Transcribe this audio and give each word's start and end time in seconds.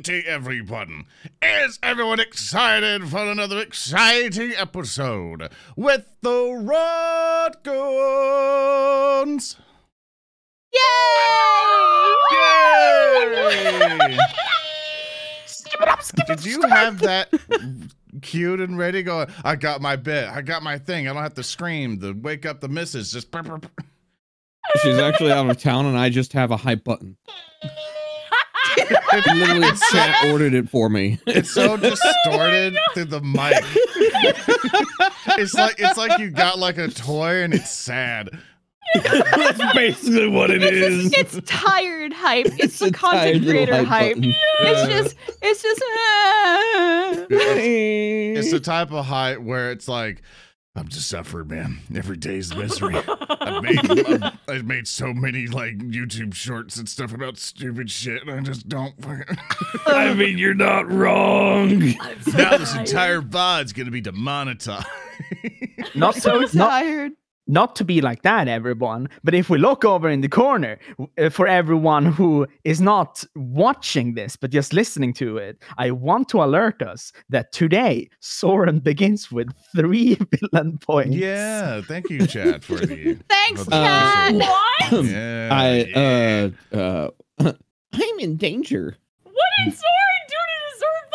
righty, 0.00 0.26
everyone. 0.26 1.04
Is 1.42 1.78
everyone 1.82 2.20
excited 2.20 3.06
for 3.08 3.18
another 3.18 3.58
exciting 3.58 4.52
episode 4.56 5.50
with 5.76 6.06
the 6.22 6.30
Rotgoons? 7.60 7.66
Yay! 10.72 10.80
Yay! 12.32 14.18
Did 16.26 16.46
you 16.46 16.62
have 16.62 17.00
that 17.00 17.28
cute 18.22 18.60
and 18.60 18.78
ready? 18.78 19.02
Go, 19.02 19.26
I 19.44 19.56
got 19.56 19.82
my 19.82 19.96
bit. 19.96 20.30
I 20.30 20.40
got 20.40 20.62
my 20.62 20.78
thing. 20.78 21.08
I 21.08 21.12
don't 21.12 21.22
have 21.22 21.34
to 21.34 21.42
scream 21.42 22.00
to 22.00 22.12
wake 22.12 22.46
up 22.46 22.62
the 22.62 22.68
missus. 22.68 23.12
Just. 23.12 23.28
She's 24.82 24.98
actually 24.98 25.32
out 25.32 25.50
of 25.50 25.58
town, 25.58 25.84
and 25.84 25.98
I 25.98 26.08
just 26.08 26.32
have 26.32 26.50
a 26.50 26.56
hype 26.56 26.84
button. 26.84 27.18
Literally, 29.12 29.68
chat 29.90 30.26
ordered 30.30 30.54
it 30.54 30.68
for 30.68 30.88
me. 30.88 31.18
It's 31.26 31.50
so 31.50 31.76
distorted 31.78 32.76
through 32.94 33.04
the 33.06 33.20
mic. 33.20 33.62
it's 35.38 35.54
like 35.54 35.76
it's 35.78 35.96
like 35.96 36.18
you 36.18 36.30
got 36.30 36.58
like 36.58 36.78
a 36.78 36.88
toy 36.88 37.42
and 37.42 37.54
it's 37.54 37.70
sad. 37.70 38.30
That's 38.94 39.74
basically 39.74 40.28
what 40.28 40.50
it 40.50 40.62
is. 40.62 41.12
It's, 41.20 41.36
it's 41.36 41.50
tired 41.50 42.12
hype. 42.12 42.46
It's, 42.58 42.78
the 42.78 42.90
content 42.90 43.44
creator 43.44 43.84
hype. 43.84 44.16
button. 44.16 44.34
It's 44.60 44.88
just, 44.88 45.16
it's 45.42 45.62
just. 45.62 45.82
ah. 45.84 47.26
It's 47.30 48.50
the 48.50 48.60
type 48.64 48.92
of 48.92 49.04
hype 49.04 49.40
where 49.40 49.70
it's 49.70 49.86
like, 49.88 50.22
I'm 50.76 50.86
just 50.88 51.08
suffering, 51.08 51.48
man. 51.48 51.80
Every 51.94 52.16
day's 52.16 52.54
misery. 52.56 52.94
I've 52.96 53.62
made 53.62 53.90
I've, 53.90 54.38
I've 54.48 54.64
made 54.64 54.86
so 54.86 55.12
many 55.12 55.46
like 55.48 55.78
YouTube 55.78 56.32
shorts 56.32 56.76
and 56.76 56.88
stuff 56.88 57.12
about 57.12 57.38
stupid 57.38 57.90
shit, 57.90 58.22
and 58.22 58.30
I 58.30 58.40
just 58.40 58.68
don't. 58.68 58.94
fucking- 59.02 59.36
I 59.86 60.14
mean, 60.14 60.38
you're 60.38 60.54
not 60.54 60.90
wrong. 60.90 61.82
I'm 62.00 62.22
so 62.22 62.38
now 62.38 62.56
this 62.56 62.72
tired. 62.72 62.86
entire 62.88 63.20
VOD's 63.20 63.72
gonna 63.72 63.90
be 63.90 64.00
demonetized. 64.00 64.86
not 65.96 66.14
so 66.14 66.38
not, 66.38 66.50
tired. 66.52 67.12
Not 67.50 67.74
to 67.76 67.84
be 67.84 68.00
like 68.00 68.22
that, 68.22 68.46
everyone. 68.46 69.08
But 69.24 69.34
if 69.34 69.50
we 69.50 69.58
look 69.58 69.84
over 69.84 70.08
in 70.08 70.20
the 70.20 70.28
corner 70.28 70.78
uh, 71.18 71.30
for 71.30 71.48
everyone 71.48 72.06
who 72.06 72.46
is 72.62 72.80
not 72.80 73.24
watching 73.34 74.14
this 74.14 74.36
but 74.36 74.50
just 74.52 74.72
listening 74.72 75.12
to 75.14 75.36
it, 75.36 75.60
I 75.76 75.90
want 75.90 76.28
to 76.28 76.44
alert 76.44 76.80
us 76.80 77.12
that 77.28 77.50
today 77.52 78.08
Zoran 78.22 78.78
begins 78.78 79.32
with 79.32 79.48
three 79.74 80.14
villain 80.52 80.78
points. 80.78 81.16
yeah, 81.16 81.80
thank 81.82 82.08
you, 82.08 82.24
Chad, 82.26 82.62
for 82.62 82.76
the. 82.76 83.18
Thanks, 83.28 83.64
for 83.64 83.70
the 83.70 83.76
Chad. 83.76 84.32
visual. 84.34 84.48
What? 84.48 85.04
Yeah, 85.06 85.48
I 85.50 85.68
yeah. 85.90 86.48
uh 86.72 87.10
uh 87.42 87.52
I'm 87.92 88.18
in 88.20 88.36
danger. 88.36 88.96
What 89.24 89.34
is 89.66 89.74
did 89.74 89.80
Zoran 89.80 90.22
do 90.28 90.36
to 90.50 90.56
deserve 90.72 91.06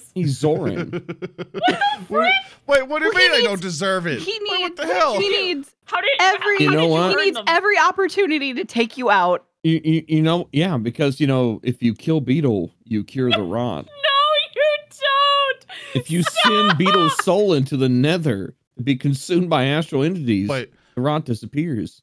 those? 0.00 0.05
He's 0.16 0.38
Zoran. 0.38 0.90
Wait, 2.08 2.32
wait, 2.66 2.88
what 2.88 3.00
do 3.00 3.04
you 3.06 3.12
Well, 3.12 3.20
he 3.22 3.28
mean 3.28 3.32
I 3.32 3.42
don't 3.42 3.60
deserve 3.60 4.06
it? 4.06 4.20
He 4.20 4.32
Wait, 4.50 4.58
needs. 4.60 4.62
what 4.62 4.76
the 4.76 4.86
hell? 4.94 5.20
He 5.20 5.28
needs 5.28 5.70
How 5.84 6.00
did 6.00 6.10
every. 6.18 6.56
You 6.62 6.70
know 6.70 6.80
did 6.86 6.90
what? 6.90 7.10
He 7.18 7.24
needs 7.26 7.36
them? 7.36 7.44
every 7.48 7.78
opportunity 7.78 8.54
to 8.54 8.64
take 8.64 8.96
you 8.96 9.10
out. 9.10 9.44
you, 9.62 9.78
you, 9.84 10.04
you 10.08 10.22
know, 10.22 10.48
yeah, 10.52 10.78
because 10.78 11.20
you 11.20 11.26
know, 11.26 11.60
if 11.62 11.82
you 11.82 11.92
kill 11.94 12.20
Beetle, 12.22 12.72
you 12.84 13.04
cure 13.04 13.30
the 13.30 13.42
rot. 13.42 13.86
No, 14.06 14.62
you 14.62 14.78
don't. 14.90 16.00
If 16.02 16.10
you 16.10 16.22
send 16.22 16.78
Beetle's 16.78 17.22
soul 17.22 17.52
into 17.52 17.76
the 17.76 17.88
nether 17.90 18.54
to 18.78 18.82
be 18.82 18.96
consumed 18.96 19.50
by 19.50 19.66
astral 19.66 20.02
entities, 20.02 20.48
Wait, 20.48 20.72
the 20.94 21.00
rot 21.02 21.24
disappears. 21.26 22.00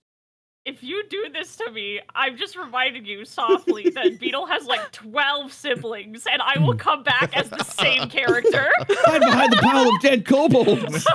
If 0.66 0.82
you 0.82 1.04
do 1.10 1.26
this 1.34 1.58
to 1.58 1.70
me, 1.72 2.00
I'm 2.16 2.38
just 2.38 2.56
reminding 2.56 3.06
you 3.06 3.26
softly 3.26 3.90
that 3.90 4.18
Beetle 4.22 4.46
has 4.46 4.66
like 4.66 4.94
12 4.94 5.52
siblings, 5.52 6.26
and 6.32 6.42
I 6.42 6.58
will 6.60 6.76
come 6.78 7.04
back 7.04 7.36
as 7.36 7.50
the 7.50 7.64
same 7.66 8.10
character. 8.10 8.70
Hide 8.80 9.20
behind 9.20 9.52
the 9.52 9.58
pile 9.58 9.90
of 9.94 10.02
dead 10.02 10.26
kobolds. 10.26 11.06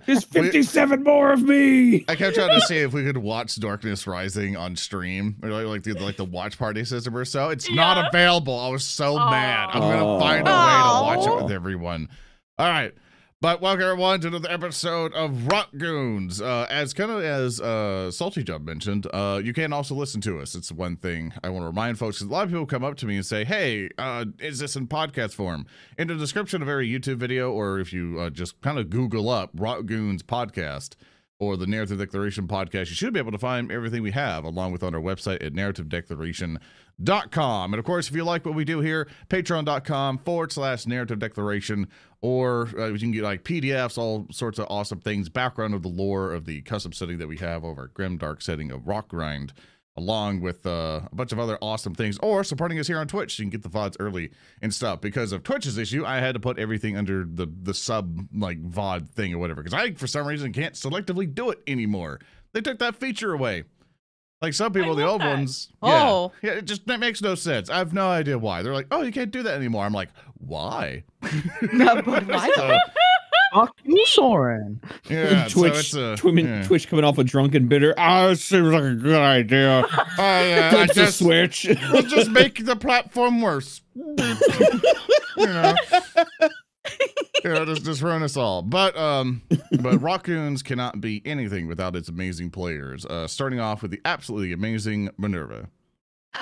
There's 0.06 0.24
57 0.24 1.02
more 1.02 1.32
of 1.32 1.42
me. 1.42 2.04
I 2.08 2.14
kept 2.14 2.36
trying 2.36 2.50
to 2.60 2.66
see 2.66 2.76
if 2.78 2.92
we 2.92 3.02
could 3.04 3.16
watch 3.16 3.58
Darkness 3.58 4.06
Rising 4.06 4.56
on 4.56 4.76
stream 4.76 5.36
or 5.42 5.48
like, 5.48 5.66
like 5.66 5.82
the 5.82 5.94
like 5.94 6.16
the 6.16 6.24
watch 6.24 6.58
party 6.58 6.84
system 6.84 7.16
or 7.16 7.24
so. 7.24 7.48
It's 7.48 7.68
Yeah. 7.68 7.76
not 7.76 8.08
available. 8.08 8.58
I 8.58 8.68
was 8.68 8.84
so 8.84 9.16
mad. 9.16 9.70
I'm 9.72 9.80
gonna 9.80 10.20
find 10.20 10.46
a 10.46 10.50
way 10.50 10.82
to 10.82 11.02
watch 11.02 11.26
it 11.26 11.42
with 11.44 11.52
everyone. 11.52 12.08
All 12.58 12.68
right. 12.68 12.92
But 13.44 13.60
welcome 13.60 13.82
everyone 13.82 14.20
to 14.22 14.28
another 14.28 14.50
episode 14.50 15.12
of 15.12 15.30
Rotgoons. 15.32 16.40
Uh, 16.40 16.66
as 16.70 16.94
kind 16.94 17.10
of 17.10 17.22
as 17.22 17.60
uh, 17.60 18.10
Salty 18.10 18.42
Jump 18.42 18.64
mentioned, 18.64 19.06
uh, 19.12 19.38
you 19.44 19.52
can 19.52 19.70
also 19.70 19.94
listen 19.94 20.22
to 20.22 20.40
us. 20.40 20.54
It's 20.54 20.72
one 20.72 20.96
thing 20.96 21.30
I 21.44 21.50
want 21.50 21.64
to 21.64 21.66
remind 21.66 21.98
folks. 21.98 22.22
A 22.22 22.24
lot 22.24 22.44
of 22.44 22.48
people 22.48 22.64
come 22.64 22.82
up 22.82 22.96
to 22.96 23.06
me 23.06 23.16
and 23.16 23.26
say, 23.26 23.44
"Hey, 23.44 23.90
uh, 23.98 24.24
is 24.38 24.60
this 24.60 24.76
in 24.76 24.86
podcast 24.88 25.34
form?" 25.34 25.66
In 25.98 26.08
the 26.08 26.14
description 26.14 26.62
of 26.62 26.70
every 26.70 26.88
YouTube 26.88 27.18
video, 27.18 27.52
or 27.52 27.80
if 27.80 27.92
you 27.92 28.18
uh, 28.18 28.30
just 28.30 28.58
kind 28.62 28.78
of 28.78 28.88
Google 28.88 29.28
up 29.28 29.54
Rotgoons 29.54 30.22
podcast, 30.22 30.94
or 31.38 31.56
the 31.56 31.66
Narrative 31.66 31.98
Declaration 31.98 32.46
podcast, 32.46 32.90
you 32.90 32.94
should 32.94 33.12
be 33.12 33.18
able 33.18 33.32
to 33.32 33.38
find 33.38 33.72
everything 33.72 34.02
we 34.02 34.12
have 34.12 34.44
along 34.44 34.72
with 34.72 34.82
on 34.82 34.94
our 34.94 35.00
website 35.00 35.44
at 35.44 35.52
narrativedeclaration.com. 35.52 37.74
And 37.74 37.78
of 37.78 37.84
course, 37.84 38.08
if 38.08 38.14
you 38.14 38.24
like 38.24 38.46
what 38.46 38.54
we 38.54 38.64
do 38.64 38.80
here, 38.80 39.08
patreon.com 39.28 40.18
forward 40.18 40.52
slash 40.52 40.86
narrative 40.86 41.18
declaration, 41.18 41.88
or 42.20 42.68
uh, 42.78 42.86
you 42.86 42.98
can 42.98 43.10
get 43.10 43.24
like 43.24 43.42
PDFs, 43.42 43.98
all 43.98 44.26
sorts 44.30 44.58
of 44.58 44.66
awesome 44.70 45.00
things, 45.00 45.28
background 45.28 45.74
of 45.74 45.82
the 45.82 45.88
lore 45.88 46.32
of 46.32 46.46
the 46.46 46.62
custom 46.62 46.92
setting 46.92 47.18
that 47.18 47.28
we 47.28 47.36
have 47.38 47.64
over 47.64 47.88
Grim 47.88 48.16
Dark 48.16 48.40
setting 48.40 48.70
of 48.70 48.86
Rock 48.86 49.08
Grind. 49.08 49.52
Along 49.96 50.40
with 50.40 50.66
uh, 50.66 51.02
a 51.10 51.14
bunch 51.14 51.30
of 51.30 51.38
other 51.38 51.56
awesome 51.62 51.94
things, 51.94 52.18
or 52.20 52.42
supporting 52.42 52.80
us 52.80 52.88
here 52.88 52.98
on 52.98 53.06
Twitch, 53.06 53.36
so 53.36 53.42
you 53.42 53.44
can 53.48 53.50
get 53.50 53.62
the 53.62 53.68
VODs 53.68 53.96
early 54.00 54.32
and 54.60 54.74
stuff. 54.74 55.00
Because 55.00 55.30
of 55.30 55.44
Twitch's 55.44 55.78
issue, 55.78 56.04
I 56.04 56.16
had 56.16 56.34
to 56.34 56.40
put 56.40 56.58
everything 56.58 56.96
under 56.96 57.24
the 57.24 57.46
the 57.46 57.72
sub 57.72 58.26
like 58.34 58.60
VOD 58.60 59.08
thing 59.10 59.32
or 59.32 59.38
whatever. 59.38 59.62
Because 59.62 59.78
I, 59.78 59.92
for 59.92 60.08
some 60.08 60.26
reason, 60.26 60.52
can't 60.52 60.74
selectively 60.74 61.32
do 61.32 61.50
it 61.50 61.60
anymore. 61.68 62.18
They 62.52 62.60
took 62.60 62.80
that 62.80 62.96
feature 62.96 63.32
away. 63.32 63.64
Like 64.44 64.52
some 64.52 64.72
people, 64.72 64.94
the 64.94 65.06
old 65.06 65.22
that. 65.22 65.28
ones. 65.38 65.70
Oh. 65.80 66.32
yeah, 66.42 66.50
yeah, 66.50 66.58
it 66.58 66.66
just 66.66 66.86
that 66.86 67.00
makes 67.00 67.22
no 67.22 67.34
sense. 67.34 67.70
I 67.70 67.78
have 67.78 67.94
no 67.94 68.08
idea 68.08 68.38
why. 68.38 68.62
They're 68.62 68.74
like, 68.74 68.88
oh, 68.90 69.02
you 69.02 69.12
can't 69.12 69.30
do 69.30 69.42
that 69.42 69.54
anymore. 69.54 69.84
I'm 69.84 69.92
like, 69.92 70.10
why? 70.34 71.04
No, 71.72 72.02
but 72.02 72.26
why? 72.26 72.50
So, 72.54 72.78
Fuck 73.54 73.76
you, 73.84 74.04
Zoran. 74.08 74.80
yeah, 75.08 75.46
so 75.48 75.60
Twitch, 75.60 75.74
it's 75.78 75.94
a, 75.94 76.16
Twim- 76.18 76.42
yeah. 76.42 76.64
Twitch 76.64 76.88
coming 76.88 77.04
off 77.04 77.18
a 77.18 77.24
drunken 77.24 77.68
bitter. 77.68 77.94
Oh, 77.96 78.30
it 78.30 78.36
seems 78.36 78.66
like 78.72 78.82
a 78.82 78.94
good 78.94 79.14
idea. 79.20 79.86
I, 80.18 80.52
uh, 80.52 80.76
I 80.78 80.86
just, 80.86 81.18
switch. 81.20 81.66
we'll 81.92 82.02
just 82.02 82.30
make 82.30 82.64
the 82.64 82.74
platform 82.74 83.40
worse. 83.40 83.80
you 83.94 84.16
know. 85.38 85.74
Yeah, 87.44 87.64
just 87.64 87.84
just 87.84 88.02
ruin 88.02 88.22
us 88.22 88.36
all. 88.36 88.62
But 88.62 88.96
um, 88.96 89.42
but 89.48 89.94
Rotgoons 90.00 90.64
cannot 90.64 91.00
be 91.00 91.22
anything 91.24 91.66
without 91.68 91.94
its 91.94 92.08
amazing 92.08 92.50
players. 92.50 93.06
Uh, 93.06 93.28
starting 93.28 93.60
off 93.60 93.82
with 93.82 93.90
the 93.90 94.00
absolutely 94.04 94.52
amazing 94.52 95.10
Minerva. 95.16 95.68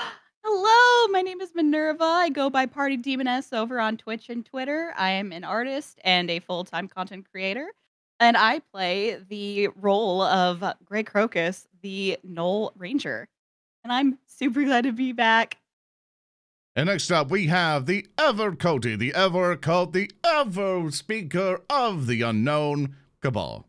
Hello, 1.12 1.20
my 1.20 1.30
name 1.30 1.42
is 1.42 1.54
Minerva. 1.54 2.04
I 2.04 2.30
go 2.30 2.48
by 2.48 2.64
Party 2.64 2.96
Demoness 2.96 3.52
over 3.52 3.78
on 3.78 3.98
Twitch 3.98 4.30
and 4.30 4.46
Twitter. 4.46 4.94
I 4.96 5.10
am 5.10 5.30
an 5.30 5.44
artist 5.44 6.00
and 6.04 6.30
a 6.30 6.38
full 6.38 6.64
time 6.64 6.88
content 6.88 7.26
creator. 7.30 7.68
And 8.18 8.34
I 8.34 8.60
play 8.60 9.18
the 9.28 9.68
role 9.76 10.22
of 10.22 10.64
Grey 10.86 11.02
Crocus, 11.02 11.68
the 11.82 12.16
Gnoll 12.26 12.72
Ranger. 12.78 13.28
And 13.84 13.92
I'm 13.92 14.20
super 14.26 14.64
glad 14.64 14.84
to 14.84 14.92
be 14.92 15.12
back. 15.12 15.58
And 16.74 16.86
next 16.86 17.10
up, 17.12 17.30
we 17.30 17.48
have 17.48 17.84
the 17.84 18.06
ever 18.16 18.56
Cody, 18.56 18.96
the 18.96 19.12
ever 19.12 19.54
cult, 19.56 19.92
the 19.92 20.10
ever 20.25 20.90
speaker 20.90 21.60
of 21.69 22.06
the 22.06 22.22
unknown 22.22 22.96
Cabal. 23.20 23.66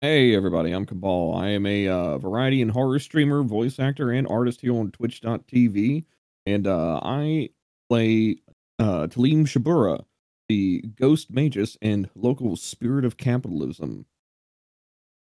Hey 0.00 0.34
everybody, 0.34 0.72
I'm 0.72 0.86
Cabal. 0.86 1.36
I 1.36 1.50
am 1.50 1.66
a 1.66 1.86
uh, 1.86 2.18
variety 2.18 2.60
and 2.62 2.72
horror 2.72 2.98
streamer, 2.98 3.44
voice 3.44 3.78
actor, 3.78 4.10
and 4.10 4.26
artist 4.26 4.62
here 4.62 4.74
on 4.74 4.90
Twitch.tv. 4.90 6.04
And 6.48 6.66
uh, 6.66 6.98
I 7.02 7.50
play 7.90 8.36
uh, 8.78 9.06
Talim 9.08 9.44
Shabura, 9.44 10.04
the 10.48 10.82
ghost 10.98 11.30
magus 11.30 11.76
and 11.82 12.08
local 12.14 12.56
spirit 12.56 13.04
of 13.04 13.18
capitalism. 13.18 14.06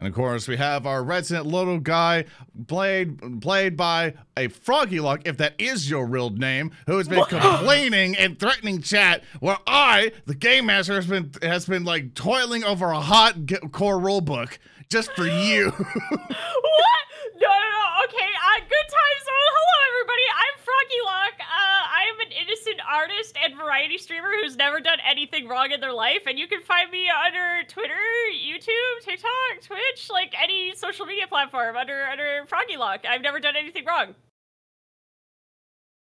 And 0.01 0.09
of 0.09 0.15
course, 0.15 0.49
we 0.49 0.57
have 0.57 0.87
our 0.87 1.05
resident 1.05 1.47
little 1.47 1.79
guy, 1.79 2.25
played 2.67 3.41
played 3.43 3.77
by 3.77 4.15
a 4.39 4.49
Froggy 4.49 5.01
Luck, 5.01 5.21
if 5.27 5.37
that 5.37 5.55
is 5.59 5.91
your 5.91 6.07
real 6.07 6.31
name, 6.31 6.73
who 6.87 6.97
has 6.97 7.09
been 7.09 7.25
complaining 7.29 8.17
and 8.17 8.41
threatening 8.41 8.81
chat. 8.81 9.23
Where 9.41 9.59
I, 9.67 10.13
the 10.25 10.35
game 10.35 10.67
master, 10.67 10.95
has 10.95 11.07
been 11.07 11.31
has 11.43 11.67
been 11.67 11.85
like 11.85 12.15
toiling 12.15 12.65
over 12.65 12.87
a 12.87 13.01
hot 13.01 13.45
g- 13.45 13.59
core 13.71 14.01
rule 14.01 14.23
book 14.23 14.59
just 14.89 15.13
for 15.13 15.27
you. 15.27 15.71
what? 15.71 17.03
No, 17.39 17.49
no, 17.49 17.69
no. 17.69 17.83
Okay, 18.07 18.31
uh, 18.49 18.59
good 18.59 18.89
times. 18.91 19.23
Oh, 19.29 19.51
hello, 19.55 19.77
everybody. 19.89 20.27
I'm 20.35 20.57
Froggy 20.67 21.01
Lock. 21.07 21.35
Uh, 21.39 21.83
I 21.87 22.03
am 22.11 22.19
an 22.27 22.33
innocent 22.43 22.81
artist 22.93 23.37
and 23.43 23.57
variety 23.57 23.97
streamer 23.97 24.29
who's 24.43 24.57
never 24.57 24.81
done 24.81 24.99
anything 25.09 25.49
wrong 25.49 25.71
in 25.73 25.81
their 25.81 25.93
life, 25.93 26.23
and 26.27 26.39
you 26.39 26.47
can 26.47 26.61
find 26.63 26.91
me 26.91 27.09
under 27.27 27.67
Twitter, 27.69 27.95
YouTube, 28.33 29.05
TikTok, 29.05 29.63
Twitch, 29.63 30.11
like 30.11 30.35
any 30.41 30.75
social 30.75 31.07
media 31.07 31.27
platform 31.27 31.77
under 31.77 32.05
under 32.05 32.45
Froggy 32.47 32.77
Lock. 32.77 33.01
I've 33.09 33.23
never 33.23 33.41
done 33.41 33.55
anything 33.57 33.85
wrong. 33.85 34.15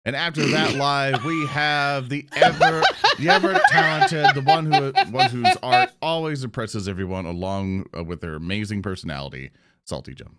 And 0.05 0.15
after 0.15 0.47
that 0.47 0.75
live, 0.77 1.25
we 1.25 1.47
have 1.47 2.09
the 2.09 2.27
ever, 2.37 2.83
the 3.19 3.29
ever 3.29 3.61
talented, 3.71 4.37
the 4.37 4.43
one 4.43 4.71
who, 4.71 4.93
one 5.11 5.31
whose 5.31 5.56
art 5.65 5.91
always 6.00 6.44
impresses 6.44 6.89
everyone, 6.89 7.27
along 7.27 7.87
uh, 7.97 8.05
with 8.05 8.21
their 8.21 8.35
amazing 8.35 8.82
personality, 8.82 9.50
Salty 9.85 10.15
Jump. 10.15 10.37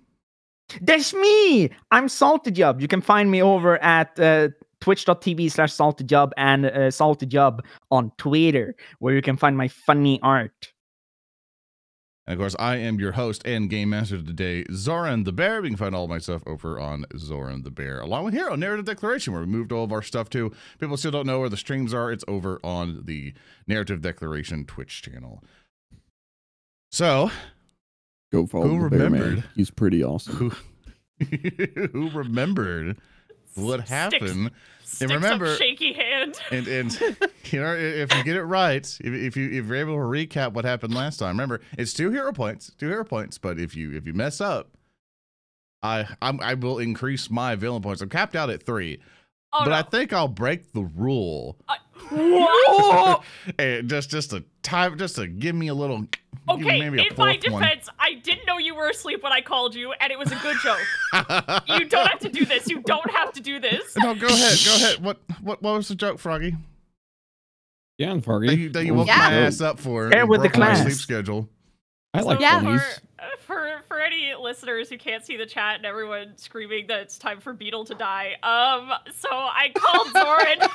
That's 0.82 1.14
me. 1.14 1.70
I'm 1.92 2.08
Salty 2.08 2.52
Job. 2.52 2.82
You 2.82 2.88
can 2.88 3.02
find 3.02 3.30
me 3.30 3.42
over 3.42 3.78
at 3.84 4.18
uh, 4.20 4.50
twitch.tv 4.82 5.52
slash 5.52 5.74
salty 5.74 6.04
job 6.04 6.34
and 6.38 6.66
uh, 6.66 6.92
salty 6.92 7.26
job 7.26 7.64
on 7.92 8.12
Twitter, 8.18 8.76
where 9.00 9.14
you 9.14 9.22
can 9.22 9.38
find 9.38 9.58
my 9.58 9.68
funny 9.68 10.20
art. 10.22 10.74
And 12.26 12.34
of 12.34 12.40
course, 12.40 12.56
I 12.60 12.76
am 12.76 13.00
your 13.00 13.14
host 13.14 13.42
and 13.46 13.70
game 13.70 13.92
master 13.92 14.22
today, 14.22 14.66
Zoran 14.74 15.24
the 15.24 15.32
Bear. 15.32 15.62
We 15.62 15.70
can 15.70 15.78
find 15.78 15.96
all 15.96 16.04
of 16.04 16.10
my 16.10 16.18
stuff 16.18 16.44
over 16.46 16.78
on 16.78 17.06
Zoran 17.18 17.64
the 17.64 17.72
Bear, 17.72 18.02
along 18.02 18.26
with 18.26 18.34
here 18.34 18.50
on 18.50 18.60
Narrative 18.60 18.86
Declaration, 18.86 19.32
where 19.32 19.44
we 19.44 19.48
moved 19.48 19.72
all 19.72 19.86
of 19.86 19.94
our 19.94 20.02
stuff 20.02 20.30
to. 20.32 20.52
People 20.78 20.98
still 20.98 21.12
don't 21.12 21.26
know 21.26 21.40
where 21.40 21.48
the 21.48 21.56
streams 21.56 21.94
are. 21.94 22.12
It's 22.12 22.26
over 22.28 22.60
on 22.64 23.04
the 23.06 23.34
Narrative 23.66 24.02
Declaration 24.02 24.66
Twitch 24.66 25.02
channel. 25.02 25.42
So, 26.92 27.32
Go 28.32 28.46
follow 28.46 28.68
Who 28.68 28.90
the 28.90 28.98
bear 28.98 29.10
man. 29.10 29.44
He's 29.56 29.72
pretty 29.72 30.04
awesome. 30.04 30.36
who 30.36 30.52
who 31.94 32.10
remembered 32.12 32.98
what 33.58 33.80
Sticks- 33.80 33.90
happened? 33.90 34.52
Sticks 34.84 35.12
remember- 35.14 35.48
up 35.54 35.58
shaky 35.58 35.94
hand. 35.94 36.36
And 36.52 36.68
and 36.68 37.00
you 37.46 37.60
know, 37.62 37.74
if 37.76 38.16
you 38.16 38.24
get 38.24 38.36
it 38.38 38.44
right, 38.44 38.86
if, 39.02 39.14
if 39.14 39.36
you 39.38 39.48
if 39.50 39.66
you're 39.68 39.76
able 39.76 39.96
to 39.96 40.00
recap 40.00 40.54
what 40.54 40.64
happened 40.66 40.94
last 40.94 41.18
time, 41.18 41.30
remember 41.30 41.60
it's 41.78 41.94
two 41.94 42.10
hero 42.12 42.32
points, 42.32 42.72
two 42.78 42.88
hero 42.88 43.04
points. 43.04 43.38
But 43.38 43.60
if 43.60 43.76
you 43.76 43.94
if 43.96 44.06
you 44.08 44.14
mess 44.14 44.40
up, 44.42 44.70
I 45.84 46.08
I'm, 46.22 46.40
I 46.42 46.54
will 46.56 46.80
increase 46.80 47.30
my 47.30 47.56
villain 47.56 47.82
points. 47.82 48.02
I'm 48.02 48.10
capped 48.10 48.36
out 48.36 48.50
at 48.50 48.64
three, 48.64 49.00
Oh, 49.54 49.60
but 49.66 49.70
no. 49.72 49.76
I 49.76 49.82
think 49.84 50.14
I'll 50.14 50.28
break 50.28 50.72
the 50.74 50.84
rule. 50.84 51.58
Uh, 51.68 51.76
what? 52.10 53.24
and 53.60 53.90
just 53.90 54.10
just 54.10 54.34
a 54.34 54.44
time, 54.64 54.98
just 54.98 55.16
to 55.16 55.28
give 55.28 55.56
me 55.56 55.68
a 55.68 55.74
little. 55.74 56.06
Okay, 56.50 56.80
maybe 56.80 57.00
a 57.00 57.02
in 57.02 57.08
my 57.18 57.38
fourth 57.38 57.52
one. 57.52 57.62
defense, 57.62 57.90
I 58.00 58.14
didn't 58.14 58.46
know 58.46 58.58
you 58.58 58.74
were 58.74 58.88
asleep 58.90 59.22
when 59.22 59.34
I 59.34 59.42
called 59.42 59.76
you, 59.76 59.92
and 60.00 60.12
it 60.12 60.18
was 60.18 60.32
a 60.32 60.36
good 60.36 60.56
joke. 60.64 60.80
you 61.68 61.86
don't 61.90 62.08
have 62.08 62.20
to 62.20 62.30
do 62.30 62.46
this. 62.46 62.70
You 62.70 62.82
don't 62.84 63.10
have 63.12 63.34
to 63.34 63.42
do 63.42 63.60
this. 63.60 63.98
no, 63.98 64.16
go 64.16 64.28
ahead, 64.28 64.58
go 64.66 64.76
ahead. 64.76 65.04
What 65.04 65.20
what 65.42 65.62
what 65.62 65.74
was 65.76 65.90
the 65.90 65.96
joke, 65.96 66.20
Froggy? 66.20 66.56
Yeah, 67.98 68.18
Froggy. 68.20 68.48
That 68.48 68.56
you, 68.58 68.70
that 68.70 68.86
you 68.86 68.94
woke 68.94 69.08
Yeah. 69.08 69.18
my 69.18 69.34
ass 69.34 69.60
up 69.60 69.80
for? 69.80 70.12
Share 70.12 70.22
and 70.22 70.30
with 70.30 70.42
the 70.44 70.50
broke 70.50 70.60
my 70.60 70.66
class. 70.68 70.84
sleep 70.84 70.96
schedule. 70.96 71.50
I 72.14 72.22
like 72.22 72.40
Yeah. 72.40 72.62
funnies. 72.62 72.82
For, 73.40 73.48
for 73.48 73.82
for 73.88 74.00
any 74.00 74.34
listeners 74.40 74.90
who 74.90 74.98
can't 74.98 75.26
see 75.26 75.36
the 75.36 75.46
chat 75.46 75.78
and 75.78 75.86
everyone 75.86 76.38
screaming 76.38 76.88
that 76.88 77.00
it's 77.00 77.18
time 77.18 77.40
for 77.42 77.54
Beetle 77.54 77.86
to 77.86 77.96
die, 77.96 78.36
um, 78.44 78.92
so 79.14 79.30
I 79.32 79.72
called 79.76 80.12
Zoran. 80.14 80.60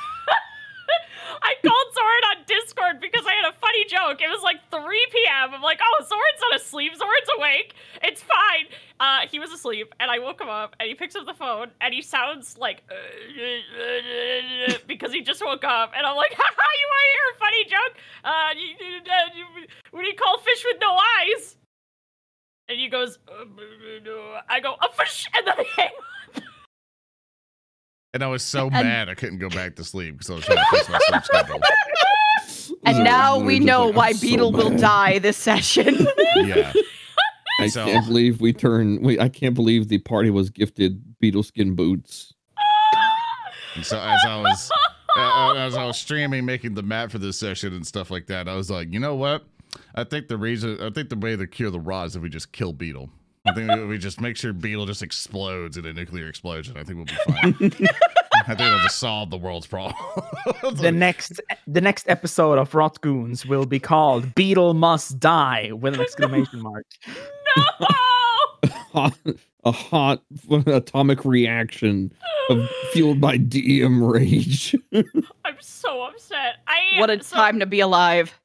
I 1.41 1.55
called 1.65 1.93
Zoran 1.93 2.23
on 2.31 2.37
Discord 2.45 2.99
because 3.01 3.25
I 3.25 3.33
had 3.33 3.45
a 3.53 3.57
funny 3.57 3.85
joke. 3.85 4.21
It 4.21 4.29
was 4.29 4.41
like 4.43 4.57
3 4.71 5.07
p.m. 5.11 5.53
I'm 5.53 5.61
like, 5.61 5.79
oh, 5.81 6.03
Zoran's 6.03 6.41
not 6.41 6.55
asleep. 6.59 6.93
Zoran's 6.95 7.29
awake. 7.37 7.75
It's 8.01 8.21
fine. 8.21 8.67
Uh, 8.99 9.27
he 9.29 9.39
was 9.39 9.51
asleep, 9.51 9.93
and 9.99 10.09
I 10.09 10.19
woke 10.19 10.39
him 10.39 10.49
up, 10.49 10.75
and 10.79 10.87
he 10.87 10.95
picks 10.95 11.15
up 11.15 11.25
the 11.25 11.33
phone, 11.33 11.71
and 11.81 11.93
he 11.93 12.01
sounds 12.01 12.57
like 12.57 12.83
because 14.87 15.11
he 15.11 15.21
just 15.21 15.43
woke 15.43 15.63
up, 15.63 15.91
and 15.95 16.05
I'm 16.05 16.15
like, 16.15 16.33
haha, 16.37 16.67
you 16.79 16.87
want 16.89 17.03
to 17.03 17.09
hear 17.13 17.27
a 17.33 17.37
funny 17.39 17.65
joke? 17.65 17.97
Uh, 18.23 18.53
what 19.91 20.01
do 20.01 20.07
you 20.07 20.15
call 20.15 20.37
fish 20.39 20.63
with 20.65 20.77
no 20.79 20.93
eyes? 20.93 21.57
And 22.69 22.79
he 22.79 22.87
goes, 22.87 23.19
"Uh, 23.27 23.43
I 24.47 24.61
go, 24.61 24.75
a 24.81 24.89
fish, 24.93 25.27
and 25.35 25.45
then 25.45 25.55
I 25.57 25.65
hang. 25.75 25.91
And 28.13 28.23
I 28.23 28.27
was 28.27 28.43
so 28.43 28.63
And- 28.65 28.87
mad 28.87 29.09
I 29.09 29.15
couldn't 29.15 29.39
go 29.39 29.49
back 29.49 29.75
to 29.77 29.83
sleep 29.83 30.15
because 30.17 30.29
I 30.29 30.33
was 30.35 30.45
trying 30.45 30.57
to 30.57 30.65
fix 30.71 30.89
my 30.89 30.99
sleep 31.07 31.23
schedule. 31.23 31.59
And 32.85 32.97
So 32.97 33.03
now 33.03 33.37
we're 33.39 33.45
we 33.45 33.55
just 33.59 33.65
know 33.67 33.85
like, 33.87 33.95
why 33.95 34.11
so 34.11 34.21
Beetle 34.21 34.51
will 34.51 34.69
die 34.77 35.19
this 35.19 35.37
session. 35.37 36.05
Yeah. 36.35 36.73
I 37.59 37.67
So- 37.67 37.85
can't 37.85 38.05
believe 38.05 38.41
we 38.41 38.51
turned. 38.53 39.03
We, 39.05 39.19
I 39.19 39.29
can't 39.29 39.53
believe 39.55 39.87
the 39.87 39.99
party 39.99 40.29
was 40.29 40.49
gifted 40.49 41.01
beetle 41.19 41.43
skin 41.43 41.75
boots. 41.75 42.33
And 43.75 43.85
so 43.85 43.97
as 43.99 44.19
I 44.25 44.37
was 44.41 44.71
uh, 45.15 45.53
as 45.55 45.75
I 45.75 45.85
was 45.85 45.97
streaming, 45.97 46.45
making 46.45 46.73
the 46.73 46.83
map 46.83 47.11
for 47.11 47.19
this 47.19 47.37
session 47.39 47.73
and 47.73 47.85
stuff 47.87 48.11
like 48.11 48.27
that, 48.27 48.47
I 48.49 48.55
was 48.55 48.69
like, 48.69 48.91
you 48.91 48.99
know 48.99 49.15
what? 49.15 49.45
I 49.95 50.03
think 50.03 50.27
the 50.27 50.37
reason, 50.37 50.81
I 50.81 50.89
think 50.89 51.09
the 51.09 51.15
way 51.17 51.35
to 51.35 51.47
cure 51.47 51.69
the 51.71 51.79
rot 51.79 52.07
is 52.07 52.15
if 52.15 52.21
we 52.21 52.29
just 52.29 52.51
kill 52.51 52.73
Beetle. 52.73 53.09
I 53.45 53.51
think 53.53 53.69
we- 53.71 53.85
we 53.85 53.97
just 53.97 54.21
make 54.21 54.37
sure 54.37 54.53
Beetle 54.53 54.85
just 54.85 55.01
explodes 55.03 55.75
in 55.75 55.85
a 55.85 55.91
nuclear 55.93 56.27
explosion. 56.27 56.77
I 56.77 56.83
think 56.83 56.95
we'll 56.97 57.05
be 57.05 57.33
fine. 57.33 57.55
I 58.45 58.55
think 58.55 58.61
it'll 58.61 58.79
just 58.79 58.99
solve 58.99 59.29
the 59.29 59.37
world's 59.37 59.67
problem. 59.67 59.95
The 60.73 60.91
next 60.91 61.41
the 61.67 61.81
next 61.81 62.09
episode 62.09 62.57
of 62.57 62.73
Rot 62.73 62.99
Goons 63.01 63.45
will 63.45 63.65
be 63.65 63.79
called 63.79 64.33
Beetle 64.35 64.73
Must 64.73 65.19
Die 65.19 65.71
with 65.73 65.93
an 65.95 66.01
exclamation 66.01 66.61
mark. 66.61 66.85
no! 67.57 67.89
hot, 68.93 69.17
a 69.65 69.71
hot 69.71 70.21
atomic 70.67 71.25
reaction 71.25 72.11
of, 72.49 72.69
fueled 72.91 73.19
by 73.21 73.37
DM 73.37 74.09
rage. 74.09 74.75
I'm 74.93 75.57
so 75.59 76.03
upset. 76.03 76.55
I 76.67 76.99
what 76.99 77.09
a 77.09 77.21
so 77.23 77.35
time 77.35 77.59
to 77.59 77.65
be 77.65 77.81
alive. 77.81 78.39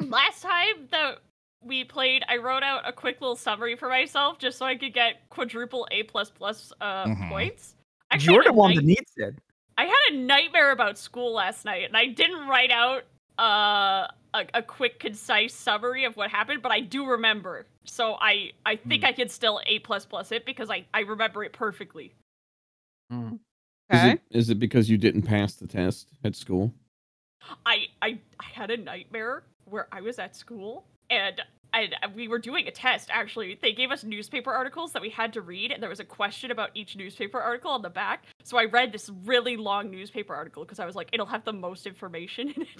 Last 0.00 0.42
time 0.42 0.88
that 0.90 1.18
we 1.64 1.84
played, 1.84 2.22
I 2.28 2.36
wrote 2.38 2.62
out 2.62 2.86
a 2.88 2.92
quick 2.92 3.20
little 3.20 3.36
summary 3.36 3.76
for 3.76 3.88
myself 3.88 4.38
just 4.38 4.58
so 4.58 4.66
I 4.66 4.76
could 4.76 4.92
get 4.94 5.28
quadruple 5.30 5.86
A 5.90 6.02
plus 6.04 6.30
plus 6.30 6.72
uh, 6.80 7.06
Mhm. 7.06 7.28
points. 7.28 7.74
Actually, 8.10 8.34
You're 8.34 8.44
the 8.44 8.52
one 8.52 8.70
night- 8.70 8.76
that 8.76 8.84
needs 8.84 9.12
it. 9.16 9.34
I 9.78 9.84
had 9.86 9.98
a 10.10 10.16
nightmare 10.16 10.70
about 10.72 10.98
school 10.98 11.32
last 11.32 11.64
night, 11.64 11.84
and 11.84 11.96
I 11.96 12.06
didn't 12.06 12.46
write 12.46 12.70
out 12.70 13.04
uh, 13.38 14.06
a, 14.34 14.46
a 14.54 14.62
quick, 14.62 15.00
concise 15.00 15.54
summary 15.54 16.04
of 16.04 16.14
what 16.16 16.30
happened, 16.30 16.60
but 16.62 16.70
I 16.70 16.80
do 16.80 17.06
remember. 17.06 17.66
So 17.84 18.16
I, 18.20 18.52
I 18.66 18.76
think 18.76 19.04
I 19.04 19.12
could 19.12 19.30
still 19.30 19.60
A 19.66 19.78
plus 19.78 20.04
plus 20.04 20.30
it 20.32 20.44
because 20.44 20.70
I, 20.70 20.84
I 20.92 21.00
remember 21.00 21.42
it 21.42 21.52
perfectly. 21.54 22.12
Is, 23.10 23.18
Okay. 23.90 24.10
it, 24.12 24.20
is 24.30 24.50
it 24.50 24.58
because 24.58 24.88
you 24.90 24.98
didn't 24.98 25.22
pass 25.22 25.54
the 25.54 25.66
test 25.66 26.08
at 26.24 26.36
school? 26.36 26.74
I, 27.66 27.86
I, 28.02 28.18
I 28.38 28.44
had 28.44 28.70
a 28.70 28.76
nightmare 28.76 29.42
where 29.64 29.88
I 29.90 30.00
was 30.02 30.18
at 30.18 30.36
school 30.36 30.84
and 31.10 31.40
and 31.72 31.94
we 32.14 32.28
were 32.28 32.38
doing 32.38 32.66
a 32.68 32.70
test 32.70 33.08
actually. 33.12 33.58
They 33.60 33.72
gave 33.72 33.90
us 33.90 34.04
newspaper 34.04 34.52
articles 34.52 34.92
that 34.92 35.02
we 35.02 35.10
had 35.10 35.32
to 35.34 35.40
read, 35.40 35.72
and 35.72 35.82
there 35.82 35.90
was 35.90 36.00
a 36.00 36.04
question 36.04 36.50
about 36.50 36.70
each 36.74 36.96
newspaper 36.96 37.40
article 37.40 37.70
on 37.70 37.82
the 37.82 37.90
back. 37.90 38.24
So 38.44 38.58
I 38.58 38.64
read 38.64 38.92
this 38.92 39.10
really 39.24 39.56
long 39.56 39.90
newspaper 39.90 40.34
article 40.34 40.64
because 40.64 40.78
I 40.78 40.86
was 40.86 40.94
like, 40.94 41.08
it'll 41.12 41.26
have 41.26 41.44
the 41.44 41.52
most 41.52 41.86
information 41.86 42.48
in 42.48 42.62
it. 42.62 42.68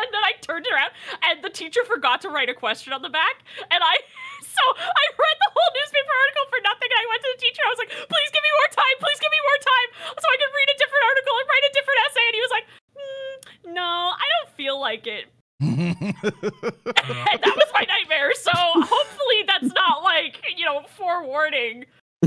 And 0.00 0.08
then 0.16 0.24
I 0.24 0.32
turned 0.40 0.64
it 0.64 0.72
around, 0.72 0.96
and 1.28 1.44
the 1.44 1.52
teacher 1.52 1.84
forgot 1.84 2.24
to 2.24 2.32
write 2.32 2.48
a 2.48 2.56
question 2.56 2.96
on 2.96 3.04
the 3.04 3.12
back, 3.12 3.44
and 3.68 3.84
I. 3.84 3.96
So 4.40 4.64
I 4.74 5.04
read 5.14 5.36
the 5.38 5.52
whole 5.54 5.70
newspaper 5.78 6.10
article 6.10 6.46
for 6.50 6.58
nothing, 6.66 6.90
and 6.90 6.98
I 6.98 7.06
went 7.06 7.22
to 7.22 7.30
the 7.36 7.40
teacher. 7.44 7.62
I 7.62 7.70
was 7.70 7.78
like, 7.78 7.92
"Please 7.92 8.30
give 8.34 8.42
me 8.42 8.50
more 8.50 8.70
time. 8.74 8.96
Please 8.98 9.20
give 9.22 9.30
me 9.30 9.38
more 9.46 9.60
time, 9.62 9.88
so 10.16 10.26
I 10.26 10.36
can 10.42 10.50
read 10.50 10.68
a 10.74 10.76
different 10.80 11.04
article 11.06 11.34
and 11.38 11.46
write 11.46 11.66
a 11.68 11.72
different 11.76 11.98
essay." 12.02 12.24
And 12.26 12.34
he 12.34 12.42
was 12.42 12.54
like, 12.56 12.66
mm, 12.98 13.34
"No, 13.78 13.92
I 14.16 14.26
don't 14.26 14.50
feel 14.58 14.80
like 14.80 15.06
it." 15.06 15.30
And 15.60 15.96
that 16.22 17.54
was 17.56 17.70
my 17.74 17.86
nightmare. 17.86 18.32
So 18.34 18.50
hopefully 18.54 19.44
that's 19.46 19.72
not 19.74 20.02
like 20.02 20.42
you 20.56 20.64
know 20.64 20.82
forewarning. 20.96 21.84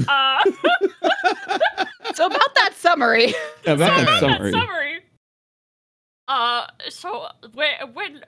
Uh, 0.08 0.42
So 2.16 2.26
about 2.28 2.54
that 2.56 2.74
summary. 2.76 3.34
Yeah, 3.66 3.76
that 3.76 3.98
Yeah. 4.04 4.06
was 4.12 4.20
summary. 4.20 4.52
that 4.52 4.60
summary. 4.60 5.00
Uh, 6.28 6.66
so 6.90 7.28
when 7.54 7.72
when 7.94 8.22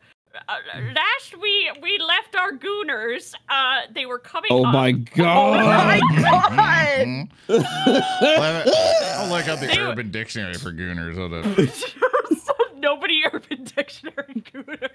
uh, 0.49 0.55
last 0.93 1.37
we 1.39 1.71
we 1.83 1.97
left 1.99 2.35
our 2.35 2.51
gooners, 2.53 3.33
uh, 3.49 3.81
they 3.93 4.05
were 4.05 4.17
coming. 4.19 4.49
Oh 4.51 4.65
up. 4.65 4.73
my 4.73 4.91
god! 4.91 5.99
Mhm. 7.05 7.29
I'll 7.49 9.29
look 9.29 9.47
up 9.47 9.59
the 9.59 9.67
They 9.67 9.79
were- 9.81 9.89
Urban 9.89 10.09
Dictionary 10.11 10.55
for 10.55 10.71
Gooners. 10.71 11.15
Hold 11.15 11.33
up. 11.35 11.45
Nobody 12.85 13.23
Urban 13.33 13.63
Dictionary 13.63 14.43
gooners. 14.53 14.89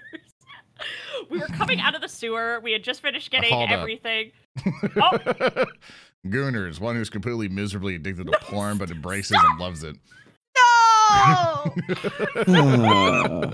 We 1.29 1.39
were 1.39 1.47
coming 1.47 1.81
out 1.81 1.93
of 1.93 2.01
the 2.01 2.07
sewer. 2.07 2.61
We 2.63 2.71
had 2.71 2.83
just 2.85 3.01
finished 3.01 3.29
getting 3.29 3.53
Hold 3.53 3.69
everything. 3.69 4.31
Oh. 4.97 5.17
Gooners, 6.27 6.79
one 6.79 6.95
who's 6.95 7.09
completely 7.09 7.47
miserably 7.49 7.95
addicted 7.95 8.27
to 8.27 8.37
porn 8.41 8.77
but 8.77 8.91
embraces 8.91 9.37
and 9.37 9.59
loves 9.59 9.83
it. 9.83 9.95
No! 10.57 11.63
Froggy! 12.45 13.53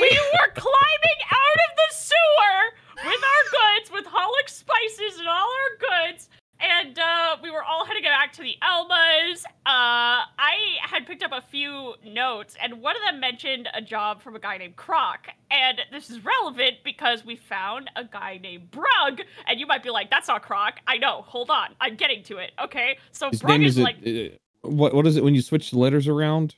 We 0.00 0.20
were 0.32 0.52
climbing 0.54 1.20
out 1.30 1.58
of 1.66 1.70
the 1.76 1.90
sewer 1.92 2.58
with 3.06 3.22
our 3.22 3.44
goods, 3.50 3.90
with 3.92 4.06
Holic 4.06 4.48
spices 4.48 5.18
and 5.18 5.28
all 5.28 5.48
our 5.48 5.76
goods, 6.10 6.28
and 6.60 6.98
uh, 6.98 7.36
we 7.42 7.50
were 7.50 7.62
all 7.62 7.84
heading 7.84 8.02
back 8.02 8.32
to 8.34 8.42
the 8.42 8.54
Elmas. 8.62 9.44
Uh, 9.44 10.24
I 10.36 10.76
had 10.82 11.06
picked 11.06 11.22
up 11.22 11.32
a 11.32 11.40
few 11.40 11.94
notes, 12.04 12.56
and 12.62 12.80
one 12.82 12.96
of 12.96 13.02
them 13.02 13.20
mentioned 13.20 13.68
a 13.74 13.80
job 13.82 14.22
from 14.22 14.36
a 14.36 14.38
guy 14.38 14.58
named 14.58 14.76
Croc. 14.76 15.28
And 15.50 15.80
this 15.92 16.10
is 16.10 16.24
relevant 16.24 16.76
because 16.84 17.24
we 17.24 17.36
found 17.36 17.90
a 17.96 18.04
guy 18.04 18.38
named 18.42 18.70
Brug, 18.70 19.20
and 19.48 19.58
you 19.58 19.66
might 19.66 19.82
be 19.82 19.90
like, 19.90 20.10
"That's 20.10 20.28
not 20.28 20.42
Croc." 20.42 20.80
I 20.86 20.98
know. 20.98 21.22
Hold 21.22 21.50
on, 21.50 21.74
I'm 21.80 21.96
getting 21.96 22.22
to 22.24 22.38
it. 22.38 22.52
Okay, 22.62 22.98
so 23.12 23.30
His 23.30 23.40
Brug 23.40 23.58
name 23.60 23.66
is 23.66 23.76
is 23.78 23.84
like. 23.84 23.96
uh, 24.06 24.36
what 24.62 24.94
what 24.94 25.06
is 25.06 25.16
it 25.16 25.24
when 25.24 25.34
you 25.34 25.42
switch 25.42 25.70
the 25.70 25.78
letters 25.78 26.06
around? 26.08 26.54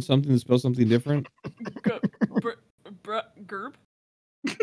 Something 0.00 0.32
that 0.32 0.40
spells 0.40 0.60
something 0.62 0.86
different. 0.88 1.26
G- 1.46 1.92
br- 2.28 2.50
br- 3.02 3.18
gerb. 3.46 3.72
anyway, 4.46 4.56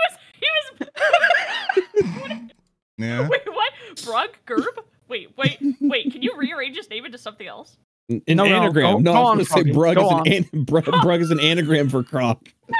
Yeah. 2.97 3.27
wait 3.29 3.41
what 3.47 3.71
Brug 4.05 4.29
Gerb. 4.45 4.83
Wait 5.07 5.29
wait 5.37 5.57
wait. 5.81 6.11
Can 6.11 6.21
you 6.21 6.33
rearrange 6.37 6.75
his 6.77 6.89
name 6.89 7.05
into 7.05 7.17
something 7.17 7.47
else? 7.47 7.77
An 8.09 8.21
No, 8.27 8.45
no, 8.45 8.55
anagram. 8.61 8.93
go- 8.95 8.99
No, 8.99 9.13
go 9.13 9.19
I 9.19 9.23
on, 9.31 9.37
was 9.37 9.49
gonna 9.49 9.63
say 9.65 9.71
Brug 9.71 9.95
go 9.95 10.21
is 10.21 10.37
an, 10.37 10.49
an 10.53 10.63
Brug, 10.63 10.85
Brug 11.01 11.21
is 11.21 11.31
an 11.31 11.39
anagram 11.39 11.89
for 11.89 12.03
croc. 12.03 12.39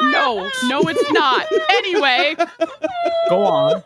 No, 0.00 0.48
no, 0.66 0.80
it's 0.88 1.10
not. 1.12 1.44
Anyway, 1.70 2.36
Go 3.28 3.42
on. 3.44 3.82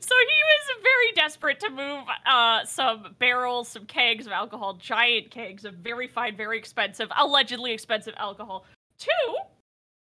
So 0.00 0.14
he 0.14 0.42
was 0.42 0.82
very 0.82 1.12
desperate 1.14 1.60
to 1.60 1.68
move 1.70 2.04
uh, 2.26 2.64
some 2.64 3.14
barrels, 3.18 3.68
some 3.68 3.84
kegs 3.84 4.26
of 4.26 4.32
alcohol, 4.32 4.74
giant 4.74 5.30
kegs 5.30 5.66
of 5.66 5.74
very 5.74 6.08
fine, 6.08 6.34
very 6.34 6.56
expensive, 6.58 7.08
allegedly 7.18 7.72
expensive 7.72 8.14
alcohol, 8.16 8.64
to, 9.00 9.10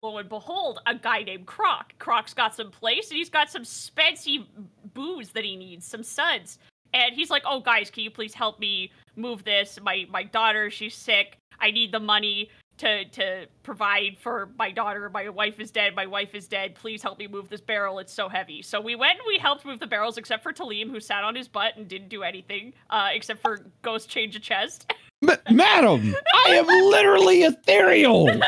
lo 0.06 0.18
and 0.18 0.30
behold, 0.30 0.80
a 0.86 0.96
guy 0.96 1.24
named 1.24 1.46
Croc. 1.46 1.94
Croc's 2.00 2.34
got 2.34 2.56
some 2.56 2.72
place, 2.72 3.10
and 3.10 3.18
he's 3.18 3.30
got 3.30 3.50
some 3.50 3.64
spency 3.64 4.46
booze 4.94 5.30
that 5.32 5.44
he 5.44 5.56
needs, 5.56 5.86
some 5.86 6.04
suds. 6.04 6.60
And 6.94 7.14
he's 7.14 7.30
like, 7.30 7.44
"Oh, 7.46 7.60
guys, 7.60 7.90
can 7.90 8.04
you 8.04 8.12
please 8.12 8.34
help 8.34 8.60
me 8.60 8.92
move 9.16 9.44
this? 9.44 9.80
My 9.82 10.06
my 10.10 10.24
daughter, 10.24 10.70
she's 10.70 10.96
sick. 10.96 11.38
I 11.60 11.72
need 11.72 11.92
the 11.92 12.00
money 12.00 12.50
to 12.78 13.06
to 13.06 13.48
provide 13.64 14.18
for 14.20 14.50
my 14.58 14.72
daughter. 14.72 15.10
My 15.10 15.30
wife 15.30 15.60
is 15.60 15.72
dead. 15.72 15.96
My 15.96 16.06
wife 16.06 16.36
is 16.36 16.48
dead. 16.48 16.76
Please 16.76 17.02
help 17.02 17.20
me 17.20 17.28
move 17.28 17.50
this 17.50 17.62
barrel. 17.62 18.00
It's 18.00 18.14
so 18.14 18.30
heavy. 18.30 18.62
So 18.62 18.82
we 18.82 18.96
went 18.96 19.20
and 19.20 19.28
we 19.28 19.38
helped 19.38 19.66
move 19.66 19.80
the 19.80 19.88
barrels, 19.88 20.18
except 20.18 20.44
for 20.44 20.54
Talim, 20.54 20.90
who 20.90 21.00
sat 21.00 21.24
on 21.24 21.36
his 21.36 21.48
butt 21.48 21.78
and 21.78 21.88
didn't 21.88 22.10
do 22.10 22.24
anything, 22.24 22.74
uh, 22.90 23.10
except 23.14 23.42
for 23.42 23.66
ghost 23.82 24.10
change 24.10 24.36
a 24.36 24.40
chest. 24.40 24.92
Ma- 25.22 25.36
Madam, 25.50 26.16
I 26.46 26.50
am 26.56 26.68
literally 26.68 27.44
ethereal. 27.44 28.30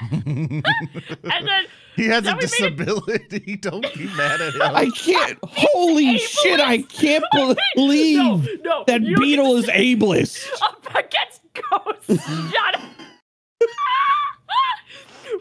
and 0.00 0.62
then 1.46 1.64
he 1.96 2.06
has 2.06 2.24
Now 2.24 2.32
a 2.32 2.36
we 2.36 2.40
made 2.40 2.44
it- 2.44 2.76
disability. 2.76 3.56
Don't 3.60 3.94
be 3.94 4.06
mad 4.16 4.40
at 4.40 4.54
him. 4.54 4.62
I 4.62 4.90
can't. 4.96 5.38
Holy 5.44 6.18
shit! 6.18 6.60
I 6.60 6.82
can't 6.82 7.24
believe 7.74 8.16
no, 8.16 8.42
no, 8.64 8.84
that 8.86 9.02
you 9.02 9.14
don't 9.16 9.20
get 9.20 9.20
beetle 9.20 9.56
is 9.56 9.66
ableist. 9.66 10.46
up 10.62 10.86
against 10.94 11.42
ghosts. 11.52 12.24
Shut 12.50 12.74
up. 12.76 12.82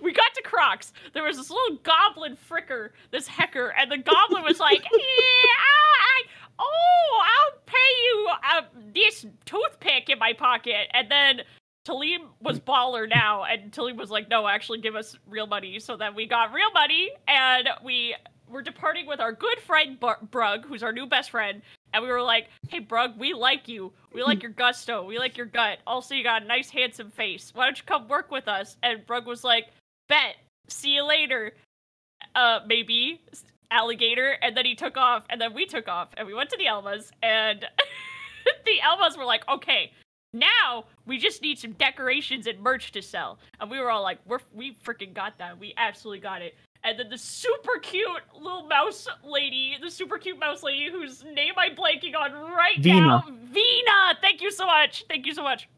we 0.02 0.12
got 0.14 0.34
to 0.36 0.42
Crocs. 0.44 0.94
There 1.14 1.24
was 1.24 1.38
this 1.38 1.50
little 1.50 1.78
goblin 1.84 2.38
fricker, 2.50 2.90
this 3.12 3.28
hecker, 3.28 3.74
and 3.78 3.92
the 3.92 3.98
goblin 3.98 4.44
was 4.44 4.60
like, 4.60 4.82
yeah, 4.84 4.90
I, 4.92 6.24
"Oh, 6.60 7.24
I'll 7.24 7.60
pay 7.66 7.76
you 8.06 8.30
uh, 8.30 8.62
this 8.94 9.26
toothpick 9.46 10.10
in 10.10 10.20
my 10.20 10.34
pocket." 10.34 10.88
And 10.94 11.10
then 11.12 11.42
Talim 11.86 12.28
was 12.42 12.60
baller 12.60 13.10
now, 13.10 13.44
and 13.44 13.72
Talim 13.72 13.98
was 13.98 14.12
like, 14.12 14.30
"No, 14.30 14.48
actually, 14.48 14.80
give 14.80 14.96
us 14.96 15.18
real 15.28 15.48
money." 15.48 15.80
So 15.80 15.98
then 15.98 16.14
we 16.14 16.28
got 16.28 16.54
real 16.54 16.72
money, 16.74 17.12
and 17.28 17.70
we 17.84 18.16
were 18.52 18.62
departing 18.62 19.08
with 19.08 19.20
our 19.20 19.32
good 19.32 19.60
friend 19.60 20.00
Bar- 20.00 20.20
Brug, 20.30 20.66
who's 20.66 20.84
our 20.84 20.92
new 20.92 21.06
best 21.06 21.32
friend. 21.32 21.62
And 21.94 22.04
we 22.04 22.10
were 22.10 22.22
like, 22.22 22.48
hey, 22.70 22.80
Brug, 22.80 23.18
we 23.18 23.34
like 23.34 23.68
you. 23.68 23.92
We 24.14 24.24
like 24.24 24.42
your 24.42 24.52
gusto. 24.52 25.04
We 25.06 25.20
like 25.20 25.38
your 25.38 25.46
gut. 25.46 25.80
Also, 25.88 26.16
you 26.16 26.24
got 26.24 26.44
a 26.44 26.46
nice, 26.46 26.70
handsome 26.70 27.12
face. 27.12 27.52
Why 27.54 27.66
don't 27.66 27.78
you 27.78 27.84
come 27.86 28.08
work 28.08 28.32
with 28.32 28.48
us? 28.48 28.78
And 28.84 29.06
Brug 29.06 29.26
was 29.26 29.44
like, 29.44 29.68
bet. 30.08 30.36
See 30.68 30.96
you 30.96 31.06
later. 31.06 31.54
Uh, 32.36 32.60
maybe. 32.66 33.22
Alligator. 33.72 34.38
And 34.42 34.56
then 34.56 34.66
he 34.66 34.76
took 34.76 34.96
off. 34.96 35.24
And 35.30 35.40
then 35.40 35.54
we 35.54 35.66
took 35.66 35.88
off. 35.88 36.10
And 36.16 36.28
we 36.28 36.34
went 36.34 36.50
to 36.52 36.58
the 36.58 36.66
Elmas. 36.66 37.12
And 37.22 37.62
the 38.66 38.80
Elmas 38.82 39.18
were 39.18 39.26
like, 39.26 39.48
okay, 39.50 39.92
now 40.34 40.86
we 41.06 41.18
just 41.18 41.42
need 41.42 41.60
some 41.60 41.74
decorations 41.74 42.48
and 42.48 42.60
merch 42.60 42.92
to 42.94 43.02
sell. 43.02 43.40
And 43.60 43.70
we 43.70 43.80
were 43.80 43.92
all 43.92 44.04
like, 44.04 44.20
we're, 44.26 44.40
we 44.54 44.74
freaking 44.74 45.14
got 45.14 45.38
that. 45.40 45.60
We 45.60 45.74
absolutely 45.78 46.22
got 46.22 46.42
it. 46.42 46.56
And 46.84 46.98
then 46.98 47.10
the 47.10 47.18
super 47.18 47.78
cute 47.80 48.08
little 48.34 48.66
mouse 48.68 49.08
lady, 49.24 49.78
the 49.82 49.92
super 49.92 50.18
cute 50.18 50.40
mouse 50.40 50.64
lady 50.64 50.90
whose 50.90 51.24
name 51.24 51.54
I'm 51.58 51.76
blanking 51.76 52.16
on 52.16 52.32
right 52.34 52.80
Vina. 52.80 53.00
now. 53.00 53.24
Vina! 53.52 54.18
Thank 54.20 54.42
you 54.42 54.52
so 54.52 54.66
much. 54.66 55.06
Thank 55.08 55.28
you 55.28 55.34
so 55.34 55.44
much. 55.44 55.70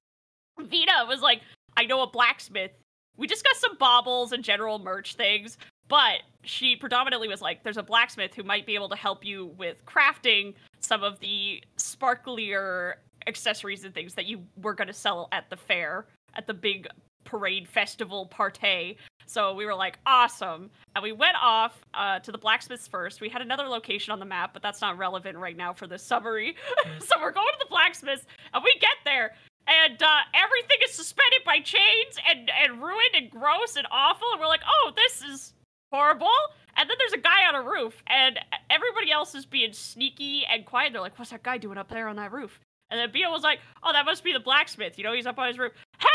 Vina 0.60 1.06
was 1.08 1.22
like, 1.22 1.42
I 1.76 1.86
know 1.86 2.02
a 2.04 2.08
blacksmith. 2.08 2.72
We 3.18 3.28
discussed 3.28 3.62
some 3.62 3.78
baubles 3.78 4.32
and 4.32 4.44
general 4.44 4.80
merch 4.80 5.16
things, 5.16 5.58
but 5.88 6.22
she 6.44 6.76
predominantly 6.76 7.28
was 7.28 7.42
like, 7.42 7.64
there's 7.64 7.78
a 7.78 7.84
blacksmith 7.84 8.34
who 8.34 8.44
might 8.44 8.66
be 8.66 8.76
able 8.76 8.90
to 8.90 8.96
help 8.96 9.26
you 9.26 9.48
with 9.58 9.78
crafting 9.86 10.54
some 10.80 11.04
of 11.04 11.20
the 11.20 11.64
sparklier 11.78 12.96
accessories 13.28 13.84
and 13.84 13.94
things 13.94 14.14
that 14.16 14.26
you 14.26 14.44
were 14.62 14.74
going 14.74 14.88
to 14.88 14.94
sell 14.94 15.30
at 15.32 15.50
the 15.50 15.58
fair, 15.58 16.06
at 16.36 16.48
the 16.48 16.54
big 16.54 16.88
parade 17.24 17.68
festival 17.68 18.30
partay. 18.34 18.96
So 19.26 19.54
we 19.54 19.66
were 19.66 19.76
like, 19.76 19.98
awesome. 20.06 20.70
And 20.96 21.04
we 21.04 21.12
went 21.12 21.36
off 21.42 21.82
uh, 21.94 22.20
to 22.20 22.32
the 22.32 22.38
blacksmith's 22.38 22.88
first. 22.88 23.22
We 23.22 23.30
had 23.30 23.42
another 23.42 23.64
location 23.64 24.12
on 24.12 24.20
the 24.20 24.26
map, 24.26 24.52
but 24.54 24.62
that's 24.62 24.82
not 24.82 24.98
relevant 24.98 25.38
right 25.38 25.56
now 25.56 25.74
for 25.74 25.88
this 25.88 26.04
summary. 26.04 26.56
so 27.00 27.16
we're 27.22 27.32
going 27.32 27.54
to 27.54 27.60
the 27.60 27.70
blacksmith's, 27.70 28.26
and 28.54 28.64
we 28.64 28.74
get 28.80 28.98
there, 29.06 29.34
and 29.68 30.02
uh, 30.02 30.20
everything 30.34 30.78
is 30.86 30.94
suspended 30.94 31.40
by 31.46 31.60
chains 31.60 32.18
and, 32.30 32.52
and 32.64 32.82
ruined 32.82 33.16
and 33.16 33.32
gross 33.32 33.78
and 33.78 33.88
awful. 33.92 34.28
And 34.32 34.42
we're 34.42 34.48
like, 34.48 34.64
oh, 34.68 34.92
this 34.96 35.22
is 35.22 35.54
horrible. 35.92 36.28
And 36.76 36.90
then 36.90 36.98
there's 37.00 37.14
a 37.14 37.18
guy 37.18 37.46
on 37.48 37.56
a 37.56 37.62
roof, 37.62 38.02
and 38.08 38.40
everybody 38.70 39.12
else 39.12 39.36
is 39.36 39.46
being 39.46 39.74
sneaky 39.74 40.44
and 40.52 40.66
quiet. 40.66 40.92
They're 40.92 41.02
like, 41.02 41.18
what's 41.18 41.32
that 41.32 41.44
guy 41.44 41.58
doing 41.58 41.78
up 41.78 41.90
there 41.90 42.08
on 42.08 42.16
that 42.16 42.32
roof? 42.32 42.60
And 42.94 43.00
then 43.00 43.12
Beal 43.12 43.32
was 43.32 43.42
like, 43.42 43.60
oh, 43.82 43.92
that 43.92 44.06
must 44.06 44.24
be 44.24 44.34
the 44.34 44.40
blacksmith. 44.40 45.00
You 45.00 45.04
know, 45.04 45.14
he's 45.14 45.26
up 45.26 45.40
on 45.40 45.48
his 45.48 45.58
roof. 45.58 45.72
Hey! 45.98 46.08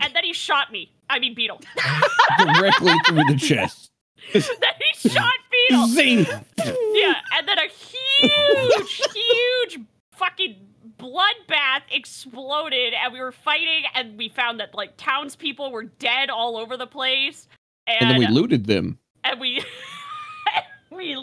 And 0.00 0.14
then 0.16 0.24
he 0.24 0.32
shot 0.32 0.72
me. 0.72 0.90
I 1.10 1.18
mean, 1.18 1.34
Beetle. 1.34 1.60
directly 2.38 2.94
through 3.06 3.24
the 3.24 3.36
chest. 3.36 3.90
then 4.32 4.42
he 4.42 5.10
shot 5.10 5.34
Beetle. 5.68 5.86
Zing! 5.88 6.26
Yeah, 6.56 7.16
and 7.36 7.46
then 7.46 7.58
a 7.58 7.68
huge, 7.68 9.02
huge 9.14 9.84
fucking 10.12 10.56
bloodbath 10.98 11.82
exploded, 11.90 12.94
and 12.94 13.12
we 13.12 13.20
were 13.20 13.32
fighting, 13.32 13.82
and 13.94 14.16
we 14.16 14.30
found 14.30 14.60
that 14.60 14.74
like 14.74 14.96
townspeople 14.96 15.70
were 15.72 15.84
dead 15.84 16.30
all 16.30 16.56
over 16.56 16.78
the 16.78 16.86
place, 16.86 17.48
and, 17.86 18.00
And 18.00 18.10
then 18.12 18.18
we 18.18 18.34
looted 18.34 18.64
them. 18.64 18.98
and 19.24 19.38
we. 19.38 19.62
we 20.90 21.14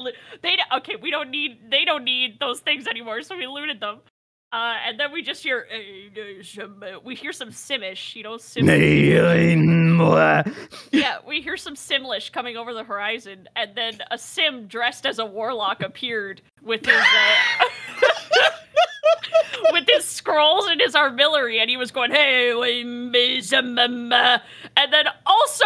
they 0.43 0.57
okay 0.75 0.98
we 1.01 1.10
don't 1.10 1.31
need 1.31 1.72
they 1.72 1.86
don't 1.86 2.03
need 2.03 2.38
those 2.39 2.60
things 2.60 2.86
anymore 2.86 3.22
so 3.22 3.36
we 3.36 3.48
looted 3.48 3.79
them 3.79 4.01
uh, 4.53 4.75
and 4.86 5.00
then 5.00 5.12
we 5.12 5.24
just 5.24 5.43
hear 5.43 5.67
uh, 5.74 7.00
we 7.03 7.15
hear 7.15 7.33
some 7.33 7.50
simish 7.50 8.15
you 8.15 8.24
know 8.24 8.38
sim- 8.38 8.65
yeah, 10.91 11.17
we 11.25 11.41
hear 11.41 11.57
some 11.57 11.75
Simlish 11.75 12.31
coming 12.31 12.57
over 12.57 12.74
the 12.74 12.83
horizon, 12.83 13.48
and 13.55 13.75
then 13.75 14.00
a 14.12 14.17
Sim 14.17 14.67
dressed 14.67 15.05
as 15.05 15.19
a 15.19 15.25
warlock 15.25 15.81
appeared 15.81 16.41
with 16.62 16.86
his 16.86 16.95
uh, 16.95 17.65
with 19.72 19.86
his 19.88 20.05
scrolls 20.05 20.67
and 20.67 20.79
his 20.81 20.95
artillery, 20.95 21.60
and 21.60 21.69
he 21.69 21.77
was 21.77 21.91
going, 21.91 22.12
"Hey, 22.12 22.53
we 22.53 22.83
me 22.83 23.41
some, 23.41 23.77
um, 23.77 24.12
uh," 24.12 24.39
and 24.77 24.93
then 24.93 25.05
also. 25.25 25.65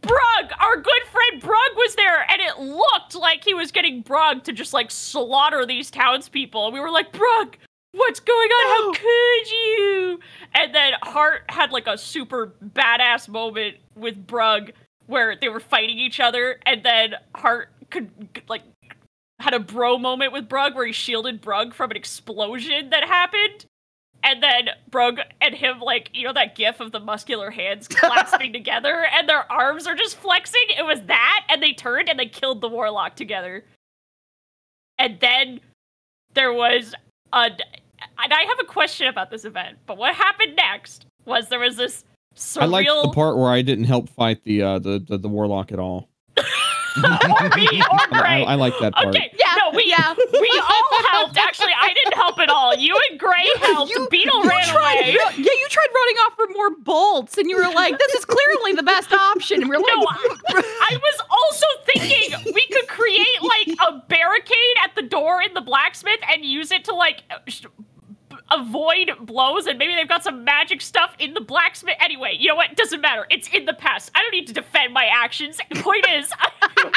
Brug, 0.00 0.52
our 0.60 0.76
good 0.76 1.02
friend 1.10 1.42
Brug 1.42 1.76
was 1.76 1.96
there, 1.96 2.24
and 2.30 2.40
it 2.40 2.60
looked 2.60 3.16
like 3.16 3.42
he 3.42 3.52
was 3.52 3.72
getting 3.72 4.00
Brug 4.00 4.44
to 4.44 4.52
just 4.52 4.72
like 4.72 4.92
slaughter 4.92 5.66
these 5.66 5.90
townspeople. 5.90 6.66
And 6.66 6.72
we 6.72 6.78
were 6.78 6.92
like, 6.92 7.10
Brug, 7.10 7.56
what's 7.92 8.20
going 8.20 8.48
on? 8.50 8.68
How 8.68 8.88
oh. 8.88 8.92
could 8.94 9.50
you? 9.50 10.20
And 10.54 10.74
then 10.74 10.92
Hart 11.02 11.42
had 11.48 11.72
like 11.72 11.86
a 11.86 11.98
super 11.98 12.52
badass 12.64 13.28
moment 13.28 13.76
with 13.94 14.26
Brug 14.26 14.72
where 15.06 15.36
they 15.36 15.48
were 15.48 15.60
fighting 15.60 15.98
each 15.98 16.20
other, 16.20 16.58
and 16.66 16.82
then 16.82 17.14
Hart 17.34 17.70
could 17.90 18.10
like 18.48 18.62
had 19.40 19.54
a 19.54 19.60
bro 19.60 19.98
moment 19.98 20.32
with 20.32 20.48
Brug 20.48 20.74
where 20.74 20.86
he 20.86 20.92
shielded 20.92 21.40
Brug 21.40 21.74
from 21.74 21.90
an 21.90 21.96
explosion 21.96 22.90
that 22.90 23.04
happened. 23.04 23.66
And 24.24 24.42
then 24.42 24.70
Brug 24.90 25.20
and 25.40 25.54
him, 25.54 25.78
like, 25.78 26.10
you 26.12 26.24
know, 26.24 26.32
that 26.32 26.56
gif 26.56 26.80
of 26.80 26.90
the 26.90 26.98
muscular 26.98 27.52
hands 27.52 27.86
clasping 27.90 28.52
together 28.52 29.06
and 29.12 29.28
their 29.28 29.50
arms 29.50 29.86
are 29.86 29.94
just 29.94 30.16
flexing? 30.16 30.64
It 30.76 30.84
was 30.84 31.00
that, 31.06 31.46
and 31.48 31.62
they 31.62 31.72
turned 31.72 32.08
and 32.08 32.18
they 32.18 32.26
killed 32.26 32.60
the 32.60 32.68
warlock 32.68 33.14
together. 33.14 33.64
And 34.98 35.20
then 35.20 35.60
there 36.34 36.52
was 36.52 36.94
a. 37.32 37.50
And 38.20 38.32
I 38.32 38.42
have 38.42 38.58
a 38.60 38.64
question 38.64 39.08
about 39.08 39.30
this 39.30 39.44
event, 39.44 39.78
but 39.86 39.96
what 39.96 40.14
happened 40.14 40.54
next 40.56 41.06
was 41.24 41.48
there 41.48 41.58
was 41.58 41.76
this 41.76 42.04
surreal. 42.36 42.62
I 42.62 42.66
liked 42.66 42.90
the 43.02 43.12
part 43.12 43.36
where 43.36 43.50
I 43.50 43.62
didn't 43.62 43.84
help 43.84 44.08
fight 44.08 44.42
the 44.44 44.62
uh 44.62 44.78
the, 44.78 44.98
the, 44.98 45.18
the 45.18 45.28
warlock 45.28 45.72
at 45.72 45.78
all. 45.78 46.08
or 46.96 47.48
me 47.56 47.80
or 47.80 48.00
I, 48.00 48.06
Gray. 48.10 48.44
I 48.44 48.54
like 48.54 48.74
that 48.80 48.94
part. 48.94 49.08
Okay, 49.08 49.30
Yeah, 49.38 49.54
no, 49.58 49.70
we 49.76 49.84
yeah. 49.86 50.14
we 50.32 50.62
all 50.62 51.02
helped. 51.10 51.36
Actually, 51.36 51.72
I 51.78 51.92
didn't 51.94 52.14
help 52.14 52.38
at 52.38 52.48
all. 52.48 52.74
You 52.76 52.98
and 53.10 53.18
Gray 53.20 53.46
helped. 53.60 53.90
You- 53.92 54.08
Beetle 54.10 54.42
you 54.42 54.48
ran 54.48 54.68
tried, 54.68 54.94
away. 55.00 55.16
yeah, 55.18 55.30
you 55.36 55.66
tried 55.70 55.88
running 55.94 56.16
off 56.16 56.34
for 56.36 56.46
more 56.52 56.70
bolts, 56.82 57.36
and 57.38 57.48
you 57.50 57.56
were 57.56 57.72
like, 57.74 57.98
"This 57.98 58.14
is 58.14 58.24
clearly 58.24 58.72
the 58.72 58.82
best 58.82 59.12
option." 59.12 59.60
And 59.62 59.68
we're 59.68 59.76
No, 59.78 59.82
like, 59.84 60.18
I, 60.48 60.62
I 60.92 60.96
was 60.96 61.20
also 61.30 61.66
thinking 61.86 62.52
we 62.54 62.66
could 62.72 62.88
create 62.88 63.42
like 63.42 63.76
a 63.88 64.02
barricade 64.08 64.76
at 64.84 64.94
the 64.94 65.02
door 65.02 65.42
in 65.42 65.52
the 65.54 65.60
blacksmith 65.60 66.20
and 66.32 66.44
use 66.44 66.70
it 66.72 66.84
to 66.86 66.94
like 66.94 67.22
sh- 67.48 67.62
b- 67.62 67.68
avoid 68.50 69.10
blows 69.20 69.66
and 69.66 69.78
maybe 69.78 69.94
they've 69.94 70.08
got 70.08 70.24
some 70.24 70.44
magic 70.44 70.80
stuff 70.80 71.14
in 71.18 71.34
the 71.34 71.40
blacksmith. 71.40 71.96
Anyway, 72.00 72.36
you 72.38 72.48
know 72.48 72.54
what? 72.56 72.74
Doesn't 72.76 73.00
matter. 73.00 73.26
It's 73.30 73.48
in 73.48 73.64
the 73.66 73.74
past. 73.74 74.10
I 74.14 74.22
don't 74.22 74.32
need 74.32 74.46
to 74.46 74.52
defend 74.52 74.92
my 74.94 75.04
actions. 75.06 75.58
The 75.70 75.82
point 75.82 76.06
is, 76.08 76.30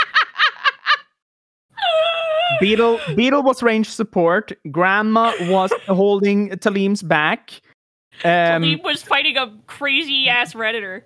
Beetle 2.60 3.00
Beetle 3.16 3.44
was 3.44 3.64
range 3.64 3.90
support. 3.90 4.52
Grandma 4.72 5.34
was 5.42 5.72
holding 5.88 6.50
Talim's 6.52 7.02
back. 7.02 7.52
Um, 8.24 8.62
Talim 8.62 8.84
was 8.84 9.02
fighting 9.02 9.38
a 9.38 9.52
crazy 9.68 10.28
ass 10.30 10.54
redditor. 10.54 11.02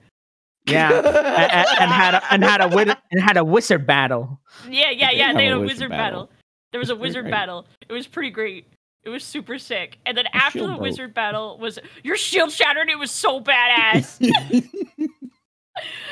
yeah, 0.68 0.92
a- 0.92 1.00
a- 1.00 1.82
and, 1.82 1.92
had 1.92 2.14
a, 2.16 2.34
and 2.34 2.44
had 2.44 2.62
a 2.62 2.70
wi- 2.70 2.98
and 3.12 3.22
had 3.22 3.38
a 3.38 3.44
wizard 3.46 3.86
battle. 3.88 4.40
Yeah, 4.70 4.90
yeah, 4.90 5.12
yeah. 5.12 5.28
have 5.28 5.36
They 5.38 5.46
had 5.46 5.54
a 5.54 5.60
wizard 5.60 5.68
wizard 5.76 5.90
battle. 5.92 6.24
battle. 6.26 6.32
There 6.72 6.80
was 6.80 6.90
a 6.90 6.96
wizard 6.96 7.24
great. 7.26 7.32
battle. 7.32 7.68
It 7.88 7.94
was 7.94 8.06
pretty 8.08 8.32
great. 8.32 8.68
It 9.06 9.10
was 9.10 9.24
super 9.24 9.60
sick. 9.60 10.00
And 10.06 10.18
then 10.18 10.26
after 10.34 10.62
the 10.62 10.68
broke. 10.68 10.82
wizard 10.82 11.14
battle 11.14 11.58
was 11.60 11.78
your 12.04 12.18
shield 12.18 12.52
shattered. 12.52 12.90
It 12.90 12.98
was 12.98 13.12
so 13.12 13.40
badass. 13.40 14.20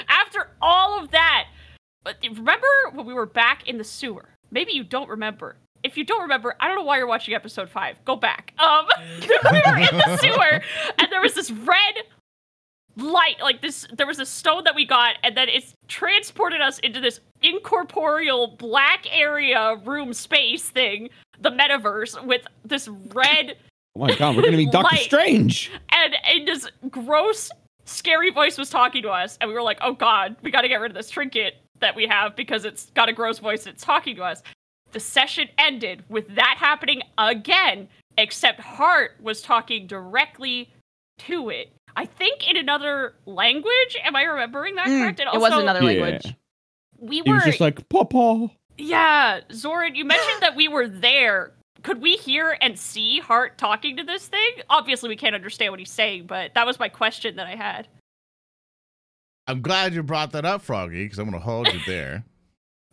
after 0.08 0.52
all 0.62 1.02
of 1.02 1.12
that, 1.12 1.48
but 2.04 2.18
remember 2.24 2.68
when 2.94 3.06
we 3.06 3.14
were 3.14 3.26
back 3.26 3.68
in 3.68 3.78
the 3.78 3.84
sewer? 3.84 4.30
Maybe 4.52 4.74
you 4.74 4.84
don't 4.84 5.10
remember. 5.10 5.56
If 5.84 5.98
you 5.98 6.06
don't 6.06 6.22
remember, 6.22 6.56
I 6.60 6.68
don't 6.68 6.78
know 6.78 6.84
why 6.84 6.98
you're 6.98 7.08
watching 7.08 7.34
episode 7.34 7.70
five. 7.70 7.98
Go 8.06 8.16
back. 8.16 8.54
Um, 8.58 8.86
we 9.22 9.62
were 9.66 9.78
in 9.78 9.98
the 9.98 10.18
sewer, 10.22 10.62
and 10.98 11.08
there 11.12 11.22
was 11.22 11.34
this 11.34 11.52
red 11.52 11.96
light, 12.96 13.42
like 13.42 13.62
this. 13.62 13.88
There 13.92 14.08
was 14.08 14.20
a 14.20 14.26
stone 14.26 14.64
that 14.64 14.76
we 14.76 14.86
got, 14.86 15.16
and 15.24 15.36
then 15.36 15.50
it's 15.50 15.74
transported 15.88 16.62
us 16.62 16.80
into 16.80 17.02
this 17.02 17.20
incorporeal 17.42 18.56
black 18.58 19.06
area 19.12 19.76
room 19.84 20.14
space 20.14 20.70
thing, 20.70 21.10
the 21.44 21.52
metaverse, 21.52 22.22
with 22.26 22.42
this 22.66 22.88
red 23.14 23.56
Oh 23.96 24.00
my 24.08 24.16
god, 24.16 24.36
we're 24.36 24.42
gonna 24.42 24.58
be 24.58 24.66
Doctor 24.72 24.96
Strange. 24.98 25.72
and 25.92 26.16
and 26.26 26.48
this 26.48 26.68
gross, 26.90 27.52
scary 27.86 28.32
voice 28.32 28.58
was 28.58 28.70
talking 28.72 29.04
to 29.04 29.10
us, 29.10 29.38
and 29.40 29.48
we 29.48 29.54
were 29.54 29.62
like, 29.62 29.78
"Oh 29.82 29.94
God, 29.94 30.36
we 30.42 30.50
got 30.50 30.62
to 30.62 30.68
get 30.68 30.78
rid 30.82 30.90
of 30.90 30.96
this 30.96 31.12
trinket 31.12 31.58
that 31.80 31.96
we 31.96 32.08
have 32.08 32.36
because 32.36 32.66
it's 32.66 32.90
got 32.96 33.08
a 33.08 33.14
gross 33.14 33.38
voice. 33.38 33.66
that's 33.66 33.84
talking 33.84 34.16
to 34.16 34.24
us." 34.24 34.42
The 34.94 35.00
session 35.00 35.48
ended 35.60 36.04
with 36.10 36.28
that 36.36 36.56
happening 36.58 37.02
again, 37.20 37.88
except 38.18 38.60
Hart 38.62 39.12
was 39.22 39.42
talking 39.44 39.86
directly 39.86 40.70
to 41.20 41.50
it. 41.50 41.72
I 41.96 42.06
think 42.06 42.50
in 42.50 42.58
another 42.58 43.14
language. 43.28 43.98
Am 44.04 44.16
I 44.16 44.24
remembering 44.24 44.74
that 44.76 44.88
Mm, 44.88 45.02
correct? 45.04 45.20
And 45.20 45.30
it 45.32 45.40
was 45.40 45.52
also, 45.52 45.62
another 45.64 45.82
Yeah. 45.84 46.02
language. 46.02 46.34
We 47.00 47.18
He 47.18 47.30
were 47.30 47.36
was 47.36 47.44
just 47.44 47.60
like, 47.60 47.88
Papa. 47.90 48.50
Yeah, 48.78 49.42
Zoran, 49.52 49.96
you 49.96 50.06
mentioned 50.06 50.42
that 50.42 50.56
we 50.56 50.68
were 50.68 50.88
there. 50.88 51.52
Could 51.84 52.02
we 52.02 52.16
hear 52.16 52.58
and 52.62 52.80
see 52.80 53.20
Hart 53.20 53.58
talking 53.58 53.98
to 53.98 54.04
this 54.04 54.28
thing? 54.28 54.50
Obviously, 54.70 55.10
we 55.10 55.16
can't 55.18 55.36
understand 55.36 55.72
what 55.72 55.80
he's 55.80 55.92
saying, 55.92 56.28
but 56.28 56.54
that 56.56 56.66
was 56.66 56.80
my 56.80 56.88
question 56.90 57.36
that 57.36 57.48
I 57.48 57.56
had. 57.56 57.88
I'm 59.48 59.62
glad 59.62 59.94
you 59.94 60.02
brought 60.04 60.32
that 60.32 60.46
up, 60.46 60.62
Froggy, 60.62 61.04
because 61.04 61.20
I'm 61.20 61.30
going 61.30 61.40
to 61.40 61.46
hold 61.46 61.68
you 61.74 61.80
there. 61.86 62.24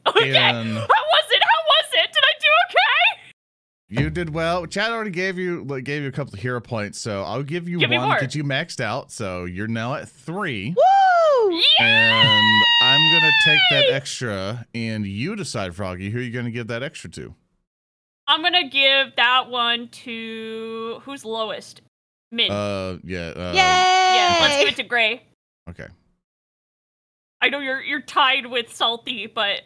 Okay. 0.06 0.34
And- 0.34 0.75
How 0.78 0.80
was 0.80 1.25
it? 1.30 1.42
How 1.42 1.62
was 1.66 1.84
it? 1.92 2.10
Did 2.12 2.25
I 2.25 2.32
do 2.40 2.46
okay? 2.70 4.02
You 4.02 4.08
did 4.08 4.32
well. 4.32 4.64
Chad 4.64 4.90
already 4.92 5.10
gave 5.10 5.37
you 5.37 5.62
gave 5.82 6.00
you 6.02 6.08
a 6.08 6.12
couple 6.12 6.32
of 6.32 6.40
hero 6.40 6.58
points, 6.58 6.99
so 6.99 7.22
I'll 7.22 7.42
give 7.42 7.68
you 7.68 7.78
Give 7.78 7.90
one 7.90 8.18
because 8.18 8.34
you 8.34 8.42
maxed 8.42 8.80
out. 8.80 9.12
So 9.12 9.44
you're 9.44 9.68
now 9.68 9.96
at 9.96 10.08
three, 10.08 10.70
Woo! 10.70 10.82
Yeah. 11.48 12.22
and 12.22 12.62
I'm 12.82 13.12
gonna 13.12 13.32
take 13.44 13.60
that 13.70 13.86
extra, 13.92 14.66
and 14.74 15.06
you 15.06 15.36
decide, 15.36 15.74
Froggy, 15.74 16.10
who 16.10 16.18
are 16.18 16.22
you 16.22 16.30
gonna 16.30 16.50
give 16.50 16.66
that 16.68 16.82
extra 16.82 17.10
to? 17.10 17.34
I'm 18.26 18.42
gonna 18.42 18.68
give 18.68 19.16
that 19.16 19.48
one 19.50 19.88
to 19.88 21.00
who's 21.04 21.24
lowest? 21.24 21.82
Min. 22.32 22.50
Uh, 22.50 22.98
yeah. 23.02 23.32
Uh, 23.34 23.52
Yay! 23.52 23.56
yeah, 23.56 24.38
let's 24.40 24.56
give 24.58 24.68
it 24.68 24.76
to 24.76 24.82
Gray. 24.84 25.22
Okay. 25.68 25.88
I 27.42 27.48
know 27.48 27.58
you're 27.60 27.80
you're 27.82 28.02
tied 28.02 28.46
with 28.46 28.72
Salty, 28.72 29.26
but 29.26 29.62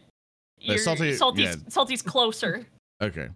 you're, 0.58 0.78
Salty- 0.78 1.14
Salty's 1.14 1.56
yeah. 1.56 1.68
Salty's 1.68 2.02
closer. 2.02 2.66
Okay. 3.02 3.28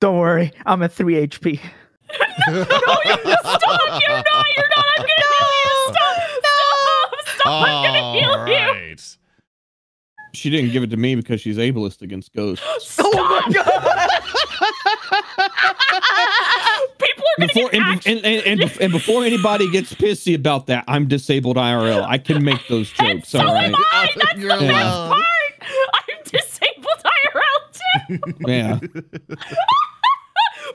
Don't 0.00 0.18
worry, 0.18 0.52
I'm 0.66 0.82
at 0.82 0.92
three 0.92 1.14
HP. 1.26 1.60
no, 2.48 2.54
you're 2.56 2.66
stop! 2.66 2.80
You're 3.06 4.16
not! 4.16 4.46
You're 4.56 4.70
not! 4.76 4.86
I'm 4.98 5.06
gonna 5.06 5.28
heal 5.30 5.48
you! 5.64 5.94
Stop! 5.94 6.16
Stop! 6.38 7.14
Stop! 7.26 7.33
I'm 7.50 7.84
gonna 7.84 8.12
heal 8.12 8.30
you! 8.48 8.54
Alright. 8.54 9.16
She 10.34 10.50
didn't 10.50 10.70
give 10.72 10.82
it 10.82 10.90
to 10.90 10.96
me 10.96 11.14
because 11.14 11.40
she's 11.40 11.58
ableist 11.58 12.02
against 12.02 12.32
ghosts. 12.34 12.64
Stop! 12.80 13.44
People 16.98 17.24
are 17.24 17.38
gonna 17.38 17.46
Before 17.52 17.70
get 17.70 17.74
and, 17.74 17.82
act- 17.84 18.06
and, 18.06 18.18
and, 18.24 18.46
and, 18.46 18.60
bef- 18.60 18.80
and 18.80 18.92
before 18.92 19.24
anybody 19.24 19.70
gets 19.70 19.92
pissy 19.94 20.34
about 20.34 20.66
that, 20.66 20.84
I'm 20.88 21.06
disabled 21.08 21.56
IRL. 21.56 22.04
I 22.06 22.18
can 22.18 22.42
make 22.44 22.66
those 22.68 22.90
jokes. 22.90 23.28
so 23.28 23.40
all 23.40 23.48
am 23.48 23.72
right. 23.72 23.84
I. 23.92 24.10
That's 24.16 24.38
You're 24.38 24.56
the 24.56 24.66
best 24.66 24.72
allowed. 24.72 25.08
part. 25.12 25.24
I'm 25.94 26.22
disabled 26.24 27.02
IRL 27.04 27.60
too. 27.78 28.34
Yeah, 28.48 28.78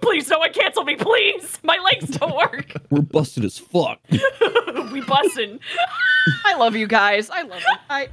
Please, 0.01 0.29
no 0.29 0.39
one 0.39 0.53
cancel 0.53 0.83
me, 0.83 0.95
please. 0.95 1.59
My 1.63 1.77
legs 1.77 2.09
don't 2.17 2.35
work. 2.35 2.73
we're 2.89 3.01
busted 3.01 3.45
as 3.45 3.57
fuck. 3.57 3.99
we 4.11 4.19
bussin'. 5.01 5.59
I 6.45 6.55
love 6.55 6.75
you 6.75 6.87
guys. 6.87 7.29
I 7.29 7.43
love 7.43 7.59
it. 7.59 7.79
I 7.89 8.09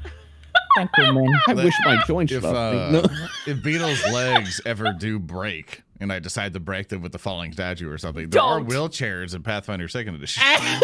Thank 0.76 0.90
you, 0.98 1.12
man. 1.12 1.28
I 1.48 1.52
Let- 1.52 1.64
wish 1.66 1.74
my 1.84 2.02
joints 2.06 2.32
If 2.32 2.42
loved 2.42 2.56
uh, 2.56 3.02
me. 3.02 3.08
No. 3.18 3.26
if 3.46 3.62
Beetle's 3.62 4.02
legs 4.12 4.60
ever 4.66 4.92
do 4.98 5.18
break, 5.18 5.82
and 6.00 6.12
I 6.12 6.18
decide 6.18 6.52
to 6.54 6.60
break 6.60 6.88
them 6.88 7.02
with 7.02 7.12
the 7.12 7.18
falling 7.18 7.52
statue 7.52 7.90
or 7.90 7.98
something, 7.98 8.28
there 8.30 8.42
are 8.42 8.60
Don't. 8.60 8.68
wheelchairs 8.68 9.34
in 9.34 9.42
Pathfinder 9.42 9.88
Second 9.88 10.14
Edition. 10.16 10.42
Can 10.42 10.62
you? 10.74 10.80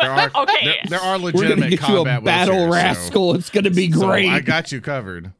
There 0.00 0.10
are 0.12 0.30
okay. 0.42 0.64
there, 0.64 0.74
there 0.88 1.00
are 1.00 1.18
We're 1.18 1.32
gonna 1.32 1.42
legitimate 1.56 1.70
get 1.70 1.88
you 1.88 2.00
a 2.00 2.20
battle 2.20 2.54
wheelchairs, 2.54 2.66
so- 2.66 2.70
rascal. 2.70 3.34
it's 3.34 3.50
gonna 3.50 3.70
be 3.70 3.90
so 3.90 4.06
great. 4.06 4.28
I 4.28 4.40
got 4.40 4.70
you 4.72 4.80
covered. 4.80 5.32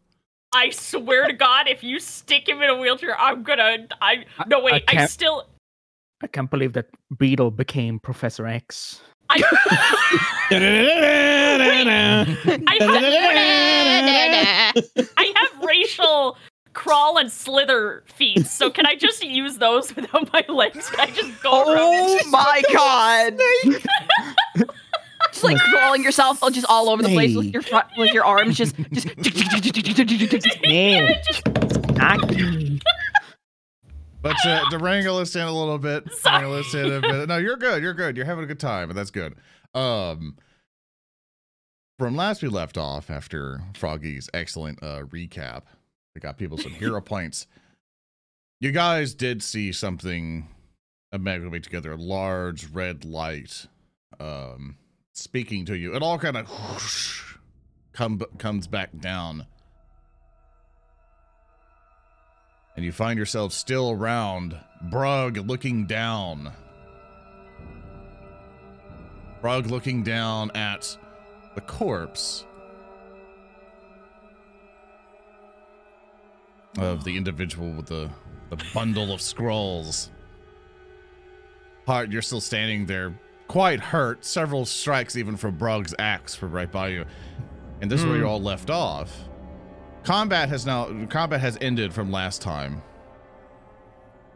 I 0.53 0.71
swear 0.71 1.27
to 1.27 1.33
God, 1.33 1.69
if 1.69 1.83
you 1.85 2.01
stick 2.01 2.49
him 2.49 2.63
in 2.63 2.71
a 2.71 2.77
wheelchair, 2.79 3.19
I'm 3.21 3.43
gonna. 3.43 3.87
I 4.01 4.25
no 4.47 4.61
wait. 4.63 4.75
I, 4.75 4.81
can't- 4.81 5.11
still. 5.11 5.47
I 6.23 6.27
can't 6.27 6.51
believe 6.51 6.73
that 6.73 6.87
Beetle 7.19 7.51
became 7.53 8.01
Professor 8.01 8.47
X. 8.47 9.03
I, 9.31 9.37
I, 10.51 10.57
have, 14.75 15.09
I 15.19 15.33
have 15.37 15.65
racial 15.65 16.39
crawl 16.73 17.19
and 17.19 17.31
slither 17.31 18.05
feats, 18.07 18.51
so 18.51 18.71
can 18.71 18.87
I 18.87 18.95
just 18.95 19.23
use 19.23 19.59
those 19.59 19.95
without 19.97 20.33
my 20.33 20.45
legs? 20.49 20.89
Can 20.91 21.01
I 21.01 21.11
just 21.13 21.43
go 21.43 21.61
around? 21.61 21.77
Oh 21.77 22.21
my 22.31 22.63
god! 22.73 23.39
Just 25.41 25.45
like 25.45 25.59
crawling 25.71 26.03
yourself 26.03 26.41
just 26.53 26.67
all 26.69 26.89
over 26.89 27.03
the 27.03 27.09
place 27.09 27.37
with 27.37 27.47
your 27.47 27.63
front, 27.63 27.87
with 27.97 28.13
your 28.13 28.25
arms 28.25 28.57
just 28.57 28.77
just. 28.93 29.09
Yeah. 30.65 31.23
Snacky. 31.29 32.81
But 34.21 34.35
uh, 34.45 34.69
to 34.71 34.79
wrangle 34.79 35.19
us 35.19 35.37
in 35.37 35.43
a 35.43 35.53
little 35.53 35.79
bit, 35.79 36.13
Sorry. 36.19 36.43
wrangle 36.43 36.59
us 36.59 36.75
in 36.75 36.93
a 36.93 37.01
bit. 37.01 37.29
No, 37.29 37.37
you're 37.37 37.57
good. 37.57 37.81
You're 37.81 37.95
good. 37.95 38.17
You're 38.17 38.27
having 38.27 38.43
a 38.43 38.49
good 38.49 38.59
time, 38.59 38.91
and 38.91 38.99
that's 38.99 39.13
good. 39.13 39.37
Um, 39.75 40.37
from 42.01 42.17
last 42.17 42.43
we 42.43 42.49
left 42.49 42.77
off 42.77 43.11
after 43.11 43.61
Froggy's 43.75 44.29
excellent 44.35 44.83
uh, 44.83 45.05
recap, 45.05 45.63
I 46.17 46.21
got 46.21 46.37
people 46.37 46.59
some 46.59 46.73
hero 46.73 47.01
points. 47.01 47.47
You 48.61 48.73
guys 48.73 49.15
did 49.15 49.41
see 49.41 49.71
something 49.71 50.49
amalgamate 51.13 51.63
together, 51.63 51.93
a 51.93 51.97
large 51.97 52.67
red 52.71 53.05
light, 53.05 53.67
um, 54.19 54.77
speaking 55.19 55.65
to 55.67 55.77
you. 55.77 55.95
It 55.95 56.03
all 56.03 56.19
kind 56.19 56.37
of 56.37 56.47
come 57.93 58.23
comes 58.39 58.67
back 58.67 58.91
down. 58.99 59.47
and 62.79 62.85
you 62.85 62.93
find 62.93 63.19
yourself 63.19 63.53
still 63.53 63.91
around 63.91 64.57
Brug 64.83 65.37
looking 65.37 65.87
down. 65.87 66.53
Brug 69.41 69.67
looking 69.67 70.05
down 70.05 70.53
at 70.53 70.97
the 71.57 71.61
corpse 71.61 72.45
of 76.79 77.03
the 77.03 77.17
individual 77.17 77.73
with 77.73 77.87
the, 77.87 78.09
the 78.51 78.65
bundle 78.73 79.13
of 79.13 79.21
scrolls. 79.21 80.13
Hart, 81.85 82.13
you're 82.13 82.23
still 82.23 82.41
standing 82.41 82.87
there, 82.87 83.19
quite 83.49 83.81
hurt. 83.81 84.25
Several 84.25 84.65
strikes, 84.65 85.17
even 85.17 85.37
from 85.37 85.57
Brug's 85.57 85.95
axe, 85.99 86.41
were 86.41 86.49
right 86.49 86.71
by 86.71 86.89
you. 86.89 87.05
And 87.81 87.91
this 87.91 88.01
is 88.01 88.07
where 88.07 88.17
you 88.17 88.27
all 88.27 88.41
left 88.41 88.71
off. 88.71 89.13
combat 90.05 90.49
has 90.49 90.65
now 90.67 91.07
combat 91.07 91.41
has 91.41 91.59
ended 91.61 91.93
from 91.93 92.11
last 92.13 92.43
time. 92.43 92.83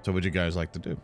So 0.03 0.11
what 0.11 0.15
would 0.17 0.25
you 0.25 0.31
guys 0.31 0.57
like 0.57 0.73
to 0.73 0.79
do? 0.79 1.01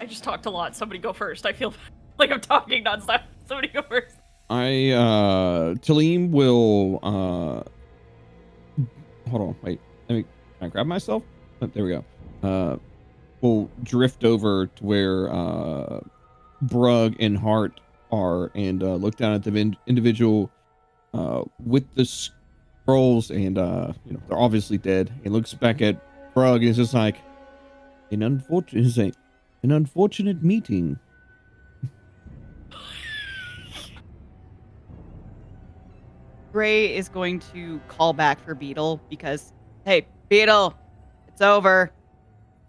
I 0.00 0.06
just 0.06 0.24
talked 0.24 0.46
a 0.46 0.50
lot. 0.50 0.74
Somebody 0.74 0.98
go 0.98 1.12
first. 1.12 1.46
I 1.46 1.52
feel 1.52 1.74
like 2.18 2.30
I'm 2.30 2.40
talking 2.40 2.84
nonstop. 2.84 3.22
Somebody 3.46 3.68
go 3.68 3.82
first. 3.82 4.16
I 4.50 4.90
uh 4.90 5.74
Talim 5.76 6.30
will 6.30 6.98
uh 7.02 7.62
hold 9.30 9.42
on, 9.42 9.56
wait. 9.62 9.80
Let 10.08 10.16
me 10.16 10.22
can 10.58 10.66
I 10.66 10.68
grab 10.68 10.86
myself? 10.86 11.22
Oh, 11.60 11.66
there 11.66 11.84
we 11.84 11.90
go. 11.90 12.04
Uh 12.42 12.76
will 13.42 13.70
drift 13.82 14.24
over 14.24 14.66
to 14.66 14.84
where 14.84 15.30
uh 15.32 16.00
Brug 16.62 17.16
and 17.20 17.36
Hart 17.36 17.80
are 18.10 18.50
and 18.54 18.82
uh 18.82 18.94
look 18.94 19.16
down 19.16 19.34
at 19.34 19.42
the 19.42 19.54
in- 19.54 19.76
individual 19.86 20.50
uh 21.12 21.42
with 21.64 21.84
the 21.94 22.04
scrolls 22.04 23.30
and 23.30 23.58
uh 23.58 23.92
you 24.06 24.14
know 24.14 24.20
they're 24.28 24.38
obviously 24.38 24.78
dead 24.78 25.12
and 25.24 25.32
looks 25.34 25.52
back 25.52 25.82
at 25.82 26.00
Brug 26.34 26.60
and 26.60 26.70
is 26.70 26.76
just 26.76 26.94
like 26.94 27.16
an 28.10 28.22
unfortunate 28.22 29.16
an 29.62 29.70
unfortunate 29.70 30.42
meeting. 30.42 30.98
Gray 36.52 36.94
is 36.94 37.08
going 37.08 37.38
to 37.54 37.80
call 37.88 38.12
back 38.12 38.44
for 38.44 38.54
Beetle 38.54 39.00
because, 39.08 39.54
hey, 39.86 40.06
Beetle, 40.28 40.76
it's 41.28 41.40
over. 41.40 41.90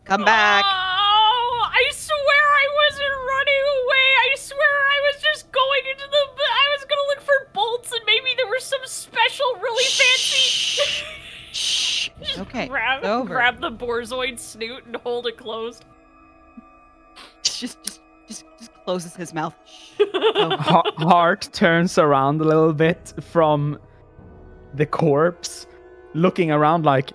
Come 0.06 0.26
back. 0.26 0.63
Oh, 0.68 1.68
I 1.72 1.89
swear 1.94 2.18
I 2.20 2.68
wasn't 2.89 3.16
running 3.28 3.63
away. 3.84 4.08
I 4.20 4.36
swear 4.38 4.60
I 4.60 5.12
was 5.13 5.22
just 5.24 5.52
going 5.52 5.82
into 5.92 6.06
the. 6.10 6.18
I 6.18 6.76
was 6.78 6.86
gonna 6.86 7.02
look 7.08 7.22
for 7.22 7.48
bolts 7.54 7.92
and 7.92 8.02
maybe 8.06 8.32
there 8.38 8.48
was 8.48 8.63
some 8.63 8.82
special, 8.86 9.46
really 9.62 9.84
fancy. 9.86 11.06
Shh. 11.52 12.10
Just 12.22 12.39
Okay, 12.39 12.68
Grab, 12.68 13.04
over. 13.06 13.34
grab 13.34 13.62
the 13.62 13.72
Borzoid 13.72 14.39
snoot 14.39 14.86
and 14.86 14.96
hold 14.98 15.28
it 15.28 15.38
closed. 15.38 15.86
Just, 17.44 17.82
just, 17.84 18.02
just, 18.28 18.44
just 18.60 18.74
closes 18.84 19.16
his 19.16 19.34
mouth. 19.34 19.56
Ha- 20.16 20.84
Hart 20.98 21.50
turns 21.54 21.98
around 21.98 22.42
a 22.42 22.44
little 22.44 22.74
bit 22.74 23.13
from 23.22 23.80
the 24.74 24.86
corpse, 24.86 25.66
looking 26.13 26.52
around 26.52 26.84
like, 26.86 27.12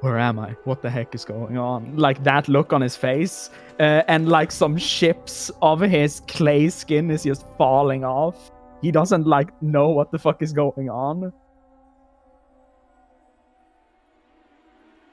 where 0.00 0.18
am 0.18 0.38
I? 0.38 0.50
What 0.64 0.82
the 0.82 0.90
heck 0.90 1.14
is 1.14 1.24
going 1.24 1.58
on? 1.58 1.96
Like 1.96 2.22
that 2.24 2.48
look 2.48 2.72
on 2.72 2.80
his 2.80 2.96
face, 2.96 3.50
uh, 3.80 4.02
and 4.08 4.28
like 4.28 4.50
some 4.52 4.76
ships 4.76 5.50
of 5.62 5.80
his 5.80 6.20
clay 6.28 6.68
skin 6.68 7.10
is 7.10 7.24
just 7.24 7.44
falling 7.56 8.04
off. 8.04 8.50
He 8.82 8.92
doesn't 8.92 9.26
like 9.26 9.50
know 9.62 9.88
what 9.88 10.12
the 10.12 10.18
fuck 10.18 10.40
is 10.42 10.52
going 10.52 10.88
on. 10.88 11.32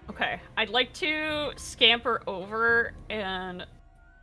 Okay, 0.09 0.39
I'd 0.55 0.69
like 0.69 0.93
to 0.93 1.51
scamper 1.55 2.21
over 2.27 2.93
and 3.09 3.65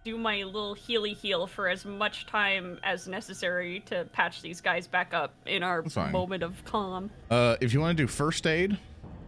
do 0.04 0.16
my 0.16 0.42
little 0.44 0.74
healy 0.74 1.12
heal 1.12 1.46
for 1.46 1.68
as 1.68 1.84
much 1.84 2.26
time 2.26 2.78
as 2.84 3.08
necessary 3.08 3.80
to 3.86 4.04
patch 4.12 4.42
these 4.42 4.60
guys 4.60 4.86
back 4.86 5.12
up 5.12 5.32
in 5.46 5.62
our 5.62 5.84
moment 6.10 6.42
of 6.42 6.64
calm. 6.64 7.10
Uh, 7.30 7.56
if 7.60 7.72
you 7.74 7.80
want 7.80 7.96
to 7.96 8.02
do 8.02 8.06
first 8.06 8.46
aid, 8.46 8.78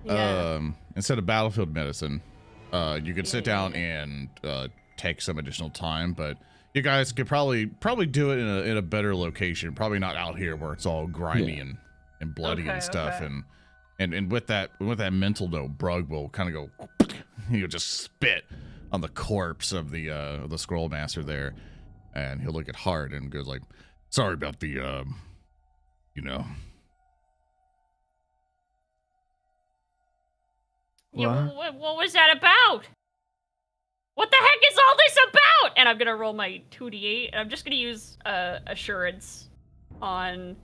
Yeah. 0.05 0.55
um, 0.57 0.77
instead 0.97 1.19
of 1.19 1.27
battlefield 1.27 1.73
medicine, 1.75 2.23
uh, 2.73 2.99
you 3.03 3.15
could 3.15 3.27
sit 3.29 3.45
down 3.45 3.75
and 3.75 4.29
uh, 4.43 4.69
take 4.97 5.21
some 5.21 5.39
additional 5.39 5.71
time, 5.71 6.13
but 6.13 6.37
you 6.75 6.83
guys 6.83 7.13
could 7.13 7.27
probably 7.27 7.67
probably 7.67 8.07
do 8.07 8.33
it 8.33 8.39
in 8.39 8.47
a 8.49 8.61
in 8.63 8.77
a 8.77 8.83
better 8.83 9.15
location. 9.15 9.75
Probably 9.75 9.99
not 9.99 10.17
out 10.17 10.37
here 10.37 10.57
where 10.57 10.73
it's 10.73 10.87
all 10.87 11.07
grimy 11.07 11.55
Yeah. 11.55 11.61
and, 11.63 11.77
and 12.21 12.35
bloody 12.35 12.63
Okay, 12.63 12.73
and 12.73 12.83
stuff. 12.83 13.15
okay. 13.17 13.27
And 13.27 13.45
and 14.01 14.15
and 14.15 14.31
with 14.33 14.49
that 14.49 14.71
with 14.81 14.99
that 14.99 15.13
mental 15.13 15.49
note, 15.49 15.79
Brug 15.79 16.09
will 16.09 16.29
kind 16.31 16.49
of 16.55 16.69
go, 16.79 17.07
he'll 17.51 17.69
just 17.69 18.01
spit 18.01 18.45
on 18.91 19.01
the 19.01 19.09
corpse 19.09 19.73
of 19.73 19.91
the 19.93 20.11
uh 20.11 20.47
the 20.49 20.59
scroll 20.59 20.89
master 20.89 21.23
there, 21.23 21.55
and 22.15 22.41
he'll 22.41 22.53
look 22.53 22.69
at 22.69 22.75
Hart 22.75 23.13
and 23.13 23.31
goes 23.31 23.47
like, 23.47 23.63
"Sorry 24.11 24.35
about 24.35 24.59
the 24.59 24.81
um, 24.81 25.21
you 26.17 26.23
know." 26.23 26.45
Yeah, 31.15 31.49
What? 31.49 31.75
what, 31.77 31.97
was 31.97 32.13
that 32.15 32.37
about? 32.37 32.83
What 34.17 34.31
the 34.31 34.37
heck 34.37 34.73
is 34.73 34.79
all 34.79 34.97
this 34.97 35.19
about? 35.31 35.73
And 35.79 35.89
I'm 35.89 35.99
gonna 35.99 36.15
roll 36.17 36.33
my 36.33 36.61
2d8, 36.71 37.31
and 37.33 37.41
I'm 37.41 37.49
just 37.51 37.65
gonna 37.65 37.77
use 37.77 38.17
uh, 38.25 38.59
assurance 38.67 39.49
on 40.01 40.57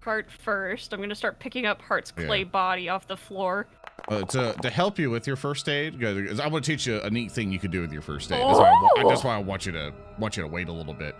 Hart 0.00 0.30
first. 0.30 0.92
I'm 0.92 1.00
gonna 1.00 1.14
start 1.14 1.38
picking 1.38 1.66
up 1.66 1.82
Hart's 1.82 2.12
Yeah. 2.16 2.26
clay 2.26 2.44
body 2.44 2.88
off 2.88 3.06
the 3.08 3.16
floor. 3.16 3.66
Uh, 4.08 4.22
to 4.22 4.52
to 4.62 4.70
help 4.70 4.98
you 4.98 5.10
with 5.10 5.26
your 5.26 5.34
first 5.36 5.68
aid, 5.68 5.98
guys, 6.00 6.38
I 6.38 6.46
want 6.48 6.64
to 6.64 6.70
teach 6.70 6.86
you 6.86 7.00
a 7.00 7.10
neat 7.10 7.32
thing 7.32 7.50
you 7.50 7.58
can 7.58 7.70
do 7.72 7.80
with 7.80 7.92
your 7.92 8.02
first 8.02 8.30
aid. 8.30 8.40
That's 8.40 8.58
why, 8.58 8.68
I, 8.68 9.02
wa- 9.02 9.08
that's 9.08 9.24
why 9.24 9.34
I 9.34 9.38
want 9.38 9.66
you 9.66 9.72
to 9.72 9.92
want 10.18 10.36
you 10.36 10.42
to 10.44 10.48
wait 10.48 10.68
a 10.68 10.72
little 10.72 10.94
bit. 10.94 11.16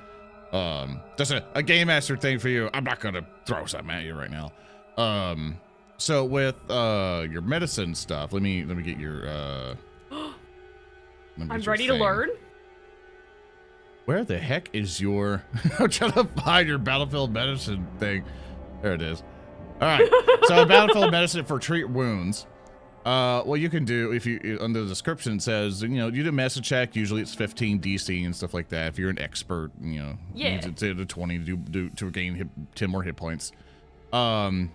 Um, 0.53 1.01
just 1.16 1.33
a, 1.33 1.44
a 1.55 1.62
game 1.64 1.88
master 1.88 2.16
thing 2.16 2.38
for 2.38 2.49
you. 2.49 2.70
I'm 2.72 2.85
not 2.85 3.01
gonna 3.01 3.27
throw 3.44 3.66
something 3.66 3.90
at 3.90 4.05
you 4.05 4.14
right 4.14 4.31
now. 4.31 4.53
Um, 4.96 5.59
so 5.98 6.24
with 6.24 6.56
uh 6.70 7.26
your 7.30 7.42
medicine 7.42 7.94
stuff, 7.94 8.32
let 8.32 8.42
me 8.42 8.64
let 8.64 8.76
me 8.76 8.82
get 8.82 8.98
your 8.98 9.28
uh. 9.28 9.74
I'm 11.38 11.48
get 11.48 11.64
your 11.64 11.72
ready 11.72 11.87
to 11.88 11.94
learn. 11.94 12.30
Where 14.06 14.24
the 14.24 14.38
heck 14.38 14.70
is 14.72 15.00
your? 15.00 15.42
I'm 15.78 15.90
trying 15.90 16.12
to 16.12 16.24
find 16.42 16.68
your 16.68 16.78
battlefield 16.78 17.32
medicine 17.32 17.87
thing. 17.98 18.24
There 18.82 18.94
it 18.94 19.02
is. 19.02 19.22
All 19.80 19.88
right. 19.88 20.09
So 20.44 20.64
battlefield 20.66 21.11
medicine 21.11 21.44
for 21.44 21.59
treat 21.59 21.88
wounds. 21.88 22.46
Uh, 23.04 23.42
what 23.42 23.61
you 23.61 23.68
can 23.68 23.85
do 23.85 24.11
if 24.12 24.26
you 24.26 24.59
under 24.61 24.82
the 24.82 24.88
description 24.88 25.38
says 25.38 25.80
you 25.80 25.88
know 25.90 26.09
you 26.09 26.22
do 26.22 26.28
a 26.28 26.32
medicine 26.32 26.62
check. 26.62 26.96
Usually 26.96 27.20
it's 27.22 27.35
15 27.35 27.80
DC 27.80 28.24
and 28.24 28.35
stuff 28.35 28.54
like 28.54 28.68
that. 28.70 28.88
If 28.88 28.98
you're 28.98 29.11
an 29.11 29.18
expert, 29.20 29.70
you 29.80 30.00
know, 30.00 30.18
Yeah. 30.35 30.56
use 30.56 30.66
it 30.66 30.76
to 30.78 30.94
the 30.94 31.04
20 31.04 31.38
to 31.38 31.44
do, 31.44 31.56
do 31.56 31.88
to 31.90 32.11
gain 32.11 32.35
hit, 32.35 32.48
10 32.74 32.90
more 32.90 33.02
hit 33.02 33.14
points. 33.16 33.52
Um, 34.12 34.70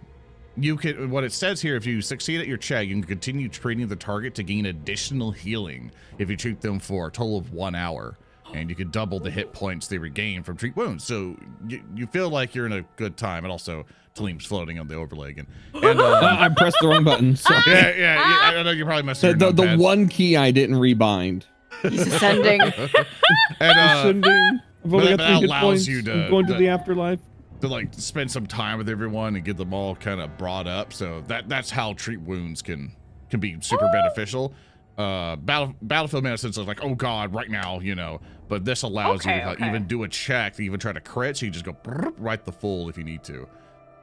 you 0.58 0.76
can 0.78 1.10
what 1.10 1.24
it 1.24 1.32
says 1.34 1.62
here. 1.62 1.76
If 1.76 1.86
you 1.86 2.02
succeed 2.02 2.40
at 2.42 2.48
your 2.48 2.58
check, 2.58 2.88
you 2.88 2.94
can 2.96 3.04
continue 3.04 3.50
treating 3.50 3.88
the 3.88 3.96
target 3.96 4.36
to 4.36 4.44
gain 4.44 4.66
additional 4.68 5.32
healing. 5.32 5.92
If 6.18 6.30
you 6.30 6.38
treat 6.38 6.62
them 6.62 6.80
for 6.80 7.08
a 7.08 7.12
total 7.12 7.38
of 7.38 7.54
one 7.54 7.76
hour, 7.76 8.18
and 8.54 8.70
you 8.70 8.76
can 8.76 8.90
double 8.92 9.20
the 9.20 9.32
hit 9.32 9.54
points 9.54 9.88
they 9.88 9.98
regain 9.98 10.44
from 10.44 10.58
treat 10.58 10.76
wounds. 10.76 11.04
So 11.06 11.38
you, 11.68 11.82
you 11.96 12.08
feel 12.08 12.30
like 12.30 12.54
you're 12.54 12.66
in 12.66 12.74
a 12.74 12.82
good 12.98 13.16
time, 13.18 13.46
and 13.46 13.52
also 13.52 13.86
Talim's 14.14 14.46
floating 14.46 14.78
on 14.78 14.88
the 14.90 14.96
overlay 14.96 15.30
again. 15.30 15.48
And 15.74 16.00
Uh, 16.00 16.18
um, 16.18 16.24
I 16.38 16.50
pressed 16.50 16.76
the 16.82 16.90
wrong 16.90 17.06
button. 17.06 17.36
Sorry. 17.38 17.62
yeah, 17.68 17.90
yeah, 17.96 18.52
yeah, 18.52 18.60
I 18.60 18.64
know 18.64 18.72
you 18.72 18.84
probably 18.84 19.04
messed 19.04 19.22
The, 19.22 19.34
the, 19.34 19.52
the 19.54 19.78
one 19.78 20.10
key 20.10 20.36
I 20.36 20.52
didn't 20.52 20.76
rebind. 20.76 21.44
He's 21.82 22.06
ascending. 22.08 22.60
and 23.60 23.80
uh, 23.80 24.04
Sending. 24.04 24.60
I've 24.84 24.94
only 24.94 25.08
that- 25.08 25.18
got 25.18 25.18
that 25.18 25.28
three 25.28 25.36
hit 25.42 25.50
allows 25.50 25.64
points. 25.64 25.88
you 25.88 26.02
to- 26.04 26.12
I'm 26.26 26.30
going 26.30 26.46
to 26.48 26.54
to- 26.54 26.60
the 26.60 26.68
afterlife. 26.68 27.20
To 27.62 27.68
like 27.68 27.94
spend 27.94 28.32
some 28.32 28.46
time 28.48 28.78
with 28.78 28.90
everyone 28.90 29.36
and 29.36 29.46
get 29.46 29.58
them 29.58 29.74
all 29.74 29.96
kind 29.96 30.20
of 30.22 30.38
brought 30.38 30.68
up. 30.68 30.94
So 30.94 31.24
that 31.28 31.48
that's 31.50 31.70
how 31.70 31.94
treat 31.94 32.20
wounds 32.22 32.62
can 32.62 32.92
can 33.30 33.40
be 33.40 33.58
super 33.62 33.90
beneficial. 33.92 34.54
Uh, 34.98 35.36
battle 35.38 35.74
battlefield 35.82 36.24
medicine's 36.24 36.58
like, 36.58 36.84
oh 36.84 36.94
god, 36.96 37.34
right 37.34 37.50
now, 37.50 37.80
you 37.80 37.96
know. 37.96 38.20
But 38.50 38.66
this 38.66 38.82
allows 38.84 39.26
you 39.26 39.32
to 39.32 39.50
okay. 39.52 39.68
even 39.68 39.88
do 39.88 40.04
a 40.04 40.08
check, 40.10 40.56
to 40.56 40.64
even 40.64 40.80
try 40.80 40.92
to 40.92 41.00
crit. 41.00 41.38
So 41.38 41.46
you 41.46 41.52
just 41.52 41.64
go 41.66 41.76
right 42.18 42.44
the 42.44 42.52
full 42.52 42.90
if 42.90 42.98
you 42.98 43.04
need 43.06 43.24
to. 43.24 43.48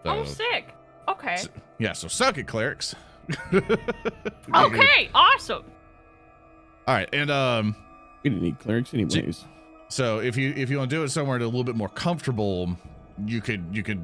So, 0.05 0.11
Oh, 0.11 0.25
sick. 0.25 0.75
Okay. 1.07 1.33
s- 1.35 1.49
yeah, 1.79 1.92
so 1.92 2.09
suck 2.09 2.38
it, 2.38 2.47
clerics. 2.47 2.94
Okay, 4.55 5.11
awesome. 5.14 5.64
All 6.87 6.94
right, 6.94 7.09
and 7.12 7.31
um, 7.31 7.77
We 8.25 8.31
didn't 8.31 8.42
need 8.42 8.59
clerics 8.59 8.94
anyways. 8.94 9.44
So 9.90 10.21
if 10.21 10.37
you 10.37 10.53
if 10.57 10.71
you 10.71 10.79
want 10.79 10.90
to 10.90 10.97
do 10.97 11.03
it 11.03 11.09
somewhere 11.11 11.37
a 11.37 11.44
little 11.44 11.64
bit 11.64 11.77
more 11.77 11.88
comfortable, 11.88 12.77
you 13.26 13.40
could 13.40 13.64
you 13.72 13.83
could 13.83 14.02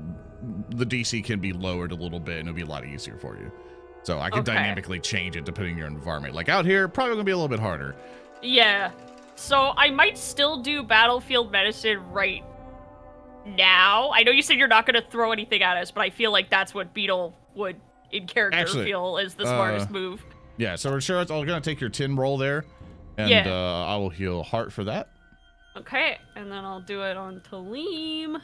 the 0.70 0.85
DC 0.85 1.24
can 1.24 1.40
be 1.40 1.53
lowered 1.53 1.92
a 1.92 1.94
little 1.94 2.20
bit 2.20 2.38
and 2.38 2.48
it'll 2.48 2.57
be 2.57 2.62
a 2.62 2.66
lot 2.66 2.85
easier 2.85 3.16
for 3.16 3.37
you. 3.37 3.50
So 4.03 4.18
I 4.20 4.29
can 4.29 4.40
Okay. 4.40 4.53
dynamically 4.55 5.00
change 5.00 5.37
it 5.37 5.44
depending 5.46 5.74
on 5.74 5.79
your 5.79 5.87
environment. 5.88 6.35
Like 6.35 6.48
out 6.50 6.66
here, 6.66 6.87
probably 6.88 7.14
gonna 7.14 7.24
be 7.24 7.31
a 7.33 7.37
little 7.37 7.48
bit 7.48 7.61
harder. 7.61 7.94
Yeah. 8.42 8.90
So 9.37 9.72
I 9.77 9.90
might 9.90 10.18
still 10.18 10.61
do 10.61 10.83
battlefield 10.83 11.50
medicine 11.50 11.98
right 12.12 12.44
now. 13.46 14.11
I 14.12 14.22
know 14.22 14.31
you 14.33 14.42
said 14.42 14.59
you're 14.59 14.68
not 14.68 14.87
to 14.87 15.03
throw 15.03 15.33
anything 15.33 15.62
at 15.62 15.77
us, 15.77 15.90
but 15.90 16.03
I 16.03 16.11
feel 16.11 16.31
like 16.33 16.50
that's 16.50 16.74
what 16.74 16.92
Beetle 16.94 17.35
would 17.55 17.81
in 18.11 18.27
character 18.27 18.59
Actually, 18.59 18.85
feel 18.85 19.18
is 19.18 19.35
the 19.35 19.44
uh, 19.44 19.46
smartest 19.46 19.90
move. 19.90 20.24
Yeah, 20.57 20.77
so 20.77 20.90
we're 20.90 21.00
sure 21.00 21.20
it's 21.20 21.31
all 21.31 21.44
gonna 21.44 21.61
take 21.61 21.81
your 21.81 21.90
10 21.90 22.16
roll 22.16 22.38
there. 22.38 22.64
And 23.16 23.31
Yeah. 23.31 23.50
uh, 23.50 23.85
I 23.87 23.96
will 23.96 24.11
heal 24.11 24.42
Hart 24.42 24.72
for 24.72 24.85
that. 24.85 25.09
Okay, 25.77 26.18
and 26.37 26.50
then 26.53 26.64
I'll 26.64 26.81
do 26.81 27.03
it 27.03 27.16
on 27.16 27.40
Talim. 27.40 28.40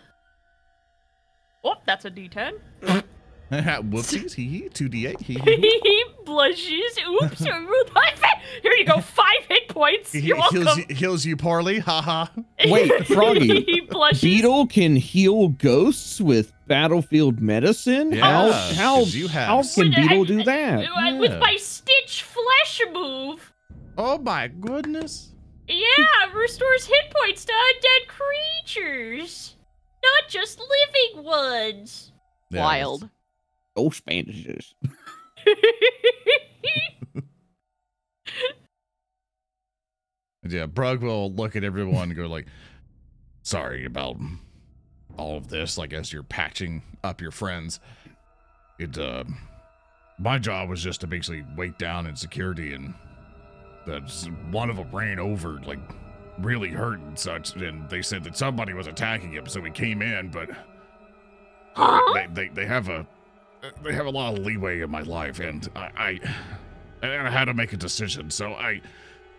Oh, 1.64 1.74
that's 1.86 2.04
a 2.04 2.10
D10. 2.10 2.52
Whoopsies, 3.50 4.34
hee 4.34 4.46
hee, 4.46 4.68
2d8, 4.68 5.20
hee 5.22 5.34
hee. 5.34 5.80
he 5.82 6.04
blushes. 6.24 6.98
Oops. 7.22 7.42
Here 8.62 8.72
you 8.76 8.84
go. 8.86 9.00
Five 9.00 9.44
hit 9.48 9.68
points. 9.68 10.12
He 10.12 10.20
You're 10.20 10.36
heals, 10.52 10.76
you- 10.78 10.94
heals 10.94 11.24
you 11.24 11.36
poorly, 11.36 11.80
haha. 11.80 12.26
Wait, 12.66 13.06
Froggy. 13.08 13.62
he 13.64 13.80
blushes. 13.80 14.20
Beetle 14.22 14.66
can 14.68 14.94
heal 14.96 15.48
ghosts 15.48 16.20
with 16.20 16.52
battlefield 16.68 17.40
medicine? 17.40 18.12
how 18.12 18.46
Yeah, 18.46 18.72
how 18.74 18.96
'cause 18.98 19.14
you 19.16 19.26
have- 19.28 19.46
how 19.48 19.62
can 19.62 19.88
With- 19.90 19.98
I- 19.98 20.02
Beetle 20.02 20.24
do 20.26 20.42
that? 20.44 20.86
I- 20.96 21.12
With 21.14 21.32
Yeah. 21.32 21.38
my 21.40 21.56
stitch 21.56 22.22
flesh 22.22 22.80
move. 22.92 23.52
Oh 23.98 24.18
my 24.18 24.46
goodness. 24.48 25.34
Yeah, 25.68 26.32
restores 26.34 26.86
hit 26.86 27.10
points 27.16 27.44
to 27.44 27.52
undead 27.52 28.06
creatures, 28.08 29.56
not 30.02 30.28
just 30.28 30.60
living 30.60 31.24
ones. 31.24 32.12
Yeah, 32.50 32.62
Wild. 32.64 33.08
Ghost 33.76 34.04
bandages. 34.04 34.74
Yeah, 40.48 40.66
Brug 40.66 41.02
will 41.02 41.32
look 41.32 41.54
at 41.54 41.64
everyone 41.64 42.04
and 42.04 42.16
go 42.16 42.26
like, 42.26 42.46
"Sorry 43.42 43.84
about 43.84 44.16
all 45.16 45.36
of 45.36 45.48
this. 45.48 45.78
Like 45.78 45.92
as 45.92 46.12
you're 46.12 46.22
patching 46.22 46.82
up 47.04 47.20
your 47.20 47.30
friends, 47.30 47.78
it 48.78 48.96
uh, 48.98 49.24
my 50.18 50.38
job 50.38 50.68
was 50.68 50.82
just 50.82 51.02
to 51.02 51.06
basically 51.06 51.44
wait 51.56 51.78
down 51.78 52.06
in 52.06 52.16
security, 52.16 52.72
and 52.72 52.94
that's 53.86 54.26
one 54.50 54.70
of 54.70 54.76
them 54.76 54.90
ran 54.92 55.18
over, 55.18 55.60
like 55.60 55.78
really 56.42 56.68
hurt 56.70 57.00
and 57.00 57.18
such. 57.18 57.54
And 57.56 57.88
they 57.90 58.02
said 58.02 58.24
that 58.24 58.36
somebody 58.36 58.72
was 58.72 58.86
attacking 58.86 59.32
him, 59.32 59.46
so 59.46 59.60
we 59.60 59.70
came 59.70 60.02
in, 60.02 60.30
but 60.30 60.50
Huh? 61.74 62.00
they, 62.14 62.26
they 62.32 62.48
they 62.48 62.66
have 62.66 62.88
a 62.88 63.06
they 63.82 63.92
have 63.92 64.06
a 64.06 64.10
lot 64.10 64.32
of 64.36 64.44
leeway 64.44 64.80
in 64.80 64.90
my 64.90 65.02
life, 65.02 65.38
and 65.40 65.68
I, 65.76 65.90
I 65.96 66.20
and 67.02 67.28
I 67.28 67.30
had 67.30 67.44
to 67.46 67.54
make 67.54 67.72
a 67.72 67.76
decision. 67.76 68.30
So 68.30 68.52
I 68.54 68.80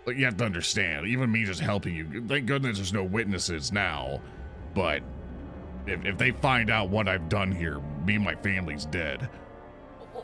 you 0.07 0.25
have 0.25 0.37
to 0.37 0.45
understand, 0.45 1.05
even 1.07 1.31
me 1.31 1.43
just 1.43 1.59
helping 1.59 1.95
you. 1.95 2.25
Thank 2.27 2.45
goodness 2.47 2.77
there's 2.77 2.93
no 2.93 3.03
witnesses 3.03 3.71
now, 3.71 4.21
but 4.73 5.03
if 5.85 6.03
if 6.05 6.17
they 6.17 6.31
find 6.31 6.69
out 6.69 6.89
what 6.89 7.07
I've 7.07 7.27
done 7.29 7.51
here, 7.51 7.79
me 8.05 8.15
and 8.15 8.23
my 8.23 8.35
family's 8.35 8.85
dead. 8.85 9.29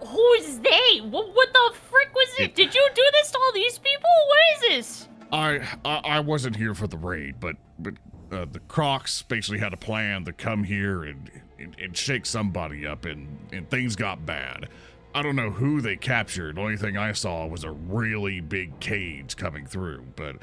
Who's 0.05 0.59
they? 0.59 0.99
What, 1.01 1.33
what 1.33 1.51
the 1.53 1.73
frick 1.89 2.13
was 2.13 2.29
it? 2.39 2.43
It- 2.43 2.55
Did 2.55 2.73
you 2.75 2.87
do 2.93 3.03
this 3.13 3.31
to 3.31 3.37
all 3.39 3.51
these 3.53 3.77
people? 3.79 4.09
What 4.27 4.39
is 4.53 4.61
this? 4.69 5.07
I 5.31 5.67
I, 5.83 5.95
I 6.03 6.19
wasn't 6.19 6.55
here 6.55 6.73
for 6.73 6.87
the 6.87 6.97
raid, 6.97 7.39
but 7.39 7.55
but 7.79 7.95
uh, 8.31 8.45
the 8.51 8.59
Crocs 8.67 9.21
basically 9.23 9.59
had 9.59 9.73
a 9.73 9.77
plan 9.77 10.25
to 10.25 10.33
come 10.33 10.63
here 10.63 11.03
and, 11.03 11.29
and 11.59 11.75
and 11.79 11.95
shake 11.95 12.25
somebody 12.25 12.85
up, 12.85 13.05
and 13.05 13.37
and 13.51 13.69
things 13.69 13.95
got 13.95 14.25
bad. 14.25 14.69
I 15.15 15.21
don't 15.21 15.35
know 15.35 15.49
who 15.49 15.81
they 15.81 15.95
captured. 15.95 16.57
The 16.57 16.61
only 16.61 16.77
thing 16.77 16.97
I 16.97 17.11
saw 17.13 17.47
was 17.47 17.63
a 17.63 17.71
really 17.71 18.39
big 18.39 18.79
cage 18.79 19.35
coming 19.35 19.65
through, 19.65 20.05
but. 20.15 20.37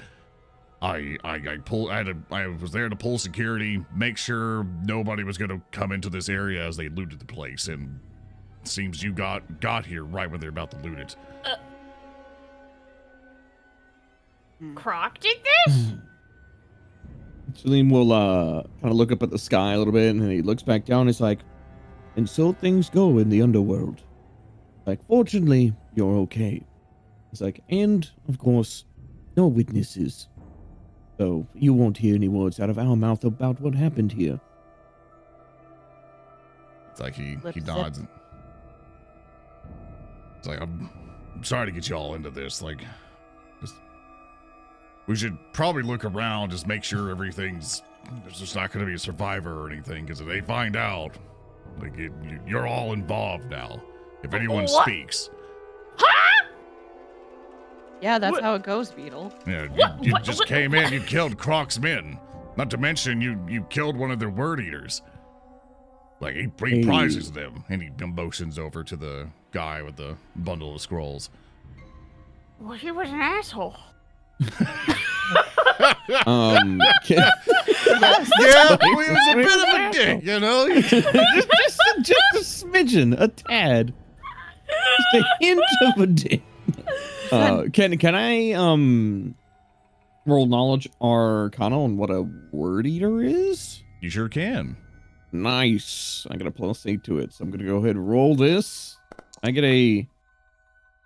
I, 0.83 1.16
I 1.25 1.35
I 1.37 1.59
pull 1.64 1.88
I 1.88 1.99
had 1.99 2.07
to, 2.07 2.16
I 2.31 2.47
was 2.47 2.70
there 2.70 2.90
to 2.90 2.97
pull 2.97 3.16
security, 3.16 3.83
make 3.97 4.18
sure 4.18 4.64
nobody 4.85 5.25
was 5.25 5.38
gonna 5.38 5.62
come 5.73 5.92
into 5.92 6.11
this 6.11 6.29
area 6.29 6.62
as 6.62 6.77
they 6.77 6.90
looted 6.90 7.20
the 7.20 7.25
place, 7.25 7.68
and 7.68 8.01
seems 8.64 9.03
you 9.03 9.12
got 9.12 9.61
got 9.61 9.87
here 9.87 10.05
right 10.05 10.31
when 10.31 10.40
they're 10.40 10.51
about 10.51 10.70
to 10.73 10.77
loot 10.79 10.99
it. 10.99 11.16
Croc 14.74 15.18
did 15.20 15.37
this? 15.66 15.92
Salim 17.55 17.90
will 17.90 18.12
uh 18.12 18.62
kind 18.81 18.90
of 18.90 18.92
look 18.94 19.12
up 19.12 19.22
at 19.22 19.31
the 19.31 19.38
sky 19.38 19.72
a 19.74 19.79
little 19.79 19.92
bit 19.92 20.11
and 20.11 20.20
then 20.22 20.31
he 20.31 20.42
looks 20.42 20.62
back 20.62 20.85
down. 20.85 21.07
He's 21.07 21.20
like, 21.20 21.40
and 22.16 22.29
so 22.29 22.53
things 22.53 22.88
go 22.90 23.18
in 23.18 23.29
the 23.29 23.42
underworld. 23.42 24.03
Like, 24.87 25.05
fortunately, 25.07 25.72
you're 25.94 26.16
okay. 26.22 26.62
It's 27.33 27.40
like, 27.40 27.61
and 27.70 28.09
of 28.29 28.38
course, 28.38 28.85
no 29.37 29.46
witnesses. 29.46 30.29
So 31.18 31.46
you 31.55 31.72
won't 31.72 31.96
hear 31.96 32.14
any 32.14 32.29
words 32.29 32.59
out 32.61 32.70
of 32.70 32.79
our 32.79 32.96
mouth 32.96 33.24
about 33.24 33.61
what 33.61 33.74
happened 33.74 34.12
here. 34.12 34.40
It's 36.90 37.00
like 37.00 37.14
he 37.14 37.37
Lip 37.42 37.55
he 37.55 37.61
zip. 37.61 37.66
nods. 37.68 37.98
and- 37.98 38.09
It's 40.38 40.48
like 40.48 40.61
I'm, 40.61 40.90
I'm 41.35 41.44
sorry 41.44 41.66
to 41.66 41.72
get 41.72 41.88
you 41.88 41.96
all 41.96 42.14
into 42.14 42.31
this. 42.31 42.62
Like, 42.62 42.79
just 42.81 42.88
we 45.07 45.17
should 45.17 45.37
probably 45.53 45.83
look 45.83 46.05
around, 46.05 46.51
just 46.51 46.67
make 46.67 46.85
sure 46.85 47.11
everything's. 47.11 47.83
There's 48.23 48.38
just 48.38 48.55
not 48.55 48.71
going 48.73 48.85
to 48.85 48.88
be 48.88 48.95
a 48.95 48.99
survivor 48.99 49.62
or 49.62 49.71
anything, 49.71 50.05
because 50.05 50.21
if 50.21 50.27
they 50.27 50.40
find 50.43 50.77
out, 50.77 51.17
like 51.81 51.99
it, 51.99 52.12
you, 52.23 52.40
you're 52.47 52.67
all 52.67 52.93
involved 52.93 53.51
now. 53.51 53.83
If 54.23 54.35
anyone 54.35 54.64
What? 54.64 54.83
speaks, 54.85 55.31
Huh? 55.97 56.45
Yeah, 58.01 58.19
that's 58.19 58.33
What- 58.33 58.43
how 58.43 58.55
it 58.55 58.62
goes, 58.62 58.90
Beetle. 58.93 59.33
yeah, 59.47 59.62
you, 59.64 59.69
What- 59.71 60.05
you 60.05 60.12
what- 60.12 60.25
just 60.25 60.40
what- 60.40 60.49
came 60.49 60.75
in, 60.75 60.93
you 60.93 61.01
killed 61.01 61.38
Croc's 61.38 61.79
men. 61.79 62.19
Not 62.57 62.71
to 62.71 62.77
mention 62.77 63.21
you 63.21 63.40
you 63.49 63.62
killed 63.64 63.97
one 63.97 64.11
of 64.11 64.19
their 64.21 64.31
word 64.31 64.61
eaters. 64.61 65.03
Like 66.21 66.35
he, 66.37 66.43
he 66.67 66.77
Hey. 66.81 66.85
prizes 66.85 67.33
them, 67.33 67.64
and 67.69 67.83
he 67.83 67.90
motions 68.07 68.59
over 68.59 68.85
to 68.85 68.97
the 68.97 69.29
guy 69.51 69.83
with 69.83 69.97
the 69.97 70.17
bundle 70.37 70.75
of 70.75 70.81
scrolls. 70.81 71.31
Well, 72.61 72.75
he 72.79 72.90
was 72.90 73.09
an 73.11 73.21
asshole. 73.21 73.77
Um, 76.27 76.81
can- 77.05 77.18
yeah, 77.47 78.77
he 78.81 78.94
was 78.94 79.29
a 79.31 79.35
bit 79.35 79.47
of 79.47 79.75
a 79.75 79.90
dick, 79.92 80.25
you 80.25 80.40
know. 80.40 80.68
just, 80.81 80.90
just, 80.90 81.81
a, 81.81 82.01
just 82.03 82.62
a 82.62 82.66
smidgen, 82.66 83.20
a 83.20 83.29
tad, 83.29 83.92
just 85.12 85.25
a 85.25 85.25
hint 85.40 85.62
of 85.83 86.01
a 86.01 86.07
dick. 86.07 86.42
Uh, 87.33 87.64
can 87.73 87.97
can 87.99 88.14
I 88.14 88.53
um 88.53 89.35
roll 90.27 90.47
knowledge 90.47 90.88
arcana 91.01 91.83
on 91.83 91.97
what 91.97 92.11
a 92.11 92.23
word 92.53 92.87
eater 92.87 93.23
is? 93.23 93.83
You 94.01 94.11
sure 94.11 94.29
can. 94.29 94.77
Nice. 95.33 96.27
I 96.31 96.37
got 96.37 96.47
a 96.47 96.53
plus 96.53 96.87
eight 96.87 97.03
to 97.05 97.18
it, 97.18 97.33
so 97.33 97.44
I'm 97.44 97.51
gonna 97.51 97.64
go 97.64 97.77
ahead 97.79 97.97
and 97.97 98.09
roll 98.09 98.37
this. 98.37 98.99
I 99.42 99.51
get 99.51 99.64
a 99.64 100.07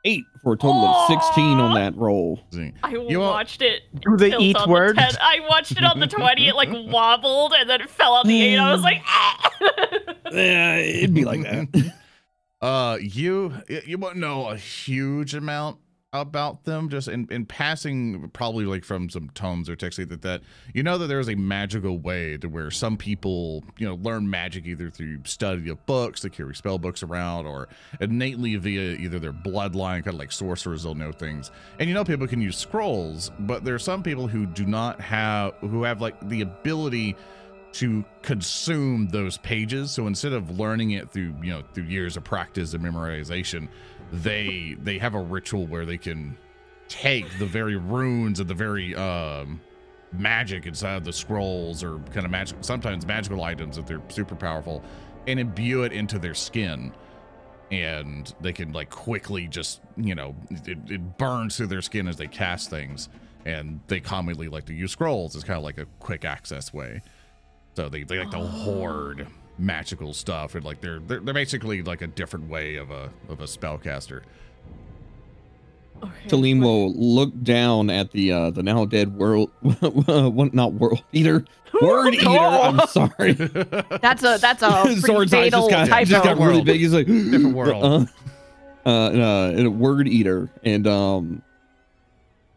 eight 0.08 0.24
for 0.42 0.54
a 0.54 0.56
total 0.56 0.84
of 0.86 1.06
sixteen 1.08 1.58
on 1.58 1.74
that 1.74 1.96
roll. 1.96 2.40
I 2.82 2.90
You 2.90 3.20
watched 3.20 3.62
it. 3.62 3.82
Do 4.00 4.16
they 4.16 4.34
eat 4.36 4.56
on 4.56 4.68
the 4.68 4.72
words? 4.72 4.98
10. 4.98 5.16
I 5.20 5.40
watched 5.48 5.72
it 5.72 5.84
on 5.84 6.00
the 6.00 6.06
20. 6.06 6.48
It 6.48 6.54
like 6.54 6.68
wobbled 6.72 7.52
and 7.58 7.68
then 7.68 7.80
it 7.80 7.90
fell 7.90 8.14
on 8.14 8.26
the 8.26 8.42
8. 8.42 8.58
I 8.58 8.72
was 8.72 8.82
like, 8.82 9.02
ah! 9.06 9.50
Yeah, 10.32 10.76
it'd 10.76 11.14
be 11.14 11.24
like 11.24 11.42
that. 11.42 11.94
Uh, 12.60 12.98
you 13.00 13.54
you 13.86 13.96
won't 13.98 14.16
know 14.16 14.48
a 14.48 14.56
huge 14.56 15.32
amount 15.32 15.78
about 16.14 16.64
them 16.64 16.88
just 16.88 17.06
in, 17.06 17.28
in 17.30 17.44
passing 17.44 18.30
probably 18.32 18.64
like 18.64 18.82
from 18.82 19.10
some 19.10 19.28
tomes 19.30 19.68
or 19.68 19.76
texts 19.76 20.02
that 20.06 20.22
that 20.22 20.40
you 20.72 20.82
know 20.82 20.96
that 20.96 21.06
there's 21.06 21.28
a 21.28 21.34
magical 21.34 21.98
way 21.98 22.38
to 22.38 22.48
where 22.48 22.70
some 22.70 22.96
people 22.96 23.62
you 23.76 23.86
know 23.86 23.94
learn 23.96 24.28
magic 24.28 24.64
either 24.64 24.88
through 24.88 25.18
study 25.24 25.68
of 25.68 25.84
books 25.84 26.22
they 26.22 26.30
carry 26.30 26.54
spell 26.54 26.78
books 26.78 27.02
around 27.02 27.44
or 27.44 27.68
innately 28.00 28.56
via 28.56 28.96
either 28.96 29.18
their 29.18 29.34
bloodline 29.34 30.02
kind 30.02 30.08
of 30.08 30.14
like 30.14 30.32
sorcerers 30.32 30.82
they'll 30.82 30.94
know 30.94 31.12
things 31.12 31.50
and 31.78 31.88
you 31.88 31.94
know 31.94 32.04
people 32.04 32.26
can 32.26 32.40
use 32.40 32.56
scrolls 32.56 33.30
but 33.40 33.62
there 33.62 33.74
are 33.74 33.78
some 33.78 34.02
people 34.02 34.26
who 34.26 34.46
do 34.46 34.64
not 34.64 34.98
have 35.02 35.52
who 35.60 35.82
have 35.82 36.00
like 36.00 36.16
the 36.30 36.40
ability 36.40 37.14
to 37.70 38.04
consume 38.22 39.08
those 39.08 39.36
pages. 39.38 39.90
So 39.90 40.06
instead 40.06 40.32
of 40.32 40.58
learning 40.58 40.92
it 40.92 41.10
through, 41.10 41.34
you 41.42 41.50
know, 41.50 41.62
through 41.74 41.84
years 41.84 42.16
of 42.16 42.24
practice 42.24 42.72
and 42.72 42.82
memorization, 42.82 43.68
they 44.12 44.76
they 44.82 44.98
have 44.98 45.14
a 45.14 45.20
ritual 45.20 45.66
where 45.66 45.84
they 45.84 45.98
can 45.98 46.36
take 46.88 47.38
the 47.38 47.46
very 47.46 47.76
runes 47.76 48.40
and 48.40 48.48
the 48.48 48.54
very 48.54 48.94
um 48.94 49.60
magic 50.12 50.64
inside 50.66 50.94
of 50.96 51.04
the 51.04 51.12
scrolls 51.12 51.84
or 51.84 51.98
kind 52.14 52.24
of 52.24 52.30
magic 52.30 52.56
sometimes 52.62 53.06
magical 53.06 53.42
items 53.42 53.76
that 53.76 53.86
they're 53.86 54.00
super 54.08 54.34
powerful 54.34 54.82
and 55.26 55.38
imbue 55.38 55.82
it 55.82 55.92
into 55.92 56.18
their 56.18 56.34
skin. 56.34 56.92
And 57.70 58.32
they 58.40 58.54
can 58.54 58.72
like 58.72 58.88
quickly 58.88 59.46
just 59.46 59.80
you 59.96 60.14
know 60.14 60.34
it, 60.50 60.78
it 60.90 61.18
burns 61.18 61.56
through 61.56 61.66
their 61.66 61.82
skin 61.82 62.08
as 62.08 62.16
they 62.16 62.26
cast 62.26 62.70
things. 62.70 63.08
And 63.44 63.80
they 63.86 64.00
commonly 64.00 64.48
like 64.48 64.64
to 64.66 64.74
use 64.74 64.92
scrolls. 64.92 65.36
As 65.36 65.44
kind 65.44 65.58
of 65.58 65.64
like 65.64 65.78
a 65.78 65.86
quick 66.00 66.24
access 66.24 66.72
way. 66.72 67.02
So 67.76 67.88
they, 67.88 68.02
they 68.02 68.18
like 68.18 68.30
to 68.30 68.38
hoard 68.38 69.28
magical 69.58 70.14
stuff 70.14 70.54
and 70.54 70.64
like 70.64 70.80
they're, 70.80 71.00
they're 71.00 71.20
they're 71.20 71.34
basically 71.34 71.82
like 71.82 72.02
a 72.02 72.06
different 72.06 72.48
way 72.48 72.76
of 72.76 72.90
a 72.90 73.10
of 73.28 73.40
a 73.40 73.44
spellcaster. 73.44 74.22
Okay. 76.02 76.28
Talim 76.28 76.62
will 76.62 76.92
look 76.94 77.32
down 77.42 77.90
at 77.90 78.12
the 78.12 78.30
uh, 78.32 78.50
the 78.50 78.62
now 78.62 78.84
dead 78.84 79.16
world, 79.16 79.50
what 79.60 80.54
not 80.54 80.74
world 80.74 81.02
eater, 81.12 81.44
word 81.82 82.14
eater. 82.14 82.28
I'm 82.28 82.86
sorry. 82.86 83.32
That's 84.00 84.22
a 84.22 84.38
that's 84.40 84.62
a 84.62 84.82
pretty 84.82 85.00
Sword's 85.00 85.34
eyes 85.34 85.44
fatal 85.44 85.68
just 85.68 85.70
got, 85.70 85.88
typo. 85.88 86.04
just 86.04 86.24
got 86.24 86.36
really 86.36 86.52
World. 86.54 86.66
big. 86.66 86.80
He's 86.80 86.92
like 86.92 87.06
Different 87.06 87.54
world. 87.54 87.84
Uh, 87.84 88.06
uh, 88.86 88.90
uh, 88.90 89.50
and 89.56 89.66
a 89.66 89.70
word 89.70 90.06
eater, 90.06 90.48
and 90.62 90.86
um, 90.86 91.42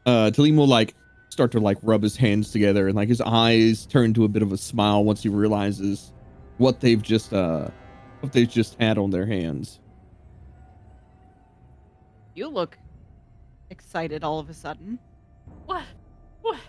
uh, 0.05 0.29
Talim 0.31 0.55
will 0.55 0.67
like 0.67 0.93
start 1.29 1.51
to 1.53 1.59
like 1.59 1.77
rub 1.81 2.03
his 2.03 2.15
hands 2.15 2.51
together, 2.51 2.87
and 2.87 2.95
like 2.95 3.09
his 3.09 3.21
eyes 3.21 3.87
turn 3.87 4.13
to 4.13 4.23
a 4.23 4.27
bit 4.27 4.43
of 4.43 4.51
a 4.51 4.57
smile 4.57 5.03
once 5.03 5.23
he 5.23 5.29
realizes 5.29 6.11
what 6.61 6.79
they've 6.79 7.01
just 7.01 7.33
uh, 7.33 7.67
what 8.19 8.31
they've 8.31 8.49
just 8.49 8.79
had 8.79 8.99
on 8.99 9.09
their 9.09 9.25
hands. 9.25 9.79
You 12.35 12.47
look 12.47 12.77
excited 13.71 14.23
all 14.23 14.39
of 14.39 14.49
a 14.49 14.53
sudden. 14.53 14.99
What? 15.65 15.83
What? 16.41 16.59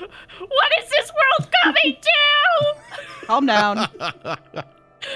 What 0.00 0.70
is 0.82 0.90
this 0.90 1.12
world 1.12 1.52
coming 1.62 1.96
to? 2.00 3.26
Calm 3.26 3.46
down. 3.46 3.76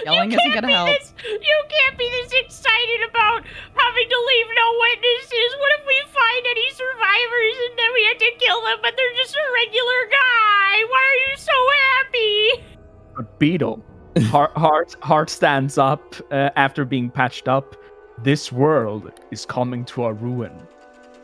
Yelling 0.05 0.31
you 0.31 0.39
isn't 0.39 0.53
can't 0.53 0.55
gonna 0.55 0.67
be 0.67 0.73
help. 0.73 0.89
This, 0.89 1.13
you 1.25 1.59
can't 1.69 1.99
be 1.99 2.09
this 2.09 2.33
excited 2.33 3.01
about 3.11 3.45
having 3.75 4.09
to 4.09 4.19
leave 4.29 4.49
no 4.55 4.67
witnesses. 4.81 5.51
What 5.59 5.73
if 5.81 5.83
we 5.85 5.99
find 6.15 6.43
any 6.47 6.69
survivors 6.73 7.57
and 7.69 7.75
then 7.77 7.91
we 7.93 8.03
have 8.07 8.19
to 8.23 8.31
kill 8.39 8.61
them, 8.65 8.79
but 8.81 8.95
they're 8.97 9.17
just 9.19 9.35
a 9.35 9.47
regular 9.53 10.01
guy? 10.09 10.73
Why 10.89 11.03
are 11.05 11.21
you 11.29 11.37
so 11.37 11.57
happy? 11.91 12.74
But 13.17 13.39
Beetle, 13.39 13.83
Hart, 14.23 14.53
Hart, 14.57 14.97
Hart 15.03 15.31
stands 15.31 15.79
up 15.79 16.15
uh, 16.31 16.51
after 16.57 16.85
being 16.85 17.11
patched 17.11 17.49
up. 17.49 17.77
This 18.23 18.53
world 18.53 19.11
is 19.31 19.45
coming 19.45 19.85
to 19.87 20.05
a 20.05 20.13
ruin. 20.13 20.53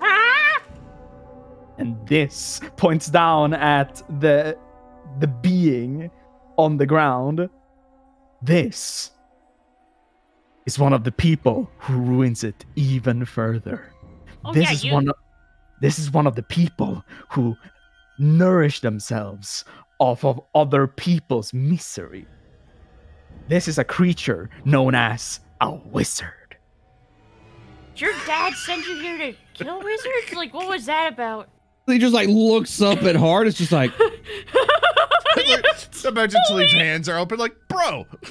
Ah! 0.01 0.63
And 1.79 1.97
this 2.09 2.61
points 2.77 3.09
down 3.09 3.55
at 3.55 4.03
the 4.21 4.57
the 5.19 5.27
being 5.27 6.11
on 6.57 6.77
the 6.77 6.87
ground. 6.87 7.49
This 8.43 9.11
is 10.67 10.79
one 10.79 10.93
of 10.93 11.05
the 11.05 11.13
people 11.13 11.71
who 11.79 11.99
ruins 11.99 12.45
it 12.45 12.65
even 12.77 13.25
further. 13.25 13.93
Oh, 14.45 14.53
this 14.53 14.65
yeah, 14.65 14.73
is 14.73 14.85
you- 14.85 14.93
one 14.93 15.09
of 15.09 15.15
this 15.81 15.99
is 15.99 16.11
one 16.11 16.27
of 16.27 16.35
the 16.35 16.43
people 16.43 17.05
who 17.31 17.57
nourish 18.19 18.81
themselves 18.81 19.65
off 20.01 20.25
of 20.25 20.41
other 20.55 20.89
people's 20.89 21.55
misery. 21.55 22.27
This 23.49 23.69
is 23.69 23.79
a 23.79 23.85
creature 23.85 24.51
known 24.65 24.97
as 24.97 25.39
a 25.61 25.71
wizard. 25.71 26.57
Did 27.95 28.01
your 28.01 28.15
dad 28.27 28.55
send 28.55 28.85
you 28.87 28.97
here 28.97 29.19
to 29.19 29.35
kill 29.55 29.79
wizards? 29.81 30.33
Like, 30.35 30.53
what 30.53 30.69
was 30.69 30.87
that 30.87 31.13
about? 31.13 31.49
He 31.87 31.99
just 31.99 32.15
like 32.15 32.29
looks 32.29 32.81
up 32.83 33.03
at 33.03 33.15
Hart. 33.15 33.47
It's 33.47 33.59
just 33.59 33.73
like, 33.73 33.93
Imagine 36.05 36.41
Talib's 36.49 36.73
hands 36.73 37.09
are 37.09 37.19
open, 37.19 37.39
like, 37.39 37.55
bro. 37.69 38.07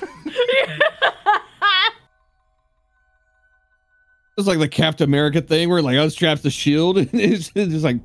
it's 4.38 4.48
like 4.48 4.60
the 4.60 4.68
Captain 4.68 5.08
America 5.08 5.42
thing 5.42 5.70
where 5.70 5.82
like 5.82 5.96
unstraps 5.96 6.42
the 6.42 6.50
shield 6.50 6.98
and 6.98 7.10
it's 7.14 7.52
it's 7.54 7.72
just 7.72 7.84
like 7.84 7.98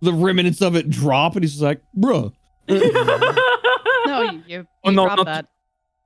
the 0.00 0.12
remnants 0.14 0.62
of 0.62 0.76
it 0.76 0.88
drop 0.88 1.34
and 1.34 1.44
he's 1.44 1.52
just 1.52 1.62
like, 1.62 1.82
bruh. 1.98 2.32
No, 4.06 4.22
you, 4.22 4.42
you, 4.46 4.66
Oh, 4.84 4.90
no, 4.90 5.06
not- 5.06 5.24
that. 5.26 5.46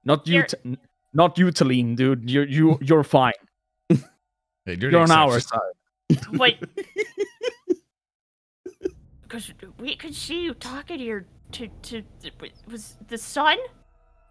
Not 0.04 0.26
you, 0.26 0.34
You're- 0.34 0.46
T- 0.48 0.56
n- 0.64 0.78
not 1.14 1.38
you, 1.38 1.46
Talene, 1.46 1.96
dude. 1.96 2.28
You're 2.28 2.46
you 2.46 2.78
you're 2.82 3.04
fine. 3.04 3.32
Hey, 3.88 4.76
you're, 4.80 4.90
You're 4.90 5.00
on 5.02 5.08
the 5.08 5.14
our 5.14 5.36
exception. 5.36 5.60
side. 6.10 6.26
Wait. 6.38 6.58
Because 9.22 9.52
we 9.80 9.96
could 9.96 10.14
see 10.14 10.42
you 10.42 10.54
talking 10.54 10.98
to 10.98 11.04
your 11.04 11.24
to 11.52 11.68
to 11.82 12.02
was 12.70 12.96
the 13.08 13.18
sun. 13.18 13.58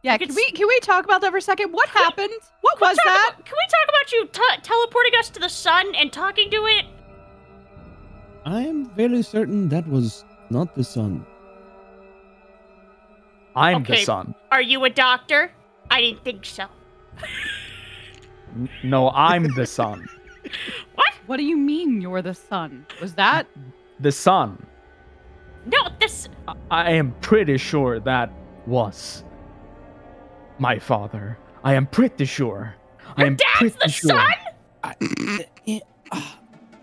Yeah, 0.03 0.17
can 0.17 0.33
we 0.33 0.51
can 0.51 0.67
we 0.67 0.79
talk 0.79 1.03
about 1.05 1.21
that 1.21 1.31
for 1.31 1.37
a 1.37 1.41
second? 1.41 1.71
What 1.73 1.89
happened? 1.89 2.31
What 2.61 2.79
was 2.79 2.95
that? 3.03 3.31
about- 3.33 3.45
can 3.45 3.55
we 3.55 3.67
talk 3.69 3.87
about 3.89 4.11
you 4.13 4.27
t- 4.27 4.61
teleporting 4.61 5.13
us 5.19 5.29
to 5.31 5.39
the 5.39 5.49
sun 5.49 5.93
and 5.95 6.11
talking 6.13 6.49
to 6.51 6.57
it? 6.67 6.85
I 8.45 8.61
am 8.61 8.89
very 8.95 9.21
certain 9.23 9.67
that 9.69 9.87
was 9.87 10.23
not 10.49 10.73
the 10.75 10.83
sun. 10.83 11.25
I'm 13.55 13.83
the 13.83 13.97
son. 13.97 14.35
Are 14.51 14.61
you 14.61 14.83
a 14.85 14.89
doctor? 14.89 15.51
I 15.91 16.01
didn't 16.01 16.23
think 16.23 16.45
so. 16.45 16.65
No, 18.83 19.09
I'm 19.11 19.43
the 19.55 19.65
son. 19.65 20.07
What? 20.95 21.13
What 21.25 21.37
do 21.37 21.43
you 21.43 21.55
mean 21.57 22.01
you're 22.01 22.21
the 22.21 22.33
son? 22.35 22.85
Was 23.01 23.13
that 23.15 23.47
The 24.01 24.11
son? 24.11 24.65
No, 25.65 25.79
this. 25.99 26.27
I- 26.47 26.55
I 26.69 26.91
am 26.91 27.15
pretty 27.21 27.57
sure 27.57 27.99
that 28.01 28.29
was 28.67 29.23
my 30.59 30.77
father. 30.77 31.37
I 31.63 31.73
am 31.75 31.87
pretty 31.87 32.25
sure. 32.25 32.75
I 33.15 33.23
am 33.25 33.35
dad's 33.37 33.51
pretty 33.57 33.77
the 33.83 33.89
sure. 33.89 34.21
sun? 34.83 35.39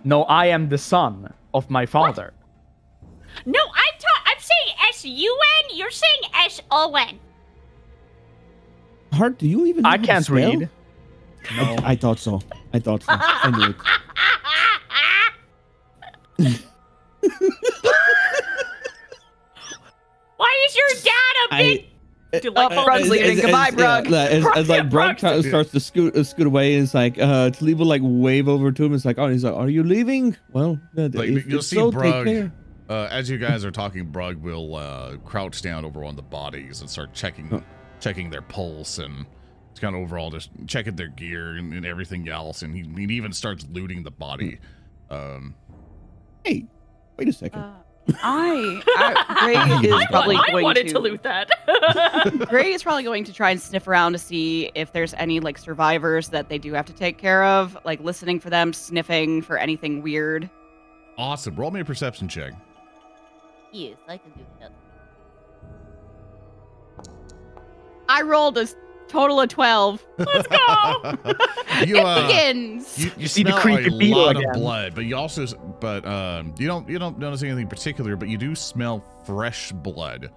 No, 0.05 0.25
I 0.25 0.47
am 0.47 0.69
the 0.71 0.79
son 0.79 1.33
of 1.53 1.69
my 1.69 1.85
father. 1.87 2.33
No, 3.45 3.61
I'm 3.61 3.65
ta- 3.65 3.75
I'm 3.75 3.77
saying 3.77 3.90
S 5.01 5.05
U 5.07 5.39
N. 5.71 5.77
You're 5.77 5.91
saying 5.91 6.21
S 6.47 6.61
O 6.71 6.95
N. 6.95 7.19
Hart, 9.13 9.39
do 9.39 9.47
you 9.49 9.67
even? 9.67 9.83
Know 9.83 9.91
I 9.91 9.99
can't 9.99 10.25
spell? 10.25 10.37
read. 10.37 10.69
I, 11.51 11.79
I 11.85 11.97
thought 11.97 12.19
so. 12.19 12.41
I 12.75 12.79
thought 12.79 13.03
so. 13.03 13.09
I 13.11 13.51
knew 13.51 13.75
it. 16.39 16.61
Why 20.37 20.67
is 20.69 20.77
your 20.77 20.87
dad 21.05 21.13
a 21.51 21.55
I- 21.55 21.63
big? 21.63 21.87
delightful? 22.43 22.79
Oh, 22.81 22.85
Brug's 22.85 23.09
leaving. 23.09 23.31
as- 23.39 23.41
Goodbye, 23.41 23.69
as- 23.69 23.75
Brug. 23.75 24.07
yeah, 24.09 24.25
as, 24.27 24.47
as 24.55 24.69
like 24.69 24.89
Brug 24.89 25.19
Brug's- 25.19 25.49
starts 25.49 25.71
to 25.73 25.81
scoot 25.81 26.15
uh, 26.17 26.23
scoot 26.23 26.47
away, 26.47 26.75
it's 26.77 26.95
like 26.95 27.19
uh 27.19 27.51
Talib 27.51 27.79
will 27.81 27.87
like 27.87 28.03
wave 28.05 28.49
over 28.49 28.71
to 28.71 28.85
him. 28.85 28.95
It's 28.95 29.05
like, 29.05 29.19
oh, 29.19 29.29
he's 29.29 29.43
like, 29.45 29.55
are 29.55 29.69
you 29.69 29.83
leaving? 29.83 30.37
Well, 30.53 30.79
uh, 30.97 31.09
Like, 31.13 31.29
if, 31.31 31.47
you'll 31.47 31.59
if 31.59 31.65
see 31.65 31.77
so, 31.77 31.91
take 31.91 32.01
Brug. 32.25 32.51
Care. 32.91 32.97
Uh, 32.99 33.09
as 33.09 33.31
you 33.31 33.39
guys 33.39 33.65
are 33.65 33.71
talking, 33.71 34.05
Brug 34.07 34.37
will 34.43 34.77
uh, 34.77 35.17
crouch 35.25 35.63
down 35.63 35.85
over 35.85 36.05
on 36.05 36.17
the 36.17 36.23
bodies 36.23 36.81
and 36.81 36.91
start 36.91 37.13
checking 37.15 37.49
Huh. 37.49 37.61
checking 38.01 38.31
their 38.31 38.43
pulse 38.43 38.99
and 38.99 39.27
it's 39.71 39.79
kind 39.81 39.95
of 39.95 40.01
overall 40.03 40.31
just 40.31 40.51
checking 40.67 40.97
their 40.97 41.09
gear 41.09 41.53
and, 41.57 41.73
and 41.73 41.87
everything 41.87 42.29
else. 42.29 42.63
And 42.63 42.75
he, 42.75 42.83
he 43.07 43.15
even 43.15 43.33
starts 43.33 43.67
looting 43.71 44.03
the 44.03 44.11
body. 44.11 44.59
Um, 45.11 45.55
Hey, 46.45 46.65
wait 47.19 47.29
a 47.29 47.33
second. 47.33 47.61
Uh, 47.61 47.73
I, 48.23 48.83
I 48.97 49.79
Gray 49.81 49.89
is 49.91 49.95
I, 49.95 50.07
probably 50.07 50.35
wa- 50.37 50.43
I 50.49 50.51
going 50.53 50.65
wanted 50.65 50.87
to, 50.89 50.93
to 50.95 50.99
loot 50.99 51.23
that. 51.23 51.51
Gray 52.49 52.73
is 52.73 52.83
probably 52.83 53.03
going 53.05 53.25
to 53.25 53.33
try 53.33 53.51
and 53.51 53.61
sniff 53.61 53.87
around 53.87 54.13
to 54.13 54.19
see 54.19 54.71
if 54.75 54.93
there's 54.93 55.13
any 55.15 55.39
like 55.39 55.59
survivors 55.59 56.31
that 56.31 56.49
they 56.49 56.57
do 56.59 56.73
have 56.73 56.87
to 56.87 56.95
take 56.95 57.19
care 57.19 57.45
of, 57.45 57.77
like 57.85 58.01
listening 58.01 58.41
for 58.41 58.49
them, 58.51 58.73
sniffing 58.73 59.43
for 59.43 59.59
anything 59.59 60.03
weird. 60.03 60.49
awesome. 61.19 61.55
Roll 61.55 61.71
me 61.71 61.81
a 61.81 61.85
perception 61.85 62.27
check. 62.27 62.55
Yes, 63.73 63.97
I 64.09 64.19
can 64.19 64.31
do 64.33 64.45
that. 64.61 64.73
I 68.09 68.23
rolled 68.23 68.59
a 68.59 68.67
total 69.07 69.41
of 69.41 69.49
twelve. 69.49 70.05
Let's 70.19 70.49
go. 70.49 70.57
you, 71.87 71.97
it 71.97 72.05
uh, 72.05 72.27
begins. 72.27 72.99
You, 72.99 73.11
you 73.17 73.29
see 73.29 73.43
the 73.45 73.51
smell 73.51 73.61
creepy 73.61 73.95
a 73.95 73.99
beetle 73.99 74.23
lot 74.23 74.37
again. 74.37 74.51
of 74.51 74.57
blood, 74.57 74.95
but 74.95 75.05
you 75.05 75.17
also, 75.17 75.47
but 75.81 76.05
um, 76.05 76.55
you 76.59 76.67
don't, 76.67 76.89
you 76.89 76.99
don't 76.99 77.19
notice 77.19 77.43
anything 77.43 77.69
particular, 77.69 78.17
but 78.17 78.29
you 78.29 78.37
do 78.37 78.55
smell 78.55 79.05
fresh 79.25 79.71
blood. 79.73 80.33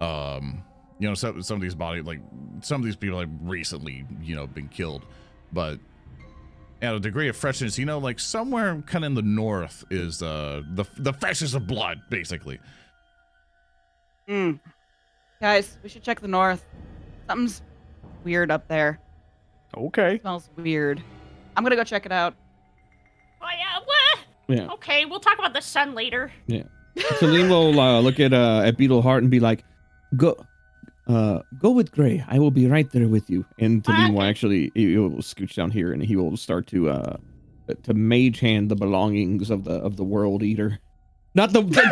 Um, 0.00 0.64
you 0.98 1.08
know, 1.08 1.14
some 1.14 1.42
some 1.42 1.56
of 1.56 1.62
these 1.62 1.74
body, 1.74 2.00
like 2.00 2.20
some 2.60 2.80
of 2.80 2.84
these 2.84 2.96
people 2.96 3.20
have 3.20 3.30
recently, 3.42 4.06
you 4.22 4.34
know, 4.34 4.46
been 4.46 4.68
killed, 4.68 5.04
but 5.52 5.78
at 6.82 6.94
a 6.94 7.00
degree 7.00 7.28
of 7.28 7.36
freshness, 7.36 7.78
you 7.78 7.84
know, 7.84 7.98
like 7.98 8.18
somewhere 8.18 8.82
kind 8.86 9.04
of 9.04 9.10
in 9.10 9.14
the 9.14 9.22
north 9.22 9.84
is 9.90 10.22
uh 10.22 10.62
the 10.74 10.84
the 10.96 11.12
freshest 11.12 11.54
of 11.54 11.66
blood, 11.66 12.00
basically. 12.08 12.58
Mm. 14.28 14.60
Guys, 15.40 15.78
we 15.82 15.88
should 15.88 16.02
check 16.02 16.20
the 16.20 16.28
north. 16.28 16.64
Something's 17.26 17.62
weird 18.24 18.50
up 18.50 18.68
there. 18.68 19.00
Okay. 19.76 20.18
smells 20.20 20.50
weird. 20.56 21.02
I'm 21.56 21.64
gonna 21.64 21.76
go 21.76 21.84
check 21.84 22.06
it 22.06 22.12
out. 22.12 22.34
Oh, 23.42 23.46
yeah, 23.58 23.78
what? 23.84 24.18
Yeah. 24.48 24.72
Okay, 24.74 25.04
we'll 25.04 25.20
talk 25.20 25.38
about 25.38 25.54
the 25.54 25.60
sun 25.60 25.94
later. 25.94 26.30
Yeah. 26.46 26.64
Celine 27.18 27.48
will 27.48 27.78
uh, 27.78 28.00
look 28.00 28.20
at 28.20 28.32
uh, 28.32 28.62
at 28.64 28.76
Beetle 28.76 29.00
Hart 29.02 29.22
and 29.22 29.30
be 29.30 29.40
like, 29.40 29.64
"Go, 30.16 30.36
uh, 31.10 31.42
go 31.58 31.70
with 31.70 31.92
Gray. 31.92 32.24
I 32.28 32.38
will 32.38 32.50
be 32.50 32.66
right 32.66 32.90
there 32.90 33.08
with 33.08 33.28
you." 33.28 33.44
And 33.58 33.84
Celine 33.84 34.14
will 34.14 34.22
actually 34.22 34.70
he 34.74 34.96
will 34.96 35.10
scooch 35.18 35.54
down 35.54 35.70
here 35.70 35.92
and 35.92 36.02
he 36.02 36.16
will 36.16 36.36
start 36.36 36.66
to 36.68 36.90
uh 36.90 37.16
to 37.82 37.94
mage 37.94 38.40
hand 38.40 38.70
the 38.70 38.76
belongings 38.76 39.50
of 39.50 39.64
the 39.64 39.72
of 39.72 39.96
the 39.96 40.04
World 40.04 40.42
Eater, 40.42 40.78
not 41.34 41.52
the 41.52 41.62
the, 41.62 41.82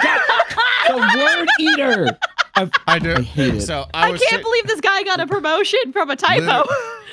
the 0.88 1.18
Word 1.18 1.48
Eater. 1.60 2.18
I, 2.54 2.70
I 2.86 2.98
do. 2.98 3.14
I 3.14 3.22
hate 3.22 3.54
it. 3.54 3.60
So 3.62 3.86
I 3.94 4.06
I, 4.06 4.08
can't 4.08 4.20
sit- 4.20 4.42
believe 4.42 4.66
this 4.66 4.80
guy 4.80 5.02
got 5.04 5.20
a 5.20 5.26
promotion 5.26 5.92
from 5.92 6.10
a 6.10 6.16
typo. 6.16 6.68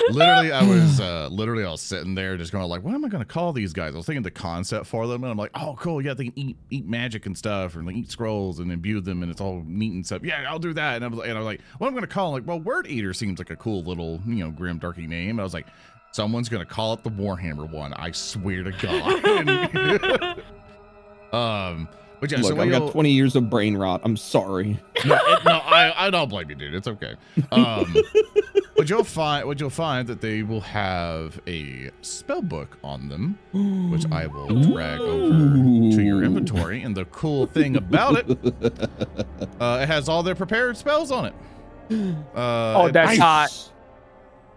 Literally 0.09 0.51
i 0.51 0.61
was 0.63 0.99
uh 0.99 1.27
literally 1.31 1.63
i 1.63 1.71
was 1.71 1.81
sitting 1.81 2.15
there 2.15 2.37
just 2.37 2.51
going 2.51 2.67
like 2.67 2.83
what 2.83 2.93
am 2.93 3.03
i 3.05 3.07
going 3.07 3.23
to 3.23 3.27
call 3.27 3.53
these 3.53 3.73
guys? 3.73 3.93
I 3.93 3.97
was 3.97 4.05
thinking 4.05 4.23
the 4.23 4.31
concept 4.31 4.85
for 4.87 5.07
them 5.07 5.23
and 5.23 5.31
i'm 5.31 5.37
like 5.37 5.51
oh 5.55 5.75
cool 5.79 6.01
yeah 6.01 6.13
they 6.13 6.25
can 6.25 6.33
eat 6.35 6.57
eat 6.69 6.85
magic 6.87 7.25
and 7.25 7.37
stuff 7.37 7.75
and 7.75 7.85
like 7.85 7.95
eat 7.95 8.11
scrolls 8.11 8.59
and 8.59 8.71
imbue 8.71 9.01
them 9.01 9.21
and 9.23 9.31
it's 9.31 9.41
all 9.41 9.63
neat 9.65 9.93
and 9.93 10.05
stuff. 10.05 10.23
Yeah 10.23 10.45
i'll 10.49 10.59
do 10.59 10.73
that. 10.73 10.95
And 10.97 11.05
i 11.05 11.07
was, 11.07 11.19
and 11.27 11.31
I 11.31 11.39
was 11.39 11.45
like 11.45 11.61
what 11.77 11.87
i'm 11.87 11.93
going 11.93 12.01
to 12.03 12.07
call 12.07 12.29
'em? 12.29 12.33
like 12.33 12.47
well 12.47 12.59
word 12.59 12.87
eater 12.87 13.13
seems 13.13 13.39
like 13.39 13.49
a 13.49 13.55
cool 13.55 13.83
little 13.83 14.21
you 14.27 14.43
know 14.43 14.51
grim 14.51 14.79
darky 14.79 15.07
name. 15.07 15.39
I 15.39 15.43
was 15.43 15.53
like 15.53 15.67
someone's 16.11 16.49
going 16.49 16.65
to 16.65 16.71
call 16.71 16.93
it 16.93 17.03
the 17.03 17.09
warhammer 17.11 17.69
one 17.69 17.93
i 17.93 18.11
swear 18.11 18.63
to 18.63 18.71
god. 18.71 20.41
Um 21.33 21.89
but 22.19 22.31
yeah 22.31 22.37
Look, 22.39 22.55
so 22.55 22.61
I've 22.61 22.71
got 22.71 22.91
20 22.91 23.11
years 23.11 23.35
of 23.35 23.49
brain 23.49 23.75
rot. 23.77 24.01
I'm 24.03 24.17
sorry. 24.17 24.79
no, 25.05 25.15
it, 25.15 25.45
no, 25.45 25.51
I, 25.51 26.07
I 26.07 26.09
don't 26.09 26.29
blame 26.29 26.49
you, 26.49 26.55
dude. 26.55 26.73
It's 26.75 26.87
okay. 26.87 27.15
Um, 27.51 27.95
but 28.75 28.89
you'll 28.89 29.03
find 29.03 29.45
what 29.45 29.59
you'll 29.59 29.69
find 29.69 30.07
that 30.07 30.21
they 30.21 30.43
will 30.43 30.61
have 30.61 31.39
a 31.47 31.89
spell 32.01 32.41
book 32.41 32.77
on 32.83 33.09
them, 33.09 33.37
which 33.91 34.05
I 34.11 34.27
will 34.27 34.47
drag 34.47 34.99
over 34.99 35.29
to 35.95 36.01
your 36.01 36.23
inventory. 36.23 36.81
And 36.83 36.95
the 36.95 37.05
cool 37.05 37.45
thing 37.47 37.75
about 37.77 38.17
it, 38.17 38.29
uh, 39.59 39.79
it 39.81 39.87
has 39.87 40.09
all 40.09 40.23
their 40.23 40.35
prepared 40.35 40.77
spells 40.77 41.11
on 41.11 41.25
it. 41.25 41.33
Uh, 42.35 42.73
Oh, 42.77 42.85
it- 42.87 42.93
that's 42.93 43.17
hot. 43.17 43.71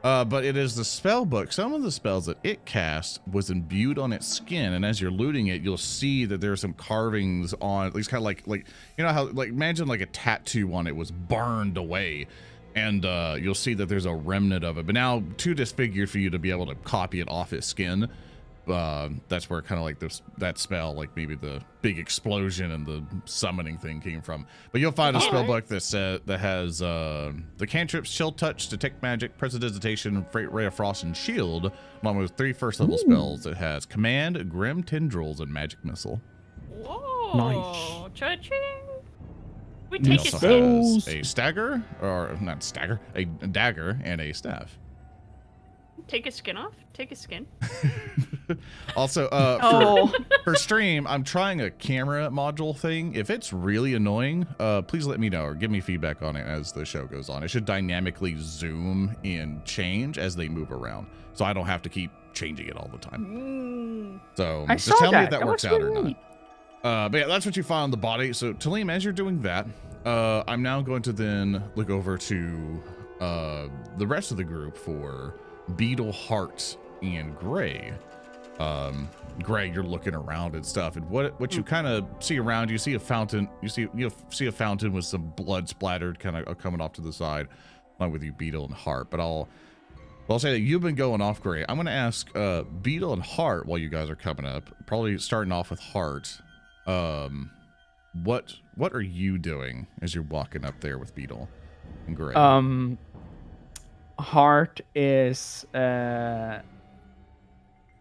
Uh, 0.05 0.25
but 0.25 0.45
it 0.45 0.57
is 0.57 0.77
the 0.77 0.85
spell 0.85 1.25
book. 1.25 1.53
Some 1.53 1.75
of 1.75 1.83
the 1.83 1.91
spells 1.91 2.27
that 2.27 2.39
it 2.45 2.65
cast 2.65 3.21
was 3.31 3.51
imbued 3.51 3.99
on 3.99 4.13
its 4.13 4.29
skin, 4.29 4.73
and 4.73 4.85
as 4.85 5.01
you're 5.01 5.11
looting 5.11 5.49
it, 5.49 5.61
you'll 5.61 5.77
see 5.77 6.25
that 6.27 6.41
there's 6.41 6.61
some 6.61 6.73
carvings 6.73 7.53
on 7.61 7.89
at 7.89 7.93
kind 7.93 8.15
of 8.15 8.23
like 8.23 8.47
like 8.47 8.67
you 8.97 9.05
know 9.05 9.13
how 9.13 9.25
like 9.25 9.49
imagine 9.49 9.89
like 9.89 10.01
a 10.01 10.07
tattoo 10.07 10.73
on 10.73 10.87
it 10.87 10.95
was 10.95 11.11
burned 11.11 11.77
away, 11.77 12.29
and 12.77 13.05
uh, 13.05 13.37
you'll 13.41 13.57
see 13.57 13.75
that 13.75 13.89
there's 13.89 14.07
a 14.07 14.15
remnant 14.15 14.65
of 14.65 14.79
it. 14.79 14.87
But 14.87 14.95
now 14.95 15.25
too 15.37 15.55
disfigured 15.55 16.09
for 16.09 16.19
you 16.19 16.31
to 16.31 16.39
be 16.39 16.53
able 16.53 16.67
to 16.67 16.77
copy 16.77 17.19
it 17.19 17.29
off 17.29 17.53
its 17.53 17.67
skin. 17.67 18.09
Uh, 18.69 19.09
that's 19.29 19.49
where 19.49 19.63
kind 19.63 19.79
of 19.79 19.85
like 19.85 19.99
this 19.99 20.23
that 20.39 20.59
spell, 20.59 20.95
like 20.95 21.15
maybe 21.17 21.35
the 21.35 21.61
big 21.83 21.99
explosion 21.99 22.71
and 22.73 22.85
the 22.87 23.03
summoning 23.25 23.79
thing 23.79 24.01
came 24.01 24.21
from. 24.21 24.47
But 24.73 24.81
you'll 24.81 24.93
find 24.93 25.17
a 25.17 25.21
spell 25.21 25.45
book 25.45 25.67
that 25.69 25.83
said 25.83 26.23
that 26.27 26.39
has 26.41 26.83
uh, 26.83 27.33
the 27.57 27.67
cantrips, 27.67 28.11
chill 28.13 28.33
touch, 28.33 28.69
detect 28.69 29.03
magic, 29.03 29.37
prestidigitation, 29.39 30.25
freight 30.31 30.53
ray 30.53 30.67
of 30.67 30.75
frost, 30.75 31.03
and 31.05 31.17
shield, 31.17 31.73
along 32.03 32.19
with 32.19 32.33
three 32.37 32.53
first 32.53 32.81
level 32.81 32.99
spells. 32.99 33.47
It 33.47 33.57
has 33.57 33.87
command, 33.87 34.49
grim 34.51 34.83
tendrils, 34.83 35.41
and 35.41 35.53
magic 35.53 35.85
missile. 35.85 36.21
Whoa. 36.85 38.09
Cha-ching. 38.15 38.53
We 39.91 39.99
It 39.99 40.05
take 40.05 40.21
also 40.21 40.37
it. 40.37 40.41
spell- 40.41 40.95
has 40.95 41.09
a 41.09 41.23
stagger, 41.23 41.83
or 42.03 42.37
not 42.41 42.63
stagger, 42.63 43.01
a 43.15 43.25
dagger, 43.25 43.99
and 44.05 44.21
a 44.21 44.33
staff. 44.33 44.79
Take 46.09 46.25
his 46.25 46.35
skin 46.35 46.57
off. 46.57 46.73
Take 46.95 47.11
his 47.11 47.19
skin. 47.21 47.47
Also, 48.97 49.27
uh, 49.27 49.59
for, 50.09 50.11
Oh, 50.11 50.25
for 50.43 50.55
stream, 50.55 51.07
I'm 51.07 51.23
trying 51.23 51.61
a 51.61 51.71
camera 51.71 52.31
module 52.31 52.75
thing. 52.75 53.15
If 53.15 53.29
it's 53.29 53.53
really 53.53 53.93
annoying, 53.93 54.47
uh, 54.59 54.81
please 54.83 55.07
let 55.07 55.21
me 55.21 55.29
know 55.29 55.45
or 55.45 55.55
give 55.55 55.71
me 55.71 55.81
feedback 55.81 56.23
on 56.23 56.35
it 56.35 56.47
as 56.47 56.73
the 56.73 56.87
show 56.87 57.05
goes 57.07 57.29
on. 57.29 57.43
It 57.43 57.49
should 57.49 57.67
dynamically 57.67 58.37
zoom 58.39 59.15
and 59.23 59.63
change 59.67 60.17
as 60.17 60.35
they 60.35 60.49
move 60.49 60.73
around, 60.73 61.09
so 61.35 61.45
I 61.45 61.53
don't 61.53 61.67
have 61.67 61.83
to 61.83 61.91
keep 61.91 62.11
changing 62.33 62.69
it 62.69 62.77
all 62.79 62.89
the 62.91 62.99
time. 62.99 63.27
Mm. 63.27 64.21
So 64.37 64.65
I 64.67 64.77
just 64.77 64.97
tell 64.99 65.13
me 65.13 65.19
if 65.19 65.31
that, 65.31 65.41
That 65.41 65.47
works 65.47 65.67
out 65.67 65.83
or 65.83 65.91
not. 65.91 66.17
Uh, 66.83 67.09
but 67.11 67.19
yeah, 67.19 67.27
that's 67.27 67.45
what 67.45 67.55
you 67.57 67.63
find 67.63 67.83
on 67.85 67.91
the 67.91 67.97
body. 67.99 68.33
So 68.33 68.55
Talim, 68.55 68.91
as 68.91 69.05
you're 69.05 69.13
doing 69.13 69.43
that, 69.43 69.67
uh, 70.07 70.43
I'm 70.49 70.63
now 70.63 70.81
going 70.81 71.03
to 71.03 71.13
then 71.13 71.63
look 71.75 71.91
over 71.91 72.17
to 72.17 72.83
uh, 73.21 73.69
the 73.99 74.07
rest 74.07 74.31
of 74.31 74.37
the 74.39 74.45
group 74.45 74.77
for 74.77 75.35
Beetle, 75.77 76.13
Hart, 76.13 76.77
and 77.03 77.37
Gray. 77.37 77.93
Um, 78.59 79.09
Gray, 79.43 79.71
you're 79.71 79.85
looking 79.85 80.15
around 80.15 80.55
and 80.55 80.67
stuff, 80.67 80.97
and 80.97 81.09
what 81.09 81.39
what 81.39 81.55
you 81.55 81.63
kind 81.63 81.87
of 81.87 82.07
see 82.19 82.41
around, 82.41 82.71
you 82.71 82.79
see 82.79 82.95
a 82.95 82.99
fountain. 82.99 83.49
You 83.63 83.69
see 83.69 83.89
you 83.95 84.11
see 84.31 84.47
a 84.47 84.53
fountain 84.53 84.93
with 84.93 85.05
some 85.05 85.33
blood 85.37 85.69
splattered, 85.69 86.19
kind 86.19 86.37
of 86.37 86.59
coming 86.59 86.81
off 86.81 86.93
to 86.95 87.01
the 87.01 87.13
side, 87.13 87.47
along 87.99 88.13
with 88.13 88.23
you, 88.23 88.33
Beetle 88.33 88.65
and 88.65 88.75
Hart. 88.75 89.11
But 89.11 89.21
I'll 89.21 89.49
I'll 90.29 90.39
say 90.39 90.51
that 90.53 90.61
you've 90.61 90.83
been 90.83 90.97
going 90.97 91.21
off, 91.21 91.41
Gray. 91.41 91.65
I'm 91.69 91.77
gonna 91.77 91.91
ask 91.91 92.29
uh, 92.37 92.63
Beetle 92.63 93.13
and 93.13 93.23
Hart 93.23 93.67
while 93.67 93.79
you 93.79 93.89
guys 93.89 94.11
are 94.11 94.17
coming 94.17 94.45
up. 94.45 94.71
Probably 94.87 95.17
starting 95.19 95.53
off 95.53 95.71
with 95.71 95.81
Hart. 95.81 96.41
Um, 96.87 97.51
what 98.25 98.55
what 98.75 98.93
are 98.93 99.01
you 99.01 99.39
doing 99.39 99.87
as 100.03 100.15
you're 100.15 100.25
walking 100.25 100.65
up 100.65 100.81
there 100.81 100.99
with 100.99 101.15
Beetle 101.15 101.49
and 102.07 102.17
Gray? 102.17 102.35
Um, 102.35 102.99
Hart 104.19 104.81
is 104.95 105.65
uh, 105.75 106.61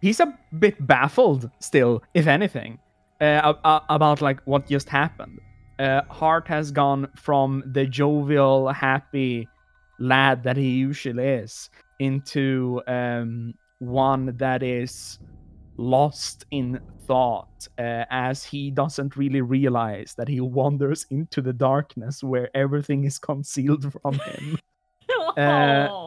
he's 0.02 0.20
a 0.20 0.38
bit 0.60 0.86
baffled 0.86 1.50
still, 1.60 2.02
if 2.14 2.28
anything, 2.28 2.80
uh, 3.22 3.42
ab- 3.44 3.60
ab- 3.64 3.84
about 3.90 4.22
like 4.22 4.42
what 4.46 4.68
just 4.68 4.90
happened. 4.90 5.40
Uh, 5.80 6.02
Hart 6.10 6.48
has 6.48 6.72
gone 6.72 7.08
from 7.16 7.64
the 7.74 7.86
jovial, 7.86 8.70
happy 8.70 9.48
lad 10.00 10.44
that 10.44 10.58
he 10.58 10.70
usually 10.70 11.24
is 11.24 11.70
into 12.00 12.82
um, 12.88 13.54
one 13.80 14.36
that 14.38 14.64
is 14.64 15.20
lost 15.78 16.46
in 16.52 16.80
thought 17.06 17.68
uh, 17.78 18.04
as 18.10 18.44
he 18.44 18.72
doesn't 18.72 19.16
really 19.16 19.42
realize 19.42 20.14
that 20.18 20.28
he 20.28 20.42
wanders 20.42 21.06
into 21.12 21.42
the 21.42 21.54
darkness 21.54 22.24
where 22.24 22.50
everything 22.56 23.04
is 23.06 23.20
concealed 23.20 23.92
from 24.02 24.16
him. 24.16 24.58
Uh, 25.38 25.88
Oh. 25.92 26.07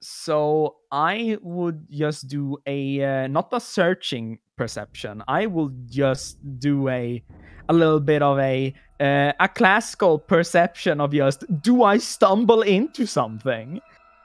so 0.00 0.76
I 0.92 1.38
would 1.42 1.86
just 1.90 2.28
do 2.28 2.58
a 2.66 3.02
uh, 3.02 3.26
not 3.26 3.48
a 3.52 3.60
searching 3.60 4.38
perception. 4.56 5.22
I 5.26 5.46
will 5.46 5.72
just 5.86 6.38
do 6.58 6.88
a 6.88 7.22
a 7.68 7.72
little 7.72 8.00
bit 8.00 8.22
of 8.22 8.38
a 8.38 8.74
uh, 9.00 9.32
a 9.40 9.48
classical 9.48 10.18
perception 10.18 11.00
of 11.00 11.12
just 11.12 11.44
do 11.62 11.82
I 11.82 11.98
stumble 11.98 12.62
into 12.62 13.06
something? 13.06 13.80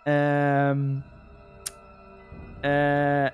Um. 0.05 1.03
Uh. 2.63 3.29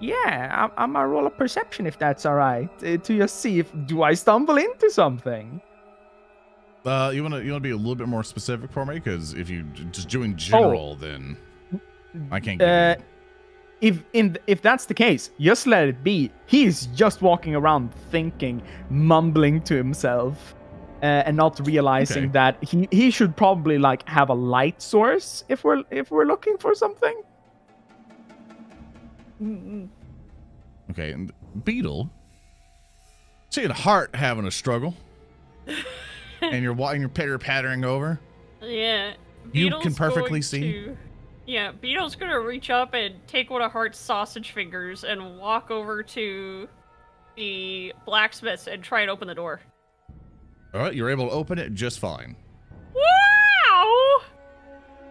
Yeah, 0.00 0.68
I, 0.76 0.82
I'm 0.82 0.92
gonna 0.92 1.08
roll 1.08 1.26
a 1.26 1.30
perception 1.30 1.86
if 1.86 1.98
that's 1.98 2.26
all 2.26 2.34
right 2.34 2.68
uh, 2.82 2.96
to 2.98 3.16
just 3.16 3.40
see 3.40 3.58
if 3.58 3.72
do 3.86 4.02
I 4.02 4.14
stumble 4.14 4.56
into 4.56 4.90
something. 4.90 5.60
Uh, 6.84 7.10
you 7.14 7.22
wanna 7.22 7.40
you 7.40 7.50
wanna 7.52 7.60
be 7.62 7.70
a 7.70 7.76
little 7.76 7.94
bit 7.94 8.08
more 8.08 8.22
specific 8.22 8.70
for 8.70 8.84
me 8.84 8.94
because 8.94 9.32
if 9.34 9.48
you 9.48 9.62
j- 9.74 9.84
just 9.90 10.08
doing 10.08 10.36
general, 10.36 10.96
then 10.96 11.36
I 12.30 12.40
can't. 12.40 12.60
Uh, 12.60 12.96
you, 12.98 13.04
if 13.88 14.02
in 14.12 14.36
if 14.46 14.60
that's 14.60 14.84
the 14.84 14.94
case, 14.94 15.30
just 15.40 15.66
let 15.66 15.88
it 15.88 16.04
be. 16.04 16.30
He's 16.46 16.86
just 16.86 17.22
walking 17.22 17.54
around 17.54 17.94
thinking, 18.10 18.62
mumbling 18.90 19.62
to 19.62 19.74
himself, 19.74 20.54
uh, 21.02 21.06
and 21.26 21.36
not 21.36 21.58
realizing 21.66 22.24
Okay. 22.24 22.32
that 22.32 22.62
he 22.62 22.86
he 22.90 23.10
should 23.10 23.34
probably 23.34 23.78
like 23.78 24.06
have 24.06 24.28
a 24.28 24.34
light 24.34 24.82
source 24.82 25.44
if 25.48 25.64
we're 25.64 25.84
if 25.90 26.10
we're 26.10 26.26
looking 26.26 26.58
for 26.58 26.74
something. 26.74 27.22
Mm-mm. 29.42 29.88
okay, 30.90 31.12
and 31.12 31.32
Beetle, 31.64 32.08
seeing 33.50 33.70
Hart 33.70 34.14
having 34.14 34.46
a 34.46 34.50
struggle, 34.50 34.94
and 36.52 36.62
you're 36.62 36.72
walking, 36.72 37.00
you're 37.00 37.08
pitter 37.08 37.38
pattering 37.38 37.84
over. 37.84 38.20
Yeah. 38.62 39.14
You 39.52 39.78
can 39.80 39.94
perfectly 39.94 40.42
see. 40.42 40.60
to- 40.72 40.96
yeah, 41.46 41.72
Beetle's 41.72 42.16
gonna 42.16 42.40
reach 42.40 42.70
up 42.70 42.94
and 42.94 43.14
take 43.26 43.50
one 43.50 43.60
of 43.60 43.70
Hart's 43.70 43.98
sausage 43.98 44.52
fingers 44.52 45.04
and 45.04 45.38
walk 45.38 45.70
over 45.70 46.02
to 46.02 46.68
the 47.36 47.92
blacksmith's 48.06 48.66
and 48.66 48.82
try 48.82 49.02
and 49.02 49.10
open 49.10 49.28
the 49.28 49.34
door. 49.34 49.60
All 50.72 50.80
right, 50.80 50.94
you're 50.94 51.10
able 51.10 51.28
to 51.28 51.32
open 51.32 51.58
it 51.58 51.74
just 51.74 51.98
fine. 51.98 52.34
Wow! 52.94 54.20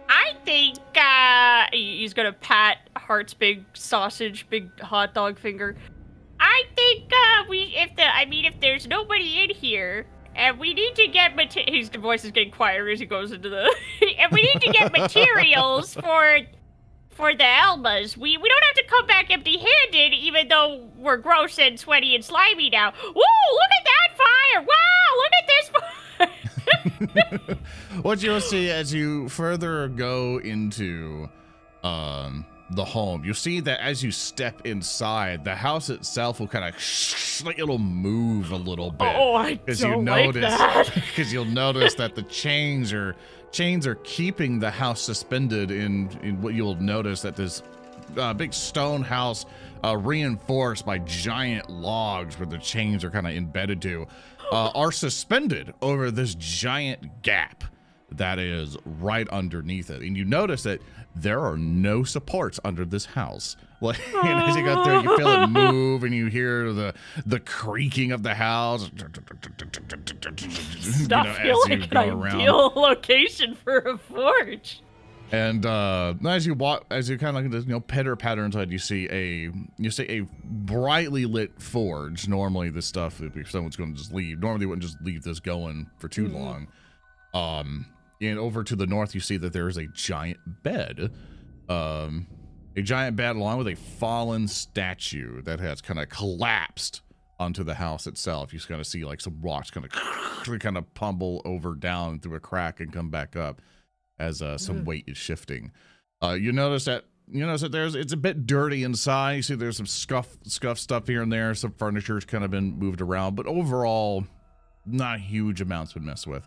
I 0.08 0.32
think 0.44 0.78
uh, 0.96 1.66
he's 1.72 2.12
gonna 2.14 2.32
pat 2.32 2.78
Hart's 2.96 3.34
big 3.34 3.64
sausage, 3.74 4.48
big 4.50 4.78
hot 4.80 5.14
dog 5.14 5.38
finger. 5.38 5.76
I 6.40 6.64
think 6.74 7.10
uh, 7.12 7.44
we, 7.48 7.74
if 7.76 7.94
the, 7.96 8.04
I 8.04 8.24
mean, 8.26 8.44
if 8.44 8.58
there's 8.60 8.86
nobody 8.88 9.44
in 9.44 9.50
here, 9.50 10.04
and 10.34 10.58
we 10.58 10.74
need 10.74 10.94
to 10.96 11.06
get 11.08 11.36
mate- 11.36 11.68
his 11.68 11.88
voice 11.88 12.24
is 12.24 12.30
getting 12.30 12.52
quieter 12.52 12.88
as 12.88 13.00
he 13.00 13.06
goes 13.06 13.32
into 13.32 13.48
the, 13.48 13.74
and 14.18 14.32
we 14.32 14.42
need 14.42 14.60
to 14.62 14.72
get 14.72 14.92
materials 14.92 15.94
for, 15.94 16.40
for 17.10 17.34
the 17.34 17.44
Elmas. 17.44 18.16
We 18.16 18.36
we 18.36 18.48
don't 18.48 18.64
have 18.64 18.76
to 18.76 18.84
come 18.88 19.06
back 19.06 19.30
empty-handed, 19.30 20.14
even 20.14 20.48
though 20.48 20.88
we're 20.96 21.16
gross 21.18 21.58
and 21.58 21.78
sweaty 21.78 22.14
and 22.14 22.24
slimy 22.24 22.70
now. 22.70 22.92
Woo! 23.02 23.14
Look 23.14 23.70
at 23.78 23.84
that 23.84 24.08
fire! 24.16 24.62
Wow! 24.62 25.06
Look 25.22 25.32
at 25.38 25.46
this. 25.46 25.68
Fire! 25.68 25.94
what 28.02 28.22
you'll 28.22 28.40
see 28.40 28.70
as 28.70 28.92
you 28.92 29.28
further 29.28 29.88
go 29.88 30.38
into 30.38 31.28
um, 31.82 32.44
the 32.70 32.84
home, 32.84 33.24
you'll 33.24 33.34
see 33.34 33.60
that 33.60 33.80
as 33.80 34.02
you 34.02 34.10
step 34.10 34.66
inside, 34.66 35.44
the 35.44 35.54
house 35.54 35.90
itself 35.90 36.40
will 36.40 36.48
kind 36.48 36.64
of 36.64 36.74
like 37.44 37.58
it'll 37.58 37.78
move 37.78 38.52
a 38.52 38.56
little 38.56 38.90
bit. 38.90 39.14
Oh, 39.14 39.34
I 39.34 39.54
don't 39.54 39.78
you 39.78 39.96
like 39.96 40.34
notice 40.34 40.56
that. 40.56 40.90
because 40.94 41.32
you'll 41.32 41.44
notice 41.44 41.94
that 41.94 42.14
the 42.14 42.22
chains 42.22 42.92
are 42.92 43.16
chains 43.52 43.86
are 43.86 43.96
keeping 43.96 44.58
the 44.58 44.70
house 44.70 45.00
suspended 45.00 45.70
in 45.70 46.10
in 46.22 46.40
what 46.40 46.54
you'll 46.54 46.74
notice 46.76 47.22
that 47.22 47.36
this 47.36 47.62
uh, 48.16 48.32
big 48.34 48.52
stone 48.52 49.02
house 49.02 49.46
uh, 49.84 49.96
reinforced 49.96 50.86
by 50.86 50.98
giant 50.98 51.68
logs 51.70 52.38
where 52.38 52.46
the 52.46 52.58
chains 52.58 53.04
are 53.04 53.10
kind 53.10 53.26
of 53.26 53.34
embedded 53.34 53.80
to 53.82 54.06
uh, 54.52 54.70
are 54.74 54.92
suspended 54.92 55.74
over 55.82 56.10
this 56.10 56.34
giant 56.34 57.22
gap 57.22 57.64
that 58.10 58.38
is 58.38 58.76
right 58.84 59.28
underneath 59.30 59.90
it 59.90 60.02
and 60.02 60.16
you 60.16 60.24
notice 60.24 60.62
that 60.62 60.80
there 61.16 61.40
are 61.40 61.56
no 61.56 62.04
supports 62.04 62.58
under 62.64 62.84
this 62.84 63.04
house 63.04 63.56
like 63.80 63.98
and 64.24 64.40
as 64.48 64.56
you 64.56 64.64
go 64.64 64.82
through 64.84 65.02
you 65.02 65.16
feel 65.16 65.28
it 65.28 65.46
move 65.48 66.04
and 66.04 66.14
you 66.14 66.26
hear 66.26 66.72
the 66.72 66.94
the 67.26 67.40
creaking 67.40 68.12
of 68.12 68.22
the 68.22 68.34
house 68.34 68.88
Does 68.90 71.00
you 71.00 71.08
know, 71.08 71.24
feel 71.34 71.58
like 71.68 71.90
an 71.92 71.96
around. 72.10 72.40
ideal 72.40 72.72
location 72.76 73.54
for 73.54 73.78
a 73.78 73.98
forge. 73.98 74.80
And 75.32 75.66
uh, 75.66 76.14
as 76.28 76.46
you 76.46 76.54
walk, 76.54 76.84
as 76.90 77.08
you 77.08 77.18
kind 77.18 77.36
of 77.36 77.52
like 77.52 77.64
you 77.66 77.72
know 77.72 77.80
pitter 77.80 78.14
patter 78.14 78.44
inside, 78.44 78.70
you 78.70 78.78
see 78.78 79.08
a 79.10 79.50
you 79.78 79.90
see 79.90 80.04
a 80.04 80.20
brightly 80.44 81.24
lit 81.24 81.60
forge. 81.60 82.28
Normally, 82.28 82.70
this 82.70 82.86
stuff 82.86 83.20
if 83.20 83.50
someone's 83.50 83.74
going 83.74 83.94
to 83.94 83.98
just 83.98 84.12
leave, 84.12 84.38
normally 84.38 84.66
wouldn't 84.66 84.82
just 84.82 85.00
leave 85.02 85.24
this 85.24 85.40
going 85.40 85.90
for 85.98 86.08
too 86.08 86.28
Mhm. 86.28 86.34
long. 86.34 86.68
Um, 87.32 87.86
and 88.20 88.38
over 88.38 88.62
to 88.64 88.76
the 88.76 88.86
north, 88.86 89.14
you 89.14 89.20
see 89.20 89.36
that 89.38 89.52
there 89.52 89.68
is 89.68 89.76
a 89.76 89.86
giant 89.88 90.38
bed. 90.62 91.10
Um, 91.68 92.26
a 92.76 92.82
giant 92.82 93.16
bed 93.16 93.36
along 93.36 93.58
with 93.58 93.68
a 93.68 93.74
fallen 93.76 94.48
statue 94.48 95.42
that 95.42 95.60
has 95.60 95.80
kind 95.80 96.00
of 96.00 96.08
collapsed 96.08 97.02
onto 97.38 97.62
the 97.64 97.74
house 97.74 98.06
itself. 98.06 98.52
You 98.52 98.60
kind 98.60 98.80
of 98.80 98.86
see 98.86 99.04
like 99.04 99.20
some 99.20 99.38
rocks 99.42 99.70
kind 99.70 99.86
of 99.86 99.92
kind 100.60 100.76
of 100.76 100.92
pummel 100.94 101.42
over 101.44 101.74
down 101.74 102.20
through 102.20 102.36
a 102.36 102.40
crack 102.40 102.80
and 102.80 102.92
come 102.92 103.10
back 103.10 103.36
up 103.36 103.60
as 104.18 104.42
uh, 104.42 104.56
some 104.58 104.82
Mm. 104.82 104.84
weight 104.86 105.04
is 105.06 105.16
shifting. 105.16 105.72
Uh, 106.22 106.32
you 106.32 106.52
notice 106.52 106.84
that 106.86 107.04
you 107.26 107.44
notice 107.46 107.62
that 107.62 107.72
there's 107.72 107.94
it's 107.94 108.12
a 108.12 108.16
bit 108.18 108.46
dirty 108.46 108.82
inside. 108.84 109.32
You 109.34 109.42
see 109.42 109.54
there's 109.54 109.76
some 109.76 109.86
scuff 109.86 110.36
scuff 110.44 110.78
stuff 110.78 111.06
here 111.06 111.22
and 111.22 111.32
there. 111.32 111.54
Some 111.54 111.72
furniture's 111.72 112.24
kind 112.24 112.44
of 112.44 112.50
been 112.50 112.78
moved 112.78 113.00
around, 113.00 113.34
but 113.34 113.46
overall, 113.46 114.24
not 114.84 115.20
huge 115.20 115.60
amounts 115.60 115.92
been 115.94 116.04
messed 116.04 116.26
with. 116.26 116.46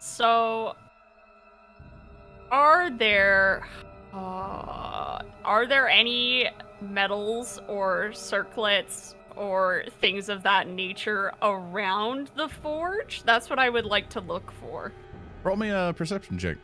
So, 0.00 0.76
are 2.50 2.90
there 2.90 3.68
uh, 4.14 5.22
are 5.44 5.66
there 5.68 5.88
any 5.88 6.48
medals 6.80 7.60
or 7.68 8.10
circlets 8.14 9.14
or 9.36 9.84
things 10.00 10.30
of 10.30 10.42
that 10.42 10.68
nature 10.68 11.32
around 11.42 12.30
the 12.34 12.48
forge? 12.48 13.22
That's 13.24 13.50
what 13.50 13.58
I 13.58 13.68
would 13.68 13.84
like 13.84 14.08
to 14.10 14.20
look 14.20 14.50
for. 14.52 14.92
Roll 15.44 15.56
me 15.56 15.68
a 15.68 15.92
perception 15.94 16.38
check. 16.38 16.56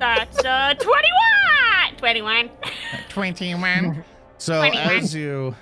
That's 0.00 0.44
uh 0.44 0.74
21! 0.74 1.96
21. 1.98 2.50
21. 3.08 4.04
So 4.42 4.58
21. 4.58 4.76
as 4.76 5.14
you 5.14 5.54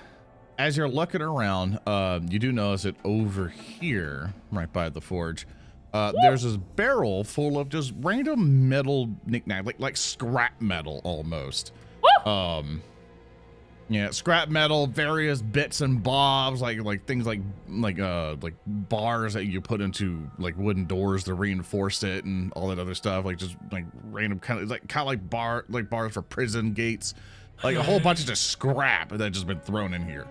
as 0.58 0.74
you're 0.74 0.88
looking 0.88 1.20
around, 1.20 1.78
um, 1.86 2.28
you 2.30 2.38
do 2.38 2.50
notice 2.50 2.84
that 2.84 2.96
over 3.04 3.48
here, 3.48 4.32
right 4.50 4.72
by 4.72 4.88
the 4.88 5.02
forge, 5.02 5.46
uh, 5.92 6.14
there's 6.22 6.44
this 6.44 6.56
barrel 6.56 7.22
full 7.22 7.58
of 7.58 7.68
just 7.68 7.92
random 8.00 8.70
metal 8.70 9.10
knickknack, 9.26 9.66
like 9.66 9.78
like 9.80 9.98
scrap 9.98 10.58
metal 10.62 11.02
almost. 11.04 11.74
Um, 12.24 12.82
yeah, 13.90 14.12
scrap 14.12 14.48
metal, 14.48 14.86
various 14.86 15.42
bits 15.42 15.82
and 15.82 16.02
bobs, 16.02 16.62
like 16.62 16.82
like 16.82 17.04
things 17.04 17.26
like 17.26 17.42
like 17.68 17.98
uh 17.98 18.36
like 18.40 18.54
bars 18.64 19.34
that 19.34 19.44
you 19.44 19.60
put 19.60 19.82
into 19.82 20.26
like 20.38 20.56
wooden 20.56 20.86
doors 20.86 21.24
to 21.24 21.34
reinforce 21.34 22.02
it 22.02 22.24
and 22.24 22.50
all 22.54 22.68
that 22.68 22.78
other 22.78 22.94
stuff, 22.94 23.26
like 23.26 23.36
just 23.36 23.56
like 23.72 23.84
random 24.04 24.38
kind 24.38 24.62
of 24.62 24.70
like 24.70 24.88
kind 24.88 25.02
of 25.02 25.06
like 25.06 25.28
bar 25.28 25.66
like 25.68 25.90
bars 25.90 26.14
for 26.14 26.22
prison 26.22 26.72
gates, 26.72 27.12
like 27.62 27.76
a 27.76 27.82
whole 27.82 28.00
bunch 28.00 28.20
of 28.20 28.26
just 28.26 28.46
scrap 28.50 29.10
that 29.10 29.30
just 29.30 29.46
been 29.46 29.60
thrown 29.60 29.94
in 29.94 30.04
here. 30.04 30.26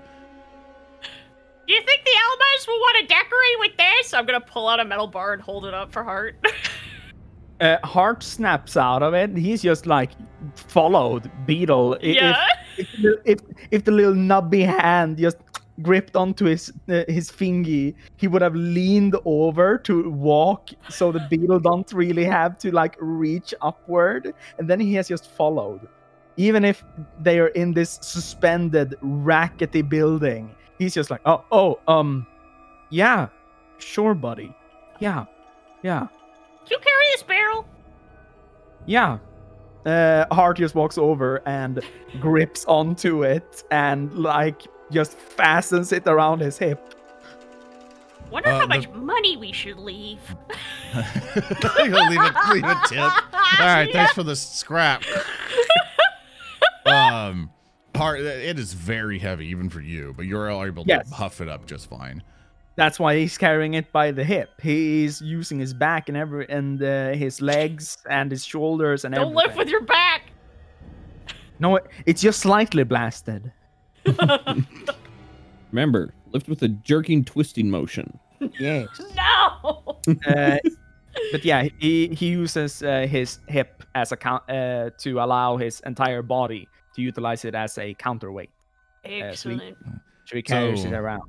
Do 1.68 1.74
you 1.76 1.82
think 1.82 2.02
the 2.04 2.12
Alamos 2.12 2.68
will 2.68 2.80
want 2.80 2.98
to 3.02 3.06
decorate 3.14 3.60
with 3.60 3.78
this? 3.78 4.14
I'm 4.14 4.26
gonna 4.26 4.42
pull 4.42 4.68
out 4.68 4.80
a 4.80 4.86
metal 4.86 5.08
bar 5.08 5.34
and 5.34 5.42
hold 5.42 5.66
it 5.66 5.74
up 5.74 5.92
for 5.92 6.04
Hart. 6.04 6.36
Uh, 7.62 7.76
Hart 7.84 8.24
snaps 8.24 8.78
out 8.78 9.04
of 9.04 9.14
it. 9.14 9.36
He's 9.36 9.62
just 9.62 9.86
like 9.86 10.12
followed 10.56 11.30
Beetle. 11.46 11.96
I- 11.96 12.06
if- 12.06 12.16
yeah. 12.16 12.46
if, 12.78 12.88
the- 13.02 13.22
if 13.26 13.40
if 13.72 13.84
the 13.84 13.92
little 13.92 14.14
nubby 14.14 14.66
hand 14.66 15.18
just 15.18 15.36
gripped 15.82 16.16
onto 16.16 16.46
his 16.46 16.72
uh, 16.88 17.04
his 17.10 17.30
fingy, 17.30 17.98
he 18.16 18.30
would 18.30 18.42
have 18.42 18.56
leaned 18.56 19.18
over 19.26 19.78
to 19.80 20.10
walk, 20.10 20.70
so 20.90 21.12
the 21.12 21.20
beetle 21.30 21.60
don't 21.60 21.92
really 21.92 22.24
have 22.24 22.58
to 22.60 22.72
like 22.72 22.96
reach 23.02 23.54
upward, 23.62 24.34
and 24.58 24.70
then 24.70 24.80
he 24.80 24.94
has 24.94 25.10
just 25.10 25.30
followed. 25.30 25.86
Even 26.40 26.64
if 26.64 26.86
they 27.20 27.38
are 27.40 27.48
in 27.50 27.74
this 27.74 28.00
suspended 28.02 28.96
rackety 29.02 29.82
building, 29.82 30.56
he's 30.78 30.94
just 30.94 31.12
like, 31.12 31.20
oh, 31.26 31.44
oh, 31.52 31.80
um, 31.90 32.26
yeah, 32.90 33.28
sure, 33.78 34.14
buddy, 34.16 34.56
yeah, 35.02 35.26
yeah. 35.84 36.08
you 36.72 36.78
carry 36.80 37.06
this 37.12 37.24
barrel? 37.24 37.68
Yeah. 38.86 39.18
Uh, 39.86 40.26
Hart 40.32 40.58
just 40.58 40.76
walks 40.76 40.98
over 40.98 41.42
and 41.46 41.82
grips 42.22 42.64
onto 42.66 43.24
it 43.24 43.64
and 43.72 44.14
like 44.14 44.62
just 44.92 45.18
fastens 45.18 45.92
it 45.92 46.08
around 46.08 46.40
his 46.40 46.58
hip. 46.58 46.82
Wonder 48.32 48.50
Uh, 48.50 48.60
how 48.60 48.62
the- 48.62 48.68
much 48.68 48.90
money 48.92 49.36
we 49.36 49.52
should 49.52 49.78
leave. 49.78 50.20
leave, 50.96 51.94
a, 51.94 52.52
leave 52.54 52.64
a 52.64 52.82
tip. 52.88 53.00
All 53.60 53.66
right, 53.66 53.90
thanks 53.92 54.14
for 54.14 54.24
the 54.24 54.36
scrap. 54.38 55.04
um, 56.90 57.50
Hart 57.96 58.22
it 58.22 58.58
is 58.60 58.74
very 58.74 59.20
heavy 59.20 59.48
even 59.48 59.70
for 59.70 59.82
you, 59.82 60.14
but 60.16 60.26
you're 60.26 60.50
able 60.50 60.84
to 60.84 60.90
Yes. 60.90 61.12
huff 61.12 61.42
it 61.42 61.50
up 61.50 61.66
just 61.66 61.90
fine. 61.90 62.24
That's 62.76 62.98
why 63.00 63.18
he's 63.18 63.38
carrying 63.38 63.74
it 63.74 63.92
by 63.92 64.12
the 64.12 64.24
hip. 64.24 64.52
He's 64.62 65.22
using 65.22 65.60
his 65.60 65.74
back 65.74 66.08
and 66.08 66.18
every 66.18 66.48
and 66.50 66.82
uh, 66.82 67.10
his 67.12 67.42
legs 67.42 67.98
and 68.10 68.32
his 68.32 68.46
shoulders 68.46 69.04
and 69.04 69.14
everything. 69.14 69.34
Don't 69.36 69.44
everything. 69.44 69.58
lift 69.58 69.66
with 69.66 69.70
your 69.70 69.82
back. 69.82 70.32
No, 71.60 71.76
it- 71.76 71.88
it's 72.06 72.22
just 72.22 72.40
slightly 72.40 72.84
blasted. 72.84 73.52
Remember, 75.72 76.14
lift 76.32 76.48
with 76.48 76.62
a 76.64 76.70
jerking, 76.70 77.24
twisting 77.26 77.70
motion. 77.70 78.18
Yes. 78.60 78.88
No. 79.16 79.98
uh, 80.28 80.58
but 81.34 81.44
yeah, 81.44 81.68
he 81.80 82.08
he 82.10 82.28
uses 82.28 82.82
uh, 82.82 83.06
his 83.10 83.40
hip 83.50 83.84
as 83.96 84.12
a 84.14 84.18
count 84.18 84.50
uh, 84.50 84.92
to 85.00 85.20
allow 85.20 85.58
his 85.58 85.82
entire 85.82 86.22
body 86.22 86.68
to 86.96 87.02
utilize 87.02 87.46
it 87.46 87.56
as 87.56 87.78
a 87.78 87.94
counterweight. 87.96 88.52
Excellent. 89.06 89.78
So 90.26 90.36
he 90.36 90.42
carries 90.42 90.84
it 90.84 90.94
around. 90.94 91.24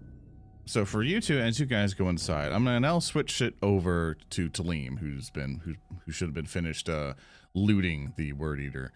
So 0.66 0.84
for 0.84 1.02
you 1.02 1.20
two, 1.20 1.38
as 1.38 1.58
you 1.58 1.66
guys 1.66 1.94
go 1.94 2.08
inside, 2.08 2.52
I'm 2.52 2.64
gonna 2.64 2.80
now 2.80 2.98
switch 3.00 3.40
it 3.42 3.54
over 3.62 4.16
to 4.30 4.48
Talim, 4.50 4.98
who's 4.98 5.30
been 5.30 5.60
who 5.64 5.74
who 6.04 6.12
should 6.12 6.28
have 6.28 6.34
been 6.34 6.46
finished 6.46 6.88
uh, 6.88 7.14
looting 7.54 8.12
the 8.16 8.32
Word 8.34 8.60
Eater. 8.60 8.92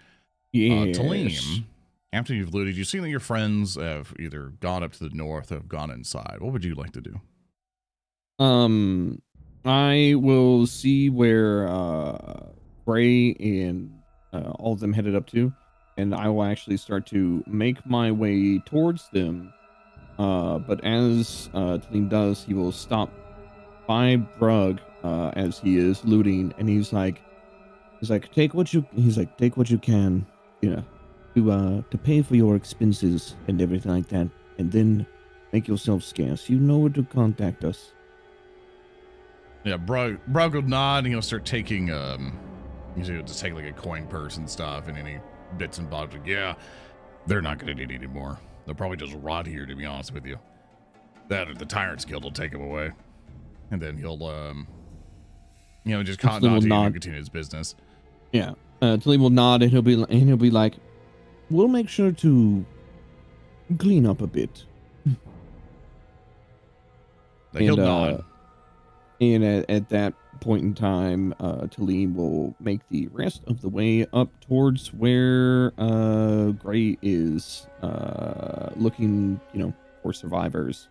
Uh, 0.54 0.94
Talim, 0.94 1.64
after 2.12 2.32
you've 2.32 2.54
looted, 2.54 2.76
you've 2.76 2.86
seen 2.86 3.02
that 3.02 3.08
your 3.08 3.18
friends 3.18 3.74
have 3.74 4.14
either 4.20 4.52
gone 4.60 4.84
up 4.84 4.92
to 4.92 5.08
the 5.08 5.14
north 5.14 5.50
or 5.50 5.56
have 5.56 5.68
gone 5.68 5.90
inside. 5.90 6.36
What 6.38 6.52
would 6.52 6.64
you 6.64 6.76
like 6.76 6.92
to 6.92 7.00
do? 7.00 7.20
Um, 8.38 9.20
I 9.64 10.14
will 10.16 10.66
see 10.66 11.10
where 11.10 11.66
uh 11.68 12.46
Gray 12.86 13.34
and 13.40 13.98
uh, 14.32 14.50
all 14.58 14.74
of 14.74 14.80
them 14.80 14.92
headed 14.92 15.16
up 15.16 15.26
to, 15.28 15.52
and 15.96 16.14
I 16.14 16.28
will 16.28 16.44
actually 16.44 16.76
start 16.76 17.06
to 17.06 17.42
make 17.46 17.84
my 17.86 18.10
way 18.10 18.58
towards 18.58 19.08
them. 19.10 19.52
Uh, 20.18 20.58
but 20.58 20.82
as 20.84 21.50
uh 21.54 21.78
Talim 21.78 22.08
does, 22.08 22.44
he 22.44 22.54
will 22.54 22.72
stop 22.72 23.10
by 23.86 24.16
Brug 24.16 24.80
uh, 25.02 25.30
as 25.36 25.58
he 25.58 25.76
is 25.76 26.04
looting, 26.04 26.54
and 26.58 26.68
he's 26.68 26.92
like, 26.92 27.20
he's 28.00 28.10
like, 28.10 28.32
take 28.32 28.54
what 28.54 28.72
you, 28.72 28.86
he's 28.94 29.18
like, 29.18 29.36
take 29.36 29.56
what 29.56 29.70
you 29.70 29.78
can, 29.78 30.26
yeah, 30.60 30.82
to 31.34 31.50
uh 31.50 31.82
to 31.90 31.98
pay 31.98 32.22
for 32.22 32.36
your 32.36 32.56
expenses 32.56 33.34
and 33.48 33.60
everything 33.60 33.92
like 33.92 34.08
that, 34.08 34.28
and 34.58 34.70
then 34.70 35.06
make 35.52 35.68
yourself 35.68 36.02
scarce. 36.02 36.48
You 36.48 36.58
know 36.58 36.78
where 36.78 36.90
to 36.90 37.02
contact 37.04 37.64
us. 37.64 37.92
Yeah, 39.64 39.78
Brug 39.78 40.18
Brug 40.28 40.54
will 40.54 40.62
nod 40.62 41.04
and 41.04 41.08
he'll 41.08 41.22
start 41.22 41.44
taking 41.44 41.90
um 41.90 42.38
gonna 42.96 43.22
just 43.22 43.40
take 43.40 43.54
like 43.54 43.64
a 43.64 43.72
coin 43.72 44.06
purse 44.06 44.36
and 44.36 44.48
stuff 44.48 44.88
and 44.88 44.96
any 44.96 45.18
bits 45.58 45.78
and 45.78 45.88
bobs. 45.88 46.14
Like, 46.14 46.26
yeah, 46.26 46.54
they're 47.26 47.42
not 47.42 47.58
gonna 47.58 47.74
need 47.74 47.90
any 47.90 48.06
more. 48.06 48.38
They'll 48.66 48.74
probably 48.74 48.96
just 48.96 49.14
rot 49.14 49.46
here 49.46 49.66
to 49.66 49.74
be 49.74 49.84
honest 49.84 50.12
with 50.12 50.26
you. 50.26 50.38
That 51.28 51.48
or 51.48 51.54
the 51.54 51.66
Tyrant's 51.66 52.04
Guild 52.04 52.24
will 52.24 52.30
take 52.30 52.52
them 52.52 52.62
away. 52.62 52.92
And 53.70 53.80
then 53.80 53.96
he'll 53.96 54.24
um 54.24 54.66
you 55.84 55.94
know, 55.94 56.02
just 56.02 56.18
cotton 56.18 56.48
on 56.48 56.60
to 56.60 56.74
and 56.74 56.94
continue 56.94 57.18
his 57.18 57.28
business. 57.28 57.74
Yeah. 58.32 58.52
Uh, 58.80 58.96
Talim 58.96 59.20
will 59.20 59.30
nod 59.30 59.62
and 59.62 59.70
he'll 59.70 59.82
be 59.82 59.94
and 59.94 60.12
he'll 60.12 60.36
be 60.36 60.50
like, 60.50 60.74
"We'll 61.50 61.68
make 61.68 61.88
sure 61.88 62.10
to 62.10 62.64
clean 63.78 64.06
up 64.06 64.20
a 64.20 64.26
bit." 64.26 64.64
Like, 67.52 67.62
he'll 67.62 67.78
And, 67.78 67.88
uh, 67.88 68.10
nod. 68.10 68.24
And 69.20 69.44
at, 69.44 69.70
at 69.70 69.88
that 69.90 70.14
point 70.40 70.62
in 70.62 70.74
time, 70.74 71.34
uh, 71.40 71.66
Talim 71.66 72.14
will 72.14 72.54
make 72.60 72.80
the 72.90 73.08
rest 73.08 73.42
of 73.46 73.60
the 73.60 73.68
way 73.68 74.06
up 74.12 74.28
towards 74.40 74.92
where 74.92 75.72
uh, 75.78 76.50
Gray 76.52 76.96
is, 77.02 77.66
uh, 77.82 78.70
looking, 78.76 79.40
you 79.52 79.60
know, 79.60 79.74
for 80.02 80.12
survivors 80.12 80.88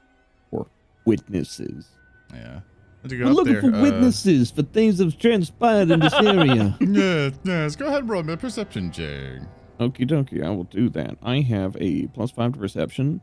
or 0.51 0.67
witnesses. 1.05 1.87
Yeah. 2.33 2.61
As 3.03 3.11
you 3.11 3.19
go 3.19 3.25
We're 3.25 3.31
looking 3.31 3.53
there, 3.53 3.61
for 3.61 3.75
uh, 3.75 3.81
witnesses 3.81 4.51
for 4.51 4.63
things 4.63 4.97
that 4.97 5.05
have 5.05 5.19
transpired 5.19 5.91
in 5.91 5.99
this 5.99 6.13
area. 6.13 6.77
yes, 6.81 7.33
yes. 7.43 7.75
Go 7.75 7.87
ahead 7.87 8.01
and 8.01 8.09
roll 8.09 8.23
me 8.23 8.33
a 8.33 8.37
perception 8.37 8.91
check. 8.91 9.41
Okie 9.79 10.07
dokie, 10.07 10.43
I 10.43 10.49
will 10.49 10.63
do 10.65 10.89
that. 10.89 11.17
I 11.21 11.41
have 11.41 11.75
a 11.79 12.07
plus 12.07 12.31
five 12.31 12.53
to 12.53 12.59
perception, 12.59 13.19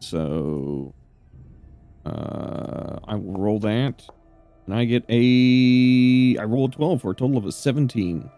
so 0.00 0.92
uh, 2.04 2.98
I 3.04 3.14
will 3.14 3.40
roll 3.40 3.58
that, 3.60 4.06
and 4.66 4.74
I 4.74 4.84
get 4.84 5.04
a 5.08 6.36
I 6.38 6.44
roll 6.44 6.66
a 6.66 6.70
twelve 6.70 7.02
for 7.02 7.12
a 7.12 7.14
total 7.14 7.38
of 7.38 7.44
a 7.44 7.52
seventeen. 7.52 8.30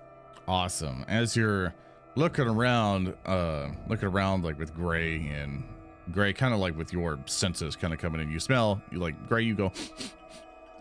Awesome. 0.46 1.04
As 1.08 1.36
you're 1.36 1.74
looking 2.16 2.46
around, 2.46 3.14
uh, 3.26 3.70
looking 3.88 4.08
around 4.08 4.44
like 4.44 4.58
with 4.58 4.74
Gray 4.74 5.26
and 5.28 5.64
Gray, 6.12 6.32
kind 6.32 6.52
of 6.52 6.60
like 6.60 6.76
with 6.76 6.92
your 6.92 7.18
senses 7.26 7.76
kind 7.76 7.94
of 7.94 7.98
coming 7.98 8.20
in. 8.20 8.30
You 8.30 8.40
smell, 8.40 8.80
you 8.90 8.98
like 8.98 9.28
Gray. 9.28 9.42
You 9.42 9.54
go. 9.54 9.72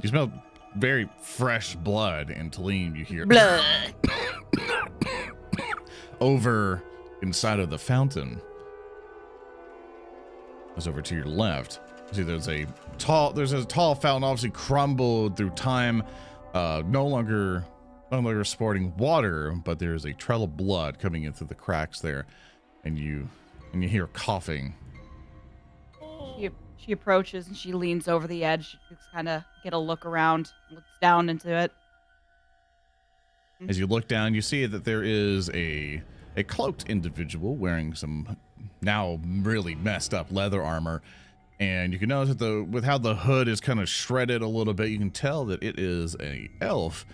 You 0.02 0.10
smell 0.10 0.32
very 0.76 1.08
fresh 1.22 1.76
blood, 1.76 2.32
and 2.32 2.52
Talim, 2.52 2.98
you 2.98 3.06
hear 3.06 3.28
Blood. 3.28 3.64
over 6.20 6.82
inside 7.22 7.60
of 7.60 7.70
the 7.70 7.78
fountain. 7.78 8.42
It's 10.76 10.88
over 10.88 11.02
to 11.02 11.16
your 11.16 11.26
left. 11.26 11.80
See, 12.12 12.24
there's 12.24 12.50
a 12.50 12.66
tall, 12.98 13.34
there's 13.34 13.52
a 13.54 13.66
tall 13.66 13.96
fountain, 13.96 14.24
obviously 14.24 14.52
crumbled 14.52 15.38
through 15.38 15.52
time, 15.52 16.04
uh, 16.54 16.84
no 16.86 17.06
longer, 17.06 17.66
no 18.12 18.20
longer 18.20 18.44
sporting 18.44 18.96
water, 18.98 19.52
but 19.52 19.80
there's 19.80 20.06
a 20.06 20.14
trail 20.14 20.44
of 20.44 20.56
blood 20.58 21.00
coming 21.00 21.24
in 21.24 21.34
through 21.34 21.48
the 21.48 21.56
cracks 21.56 22.00
there, 22.00 22.26
and 22.84 22.98
you, 22.98 23.28
and 23.74 23.84
you 23.84 23.90
hear 23.90 24.08
coughing. 24.08 24.76
She, 26.38 26.50
she 26.78 26.92
approaches 26.92 27.48
and 27.48 27.56
she 27.56 27.74
leans 27.74 28.08
over 28.08 28.28
the 28.28 28.44
edge. 28.44 28.78
Kind 29.12 29.30
of 29.30 29.44
get 29.64 29.74
a 29.74 29.78
look 29.78 30.06
around, 30.06 30.52
looks 30.72 30.88
down 31.00 31.30
into 31.30 31.50
it. 31.50 31.72
As 33.68 33.80
you 33.80 33.88
look 33.88 34.08
down, 34.08 34.34
you 34.34 34.42
see 34.42 34.66
that 34.66 34.84
there 34.84 35.04
is 35.04 35.50
a 35.54 36.02
a 36.36 36.44
cloaked 36.44 36.90
individual 36.90 37.56
wearing 37.56 37.94
some 37.94 38.38
now 38.82 39.20
really 39.24 39.76
messed 39.76 40.14
up 40.14 40.32
leather 40.32 40.62
armor, 40.62 41.02
and 41.60 41.94
you 41.94 42.00
can 42.00 42.10
notice 42.10 42.30
that 42.36 42.40
the 42.40 42.64
with 42.64 42.84
how 42.84 42.98
the 42.98 43.16
hood 43.16 43.48
is 43.48 43.60
kind 43.60 43.80
of 43.80 43.88
shredded 43.90 44.42
a 44.42 44.48
little 44.48 44.74
bit, 44.74 44.90
you 44.90 44.98
can 44.98 45.12
tell 45.12 45.46
that 45.46 45.64
it 45.64 45.80
is 45.80 46.16
a 46.20 46.50
elf, 46.62 47.06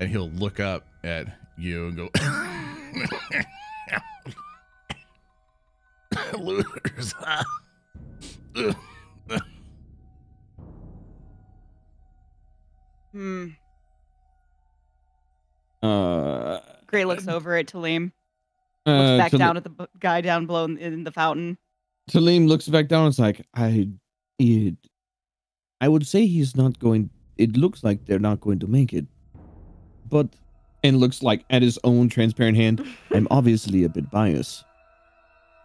and 0.00 0.10
he'll 0.10 0.30
look 0.30 0.60
up 0.60 0.86
at 1.02 1.26
you 1.56 1.88
and 1.88 1.96
go, 1.96 2.10
"Looters." 6.38 7.14
Hmm. 13.12 13.46
Uh, 15.82 16.60
Gray 16.86 17.04
looks 17.04 17.28
over 17.28 17.56
at 17.56 17.66
Talim. 17.66 18.12
Looks 18.86 18.86
uh, 18.86 19.18
back 19.18 19.30
Tal- 19.30 19.38
down 19.38 19.56
at 19.56 19.64
the 19.64 19.70
b- 19.70 19.86
guy 19.98 20.20
down 20.20 20.46
below 20.46 20.64
in, 20.64 20.78
in 20.78 21.04
the 21.04 21.12
fountain. 21.12 21.58
Talim 22.10 22.46
looks 22.48 22.68
back 22.68 22.88
down. 22.88 23.08
It's 23.08 23.18
like 23.18 23.46
I, 23.54 23.88
it, 24.38 24.76
I 25.80 25.88
would 25.88 26.06
say 26.06 26.26
he's 26.26 26.56
not 26.56 26.78
going. 26.78 27.10
It 27.38 27.56
looks 27.56 27.82
like 27.82 28.04
they're 28.06 28.18
not 28.18 28.40
going 28.40 28.58
to 28.60 28.66
make 28.66 28.92
it, 28.92 29.06
but 30.08 30.28
and 30.82 30.98
looks 30.98 31.22
like 31.22 31.44
at 31.50 31.62
his 31.62 31.78
own 31.84 32.08
transparent 32.08 32.56
hand. 32.56 32.86
I'm 33.12 33.26
obviously 33.30 33.84
a 33.84 33.88
bit 33.88 34.10
biased. 34.10 34.64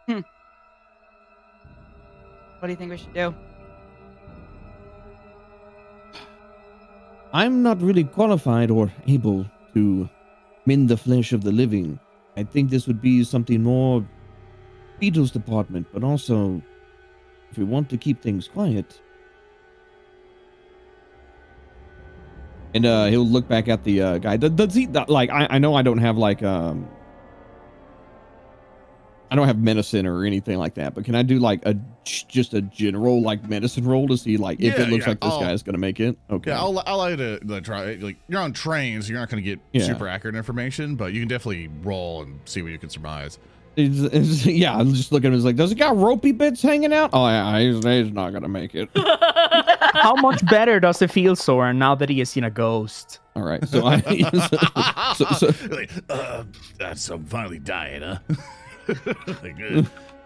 Hmm. 0.07 0.21
What 2.59 2.67
do 2.67 2.69
you 2.69 2.75
think 2.75 2.91
we 2.91 2.97
should 2.97 3.13
do? 3.13 3.33
I'm 7.31 7.61
not 7.61 7.81
really 7.81 8.05
qualified 8.05 8.71
or 8.71 8.91
able 9.07 9.45
to 9.75 10.09
mend 10.65 10.89
the 10.89 10.97
flesh 10.97 11.31
of 11.31 11.43
the 11.43 11.51
living. 11.51 11.99
I 12.35 12.43
think 12.43 12.69
this 12.69 12.87
would 12.87 13.01
be 13.01 13.23
something 13.23 13.61
more 13.61 14.07
Beetle's 14.99 15.31
department, 15.31 15.87
but 15.93 16.03
also 16.03 16.61
if 17.51 17.57
we 17.57 17.63
want 17.63 17.89
to 17.89 17.97
keep 17.97 18.21
things 18.21 18.47
quiet. 18.47 18.99
And 22.73 22.85
uh 22.85 23.05
he'll 23.05 23.25
look 23.27 23.47
back 23.47 23.67
at 23.67 23.83
the 23.83 24.01
uh 24.01 24.17
guy. 24.19 24.37
Does, 24.37 24.73
he 24.75 24.87
like 24.87 25.29
I, 25.31 25.47
I 25.51 25.57
know 25.59 25.73
I 25.73 25.81
don't 25.81 25.97
have 25.97 26.17
like 26.17 26.43
um 26.43 26.87
I 29.31 29.35
don't 29.35 29.45
have 29.47 29.59
medicine 29.59 30.07
or 30.07 30.25
anything 30.25 30.57
like 30.57 30.73
that, 30.75 30.95
but 30.95 31.05
can 31.05 31.13
I 31.15 31.21
do 31.23 31.37
like 31.39 31.63
a 31.65 31.75
just 32.03 32.53
a 32.55 32.61
general 32.63 33.21
like 33.21 33.47
medicine 33.47 33.85
roll 33.87 34.07
to 34.07 34.17
see 34.17 34.37
like 34.37 34.59
if 34.59 34.77
Yeah, 34.77 34.85
it 34.85 34.89
looks 34.89 35.03
yeah, 35.05 35.09
like 35.09 35.21
this 35.21 35.31
I'll- 35.33 35.39
guy's 35.41 35.63
gonna 35.63 35.77
make 35.79 35.99
it? 35.99 36.17
Okay. 36.29 36.51
Yeah, 36.51 36.59
I'll, 36.59 36.77
I'll 36.85 36.95
allow 36.97 37.07
you 37.07 37.15
to, 37.17 37.39
to 37.39 37.61
try. 37.61 37.93
Like 37.95 38.17
you're 38.27 38.41
on 38.41 38.53
trains, 38.53 39.09
you're 39.09 39.19
not 39.19 39.29
going 39.29 39.43
to 39.43 39.47
get 39.47 39.59
Yeah. 39.71 39.85
super 39.85 40.07
accurate 40.07 40.35
information, 40.35 40.95
but 40.95 41.13
you 41.13 41.21
can 41.21 41.27
definitely 41.27 41.69
roll 41.83 42.23
and 42.23 42.39
see 42.45 42.61
what 42.63 42.71
you 42.71 42.77
can 42.79 42.89
surmise. 42.89 43.37
It's, 43.79 43.99
it's, 43.99 44.45
yeah, 44.45 44.75
I'm 44.77 44.93
just 44.93 45.11
looking 45.11 45.27
at 45.27 45.33
him. 45.33 45.35
It's 45.37 45.45
like, 45.45 45.55
does 45.55 45.71
it 45.71 45.75
got 45.75 45.95
ropey 45.97 46.31
bits 46.31 46.61
hanging 46.61 46.93
out? 46.93 47.11
Oh, 47.13 47.27
yeah, 47.27 47.59
he's, 47.59 47.83
he's 47.83 48.11
not 48.11 48.33
gonna 48.33 48.49
make 48.49 48.75
it. 48.75 48.89
How 48.95 50.15
much 50.15 50.45
better 50.47 50.79
does 50.79 51.01
it 51.01 51.11
feel, 51.11 51.35
Zoran, 51.35 51.79
now 51.79 51.95
that 51.95 52.09
he 52.09 52.19
has 52.19 52.29
seen 52.29 52.43
a 52.43 52.49
ghost? 52.49 53.19
All 53.35 53.43
right, 53.43 53.65
so 53.67 53.85
I, 53.85 53.99
so, 55.15 55.25
so, 55.25 55.67
like, 55.69 55.91
uh, 56.09 56.43
that's 56.77 57.09
I'm 57.09 57.25
finally 57.25 57.59
dying, 57.59 58.01
huh? 58.01 58.17
Like, 59.43 59.85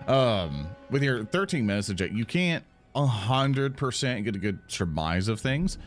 um, 0.09 0.67
with 0.89 1.03
your 1.03 1.25
13 1.25 1.65
message, 1.65 2.01
you 2.01 2.25
can't 2.25 2.63
hundred 2.95 3.75
percent 3.75 4.23
get 4.25 4.35
a 4.35 4.39
good 4.39 4.59
surmise 4.67 5.27
of 5.27 5.39
things. 5.39 5.77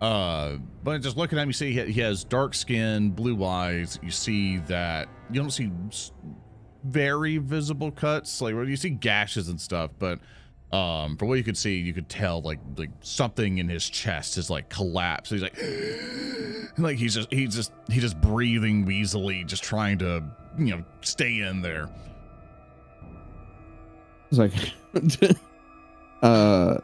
Uh, 0.00 0.56
but 0.82 1.02
just 1.02 1.16
looking 1.16 1.38
at 1.38 1.42
him, 1.42 1.48
you 1.48 1.52
see 1.52 1.72
he 1.72 1.92
he 1.92 2.00
has 2.00 2.24
dark 2.24 2.54
skin, 2.54 3.10
blue 3.10 3.44
eyes. 3.44 3.98
You 4.02 4.10
see 4.10 4.58
that 4.58 5.08
you 5.30 5.40
don't 5.40 5.50
see 5.50 5.70
s- 5.88 6.12
very 6.84 7.38
visible 7.38 7.90
cuts, 7.90 8.40
like 8.40 8.54
where 8.54 8.64
you 8.64 8.76
see 8.76 8.90
gashes 8.90 9.48
and 9.48 9.60
stuff, 9.60 9.90
but 9.98 10.18
um, 10.72 11.16
from 11.16 11.28
what 11.28 11.34
you 11.34 11.44
could 11.44 11.56
see, 11.58 11.78
you 11.78 11.92
could 11.92 12.08
tell 12.08 12.40
like 12.42 12.60
like 12.76 12.90
something 13.00 13.58
in 13.58 13.68
his 13.68 13.88
chest 13.88 14.38
is 14.38 14.50
like 14.50 14.68
collapsed. 14.68 15.32
He's 15.32 15.42
like, 15.42 15.58
like 16.78 16.96
he's 16.96 17.14
just 17.14 17.32
he's 17.32 17.54
just 17.54 17.72
he's 17.88 18.02
just 18.02 18.20
breathing 18.20 18.84
wheezily, 18.84 19.42
just 19.44 19.64
trying 19.64 19.98
to 19.98 20.22
you 20.58 20.76
know 20.76 20.84
stay 21.00 21.40
in 21.40 21.60
there. 21.60 21.88
it's 24.30 24.38
like, 24.38 24.52
uh, 26.22 26.78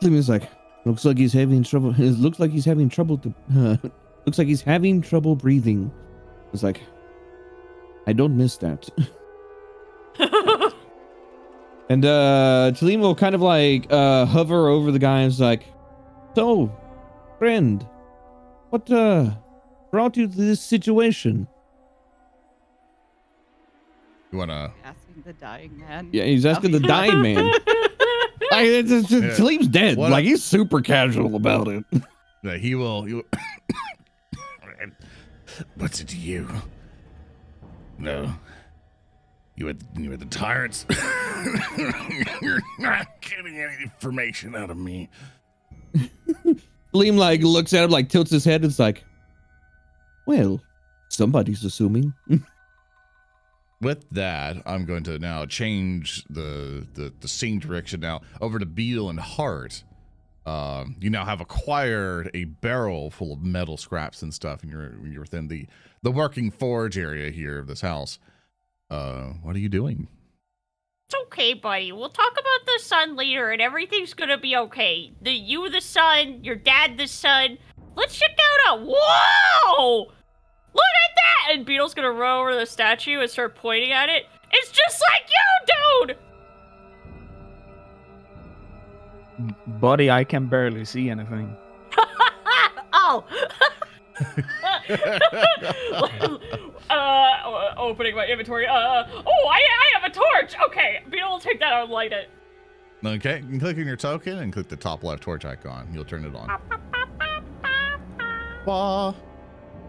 Limmy's 0.00 0.30
like, 0.30 0.48
looks 0.86 1.04
like 1.04 1.18
he's 1.18 1.34
having 1.34 1.62
trouble. 1.62 1.94
It 1.98 2.18
looks 2.18 2.40
like 2.40 2.50
he's 2.50 2.64
having 2.64 2.88
trouble 2.88 3.18
to. 3.18 3.34
Uh, 3.54 3.76
looks 4.24 4.38
like 4.38 4.48
he's 4.48 4.62
having 4.62 5.02
trouble 5.02 5.36
breathing. 5.36 5.92
It's 6.54 6.62
like, 6.62 6.80
I 8.06 8.12
don't 8.12 8.36
miss 8.36 8.56
that. 8.58 8.88
And 11.90 12.02
uh 12.06 12.72
Talim 12.74 13.00
will 13.00 13.14
kind 13.14 13.34
of 13.34 13.42
like 13.42 13.86
uh 13.90 14.24
hover 14.24 14.68
over 14.68 14.90
the 14.90 14.98
guy 14.98 15.20
and 15.20 15.28
is 15.30 15.38
like, 15.38 15.64
So, 16.34 16.74
friend, 17.38 17.86
what 18.70 18.90
uh 18.90 19.32
brought 19.90 20.16
you 20.16 20.26
to 20.26 20.34
this 20.34 20.62
situation? 20.62 21.46
You 24.32 24.38
wanna? 24.38 24.72
Asking 24.82 25.22
the 25.26 25.34
dying 25.34 25.78
man. 25.78 26.08
Yeah, 26.10 26.24
he's 26.24 26.46
asking 26.46 26.72
the 26.72 26.80
dying 26.80 27.20
man. 27.20 27.46
Like, 27.46 27.62
it's, 28.66 28.90
it's, 28.90 29.10
Yeah. 29.10 29.20
Talim's 29.36 29.68
dead. 29.68 29.98
What- 29.98 30.10
like 30.10 30.24
he's 30.24 30.42
super 30.42 30.80
casual 30.80 31.36
about 31.36 31.68
it. 31.68 31.84
Yeah, 32.42 32.56
he 32.56 32.74
will. 32.74 33.02
He 33.02 33.12
will 33.14 33.24
What's 35.76 36.00
it 36.00 36.08
to 36.08 36.16
you? 36.16 36.48
No. 37.98 38.32
You 39.56 39.66
were, 39.66 39.74
you 39.96 40.10
were 40.10 40.16
the 40.16 40.24
tyrants. 40.26 40.84
You're 42.42 42.60
not 42.78 43.06
getting 43.20 43.58
any 43.58 43.82
information 43.82 44.56
out 44.56 44.70
of 44.70 44.76
me. 44.76 45.08
Talim 46.94 47.16
like 47.16 47.42
looks 47.42 47.72
at 47.72 47.84
him, 47.84 47.90
like 47.90 48.08
tilts 48.08 48.30
his 48.30 48.44
head. 48.44 48.64
It's 48.64 48.78
like, 48.78 49.04
well, 50.26 50.60
somebody's 51.08 51.64
assuming. 51.64 52.14
With 53.80 54.08
that, 54.12 54.56
I'm 54.64 54.86
going 54.86 55.02
to 55.04 55.18
now 55.18 55.44
change 55.46 56.24
the 56.30 56.86
the, 56.94 57.12
the 57.20 57.28
scene 57.28 57.58
direction 57.58 58.00
now 58.00 58.22
over 58.40 58.58
to 58.58 58.66
Beetle 58.66 59.10
and 59.10 59.20
Hart. 59.20 59.82
Um, 60.46 60.96
you 61.00 61.10
now 61.10 61.24
have 61.24 61.40
acquired 61.40 62.30
a 62.34 62.44
barrel 62.44 63.10
full 63.10 63.32
of 63.32 63.42
metal 63.42 63.76
scraps 63.76 64.22
and 64.22 64.32
stuff, 64.32 64.62
and 64.62 64.70
you're 64.70 64.94
you're 65.06 65.22
within 65.22 65.48
the 65.48 65.66
the 66.04 66.12
working 66.12 66.50
forge 66.50 66.96
area 66.98 67.30
here 67.30 67.58
of 67.58 67.66
this 67.66 67.80
house. 67.80 68.18
Uh, 68.90 69.30
what 69.42 69.56
are 69.56 69.58
you 69.58 69.70
doing? 69.70 70.06
It's 71.08 71.16
okay, 71.26 71.54
buddy. 71.54 71.92
We'll 71.92 72.10
talk 72.10 72.32
about 72.32 72.66
the 72.66 72.78
sun 72.82 73.16
later, 73.16 73.50
and 73.50 73.60
everything's 73.60 74.12
gonna 74.12 74.38
be 74.38 74.54
okay. 74.54 75.12
The 75.22 75.32
you, 75.32 75.68
the 75.70 75.80
sun, 75.80 76.44
your 76.44 76.56
dad, 76.56 76.98
the 76.98 77.08
sun. 77.08 77.58
Let's 77.96 78.16
check 78.16 78.36
out 78.68 78.78
a 78.78 78.84
whoa! 78.84 79.98
Look 80.74 80.84
at 81.08 81.16
that! 81.16 81.54
And 81.54 81.64
Beetle's 81.64 81.94
gonna 81.94 82.12
run 82.12 82.40
over 82.40 82.54
the 82.54 82.66
statue 82.66 83.20
and 83.20 83.30
start 83.30 83.56
pointing 83.56 83.92
at 83.92 84.10
it. 84.10 84.24
It's 84.52 84.70
just 84.70 85.02
like 85.10 85.30
you, 85.30 86.16
dude. 89.38 89.80
Buddy, 89.80 90.10
I 90.10 90.24
can 90.24 90.48
barely 90.48 90.84
see 90.84 91.08
anything. 91.08 91.56
oh. 92.92 93.24
uh, 96.90 97.74
opening 97.76 98.14
my 98.14 98.26
inventory. 98.26 98.66
Uh, 98.66 99.04
oh, 99.26 99.48
I, 99.48 99.58
I 99.58 100.00
have 100.00 100.10
a 100.10 100.14
torch. 100.14 100.54
Okay, 100.66 101.02
Beetle 101.10 101.30
will 101.30 101.40
take 101.40 101.60
that 101.60 101.72
out 101.72 101.84
and 101.84 101.92
light 101.92 102.12
it. 102.12 102.30
Okay, 103.04 103.42
you 103.50 103.58
click 103.58 103.76
on 103.76 103.86
your 103.86 103.96
token 103.96 104.38
and 104.38 104.52
click 104.52 104.68
the 104.68 104.76
top 104.76 105.02
left 105.04 105.22
torch 105.22 105.44
icon. 105.44 105.88
You'll 105.92 106.04
turn 106.04 106.24
it 106.24 106.34
on. 106.34 106.48
Wah. 108.66 109.14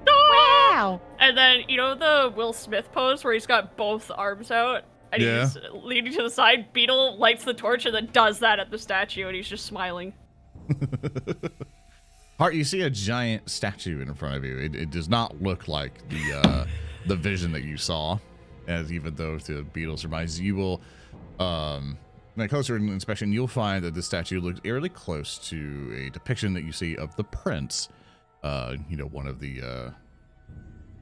Wow. 0.07 1.01
And 1.19 1.37
then 1.37 1.61
you 1.69 1.77
know 1.77 1.95
the 1.95 2.33
Will 2.35 2.53
Smith 2.53 2.91
pose 2.91 3.23
where 3.23 3.33
he's 3.33 3.47
got 3.47 3.77
both 3.77 4.11
arms 4.13 4.51
out. 4.51 4.83
And 5.13 5.21
Yeah. 5.21 5.41
he's 5.41 5.57
leaning 5.73 6.11
to 6.13 6.23
the 6.23 6.29
side. 6.29 6.73
Beetle 6.73 7.17
lights 7.17 7.45
the 7.45 7.53
torch 7.53 7.85
and 7.85 7.95
then 7.95 8.09
does 8.11 8.39
that 8.39 8.59
at 8.59 8.69
the 8.71 8.77
statue, 8.77 9.27
and 9.27 9.35
he's 9.35 9.47
just 9.47 9.65
smiling. 9.65 10.13
Hart, 12.37 12.53
you 12.53 12.63
see 12.63 12.81
a 12.81 12.89
giant 12.89 13.49
statue 13.49 14.01
in 14.01 14.13
front 14.13 14.35
of 14.35 14.43
you. 14.43 14.57
It, 14.57 14.75
it 14.75 14.89
does 14.89 15.07
not 15.07 15.41
look 15.41 15.67
like 15.67 16.07
the 16.09 16.41
uh, 16.43 16.65
the 17.07 17.15
vision 17.15 17.51
that 17.53 17.63
you 17.63 17.77
saw, 17.77 18.19
as 18.67 18.91
even 18.91 19.15
though 19.15 19.37
the 19.39 19.63
beetle 19.63 19.97
surmises 19.97 20.39
you 20.39 20.55
will, 20.55 20.81
um, 21.39 21.97
in 22.35 22.41
a 22.41 22.47
closer 22.47 22.75
inspection, 22.75 23.31
you'll 23.31 23.47
find 23.47 23.83
that 23.85 23.93
the 23.93 24.03
statue 24.03 24.41
looks 24.41 24.59
eerily 24.63 24.89
close 24.89 25.37
to 25.49 25.95
a 25.97 26.09
depiction 26.09 26.53
that 26.53 26.63
you 26.63 26.71
see 26.73 26.97
of 26.97 27.15
the 27.15 27.23
prince. 27.23 27.89
Uh, 28.43 28.75
you 28.89 28.97
know, 28.97 29.05
one 29.05 29.27
of 29.27 29.39
the 29.39 29.61
uh, 29.61 29.91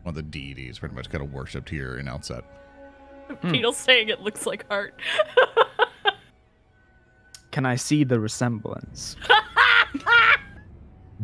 one 0.03 0.11
of 0.11 0.15
the 0.15 0.21
deities, 0.21 0.77
pretty 0.77 0.93
much 0.93 1.09
kind 1.09 1.23
of 1.23 1.33
worshipped 1.33 1.69
here 1.69 1.97
in 1.97 2.07
Outset. 2.07 2.43
Beetle's 3.41 3.77
saying 3.77 4.09
it 4.09 4.21
looks 4.21 4.45
like 4.45 4.67
Hart. 4.67 4.93
Can 7.51 7.65
I 7.65 7.75
see 7.75 8.03
the 8.03 8.19
resemblance? 8.19 9.15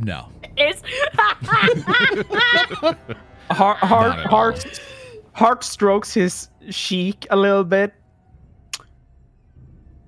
No, 0.02 0.30
Is 0.58 0.82
Hart, 3.52 3.78
Hart, 3.78 4.10
Not 4.10 4.20
at 4.20 4.26
all. 4.28 4.30
Hart, 4.30 4.82
Hart 5.34 5.64
strokes 5.64 6.14
his 6.14 6.50
cheek 6.72 7.26
a 7.30 7.36
little 7.36 7.64
bit. 7.64 7.94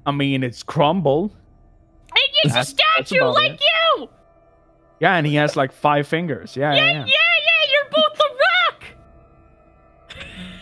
I 0.06 0.12
mean, 0.12 0.44
it's 0.44 0.64
crumbled. 0.64 1.32
it's 2.16 2.46
a 2.46 2.48
That's- 2.50 2.74
that's 2.74 3.10
statue 3.10 3.22
about 3.24 3.34
like 3.36 3.52
it. 3.54 3.62
you. 3.98 4.10
Yeah, 5.00 5.16
and 5.16 5.26
he 5.26 5.36
has 5.36 5.56
like 5.56 5.72
five 5.72 6.08
fingers. 6.08 6.56
Yeah, 6.56 6.74
Yeah, 6.74 6.86
yeah, 6.86 6.92
yeah, 6.94 7.00
yeah. 7.00 7.06
yeah. 7.06 7.72
You're 7.72 7.90
both 7.92 8.18
the 8.18 8.30
rock. 8.46 8.84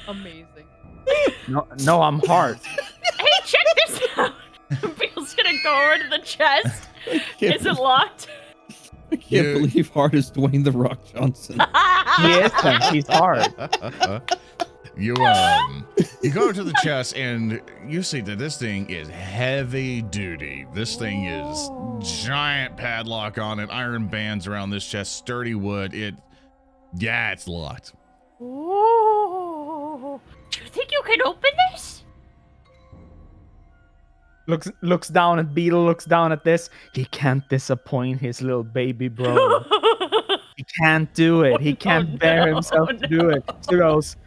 Amazing. 0.07 0.67
No, 1.47 1.67
no, 1.83 2.01
I'm 2.01 2.19
Hart. 2.25 2.59
Hey, 2.63 3.25
check 3.45 3.65
this 3.87 4.01
out. 4.17 4.33
Beetle's 4.99 5.33
gonna 5.35 5.57
go 5.63 5.81
over 5.83 6.03
to 6.03 6.09
the 6.09 6.19
chest. 6.19 6.87
Is 7.41 7.65
it 7.65 7.73
locked? 7.73 8.18
I 9.31 9.35
can't 9.35 9.47
You- 9.47 9.53
believe 9.53 9.89
Hart 9.89 10.13
is 10.15 10.31
Dwayne 10.31 10.63
the 10.63 10.71
Rock 10.71 10.99
Johnson. 11.13 11.59
He 12.19 12.31
isn't. 12.31 12.83
He's 12.93 13.07
Hart. 13.07 13.47
you 14.97 15.13
um 15.15 15.87
you 16.21 16.31
go 16.31 16.51
to 16.51 16.63
the 16.63 16.73
chest 16.83 17.15
and 17.15 17.61
you 17.87 18.03
see 18.03 18.19
that 18.21 18.37
this 18.39 18.57
thing 18.57 18.89
is 18.89 19.07
heavy 19.07 20.01
duty. 20.01 20.65
This 20.73 20.95
thing 20.97 21.25
is 21.25 21.69
giant 22.25 22.75
padlock 22.75 23.37
on 23.37 23.59
it, 23.59 23.69
iron 23.71 24.07
bands 24.07 24.47
around 24.47 24.71
this 24.71 24.85
chest, 24.85 25.15
sturdy 25.15 25.55
wood. 25.55 25.93
It 25.93 26.15
yeah, 26.97 27.31
it's 27.31 27.47
locked. 27.47 27.93
Ooh. 28.41 30.19
Do 30.51 30.59
you 30.63 30.69
think 30.69 30.91
you 30.91 31.01
can 31.05 31.21
open 31.25 31.51
this? 31.71 31.98
Looks 34.49 34.71
looks 34.81 35.07
down 35.09 35.37
at 35.37 35.53
Beetle. 35.53 35.85
Looks 35.85 36.05
down 36.05 36.31
at 36.31 36.43
this. 36.43 36.69
He 36.93 37.05
can't 37.05 37.47
disappoint 37.49 38.19
his 38.19 38.41
little 38.41 38.63
baby 38.63 39.07
bro. 39.07 39.63
He 40.59 40.65
can't 40.77 41.13
do 41.13 41.43
it. 41.43 41.61
He 41.61 41.71
oh, 41.71 41.75
can't 41.77 42.09
Oh, 42.15 42.17
bear 42.17 42.45
no, 42.47 42.55
himself 42.55 42.89
to 42.89 43.07
do 43.07 43.29
it. 43.29 43.43
So 43.61 43.71
he 43.71 43.77
goes, 43.77 44.17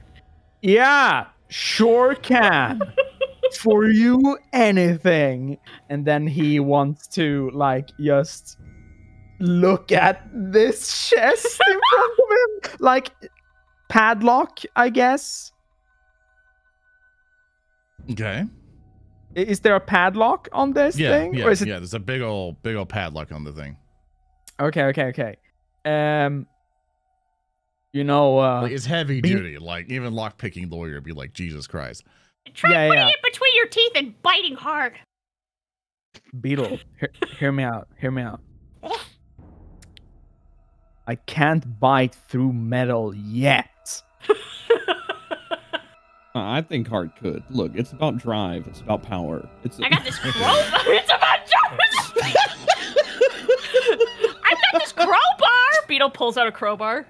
Yeah, 0.63 1.27
sure 1.49 2.15
can. 2.15 2.81
For 3.61 3.85
you, 3.89 4.39
anything. 4.55 5.59
And 5.91 6.07
then 6.07 6.27
he 6.27 6.59
wants 6.59 7.07
to, 7.09 7.51
like, 7.53 7.91
just 8.01 8.57
look 9.41 9.93
at 9.93 10.27
this 10.33 11.11
chest 11.11 11.61
in 11.69 11.81
front 11.91 12.13
of 12.19 12.71
him. 12.71 12.79
Like, 12.79 13.11
padlock, 13.91 14.61
I 14.75 14.89
guess. 14.89 15.53
Okay. 18.11 18.47
I- 19.37 19.41
Is 19.41 19.61
there 19.61 19.75
a 19.75 19.81
padlock 19.81 20.49
on 20.53 20.73
this 20.73 20.99
Yeah, 20.99 21.11
thing? 21.11 21.35
yeah, 21.35 21.45
or 21.45 21.51
is 21.51 21.63
it 21.63 21.69
yeah. 21.69 21.79
There's 21.79 21.95
a 21.95 21.99
big 22.01 22.21
old 22.23 22.63
big 22.63 22.77
old 22.77 22.89
padlock 22.89 23.33
on 23.33 23.45
the 23.45 23.53
thing. 23.53 23.77
Okay, 24.61 24.83
okay, 24.85 25.05
okay. 25.07 25.37
Um, 25.85 26.47
you 27.93 28.05
know, 28.05 28.39
uh, 28.39 28.63
Like, 28.63 28.73
it's 28.73 28.87
heavy 28.87 29.21
be- 29.21 29.29
duty. 29.31 29.59
Like 29.59 29.91
even 29.91 30.13
lock 30.15 30.39
picking 30.39 30.69
lawyer 30.71 30.95
would 30.95 31.05
be 31.05 31.13
like, 31.13 31.33
Jesus 31.33 31.67
Christ. 31.67 32.05
Try 32.55 32.71
Yeah, 32.73 32.89
putting 32.89 33.03
yeah. 33.03 33.09
it 33.09 33.23
between 33.23 33.57
your 33.57 33.67
teeth 33.69 33.93
and 33.97 34.21
biting 34.23 34.55
hard. 34.57 34.95
Beetle, 36.41 36.79
hear, 37.01 37.11
hear 37.39 37.53
me 37.53 37.63
out. 37.65 37.89
Hear 37.99 38.11
me 38.11 38.23
out. 38.23 38.41
I 41.07 41.17
can't 41.17 41.81
bite 41.81 42.15
through 42.15 42.53
metal 42.53 43.15
yet. 43.15 44.03
Uh, 46.35 46.41
I 46.41 46.63
think 46.63 46.89
Hart 46.89 47.15
could. 47.17 47.43
Look, 47.51 47.73
it's 47.75 47.93
about 47.93 48.17
drive. 48.19 48.67
It's 48.67 48.81
about 48.81 49.03
power. 49.03 49.47
It's 49.65 49.79
I 49.81 49.89
got 49.91 50.03
this 50.05 50.19
crowbar. 50.19 50.41
it's 50.87 51.11
about 51.11 51.39
Jones. 51.41 52.13
I 54.45 54.55
got 54.73 54.81
this 54.81 54.93
crowbar. 54.93 55.87
Beetle 55.89 56.11
pulls 56.11 56.37
out 56.39 56.47
a 56.47 56.53
crowbar. 56.53 57.07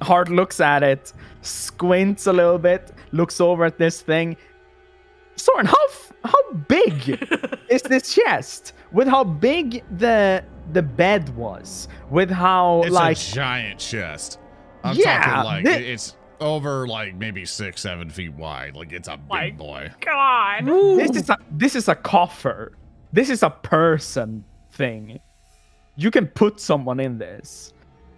Hart 0.00 0.28
looks 0.28 0.60
at 0.60 0.82
it, 0.82 1.12
squints 1.42 2.26
a 2.26 2.32
little 2.32 2.58
bit, 2.58 2.92
looks 3.12 3.40
over 3.40 3.64
at 3.64 3.78
this 3.78 4.00
thing. 4.02 4.36
Zoran, 5.38 5.66
how 5.66 5.84
f- 5.88 6.12
how 6.24 6.52
big 6.68 7.18
is 7.68 7.82
this 7.82 8.14
chest? 8.14 8.72
With 8.92 9.08
how 9.08 9.24
big 9.24 9.82
the 9.98 10.44
the 10.72 10.82
bed 10.82 11.34
was, 11.36 11.88
with 12.10 12.30
how 12.30 12.82
It's 12.84 12.92
like 12.92 13.16
a 13.16 13.20
giant 13.20 13.80
chest. 13.80 14.38
I'm 14.82 14.96
Yeah, 14.96 15.24
talking 15.24 15.44
like 15.44 15.64
thi- 15.64 15.92
it's 15.92 16.16
over 16.40 16.86
like 16.86 17.14
maybe 17.14 17.44
six, 17.44 17.80
seven 17.82 18.10
feet 18.10 18.32
wide. 18.34 18.74
Like 18.76 18.92
it's 18.92 19.08
a 19.08 19.16
big 19.16 19.28
My- 19.28 19.50
boy. 19.50 19.90
God. 20.00 20.66
this 20.66 21.16
is 21.16 21.30
a 21.30 21.36
this 21.50 21.74
is 21.76 21.88
a 21.88 21.94
coffer. 21.94 22.72
This 23.12 23.30
is 23.30 23.42
a 23.42 23.50
person 23.50 24.44
thing. 24.72 25.20
You 25.96 26.10
can 26.10 26.26
put 26.26 26.58
someone 26.60 26.98
in 27.00 27.18
this. 27.18 27.72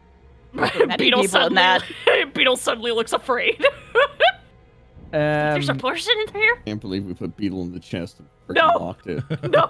Many 0.52 0.70
Beetle 0.96 0.98
people 0.98 1.20
in 1.22 1.28
suddenly, 1.28 1.54
that. 1.56 1.82
Beetle 2.34 2.56
suddenly 2.56 2.92
looks 2.92 3.12
afraid. 3.12 3.62
There's 5.12 5.68
a 5.68 5.72
Um, 5.72 5.78
person 5.78 6.12
in 6.26 6.34
here. 6.34 6.56
can't 6.66 6.80
believe 6.80 7.04
we 7.04 7.14
put 7.14 7.36
Beetle 7.36 7.62
in 7.62 7.72
the 7.72 7.80
chest 7.80 8.18
and 8.18 8.28
No. 8.56 8.66
locked 8.78 9.06
it. 9.06 9.22
No. 9.50 9.68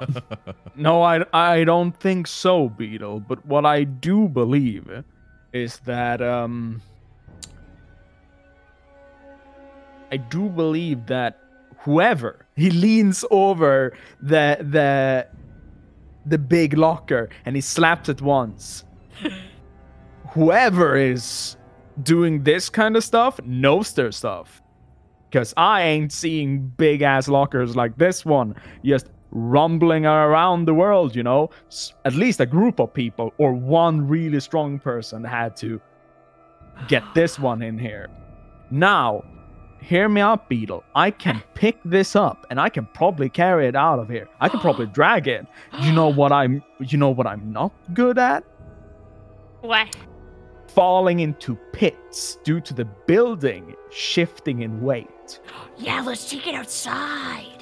no, 0.76 1.02
I 1.02 1.24
I 1.32 1.64
don't 1.64 1.92
think 1.98 2.26
so, 2.26 2.68
Beetle. 2.68 3.20
But 3.20 3.44
what 3.46 3.66
I 3.66 3.84
do 3.84 4.28
believe 4.28 4.90
is 5.52 5.78
that 5.80 6.22
um 6.22 6.80
I 10.12 10.16
do 10.18 10.48
believe 10.48 11.06
that 11.06 11.38
whoever 11.78 12.46
he 12.56 12.70
leans 12.70 13.24
over 13.30 13.96
the 14.20 14.58
the 14.60 15.26
the 16.24 16.38
big 16.38 16.76
locker 16.76 17.28
and 17.44 17.54
he 17.54 17.62
slaps 17.62 18.08
it 18.08 18.20
once. 18.20 18.84
whoever 20.30 20.96
is 20.96 21.56
doing 22.02 22.42
this 22.42 22.68
kind 22.68 22.96
of 22.96 23.04
stuff 23.04 23.40
knows 23.44 23.92
their 23.94 24.12
stuff. 24.12 24.62
Because 25.30 25.54
I 25.56 25.82
ain't 25.82 26.12
seeing 26.12 26.68
big 26.68 27.02
ass 27.02 27.28
lockers 27.28 27.76
like 27.76 27.96
this 27.98 28.24
one 28.24 28.54
just 28.84 29.08
rumbling 29.30 30.06
around 30.06 30.66
the 30.66 30.74
world, 30.74 31.14
you 31.16 31.22
know? 31.22 31.50
At 32.04 32.14
least 32.14 32.40
a 32.40 32.46
group 32.46 32.80
of 32.80 32.92
people 32.92 33.32
or 33.38 33.52
one 33.52 34.06
really 34.06 34.40
strong 34.40 34.78
person 34.78 35.24
had 35.24 35.56
to 35.58 35.80
get 36.88 37.02
this 37.14 37.38
one 37.38 37.62
in 37.62 37.78
here. 37.78 38.08
Now, 38.70 39.24
hear 39.86 40.08
me 40.08 40.20
out, 40.20 40.48
Beetle. 40.48 40.84
I 40.94 41.10
can 41.10 41.42
pick 41.54 41.78
this 41.84 42.16
up 42.16 42.46
and 42.50 42.60
I 42.60 42.68
can 42.68 42.86
probably 42.92 43.28
carry 43.28 43.66
it 43.66 43.76
out 43.76 43.98
of 43.98 44.08
here. 44.08 44.28
I 44.40 44.48
can 44.48 44.60
probably 44.60 44.86
drag 44.98 45.28
it. 45.28 45.46
You 45.80 45.92
know 45.92 46.08
what 46.08 46.32
I'm 46.32 46.62
you 46.80 46.98
know 46.98 47.10
what 47.10 47.26
I'm 47.26 47.52
not 47.52 47.72
good 47.94 48.18
at? 48.18 48.44
What? 49.60 49.96
Falling 50.68 51.20
into 51.20 51.56
pits 51.72 52.38
due 52.44 52.60
to 52.60 52.74
the 52.74 52.84
building 53.06 53.74
shifting 53.90 54.62
in 54.62 54.82
weight. 54.82 55.40
Yeah, 55.78 56.00
let's 56.00 56.30
take 56.30 56.46
it 56.46 56.54
outside. 56.54 57.55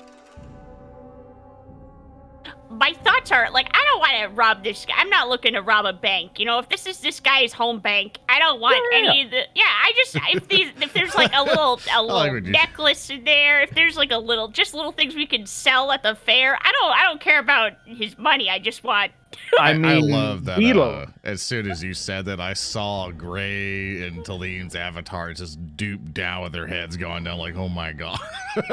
My 2.79 2.93
thoughts 3.05 3.31
are 3.33 3.51
like, 3.51 3.69
I 3.73 3.85
don't 3.85 3.99
want 4.01 4.13
to 4.31 4.37
rob 4.37 4.65
this 4.65 4.85
guy. 4.85 4.95
I'm 4.97 5.09
not 5.11 5.29
looking 5.29 5.55
to 5.55 5.63
rob 5.63 5.87
a 5.87 5.93
bank. 5.93 6.39
You 6.39 6.47
know, 6.47 6.59
if 6.59 6.69
this 6.69 6.87
is 6.87 7.01
this 7.01 7.21
guy's 7.21 7.53
home 7.53 7.81
bank, 7.81 8.19
I 8.29 8.39
don't 8.39 8.61
want 8.61 8.77
Yeah, 8.93 8.99
yeah, 9.01 9.09
any 9.11 9.23
of 9.25 9.31
the. 9.31 9.43
Yeah, 9.55 9.63
I 9.67 9.93
just 9.97 10.17
if 10.35 10.49
these 10.49 10.71
if 10.81 10.93
there's 10.93 11.15
like 11.15 11.33
a 11.35 11.43
little 11.43 11.81
a 11.95 12.03
like 12.03 12.33
little 12.33 12.47
you- 12.47 12.53
necklace 12.53 13.11
in 13.11 13.25
there, 13.25 13.61
if 13.63 13.71
there's 13.71 13.97
like 13.97 14.11
a 14.11 14.19
little 14.19 14.49
just 14.49 14.75
little 14.75 14.93
things 14.93 15.15
we 15.15 15.27
can 15.27 15.47
sell 15.47 15.93
at 15.93 16.03
the 16.03 16.15
fair. 16.15 16.57
I 16.61 16.73
don't 16.73 16.93
I 16.93 17.03
don't 17.03 17.21
care 17.21 17.39
about 17.39 17.73
his 17.87 18.19
money. 18.19 18.51
I 18.51 18.59
just 18.59 18.83
want. 18.85 19.13
I 19.59 19.73
mean, 19.75 19.85
I 19.85 19.99
love 19.99 20.45
that. 20.47 20.59
Beetle. 20.59 20.83
Uh, 20.83 21.07
as 21.23 21.43
soon 21.43 21.71
as 21.71 21.83
you 21.83 21.95
said 21.95 22.25
that, 22.27 22.41
I 22.41 22.53
saw 22.53 23.11
Gray 23.11 24.07
and 24.07 24.25
Talim's 24.25 24.75
avatars 24.75 25.39
just 25.39 25.59
dupe 25.77 26.13
down 26.13 26.43
with 26.43 26.53
their 26.53 26.67
heads 26.67 26.97
going 26.97 27.25
down, 27.25 27.39
like, 27.39 27.57
oh 27.57 27.69
my 27.69 27.93
god. 27.93 28.19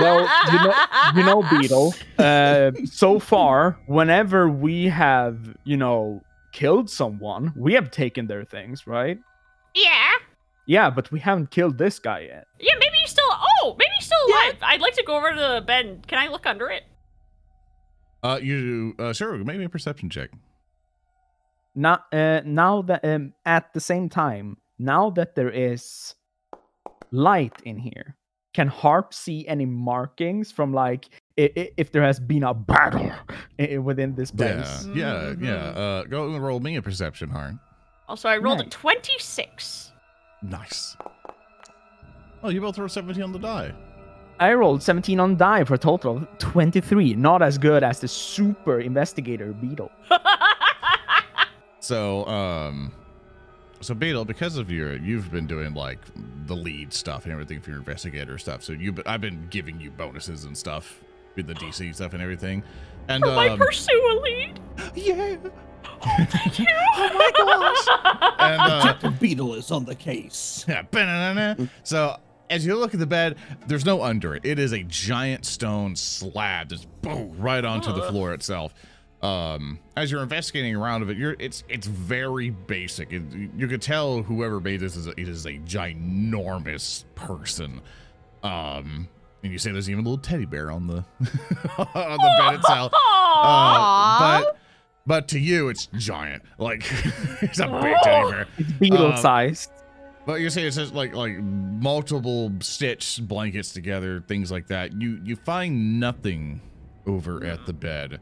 well, 0.00 0.28
you 0.52 0.58
know, 0.58 0.74
you 1.16 1.24
know, 1.24 1.42
Beetle. 1.50 1.94
Uh, 2.18 2.72
so 2.84 3.20
far, 3.20 3.78
whenever 3.86 4.50
we 4.50 4.86
have, 4.88 5.54
you 5.62 5.76
know, 5.76 6.20
killed 6.50 6.90
someone, 6.90 7.52
we 7.54 7.72
have 7.74 7.92
taken 7.92 8.26
their 8.26 8.44
things, 8.44 8.88
right? 8.88 9.20
Yeah. 9.72 10.10
Yeah, 10.66 10.90
but 10.90 11.12
we 11.12 11.20
haven't 11.20 11.50
killed 11.52 11.78
this 11.78 12.00
guy 12.00 12.20
yet. 12.20 12.48
Yeah, 12.58 12.74
maybe 12.74 12.96
he's 13.00 13.10
still. 13.10 13.24
Oh, 13.30 13.76
maybe 13.78 13.90
he's 13.96 14.06
still 14.06 14.18
alive. 14.28 14.56
I'd 14.62 14.80
like 14.80 14.94
to 14.94 15.04
go 15.04 15.16
over 15.16 15.30
to 15.30 15.36
the 15.36 15.64
bed. 15.64 16.04
Can 16.08 16.18
I 16.18 16.26
look 16.26 16.44
under 16.44 16.68
it? 16.70 16.82
Uh, 18.22 18.38
you, 18.42 18.94
uh, 18.98 19.12
sure, 19.12 19.36
maybe 19.38 19.64
a 19.64 19.68
perception 19.68 20.10
check. 20.10 20.30
Now, 21.74 22.00
uh, 22.12 22.40
now 22.44 22.82
that 22.82 23.04
um, 23.04 23.32
at 23.46 23.72
the 23.72 23.80
same 23.80 24.08
time, 24.08 24.56
now 24.78 25.10
that 25.10 25.34
there 25.36 25.50
is 25.50 26.14
light 27.12 27.60
in 27.64 27.78
here, 27.78 28.16
can 28.54 28.66
Hart 28.66 29.14
see 29.14 29.46
any 29.46 29.66
markings 29.66 30.50
from 30.50 30.72
like 30.74 31.08
i- 31.38 31.52
i- 31.56 31.70
if 31.76 31.92
there 31.92 32.02
has 32.02 32.18
been 32.18 32.42
a 32.42 32.52
battle 32.54 33.12
within 33.82 34.14
this 34.16 34.32
place? 34.32 34.86
Yeah, 34.86 34.94
yeah, 34.94 35.34
yeah. 35.40 35.72
Mhm. 35.72 35.76
Uh, 35.76 36.02
go 36.04 36.34
and 36.34 36.42
roll 36.42 36.58
me 36.58 36.74
a 36.76 36.82
perception, 36.82 37.30
Hart. 37.30 37.54
Also, 38.08 38.28
I 38.28 38.38
rolled 38.38 38.60
a 38.60 38.64
26. 38.64 39.92
Nice. 40.42 40.96
Oh, 42.42 42.48
you 42.48 42.60
both 42.60 42.74
throw 42.76 42.86
17 42.88 43.22
on 43.22 43.32
the 43.32 43.38
die. 43.38 43.72
I 44.40 44.52
rolled 44.54 44.82
17 44.82 45.18
on 45.20 45.36
die 45.36 45.64
for 45.64 45.74
a 45.74 45.78
total 45.78 46.18
of 46.18 46.38
23. 46.38 47.14
Not 47.14 47.42
as 47.42 47.58
good 47.58 47.82
as 47.82 48.00
the 48.00 48.08
super 48.08 48.80
investigator 48.80 49.52
beetle. 49.52 49.90
So, 51.80 52.26
um, 52.26 52.92
so 53.80 53.94
Beetle, 53.94 54.24
because 54.24 54.56
of 54.56 54.70
your, 54.70 54.96
you've 54.96 55.30
been 55.30 55.46
doing 55.46 55.72
like 55.74 55.98
the 56.46 56.54
lead 56.56 56.92
stuff 56.92 57.24
and 57.24 57.32
everything 57.32 57.60
for 57.60 57.70
your 57.70 57.78
investigator 57.78 58.36
stuff. 58.36 58.62
So 58.62 58.72
you, 58.72 58.94
I've 59.06 59.20
been 59.20 59.46
giving 59.48 59.80
you 59.80 59.90
bonuses 59.92 60.44
and 60.44 60.58
stuff 60.58 61.00
with 61.36 61.46
the 61.46 61.54
DC 61.54 61.94
stuff 61.94 62.12
and 62.14 62.22
everything. 62.22 62.62
And 63.08 63.22
For 63.22 63.30
my 63.30 63.48
um, 63.48 63.58
pursue 63.58 63.92
a 63.92 64.14
lead. 64.20 64.60
yeah, 64.96 65.36
Thank 66.26 66.58
you. 66.58 66.66
oh 66.68 67.10
my 67.14 67.30
gosh. 67.36 68.34
and 68.40 68.60
uh, 68.60 68.82
Captain 68.82 69.14
Beetle 69.14 69.54
is 69.54 69.70
on 69.70 69.84
the 69.84 69.94
case. 69.94 70.66
Yeah. 70.68 71.54
So 71.84 72.16
as 72.50 72.64
you 72.66 72.74
look 72.76 72.94
at 72.94 73.00
the 73.00 73.06
bed, 73.06 73.36
there's 73.66 73.84
no 73.84 74.02
under 74.02 74.34
it. 74.34 74.44
It 74.44 74.58
is 74.58 74.72
a 74.72 74.82
giant 74.84 75.44
stone 75.46 75.94
slab 75.96 76.68
that's 76.70 76.84
boom 77.02 77.36
right 77.38 77.64
onto 77.64 77.92
the 77.92 78.02
floor 78.04 78.32
itself. 78.34 78.74
Um, 79.20 79.80
as 79.96 80.12
you're 80.12 80.22
investigating 80.22 80.76
around 80.76 81.02
of 81.02 81.10
it, 81.10 81.16
you're 81.16 81.34
it's 81.40 81.64
it's 81.68 81.86
very 81.88 82.50
basic. 82.50 83.12
It, 83.12 83.22
you 83.56 83.66
could 83.66 83.82
tell 83.82 84.22
whoever 84.22 84.60
made 84.60 84.78
this 84.80 84.94
is 84.96 85.08
a, 85.08 85.10
it 85.20 85.28
is 85.28 85.44
a 85.46 85.54
ginormous 85.58 87.04
person. 87.14 87.80
Um, 88.42 89.08
and 89.42 89.52
you 89.52 89.58
say 89.58 89.72
there's 89.72 89.90
even 89.90 90.04
a 90.04 90.08
little 90.08 90.22
teddy 90.22 90.44
bear 90.46 90.70
on 90.70 90.86
the 90.86 91.04
on 91.78 92.18
the 92.18 92.34
bed 92.38 92.54
itself. 92.54 92.92
Uh, 92.94 94.40
but 94.42 94.56
but 95.06 95.28
to 95.28 95.38
you, 95.40 95.68
it's 95.68 95.86
giant. 95.96 96.42
Like 96.58 96.84
it's 97.42 97.58
a 97.58 97.66
big 97.66 97.96
teddy 98.04 98.30
bear. 98.30 98.46
It's 98.56 98.72
beetle 98.74 99.06
Um, 99.12 99.16
sized. 99.16 99.70
But 100.28 100.42
you 100.42 100.50
say 100.50 100.64
it's 100.64 100.76
just 100.76 100.92
like 100.92 101.14
like 101.14 101.38
multiple 101.38 102.52
stitch 102.60 103.18
blankets 103.22 103.72
together, 103.72 104.22
things 104.28 104.52
like 104.52 104.66
that. 104.66 104.92
You 104.92 105.18
you 105.24 105.36
find 105.36 105.98
nothing 105.98 106.60
over 107.06 107.42
at 107.42 107.64
the 107.64 107.72
bed. 107.72 108.20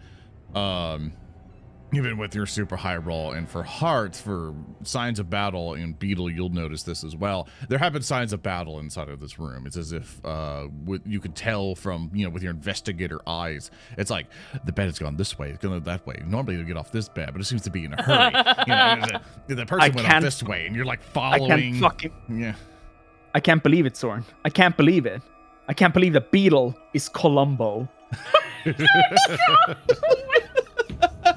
Um 0.55 1.11
even 1.97 2.19
with 2.19 2.35
your 2.35 2.47
super 2.47 2.77
high 2.77 2.97
roll 2.97 3.33
and 3.33 3.49
for 3.49 3.63
Hart's 3.63 4.21
for 4.21 4.55
signs 4.83 5.19
of 5.19 5.29
battle 5.31 5.75
and 5.75 5.99
beetle 5.99 6.31
you'll 6.31 6.49
notice 6.51 6.83
this 6.83 7.03
as 7.03 7.17
well 7.17 7.49
there 7.69 7.79
have 7.79 7.93
been 7.93 8.03
signs 8.03 8.33
of 8.33 8.43
battle 8.43 8.79
inside 8.79 9.09
of 9.09 9.21
this 9.21 9.39
room 9.39 9.67
it's 9.67 9.77
as 9.77 9.93
if 9.93 10.25
uh 10.25 10.69
with, 10.85 11.03
you 11.07 11.21
could 11.21 11.35
tell 11.35 11.75
from 11.75 12.11
you 12.13 12.25
know 12.25 12.31
with 12.31 12.43
your 12.43 12.53
investigator 12.53 13.21
eyes 13.27 13.71
it's 13.99 14.11
like 14.11 14.27
the 14.65 14.73
bed 14.73 14.85
has 14.87 14.99
gone 14.99 15.17
this 15.17 15.39
way 15.39 15.51
it's 15.51 15.59
going 15.59 15.81
that 15.81 16.07
way 16.07 16.23
normally 16.27 16.57
you 16.57 16.65
get 16.65 16.77
off 16.77 16.93
this 16.93 17.09
bed 17.09 17.31
but 17.33 17.41
it 17.41 17.45
seems 17.45 17.63
to 17.63 17.71
be 17.71 17.85
in 17.85 17.93
a 17.95 18.03
hurry 18.03 18.33
you 18.67 18.75
know 18.75 19.21
a- 19.49 19.55
the 19.55 19.67
person 19.67 19.95
went 19.95 20.09
off 20.15 20.23
this 20.23 20.43
way 20.43 20.67
and 20.67 20.77
you're 20.77 20.85
like 20.85 21.01
I 21.01 21.13
following 21.13 21.49
can't 21.49 21.81
fucking. 21.81 22.13
yeah 22.29 22.55
I 23.35 23.41
can't 23.41 23.63
believe 23.63 23.85
it, 23.85 23.95
Zoran. 23.95 24.25
I 24.47 24.49
can't 24.49 24.75
believe 24.79 25.05
it. 25.05 25.21
I 25.69 25.75
can't 25.75 25.93
believe 25.93 26.15
the 26.15 26.23
beetle 26.23 26.75
is 26.95 27.07
Columbo. 27.07 27.87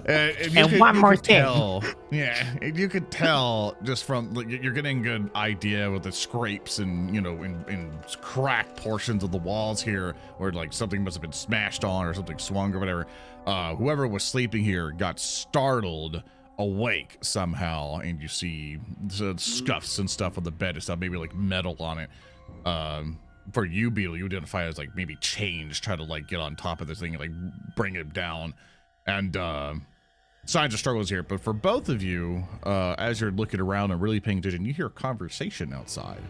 And, 0.10 0.58
and 0.58 0.70
could- 0.72 0.80
one 0.80 0.98
more 0.98 1.16
thing. 1.16 1.42
Tell, 1.42 1.84
yeah, 2.10 2.56
you 2.62 2.90
could 2.90 3.12
tell 3.12 3.76
just 3.84 4.06
from 4.06 4.34
like, 4.34 4.50
you're 4.50 4.74
getting 4.74 5.02
a 5.02 5.04
good 5.04 5.32
idea 5.36 5.90
with 5.92 6.02
the 6.04 6.12
scrapes 6.12 6.80
and 6.80 7.14
you 7.14 7.22
know 7.22 7.44
in, 7.44 7.64
in 7.70 7.92
cracked 8.22 8.76
portions 8.78 9.24
of 9.24 9.32
the 9.32 9.38
walls 9.38 9.82
here, 9.82 10.16
where 10.38 10.52
like 10.52 10.74
something 10.74 11.04
must 11.04 11.16
have 11.16 11.22
been 11.22 11.32
smashed 11.32 11.84
on 11.84 12.08
or 12.08 12.14
something 12.16 12.40
swung 12.40 12.74
or 12.74 12.80
whatever. 12.80 13.06
Uh, 13.46 13.76
whoever 13.76 14.08
was 14.08 14.24
sleeping 14.24 14.64
here 14.64 14.92
got 14.92 15.20
startled 15.20 16.24
awake 16.58 17.18
somehow, 17.22 17.98
and 18.00 18.20
you 18.22 18.28
see 18.28 18.80
the 19.08 19.36
scuffs 19.38 20.00
and 20.00 20.10
stuff 20.10 20.38
on 20.38 20.44
the 20.44 20.52
bed 20.52 20.76
and 20.76 20.84
stuff, 20.84 21.00
maybe 21.00 21.18
like 21.18 21.36
metal 21.36 21.76
on 21.80 22.00
it. 22.00 22.10
Um, 22.66 23.20
for 23.54 23.64
you, 23.64 23.92
Beetle, 23.92 24.18
you 24.18 24.26
identify 24.26 24.66
as 24.66 24.78
like 24.78 24.96
maybe 24.96 25.16
change, 25.18 25.82
try 25.82 25.96
to 25.96 26.04
like 26.04 26.28
get 26.28 26.40
on 26.40 26.56
top 26.56 26.82
of 26.82 26.88
this 26.88 27.00
thing 27.00 27.16
and 27.16 27.22
like 27.22 27.76
bring 27.76 27.96
it 27.96 28.12
down. 28.12 28.54
And 29.08 29.36
uh, 29.38 29.76
signs 30.50 30.74
of 30.74 30.80
struggles 30.80 31.10
here. 31.10 31.24
But 31.24 31.42
for 31.42 31.54
both 31.54 31.90
of 31.90 32.02
you, 32.02 32.44
uh, 32.64 32.96
as 32.98 33.22
you're 33.22 33.32
looking 33.32 33.60
around 33.60 33.92
and 33.92 34.02
really 34.02 34.20
paying 34.20 34.40
attention, 34.40 34.66
you 34.66 34.74
hear 34.74 34.88
a 34.88 34.92
conversation 34.92 35.74
outside 35.74 36.22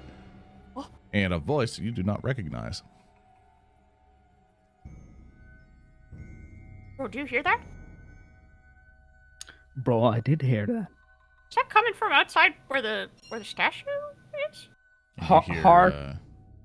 and 1.14 1.34
a 1.34 1.40
voice 1.40 1.80
you 1.80 1.92
do 1.92 2.04
not 2.04 2.24
recognize. 2.24 2.84
Bro, 6.98 7.08
do 7.08 7.20
you 7.20 7.26
hear 7.26 7.42
that? 7.44 7.62
Bro, 9.78 10.04
I 10.04 10.20
did 10.20 10.42
hear 10.42 10.66
that. 10.68 10.88
Is 11.50 11.56
that 11.56 11.70
coming 11.70 11.94
from 11.94 12.12
outside 12.12 12.54
where 12.68 12.82
the 12.82 13.10
where 13.30 13.40
the 13.40 13.46
statue 13.46 13.86
is? 14.52 14.68
And 15.18 15.26
Ha- 15.26 15.44
you 15.48 15.54
hear, 15.54 15.62
Hart- 15.64 15.94
uh, 15.94 16.14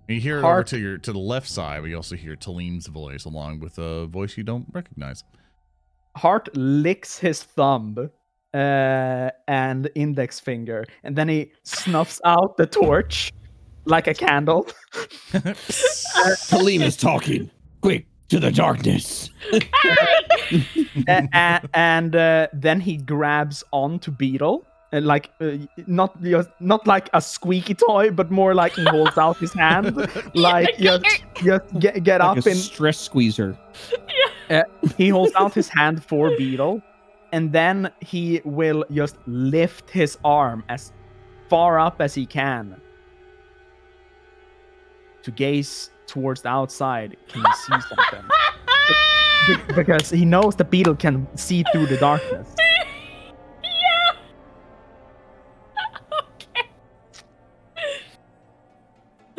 you 0.09 0.21
hear 0.21 0.39
it 0.41 0.45
over 0.45 0.65
to 0.65 0.79
your 0.79 0.99
to 0.99 1.13
the 1.13 1.19
left 1.19 1.49
side, 1.49 1.81
but 1.81 1.89
you 1.91 1.97
also 1.97 2.17
hear 2.17 2.35
Talim's 2.37 2.89
voice 2.89 3.25
along 3.25 3.61
with 3.61 3.79
a 3.79 4.07
voice 4.07 4.37
you 4.37 4.43
don't 4.43 4.67
recognize. 4.73 5.23
Hart 6.17 6.49
licks 6.57 7.19
his 7.19 7.43
thumb 7.43 8.11
uh, 8.55 9.31
and 9.49 9.91
index 9.95 10.39
finger, 10.41 10.85
and 11.03 11.17
then 11.17 11.29
he 11.29 11.51
snuffs 11.65 12.21
out 12.25 12.57
the 12.57 12.67
torch 12.67 13.33
like 13.87 14.07
a 14.07 14.15
candle. 14.15 14.67
Talim 15.33 16.81
is 16.83 16.97
talking. 16.97 17.51
Quick, 17.81 18.07
to 18.29 18.41
the 18.41 18.51
darkness. 18.51 19.29
A- 21.09 21.29
a- 21.35 21.61
and 21.75 22.17
uh, 22.17 22.47
then 22.53 22.81
he 22.81 22.97
grabs 22.97 23.62
onto 23.73 24.11
Beetle. 24.11 24.65
uh, 24.93 25.01
Like 25.01 25.31
uh, 25.41 25.57
not 25.87 26.23
just, 26.23 26.49
not 26.61 26.87
like 26.87 27.11
a 27.12 27.21
squeaky 27.21 27.75
toy, 27.75 28.11
but 28.11 28.31
more 28.31 28.55
like 28.55 28.73
he 28.75 28.85
holds 28.85 29.19
out 29.19 29.37
his 29.39 29.53
hand, 29.53 29.97
like 30.35 30.79
just, 30.79 31.05
just 31.43 31.79
get, 31.79 32.03
get 32.05 32.21
Like 32.21 32.39
up 32.39 32.47
a 32.47 32.51
and 32.51 32.59
stress 32.59 32.99
squeezer. 32.99 33.59
Uh, 34.51 34.62
he 34.97 35.09
holds 35.09 35.34
out 35.36 35.55
his 35.55 35.68
hand 35.68 36.05
for 36.05 36.36
Beetle, 36.36 36.82
and 37.32 37.53
then 37.53 37.90
he 38.01 38.40
will 38.45 38.84
just 38.92 39.16
lift 39.26 39.90
his 39.90 40.18
arm 40.24 40.62
as 40.68 40.92
far 41.49 41.78
up 41.78 42.01
as 42.01 42.14
he 42.14 42.26
can 42.26 42.80
to 45.22 45.30
gaze 45.30 45.90
towards 46.07 46.42
the 46.42 46.49
outside. 46.49 47.16
Can 47.28 47.40
you 47.40 47.53
see 47.55 47.80
something? 47.88 48.28
Be- 49.47 49.74
because 49.74 50.11
he 50.11 50.24
knows 50.24 50.57
the 50.57 50.64
Beetle 50.64 50.97
can 50.97 51.26
see 51.36 51.64
through 51.72 51.86
the 51.86 51.97
darkness. 51.97 52.55
yeah. 53.62 54.12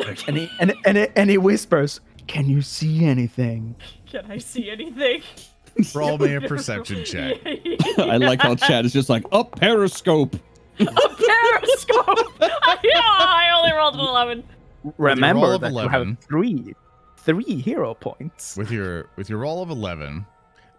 okay. 0.00 0.24
And 0.28 0.36
he 0.36 0.50
and 0.60 0.74
and, 0.84 0.98
and 1.16 1.30
he 1.30 1.38
whispers, 1.38 2.00
"Can 2.26 2.48
you 2.48 2.62
see 2.62 3.04
anything?" 3.04 3.76
Can 4.06 4.30
I 4.30 4.38
see 4.38 4.70
anything? 4.70 5.22
Roll 5.94 6.16
me 6.18 6.34
a 6.34 6.40
perception 6.48 7.04
check. 7.04 7.38
I 7.98 8.16
like 8.16 8.40
how 8.40 8.54
Chad 8.54 8.86
is 8.86 8.92
just 8.92 9.08
like, 9.08 9.24
a 9.32 9.44
periscope. 9.44 10.36
a 10.78 10.84
periscope. 10.84 12.34
yeah, 12.40 13.00
I 13.02 13.50
only 13.56 13.72
rolled 13.72 13.94
an 13.94 14.00
eleven. 14.00 14.44
Remember 14.98 15.42
roll 15.46 15.54
of 15.54 15.60
that 15.62 15.72
you 15.72 15.88
have 15.88 16.18
three, 16.20 16.74
three 17.18 17.60
hero 17.60 17.94
points. 17.94 18.56
With 18.56 18.70
your 18.70 19.08
with 19.16 19.28
your 19.28 19.40
roll 19.40 19.62
of 19.62 19.70
eleven, 19.70 20.26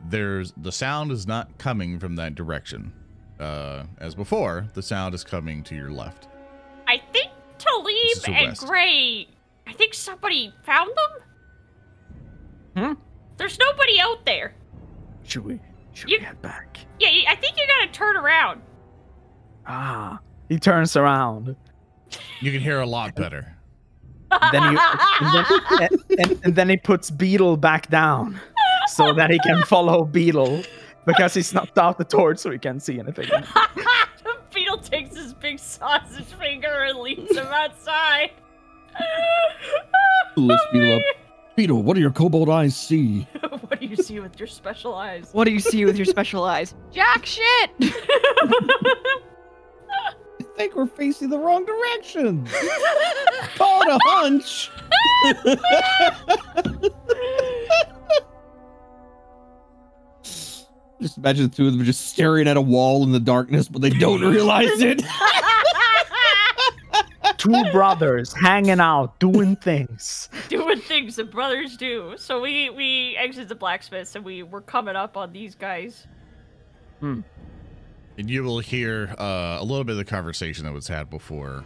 there's 0.09 0.53
the 0.57 0.71
sound 0.71 1.11
is 1.11 1.27
not 1.27 1.57
coming 1.57 1.99
from 1.99 2.15
that 2.15 2.35
direction. 2.35 2.93
Uh, 3.39 3.83
as 3.99 4.15
before, 4.15 4.67
the 4.73 4.81
sound 4.81 5.13
is 5.13 5.23
coming 5.23 5.61
to 5.63 5.75
your 5.75 5.91
left. 5.91 6.27
I 6.87 6.97
think 7.13 7.29
This 7.59 8.17
is 8.17 8.23
Talib 8.23 8.37
and 8.39 8.47
west. 8.47 8.65
Gray. 8.65 9.27
I 9.67 9.73
think 9.73 9.93
somebody 9.93 10.53
found 10.63 10.89
them. 10.89 11.26
Hmm? 12.77 12.93
There's 13.37 13.57
nobody 13.59 13.99
out 13.99 14.23
there. 14.25 14.53
Should 15.23 15.45
we? 15.45 15.59
Should 15.93 16.09
You- 16.11 16.19
we 16.19 16.25
head 16.25 16.41
back? 16.41 16.77
Yeah, 16.99 17.09
I 17.29 17.35
think 17.35 17.57
you 17.57 17.65
gotta 17.79 17.91
turn 17.91 18.15
around. 18.17 18.61
Ah, 19.65 20.19
he 20.47 20.59
turns 20.59 20.95
around. 20.95 21.55
You 22.39 22.51
can 22.51 22.61
hear 22.61 22.79
a 22.79 22.85
lot 22.85 23.15
better. 23.15 23.55
Then 24.51 24.73
you, 24.73 24.79
and, 24.79 25.33
then, 25.33 25.45
and, 25.79 26.19
and, 26.19 26.45
and 26.45 26.55
then 26.55 26.69
he 26.69 26.77
puts 26.77 27.09
Beetle 27.09 27.57
back 27.57 27.89
down 27.89 28.39
so 28.87 29.13
that 29.13 29.29
he 29.31 29.39
can 29.39 29.63
follow 29.63 30.03
Beetle 30.05 30.63
because 31.05 31.33
he 31.33 31.41
snuffed 31.41 31.77
out 31.77 31.97
the 31.97 32.03
torch 32.05 32.37
so 32.39 32.51
he 32.51 32.57
can't 32.59 32.81
see 32.83 32.99
anything. 32.99 33.25
Beetle 33.25 33.43
Beetle 34.53 34.77
takes 34.79 35.15
his 35.15 35.33
big 35.33 35.59
sausage 35.59 36.25
finger 36.25 36.67
and 36.87 36.99
leads 36.99 37.35
him 37.35 37.47
outside. 37.47 38.31
Lifts 40.35 40.63
Beetle 40.71 40.97
up. 40.97 41.01
Beetle, 41.57 41.81
what 41.81 41.95
do 41.95 42.01
your 42.01 42.11
cobalt 42.11 42.49
eyes 42.49 42.75
see? 42.75 43.21
what 43.49 43.79
do 43.79 43.87
you 43.87 43.95
see 43.95 44.19
with 44.19 44.39
your 44.39 44.45
special 44.45 44.93
eyes? 44.93 45.29
What 45.31 45.45
do 45.45 45.51
you 45.51 45.59
see 45.59 45.85
with 45.85 45.97
your 45.97 46.05
special 46.05 46.43
eyes? 46.43 46.75
Jack 46.93 47.25
shit! 47.25 47.71
I 47.81 47.95
think 50.55 50.75
we're 50.75 50.85
facing 50.85 51.31
the 51.31 51.39
wrong 51.39 51.65
direction. 51.65 52.47
Call 53.55 53.81
it 53.81 53.87
a 53.87 53.97
hunch. 54.03 54.69
just 61.01 61.17
imagine 61.17 61.49
the 61.49 61.55
two 61.55 61.65
of 61.65 61.75
them 61.75 61.83
just 61.83 62.07
staring 62.07 62.47
at 62.47 62.55
a 62.55 62.61
wall 62.61 63.01
in 63.01 63.11
the 63.11 63.19
darkness, 63.19 63.67
but 63.67 63.81
they 63.81 63.89
don't 63.89 64.21
realize 64.21 64.79
it. 64.79 65.01
Two 67.37 67.63
brothers 67.71 68.33
hanging 68.33 68.79
out, 68.79 69.19
doing 69.19 69.55
things. 69.55 70.29
Doing 70.49 70.79
things 70.79 71.17
that 71.17 71.31
brothers 71.31 71.77
do. 71.77 72.15
So 72.17 72.41
we 72.41 72.69
we 72.69 73.15
exit 73.17 73.47
the 73.47 73.55
blacksmiths 73.55 74.15
and 74.15 74.25
we 74.25 74.43
were 74.43 74.61
coming 74.61 74.95
up 74.95 75.17
on 75.17 75.31
these 75.33 75.55
guys. 75.55 76.07
Hmm. 76.99 77.21
And 78.17 78.29
you 78.29 78.43
will 78.43 78.59
hear 78.59 79.13
uh, 79.19 79.57
a 79.59 79.63
little 79.63 79.83
bit 79.83 79.91
of 79.91 79.97
the 79.97 80.05
conversation 80.05 80.65
that 80.65 80.73
was 80.73 80.87
had 80.87 81.09
before, 81.09 81.63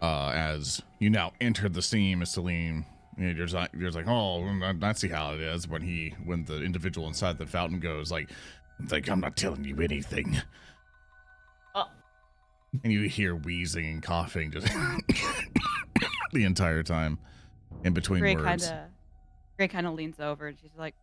uh, 0.00 0.28
as 0.28 0.80
you 1.00 1.10
now 1.10 1.32
enter 1.40 1.68
the 1.68 1.82
scene, 1.82 2.20
Mr. 2.20 2.42
Lean. 2.42 2.86
You 3.18 3.28
know, 3.28 3.34
there's 3.34 3.52
like, 3.52 3.70
there's 3.74 3.96
like, 3.96 4.06
oh, 4.06 4.44
I, 4.44 4.74
I 4.80 4.92
see 4.92 5.08
how 5.08 5.34
it 5.34 5.40
is 5.40 5.66
when 5.66 5.82
he, 5.82 6.14
when 6.24 6.44
the 6.44 6.62
individual 6.62 7.08
inside 7.08 7.36
the 7.36 7.46
fountain 7.46 7.80
goes 7.80 8.12
like, 8.12 8.30
like 8.90 9.08
I'm 9.08 9.20
not 9.20 9.36
telling 9.36 9.64
you 9.64 9.80
anything. 9.80 10.40
And 12.84 12.92
you 12.92 13.02
hear 13.02 13.34
wheezing 13.36 13.86
and 13.86 14.02
coughing 14.02 14.50
just 14.50 14.66
the 16.32 16.44
entire 16.44 16.82
time, 16.82 17.18
in 17.84 17.92
between 17.92 18.20
Gray 18.20 18.34
words. 18.34 18.46
kind 18.46 18.62
of, 18.62 18.90
Gray 19.58 19.68
kind 19.68 19.86
of 19.86 19.94
leans 19.94 20.18
over 20.20 20.46
and 20.46 20.58
she's 20.58 20.74
like, 20.76 20.94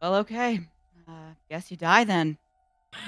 "Well, 0.00 0.16
okay, 0.16 0.60
uh, 1.06 1.34
guess 1.50 1.70
you 1.70 1.76
die 1.76 2.04
then." 2.04 2.38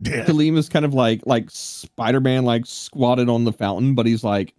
Yeah. 0.00 0.24
Kaleem 0.24 0.58
is 0.58 0.68
kind 0.68 0.84
of 0.84 0.92
like 0.92 1.22
like 1.24 1.48
Spider-Man, 1.50 2.44
like 2.44 2.66
squatted 2.66 3.28
on 3.28 3.44
the 3.44 3.52
fountain, 3.52 3.94
but 3.94 4.06
he's 4.06 4.24
like 4.24 4.52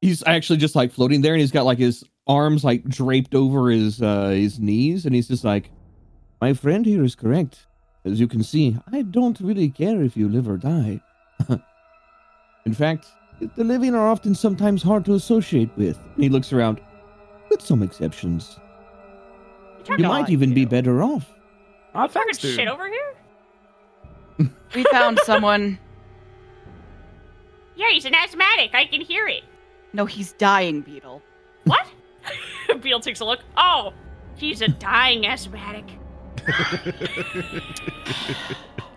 he's 0.00 0.22
actually 0.26 0.58
just 0.58 0.76
like 0.76 0.92
floating 0.92 1.20
there, 1.20 1.34
and 1.34 1.40
he's 1.40 1.50
got 1.50 1.64
like 1.66 1.78
his 1.78 2.04
arms 2.26 2.62
like 2.64 2.84
draped 2.84 3.34
over 3.34 3.68
his 3.68 4.00
uh 4.00 4.28
his 4.28 4.58
knees, 4.60 5.04
and 5.04 5.14
he's 5.14 5.28
just 5.28 5.44
like, 5.44 5.70
"My 6.40 6.54
friend 6.54 6.86
here 6.86 7.04
is 7.04 7.14
correct. 7.14 7.66
As 8.04 8.20
you 8.20 8.28
can 8.28 8.42
see, 8.42 8.76
I 8.92 9.02
don't 9.02 9.38
really 9.40 9.68
care 9.68 10.02
if 10.02 10.16
you 10.16 10.28
live 10.28 10.48
or 10.48 10.56
die. 10.56 11.00
In 12.66 12.74
fact, 12.74 13.06
the 13.56 13.64
living 13.64 13.94
are 13.94 14.08
often 14.08 14.34
sometimes 14.34 14.82
hard 14.82 15.04
to 15.06 15.14
associate 15.14 15.70
with." 15.76 15.98
And 16.14 16.22
he 16.24 16.28
looks 16.28 16.52
around, 16.52 16.80
with 17.50 17.60
some 17.60 17.82
exceptions. 17.82 18.58
You 19.88 19.96
You 19.98 20.08
might 20.08 20.30
even 20.30 20.54
be 20.54 20.64
better 20.64 21.02
off. 21.02 21.28
Oh, 21.94 22.06
talking 22.06 22.10
thanks, 22.12 22.38
dude. 22.38 22.54
shit 22.56 22.68
over 22.68 22.88
here? 22.88 23.14
We 24.74 24.84
found 24.84 25.18
someone. 25.24 25.78
Yeah, 27.76 27.90
he's 27.90 28.06
an 28.06 28.14
asthmatic. 28.14 28.70
I 28.74 28.86
can 28.86 29.02
hear 29.02 29.28
it. 29.28 29.42
No, 29.92 30.06
he's 30.06 30.32
dying, 30.32 30.80
Beetle. 30.80 31.20
What? 31.64 31.86
Beetle 32.80 33.00
takes 33.00 33.20
a 33.20 33.24
look. 33.26 33.40
Oh, 33.56 33.92
he's 34.36 34.62
a 34.62 34.68
dying 34.68 35.26
asthmatic. 35.26 35.84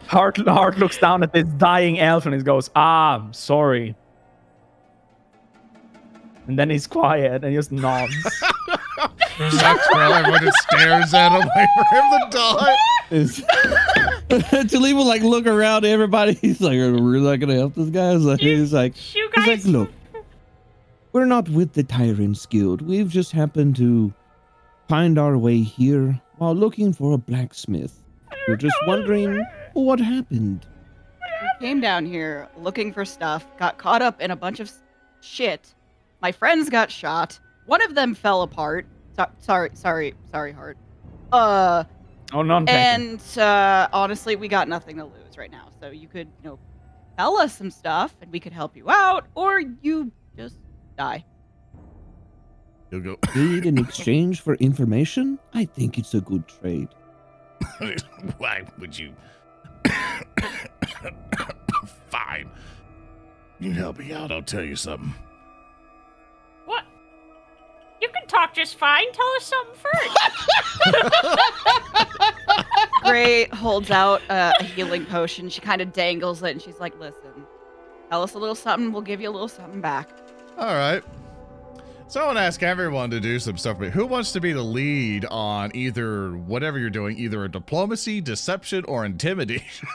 Hart, 0.07 0.37
Hart 0.37 0.77
looks 0.77 0.97
down 0.97 1.23
at 1.23 1.33
this 1.33 1.45
dying 1.57 1.99
elf 1.99 2.25
and 2.25 2.35
he 2.35 2.41
goes, 2.41 2.69
Ah, 2.75 3.15
I'm 3.15 3.33
sorry. 3.33 3.95
And 6.47 6.59
then 6.59 6.69
he's 6.69 6.85
quiet 6.85 7.43
and 7.43 7.51
he 7.51 7.57
just 7.57 7.71
nods. 7.71 8.13
Sucks 9.49 9.87
for 9.87 10.01
everyone 10.01 10.41
just 10.41 10.57
stares 10.59 11.13
at 11.13 11.31
him, 11.31 11.49
wait 11.55 11.67
for 11.75 11.95
him 11.95 12.03
to 12.11 12.27
die. 12.37 12.75
is 13.11 13.39
Talim 14.29 14.95
will 14.95 15.05
like 15.05 15.21
look 15.23 15.45
around 15.47 15.85
at 15.85 15.91
everybody. 15.91 16.33
He's 16.33 16.61
like, 16.61 16.77
"Are 16.77 16.91
we 16.93 17.01
really 17.01 17.25
not 17.25 17.39
gonna 17.39 17.55
help 17.55 17.75
this 17.75 17.89
guy?" 17.89 18.13
He's 18.13 18.23
like, 18.25 18.39
he's 18.39 18.73
like, 18.73 19.15
You 19.15 19.29
he's 19.35 19.47
like, 19.47 19.65
look, 19.65 19.91
we're 21.11 21.25
not 21.25 21.49
with 21.49 21.73
the 21.73 21.83
Tyrants 21.83 22.45
Guild. 22.45 22.81
We've 22.81 23.09
just 23.09 23.31
happened 23.31 23.75
to 23.77 24.13
find 24.87 25.17
our 25.17 25.37
way 25.37 25.59
here 25.61 26.19
while 26.37 26.55
looking 26.55 26.93
for 26.93 27.13
a 27.13 27.17
blacksmith. 27.17 28.01
We're 28.47 28.55
just 28.55 28.75
wondering 28.87 29.43
what 29.83 29.99
happened. 29.99 30.65
We 31.59 31.67
came 31.67 31.81
down 31.81 32.05
here 32.05 32.47
looking 32.57 32.93
for 32.93 33.05
stuff, 33.05 33.45
got 33.57 33.77
caught 33.77 34.01
up 34.01 34.21
in 34.21 34.31
a 34.31 34.35
bunch 34.35 34.59
of 34.59 34.71
shit. 35.21 35.73
My 36.21 36.31
friends 36.31 36.69
got 36.69 36.89
shot. 36.89 37.39
One 37.65 37.81
of 37.81 37.93
them 37.95 38.15
fell 38.15 38.41
apart. 38.41 38.85
So- 39.15 39.29
sorry, 39.39 39.69
sorry, 39.73 40.13
sorry, 40.31 40.51
Hart. 40.53 40.77
Uh, 41.31 41.83
oh, 42.33 42.41
none 42.41 42.65
taken. 42.65 42.79
and 42.79 43.37
uh, 43.37 43.87
honestly, 43.91 44.35
we 44.35 44.47
got 44.47 44.67
nothing 44.69 44.97
to 44.97 45.03
lose 45.05 45.37
right 45.37 45.51
now. 45.51 45.69
So 45.79 45.89
you 45.89 46.07
could, 46.07 46.27
you 46.41 46.49
know, 46.49 46.59
tell 47.17 47.37
us 47.37 47.55
some 47.57 47.69
stuff 47.71 48.15
and 48.21 48.31
we 48.31 48.39
could 48.39 48.53
help 48.53 48.77
you 48.77 48.89
out, 48.89 49.27
or 49.35 49.59
you 49.81 50.11
just 50.37 50.57
die. 50.97 51.25
You'll 52.91 53.01
go. 53.01 53.15
Trade 53.25 53.65
in 53.65 53.77
exchange 53.77 54.41
for 54.41 54.55
information? 54.55 55.37
I 55.53 55.65
think 55.65 55.97
it's 55.97 56.13
a 56.13 56.21
good 56.21 56.47
trade. 56.47 56.87
Why 58.37 58.63
would 58.79 58.97
you? 58.97 59.13
Fine. 62.09 62.49
You 63.59 63.71
help 63.71 63.99
me 63.99 64.11
out. 64.11 64.31
I'll 64.31 64.41
tell 64.41 64.63
you 64.63 64.75
something. 64.75 65.13
What? 66.65 66.83
You 68.01 68.09
can 68.09 68.27
talk 68.27 68.53
just 68.53 68.77
fine. 68.77 69.11
Tell 69.11 69.27
us 69.37 69.45
something 69.45 69.75
first. 69.75 70.17
Gray 73.03 73.45
holds 73.45 73.91
out 73.91 74.21
uh, 74.29 74.51
a 74.59 74.63
healing 74.63 75.05
potion. 75.05 75.49
She 75.49 75.61
kind 75.61 75.81
of 75.81 75.93
dangles 75.93 76.43
it 76.43 76.51
and 76.51 76.61
she's 76.61 76.79
like, 76.79 76.99
listen, 76.99 77.45
tell 78.09 78.23
us 78.23 78.33
a 78.33 78.39
little 78.39 78.55
something. 78.55 78.91
We'll 78.91 79.01
give 79.01 79.21
you 79.21 79.29
a 79.29 79.31
little 79.31 79.47
something 79.47 79.81
back. 79.81 80.09
All 80.57 80.73
right. 80.73 81.03
So 82.07 82.21
I 82.21 82.25
want 82.27 82.37
to 82.37 82.41
ask 82.43 82.61
everyone 82.63 83.09
to 83.09 83.19
do 83.19 83.39
some 83.39 83.57
stuff. 83.57 83.79
But 83.79 83.89
who 83.89 84.05
wants 84.05 84.31
to 84.33 84.39
be 84.41 84.53
the 84.53 84.61
lead 84.61 85.25
on 85.25 85.71
either 85.75 86.31
whatever 86.31 86.77
you're 86.79 86.89
doing, 86.91 87.17
either 87.17 87.43
a 87.43 87.49
diplomacy, 87.49 88.21
deception, 88.21 88.85
or 88.85 89.03
intimidation? 89.05 89.87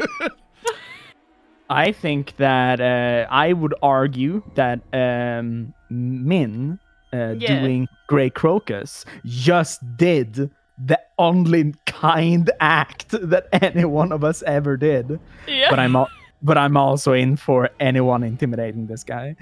I 1.71 1.93
think 1.93 2.37
that 2.37 2.81
uh, 2.81 3.29
I 3.31 3.53
would 3.53 3.75
argue 3.81 4.43
that 4.57 4.81
um, 4.93 5.73
Min 5.89 6.81
uh, 7.13 7.37
Yeah. 7.39 7.61
doing 7.61 7.87
Gray 8.09 8.29
Crocus 8.29 9.05
just 9.25 9.81
did 9.97 10.51
the 10.85 11.01
only 11.17 11.75
kind 11.87 12.51
act 12.59 13.11
that 13.11 13.47
any 13.63 13.85
one 13.85 14.11
of 14.11 14.25
us 14.25 14.43
ever 14.43 14.77
did. 14.77 15.21
yeah. 15.47 15.71
But 15.71 15.79
I'm 15.79 15.95
al- 15.95 16.11
but 16.43 16.59
I'm 16.59 16.77
also 16.77 17.13
in 17.13 17.37
for 17.37 17.71
anyone 17.79 18.25
intimidating 18.25 18.87
this 18.87 19.05
guy. 19.05 19.37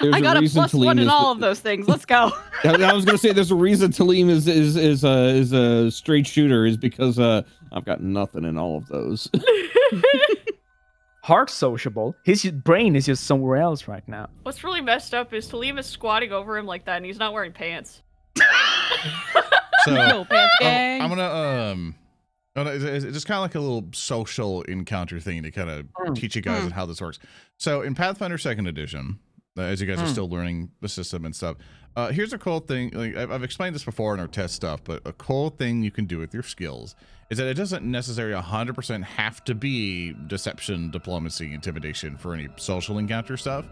There's 0.00 0.14
I 0.14 0.20
got 0.20 0.36
a 0.36 0.40
reason 0.40 0.60
plus 0.60 0.72
Talim 0.72 0.84
one 0.86 0.98
in 0.98 1.08
all 1.08 1.26
the- 1.26 1.30
of 1.32 1.40
those 1.40 1.60
things. 1.60 1.86
Let's 1.88 2.04
go. 2.04 2.30
I 2.64 2.70
I 2.82 2.92
was 2.92 3.04
gonna 3.04 3.18
say 3.18 3.32
there's 3.32 3.50
a 3.50 3.54
reason 3.56 3.90
Talim 3.92 4.28
is 4.30 4.46
is 4.48 4.76
is 4.76 5.04
a 5.04 5.28
is 5.28 5.52
a 5.52 5.90
straight 5.90 6.26
shooter 6.26 6.64
is 6.66 6.76
because 6.76 7.18
uh 7.18 7.42
I've 7.72 7.84
got 7.84 8.02
nothing 8.02 8.44
in 8.44 8.56
all 8.58 8.76
of 8.76 8.86
those. 8.88 9.28
Hart 11.22 11.50
sociable. 11.50 12.16
His 12.24 12.44
brain 12.50 12.96
is 12.96 13.06
just 13.06 13.24
somewhere 13.24 13.58
else 13.60 13.86
right 13.86 14.06
now. 14.08 14.30
What's 14.42 14.64
really 14.64 14.80
messed 14.80 15.12
up 15.14 15.34
is 15.34 15.46
Talim 15.48 15.78
is 15.78 15.86
squatting 15.86 16.32
over 16.32 16.56
him 16.56 16.66
like 16.66 16.86
that, 16.86 16.96
and 16.96 17.04
he's 17.06 17.18
not 17.18 17.32
wearing 17.34 17.52
pants. 17.52 18.02
so 19.84 19.94
no 19.94 20.24
pants 20.24 20.54
I'm, 20.60 20.66
gang. 20.66 21.02
I'm 21.02 21.08
gonna 21.10 21.22
um. 21.72 21.94
no, 22.56 22.64
no, 22.64 22.70
It's 22.70 22.84
it's 22.84 23.04
just 23.14 23.26
kind 23.26 23.36
of 23.36 23.42
like 23.42 23.54
a 23.54 23.60
little 23.60 23.86
social 23.92 24.62
encounter 24.62 25.20
thing 25.20 25.42
to 25.42 25.50
kind 25.50 25.68
of 25.70 25.86
Mm. 25.98 26.16
teach 26.16 26.34
you 26.36 26.42
guys 26.42 26.64
Mm. 26.64 26.72
how 26.72 26.86
this 26.86 27.00
works. 27.02 27.18
So 27.58 27.82
in 27.82 27.94
Pathfinder 27.94 28.38
Second 28.38 28.66
Edition, 28.66 29.18
uh, 29.28 29.29
as 29.56 29.80
you 29.80 29.86
guys 29.86 29.98
are 30.00 30.04
Mm. 30.06 30.12
still 30.12 30.28
learning 30.28 30.70
the 30.80 30.88
system 30.88 31.24
and 31.24 31.34
stuff, 31.34 31.56
uh, 31.96 32.10
here's 32.12 32.32
a 32.32 32.38
cool 32.38 32.60
thing. 32.60 32.90
Like 32.92 33.16
I've, 33.16 33.30
I've 33.32 33.42
explained 33.42 33.74
this 33.74 33.84
before 33.84 34.14
in 34.14 34.20
our 34.20 34.28
test 34.28 34.54
stuff, 34.54 34.80
but 34.84 35.02
a 35.04 35.12
cool 35.14 35.50
thing 35.50 35.82
you 35.82 35.90
can 35.90 36.04
do 36.06 36.18
with 36.18 36.32
your 36.32 36.42
skills 36.44 36.94
is 37.30 37.38
that 37.38 37.46
it 37.48 37.54
doesn't 37.54 37.84
necessarily 37.84 38.40
100% 38.40 39.02
have 39.04 39.42
to 39.44 39.54
be 39.54 40.12
deception, 40.26 40.90
diplomacy, 40.90 41.52
intimidation 41.52 42.16
for 42.16 42.32
any 42.34 42.48
social 42.56 42.98
encounter 42.98 43.36
stuff. 43.36 43.66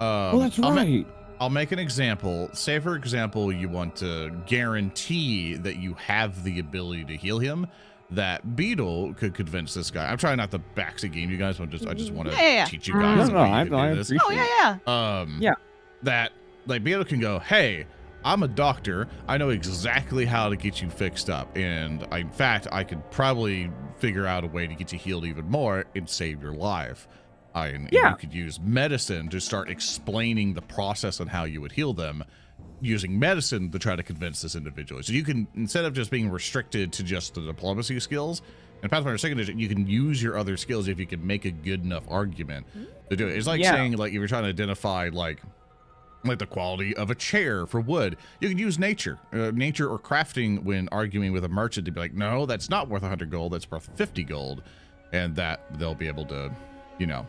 Um, 0.00 0.34
oh, 0.34 0.38
that's 0.40 0.58
I'll 0.58 0.70
ma- 0.72 0.76
right. 0.82 1.06
I'll 1.40 1.50
make 1.50 1.72
an 1.72 1.78
example. 1.78 2.48
Say, 2.52 2.78
for 2.78 2.94
example, 2.94 3.50
you 3.52 3.68
want 3.68 3.96
to 3.96 4.30
guarantee 4.46 5.54
that 5.56 5.76
you 5.76 5.94
have 5.94 6.44
the 6.44 6.58
ability 6.60 7.04
to 7.06 7.16
heal 7.16 7.38
him. 7.38 7.66
That 8.14 8.56
Beetle 8.56 9.14
could 9.14 9.34
convince 9.34 9.74
this 9.74 9.90
guy. 9.90 10.10
I'm 10.10 10.18
trying 10.18 10.36
not 10.36 10.50
to 10.52 10.58
backseat 10.76 11.12
game 11.12 11.30
you 11.30 11.36
guys. 11.36 11.58
I 11.60 11.66
just, 11.66 11.86
I 11.86 11.94
just 11.94 12.12
want 12.12 12.28
to 12.30 12.34
Yeah, 12.34 12.40
yeah, 12.42 12.54
yeah. 12.54 12.64
teach 12.66 12.88
you 12.88 12.94
guys. 12.94 13.18
No, 13.18 13.26
the 13.26 13.32
no, 13.32 13.44
you 13.44 13.50
I, 13.52 13.64
do 13.64 13.76
I 13.76 13.94
this. 13.94 14.10
appreciate. 14.10 14.26
oh 14.26 14.30
yeah, 14.60 14.78
yeah. 14.86 15.20
Um, 15.20 15.38
Yeah. 15.40 15.54
That 16.02 16.32
like 16.66 16.84
Beetle 16.84 17.04
can 17.06 17.20
go, 17.20 17.38
hey, 17.38 17.86
I'm 18.24 18.42
a 18.42 18.48
doctor. 18.48 19.08
I 19.28 19.36
know 19.36 19.50
exactly 19.50 20.24
how 20.24 20.48
to 20.48 20.56
get 20.56 20.80
you 20.80 20.88
fixed 20.90 21.28
up. 21.28 21.56
And 21.56 22.06
I, 22.10 22.18
in 22.18 22.30
fact, 22.30 22.66
I 22.72 22.84
could 22.84 23.10
probably 23.10 23.70
figure 23.98 24.26
out 24.26 24.44
a 24.44 24.46
way 24.46 24.66
to 24.66 24.74
get 24.74 24.92
you 24.92 24.98
healed 24.98 25.24
even 25.26 25.50
more 25.50 25.84
and 25.94 26.08
save 26.08 26.42
your 26.42 26.54
life. 26.54 27.06
I, 27.54 27.68
and 27.68 27.88
Yeah. 27.92 28.10
you 28.10 28.16
could 28.16 28.32
use 28.34 28.58
medicine 28.60 29.28
to 29.28 29.40
start 29.40 29.68
explaining 29.70 30.54
the 30.54 30.62
process 30.62 31.20
on 31.20 31.26
how 31.28 31.44
you 31.44 31.60
would 31.60 31.72
heal 31.72 31.92
them 31.92 32.24
using 32.84 33.18
medicine 33.18 33.70
to 33.70 33.78
try 33.78 33.96
to 33.96 34.02
convince 34.02 34.42
this 34.42 34.54
individual. 34.54 35.02
So 35.02 35.12
you 35.12 35.22
can, 35.24 35.46
instead 35.54 35.84
of 35.84 35.94
just 35.94 36.10
being 36.10 36.30
restricted 36.30 36.92
to 36.94 37.02
just 37.02 37.34
the 37.34 37.40
diplomacy 37.40 37.98
skills, 38.00 38.42
in 38.82 38.88
Pathfinder 38.90 39.16
Second 39.18 39.38
Edition, 39.38 39.58
you 39.58 39.68
can 39.68 39.86
use 39.86 40.22
your 40.22 40.36
other 40.36 40.56
skills 40.58 40.88
if 40.88 40.98
you 41.00 41.06
can 41.06 41.26
make 41.26 41.44
a 41.46 41.50
good 41.50 41.82
enough 41.82 42.04
argument 42.08 42.66
to 43.08 43.16
do 43.16 43.26
it. 43.28 43.36
It's 43.36 43.46
like 43.46 43.60
Yeah. 43.62 43.72
saying, 43.72 43.96
like, 43.96 44.10
if 44.12 44.14
you're 44.18 44.26
trying 44.28 44.42
to 44.42 44.50
identify, 44.50 45.08
like, 45.10 45.40
like 46.26 46.38
the 46.38 46.46
quality 46.46 46.96
of 46.96 47.10
a 47.10 47.14
chair 47.14 47.66
for 47.66 47.80
wood. 47.80 48.16
You 48.40 48.48
can 48.48 48.56
use 48.58 48.78
nature, 48.78 49.18
uh, 49.32 49.50
nature 49.54 49.88
or 49.88 49.98
crafting 49.98 50.62
when 50.62 50.88
arguing 50.90 51.32
with 51.32 51.44
a 51.44 51.48
merchant 51.50 51.84
to 51.86 51.92
be 51.92 52.00
like, 52.00 52.14
no, 52.14 52.46
that's 52.46 52.70
not 52.70 52.88
worth 52.88 53.02
100 53.02 53.30
gold, 53.30 53.52
that's 53.52 53.70
worth 53.70 53.90
50 53.96 54.24
gold, 54.24 54.62
and 55.12 55.36
that 55.36 55.60
they'll 55.78 55.94
be 55.94 56.08
able 56.08 56.24
to, 56.26 56.50
you 56.98 57.06
know. 57.06 57.26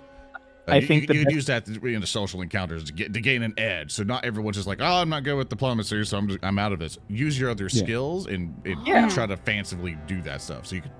Uh, 0.68 0.72
I 0.72 0.76
you, 0.78 0.88
think 0.88 1.01
you, 1.03 1.07
the 1.07 1.13
you 1.13 1.20
could 1.22 1.26
best- 1.28 1.36
use 1.36 1.45
that 1.45 1.66
to- 1.66 1.86
in 1.88 2.01
the 2.01 2.07
social 2.07 2.41
encounters 2.41 2.86
to 2.86 2.93
get 2.93 3.13
to 3.13 3.22
gain 3.22 3.43
an 3.43 3.53
edge. 3.57 3.91
So 3.91 4.03
not 4.03 4.26
everyone's 4.26 4.55
just 4.57 4.68
like, 4.68 4.80
oh, 4.82 4.86
I'm 5.01 5.09
not 5.09 5.24
good 5.24 5.36
with 5.36 5.49
diplomacy, 5.49 6.03
so 6.05 6.18
I'm 6.18 6.28
just, 6.28 6.39
I'm 6.43 6.57
out 6.57 6.72
of 6.74 6.80
this. 6.80 6.97
Use 7.07 7.39
your 7.39 7.49
other 7.51 7.70
Yeah. 7.72 7.84
skills 7.84 8.28
and, 8.28 8.59
and 8.66 8.86
Yeah. 8.88 9.07
try 9.09 9.26
to 9.28 9.38
fancifully 9.38 9.97
do 10.07 10.22
that 10.24 10.41
stuff, 10.41 10.66
so 10.66 10.76
you 10.76 10.82
can 10.82 10.91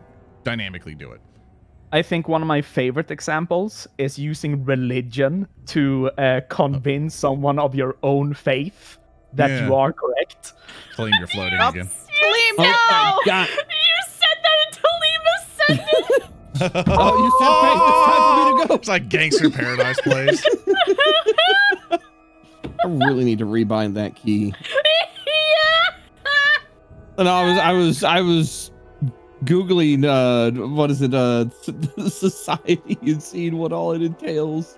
dynamically 0.44 0.94
do 0.96 1.12
it. 1.12 1.22
I 1.92 2.02
think 2.02 2.28
one 2.28 2.42
of 2.42 2.48
my 2.48 2.62
favorite 2.62 3.10
examples 3.10 3.88
is 3.98 4.20
using 4.20 4.66
religion 4.66 5.48
to 5.68 6.12
uh, 6.18 6.42
convince 6.50 7.16
someone 7.16 7.58
of 7.58 7.74
your 7.74 7.96
own 8.04 8.34
faith 8.34 8.98
that 9.34 9.50
Yeah. 9.50 9.68
you 9.68 9.76
are 9.76 9.94
correct. 9.94 10.54
Claim 10.96 11.14
you're 11.20 11.28
floating 11.28 11.54
again. 11.60 11.88
Talim, 11.88 12.56
Oh 12.60 13.22
no! 13.26 13.32
my 13.34 13.42
You 13.48 13.96
said 14.10 14.38
that 14.44 14.58
and 14.66 14.78
Talima 14.78 15.36
said 15.56 15.88
it. 16.22 16.24
Oh, 16.88 17.16
you 17.18 17.32
said 17.40 17.52
faith. 17.62 17.82
It's 17.82 18.06
time 18.06 18.22
for 18.22 18.56
me 18.56 18.62
to 18.62 18.68
go. 18.68 18.74
It's 18.76 18.88
like 18.88 19.10
Gangster 19.10 19.50
Paradise 19.50 20.00
place. 20.02 20.46
I 22.84 22.88
really 22.88 23.26
need 23.26 23.40
to 23.40 23.46
rebind 23.46 23.96
that 23.96 24.16
key. 24.16 24.54
yeah. 25.26 26.32
And 27.18 27.28
I 27.28 27.46
was, 27.46 27.58
I 27.58 27.72
was, 27.72 28.04
I 28.04 28.22
was 28.22 28.72
googling, 29.44 30.06
uh, 30.06 30.52
what 30.68 30.92
is 30.92 31.02
it, 31.02 31.14
uh, 31.14 31.50
society 32.10 32.98
and 33.02 33.22
seeing 33.22 33.58
what 33.58 33.72
all 33.72 33.92
it 33.94 34.02
entails. 34.02 34.78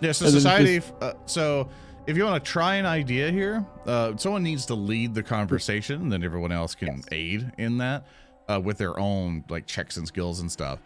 Yeah, 0.00 0.12
so 0.12 0.26
And 0.26 0.34
then 0.34 0.40
society. 0.40 0.82
Uh, 1.00 1.14
so 1.24 1.68
if 2.06 2.16
you 2.16 2.24
want 2.24 2.44
to 2.44 2.50
try 2.50 2.76
an 2.76 2.86
idea 2.86 3.30
here, 3.30 3.64
uh, 3.86 4.16
someone 4.16 4.42
needs 4.42 4.66
to 4.66 4.74
lead 4.74 5.14
the 5.14 5.22
conversation, 5.22 6.02
and 6.02 6.12
then 6.12 6.22
everyone 6.22 6.52
else 6.52 6.74
can 6.74 7.02
aid 7.10 7.50
in 7.58 7.78
that 7.78 8.06
uh, 8.48 8.60
with 8.60 8.78
their 8.78 8.98
own 8.98 9.44
like 9.48 9.66
checks 9.66 9.96
and 9.96 10.06
skills 10.06 10.40
and 10.40 10.50
stuff. 10.50 10.80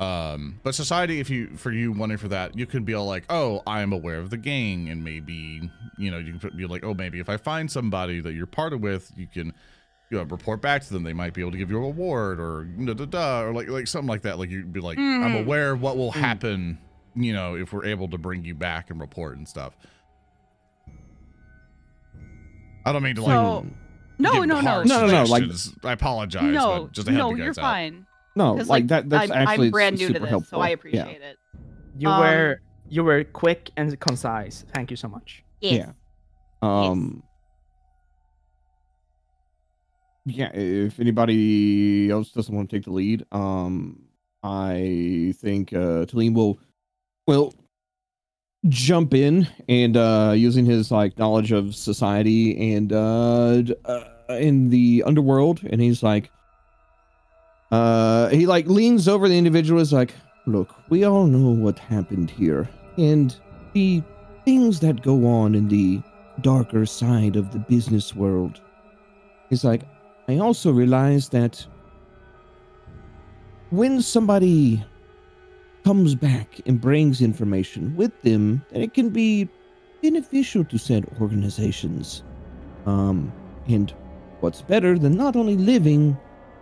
Um, 0.00 0.58
but 0.64 0.74
society, 0.74 1.20
if 1.20 1.30
you 1.30 1.56
for 1.56 1.70
you 1.70 1.92
wanting 1.92 2.16
for 2.16 2.28
that, 2.28 2.56
you 2.58 2.66
could 2.66 2.84
be 2.84 2.94
all 2.94 3.06
like, 3.06 3.24
"Oh, 3.30 3.62
I'm 3.66 3.92
aware 3.92 4.18
of 4.18 4.30
the 4.30 4.36
gang," 4.36 4.88
and 4.88 5.04
maybe 5.04 5.70
you 5.96 6.10
know 6.10 6.18
you 6.18 6.34
can 6.38 6.56
be 6.56 6.66
like, 6.66 6.82
"Oh, 6.84 6.94
maybe 6.94 7.20
if 7.20 7.28
I 7.28 7.36
find 7.36 7.70
somebody 7.70 8.20
that 8.20 8.32
you're 8.32 8.46
part 8.46 8.72
of 8.72 8.80
with, 8.80 9.12
you 9.16 9.26
can." 9.26 9.52
You 10.10 10.18
know, 10.18 10.24
report 10.24 10.60
back 10.60 10.82
to 10.82 10.92
them. 10.92 11.04
They 11.04 11.14
might 11.14 11.32
be 11.32 11.40
able 11.40 11.52
to 11.52 11.56
give 11.56 11.70
you 11.70 11.78
a 11.78 11.80
reward, 11.80 12.38
or 12.38 12.64
da 12.64 12.92
da 12.92 13.06
da, 13.06 13.40
or 13.44 13.54
like 13.54 13.68
like 13.68 13.86
something 13.86 14.08
like 14.08 14.20
that. 14.22 14.38
Like 14.38 14.50
you'd 14.50 14.70
be 14.70 14.80
like, 14.80 14.98
"I'm 14.98 15.32
Mhm. 15.32 15.40
aware 15.44 15.72
of 15.72 15.80
what 15.80 15.96
will 15.96 16.10
happen." 16.10 16.78
You 17.14 17.32
know, 17.32 17.54
if 17.56 17.72
we're 17.72 17.86
able 17.86 18.08
to 18.08 18.18
bring 18.18 18.44
you 18.44 18.54
back 18.54 18.90
and 18.90 19.00
report 19.00 19.38
and 19.38 19.48
stuff. 19.48 19.74
I 22.84 22.92
don't 22.92 23.02
mean 23.02 23.14
to 23.16 23.22
like 23.22 23.36
So, 23.38 23.66
no, 24.22 24.32
give 24.32 24.46
no, 24.46 24.60
no. 24.60 24.82
No, 24.82 25.06
no, 25.06 25.24
no, 25.24 25.24
like- 25.24 25.44
I 25.84 25.92
apologize, 25.92 26.42
no, 26.54 26.82
but 26.84 26.92
just 26.92 27.06
to 27.08 27.12
help 27.12 27.32
no, 27.32 27.36
you 27.36 27.42
you're 27.44 27.50
out. 27.50 27.56
fine. 27.56 28.06
No, 28.34 28.56
'Cause, 28.56 28.68
like, 28.68 28.86
that. 28.88 29.10
That's 29.10 29.30
I'm, 29.30 29.36
actually 29.48 29.66
I'm 29.66 29.72
brand 29.72 29.98
new 29.98 30.06
super 30.06 30.18
to 30.18 30.20
this, 30.20 30.30
helpful. 30.30 30.58
so 30.58 30.62
I 30.62 30.68
Yeah. 30.68 30.74
appreciate 30.74 31.20
it. 31.22 31.36
You 31.98 32.08
Um, 32.08 32.20
were 32.20 32.60
you 32.88 33.04
were 33.04 33.24
quick 33.24 33.70
and 33.76 33.98
concise. 34.00 34.64
Thank 34.74 34.90
you 34.90 34.96
so 34.96 35.08
much. 35.08 35.44
Yeah. 35.60 35.92
Um. 36.62 37.22
Yeah, 40.24 40.50
if 40.54 41.00
anybody 41.00 42.08
else 42.10 42.30
doesn't 42.30 42.54
want 42.54 42.70
to 42.70 42.76
take 42.76 42.84
the 42.84 42.92
lead, 42.92 43.24
um, 43.32 44.04
I 44.44 45.34
think 45.38 45.72
uh, 45.72 46.06
Talim 46.06 46.34
will 46.34 46.58
will 47.26 47.52
jump 48.68 49.14
in 49.14 49.48
and 49.68 49.96
uh, 49.96 50.32
using 50.36 50.64
his 50.64 50.92
like 50.92 51.18
knowledge 51.18 51.50
of 51.50 51.74
society 51.74 52.74
and 52.74 52.92
uh, 52.92 53.62
uh 53.84 54.04
in 54.40 54.70
the 54.70 55.02
underworld, 55.06 55.60
and 55.64 55.80
he's 55.80 56.02
like, 56.02 56.30
uh, 57.70 58.28
he 58.28 58.46
like 58.46 58.66
leans 58.66 59.08
over 59.08 59.28
the 59.28 59.38
individual, 59.38 59.80
is 59.80 59.92
like, 59.92 60.14
look, 60.46 60.74
we 60.88 61.04
all 61.04 61.26
know 61.26 61.50
what 61.50 61.78
happened 61.78 62.30
here, 62.30 62.68
and 62.98 63.36
the 63.72 64.02
things 64.44 64.80
that 64.80 65.02
go 65.02 65.26
on 65.26 65.54
in 65.54 65.68
the 65.68 66.02
darker 66.40 66.84
side 66.86 67.36
of 67.36 67.52
the 67.52 67.58
business 67.58 68.14
world. 68.14 68.60
He's 69.48 69.64
like, 69.64 69.82
I 70.28 70.38
also 70.38 70.72
realize 70.72 71.28
that 71.30 71.64
when 73.70 74.02
somebody 74.02 74.84
comes 75.84 76.14
back 76.14 76.60
and 76.66 76.80
brings 76.80 77.20
information 77.20 77.94
with 77.96 78.12
them, 78.22 78.64
that 78.70 78.82
it 78.82 78.94
can 78.94 79.10
be 79.10 79.48
beneficial 80.02 80.64
to 80.64 80.78
said 80.78 81.06
organizations. 81.20 82.22
Um, 82.86 83.32
and 83.68 83.92
what's 84.42 84.60
better 84.62 84.98
than 84.98 85.16
not 85.16 85.36
only 85.36 85.56
living, 85.56 86.16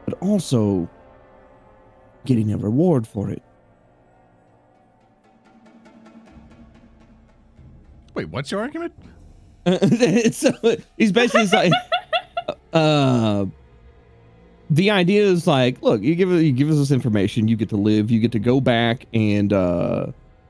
but 0.04 0.14
also 0.20 0.88
getting 2.26 2.52
a 2.52 2.56
reward 2.56 3.06
for 3.06 3.30
it. 3.30 3.42
Wait, 8.14 8.28
what's 8.28 8.50
your 8.50 8.60
argument? 8.60 8.92
so 10.32 10.52
he's 10.98 11.12
basically 11.12 11.46
like, 11.46 11.72
uh, 12.72 13.46
the 14.68 14.90
idea 14.90 15.22
is 15.22 15.46
like, 15.46 15.80
look, 15.82 16.02
you 16.02 16.14
give 16.14 16.30
you 16.30 16.52
give 16.52 16.70
us 16.70 16.76
this 16.76 16.90
information, 16.90 17.48
you 17.48 17.56
get 17.56 17.68
to 17.70 17.76
live, 17.76 18.10
you 18.10 18.20
get 18.20 18.32
to 18.32 18.38
go 18.38 18.60
back 18.60 19.06
and 19.14 19.52
uh, 19.52 20.06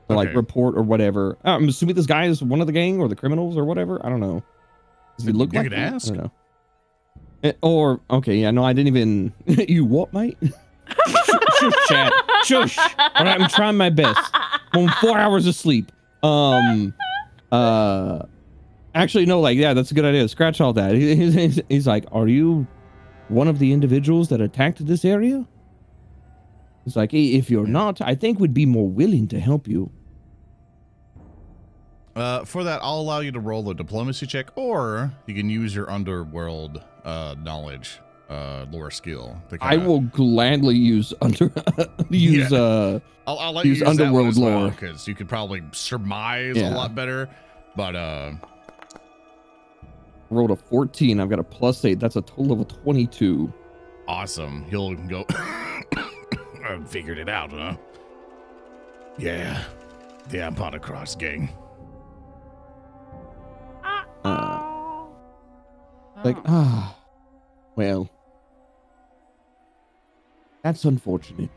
like 0.09 0.33
report 0.35 0.75
or 0.75 0.81
whatever. 0.81 1.37
I'm 1.43 1.69
assuming 1.69 1.95
this 1.95 2.05
guy 2.05 2.25
is 2.25 2.43
one 2.43 2.59
of 2.61 2.67
the 2.67 2.73
gang 2.73 2.99
or 2.99 3.07
the 3.07 3.15
criminals 3.15 3.55
or 3.57 3.63
whatever. 3.63 4.05
I 4.05 4.09
don't 4.09 4.19
know. 4.19 4.43
Does 5.17 5.25
he 5.27 5.31
look 5.31 5.53
You 5.53 5.59
like 5.59 5.65
could 5.67 5.77
that? 5.77 5.93
ask. 5.93 6.07
I 6.11 6.15
don't 6.15 6.23
know. 6.25 6.31
Eh, 7.43 7.53
Or 7.61 7.99
okay, 8.09 8.35
yeah, 8.37 8.51
no, 8.51 8.63
I 8.63 8.73
didn't 8.73 8.87
even. 8.87 9.33
you 9.45 9.85
what, 9.85 10.13
mate? 10.13 10.37
Shush, 10.41 11.73
chat. 11.87 12.13
Shush. 12.45 12.77
All 12.77 13.25
right, 13.25 13.39
I'm 13.41 13.49
trying 13.49 13.77
my 13.77 13.89
best. 13.89 14.19
I'm 14.73 14.87
on 14.87 14.93
four 15.01 15.17
hours 15.17 15.47
of 15.47 15.55
sleep. 15.55 15.91
Um, 16.23 16.93
uh, 17.51 18.23
actually, 18.93 19.25
no, 19.25 19.39
like, 19.39 19.57
yeah, 19.57 19.73
that's 19.73 19.91
a 19.91 19.93
good 19.93 20.05
idea. 20.05 20.27
Scratch 20.27 20.61
all 20.61 20.73
that. 20.73 20.93
He- 20.95 21.15
He's, 21.15 21.33
he's, 21.33 21.61
he's 21.69 21.87
like, 21.87 22.05
are 22.11 22.27
you 22.27 22.67
one 23.29 23.47
of 23.47 23.59
the 23.59 23.71
individuals 23.73 24.29
that 24.29 24.41
attacked 24.41 24.85
this 24.85 25.03
area? 25.05 25.47
It's 26.85 26.95
like, 26.95 27.13
"Eh, 27.13 27.17
if 27.37 27.49
you're 27.49 27.67
not, 27.67 28.01
I 28.01 28.15
think 28.15 28.39
we'd 28.39 28.53
be 28.55 28.65
more 28.65 28.87
willing 28.89 29.27
to 29.29 29.39
help 29.39 29.67
you. 29.67 29.91
Uh, 32.15 32.43
for 32.43 32.63
that, 32.65 32.79
I'll 32.83 32.99
allow 32.99 33.19
you 33.21 33.31
to 33.31 33.39
roll 33.39 33.69
a 33.69 33.73
diplomacy 33.73 34.27
check, 34.27 34.47
or 34.55 35.11
you 35.27 35.33
can 35.35 35.49
use 35.49 35.73
your 35.73 35.89
underworld 35.89 36.83
uh, 37.05 37.35
knowledge, 37.41 37.99
uh, 38.29 38.65
lore 38.69 38.91
skill. 38.91 39.41
I 39.61 39.77
will 39.77 40.01
gladly 40.01 40.75
use 40.75 41.13
under 41.21 41.49
use 42.09 42.51
Yeah. 42.51 42.57
uh 42.57 42.99
I'll, 43.27 43.39
I'll 43.39 43.53
let 43.53 43.65
use 43.65 43.79
you 43.79 43.85
use 43.85 43.99
underworld 43.99 44.35
lore. 44.35 44.71
because 44.71 45.07
you 45.07 45.15
could 45.15 45.29
probably 45.29 45.61
surmise 45.71 46.57
Yeah. 46.57 46.73
a 46.73 46.75
lot 46.75 46.95
better. 46.95 47.29
But 47.75 47.95
uh, 47.95 48.31
rolled 50.29 50.51
a 50.51 50.55
14. 50.57 51.19
I've 51.19 51.29
got 51.29 51.39
a 51.39 51.43
plus 51.43 51.85
eight. 51.85 51.99
That's 51.99 52.15
a 52.17 52.21
total 52.21 52.51
of 52.51 52.59
a 52.61 52.65
22. 52.65 53.53
awesome. 54.07 54.65
He'll 54.69 54.95
go. 54.95 55.25
I 55.29 56.79
figured 56.87 57.17
it 57.19 57.29
out, 57.29 57.51
huh? 57.51 57.75
Yeah, 59.17 59.63
yeah. 60.31 60.47
I'm 60.47 60.55
part 60.55 60.73
of 60.73 60.81
Cross 60.81 61.15
Gang. 61.15 61.49
Uh, 64.23 65.05
like 66.23 66.37
ah, 66.45 66.95
well, 67.75 68.09
that's 70.63 70.85
unfortunate. 70.85 71.49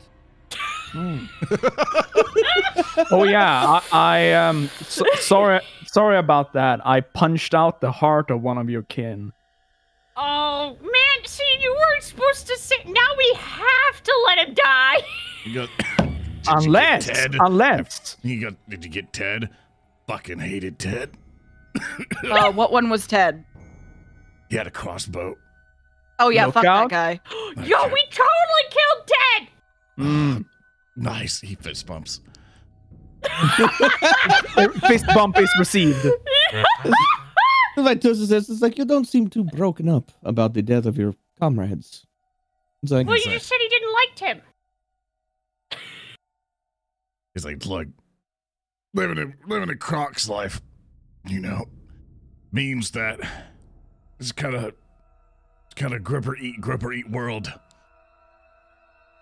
Oh 3.11 3.23
yeah, 3.23 3.81
I, 3.91 3.91
I 3.91 4.33
um 4.33 4.69
so, 4.81 5.03
sorry 5.15 5.59
sorry 5.85 6.17
about 6.17 6.53
that. 6.53 6.85
I 6.85 7.01
punched 7.01 7.53
out 7.53 7.81
the 7.81 7.91
heart 7.91 8.31
of 8.31 8.41
one 8.41 8.57
of 8.57 8.69
your 8.69 8.83
kin. 8.83 9.33
Oh 10.17 10.77
man, 10.81 11.25
see, 11.25 11.43
you 11.59 11.75
weren't 11.77 12.03
supposed 12.03 12.47
to 12.47 12.57
say. 12.57 12.77
Now 12.85 13.07
we 13.17 13.33
have 13.37 14.03
to 14.03 14.23
let 14.27 14.47
him 14.47 14.53
die. 14.53 14.97
You 15.43 15.53
got, 15.53 15.69
Did 15.97 16.07
you 16.07 16.13
get 16.13 16.47
Unless 16.47 17.05
Ted? 17.07 17.35
unless 17.39 18.17
You 18.23 18.41
got? 18.41 18.69
Did 18.69 18.85
you 18.85 18.91
get 18.91 19.11
Ted? 19.11 19.49
Fucking 20.07 20.39
hated 20.39 20.79
Ted. 20.79 21.11
Uh, 22.29 22.51
what 22.53 22.71
one 22.71 22.89
was 22.89 23.07
Ted? 23.07 23.43
He 24.49 24.55
had 24.57 24.67
a 24.67 24.71
crossbow. 24.71 25.35
Oh 26.19 26.29
yeah, 26.29 26.45
fuck 26.45 26.57
Lookout? 26.63 26.89
that 26.89 27.19
guy. 27.19 27.19
Yo, 27.63 27.77
Okay. 27.77 27.93
we 27.93 28.03
totally 28.11 28.65
killed 28.69 29.07
Ted! 29.07 29.47
Mm. 29.99 30.45
Nice. 30.95 31.41
He 31.41 31.55
fist 31.55 31.85
bumps. 31.87 32.21
Fist 34.87 35.05
bump 35.13 35.37
is 35.39 35.49
received. 35.57 35.97
Vitosa 37.77 38.27
says, 38.27 38.49
it's 38.49 38.61
like, 38.61 38.77
you 38.77 38.85
don't 38.85 39.05
seem 39.07 39.27
too 39.27 39.43
broken 39.43 39.89
up 39.89 40.11
about 40.23 40.53
the 40.53 40.61
death 40.61 40.85
of 40.85 40.97
your 40.97 41.13
comrades. 41.39 42.05
It's 42.83 42.91
like, 42.91 43.07
Well, 43.07 43.17
you 43.17 43.23
just 43.23 43.47
said 43.47 43.57
he 43.59 43.67
didn't 43.67 43.93
like 43.93 44.15
Tim. 44.15 44.41
He's 47.33 47.43
like, 47.45 47.65
look, 47.65 47.87
living 48.93 49.17
a 49.17 49.49
living 49.49 49.69
a 49.69 49.75
Croc's 49.75 50.29
life, 50.29 50.61
you 51.27 51.39
know, 51.39 51.65
means 52.51 52.91
that 52.91 53.19
it's 54.19 54.31
kind 54.31 54.55
of 54.55 54.73
kind 55.75 55.93
of 55.93 56.03
grip 56.03 56.27
or 56.27 56.37
eat, 56.37 56.61
grip 56.61 56.83
or 56.83 56.93
eat 56.93 57.09
world. 57.09 57.51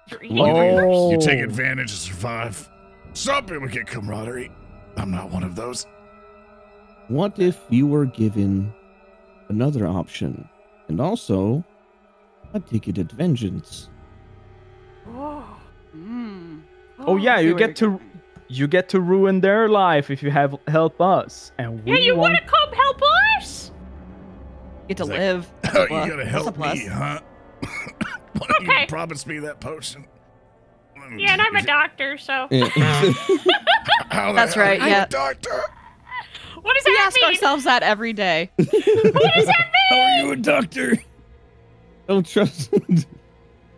You're 0.09 0.23
You, 0.23 0.43
Oh. 0.43 1.11
you 1.11 1.19
take 1.19 1.39
advantage 1.39 1.91
to 1.91 1.97
survive. 1.97 2.69
Some 3.13 3.45
people 3.45 3.67
get 3.67 3.87
camaraderie. 3.87 4.51
I'm 4.97 5.09
not 5.11 5.31
one 5.31 5.43
of 5.43 5.55
those. 5.55 5.85
what 7.09 7.37
if 7.39 7.59
you 7.69 7.85
were 7.87 8.05
given 8.05 8.71
another 9.49 9.85
option 9.87 10.47
and 10.87 11.01
also 11.01 11.63
a 12.53 12.59
ticketed 12.59 13.11
vengeance? 13.11 13.89
Whoa. 15.05 15.43
Mm. 15.95 16.61
Oh 16.99 17.17
yeah, 17.17 17.39
you 17.39 17.55
get 17.55 17.75
to 17.77 17.87
going. 17.97 18.12
You 18.57 18.67
get 18.67 18.89
to 18.89 18.99
ruin 19.01 19.41
their 19.41 19.67
life 19.69 20.09
if 20.09 20.21
you 20.23 20.31
have 20.31 20.55
help 20.67 20.99
us, 21.01 21.51
and 21.57 21.83
we 21.83 21.91
Yeah, 21.93 21.97
you 21.99 22.15
want 22.15 22.33
want 22.33 22.43
to 22.43 22.49
come 22.49 22.71
help 22.73 23.01
us? 23.37 23.71
get 24.87 24.97
to 24.97 25.03
It's 25.03 25.09
like, 25.09 25.19
live. 25.19 25.51
Oh, 25.75 25.81
you 25.83 25.87
gotta 26.09 26.25
help 26.25 26.55
plus. 26.55 26.77
me, 26.77 26.85
huh? 26.85 27.19
Why 27.61 28.47
don't 28.47 28.67
Okay. 28.69 28.81
you 28.81 28.87
promise 28.87 29.25
me 29.27 29.39
that 29.39 29.59
potion? 29.59 30.05
Yeah, 31.17 31.33
and 31.33 31.41
I'm 31.41 31.55
a 31.55 31.61
doctor, 31.63 32.17
so. 32.17 32.47
How 32.51 34.31
the 34.31 34.35
That's 34.35 34.53
hell 34.53 34.63
right, 34.63 34.79
are 34.81 34.85
you 34.85 34.91
yeah. 34.91 35.03
a 35.03 35.07
doctor. 35.09 35.61
What 36.61 36.75
does 36.75 36.85
We 36.85 36.93
that 36.93 37.05
ask 37.07 37.21
ourselves 37.23 37.63
that 37.65 37.83
every 37.83 38.13
day. 38.13 38.49
What 38.55 38.71
does 38.71 39.45
that 39.45 39.71
mean? 39.73 39.89
How 39.89 39.97
are 39.99 40.25
you 40.25 40.31
a 40.31 40.35
doctor? 40.37 40.97
Don't 42.07 42.25
trust. 42.25 42.73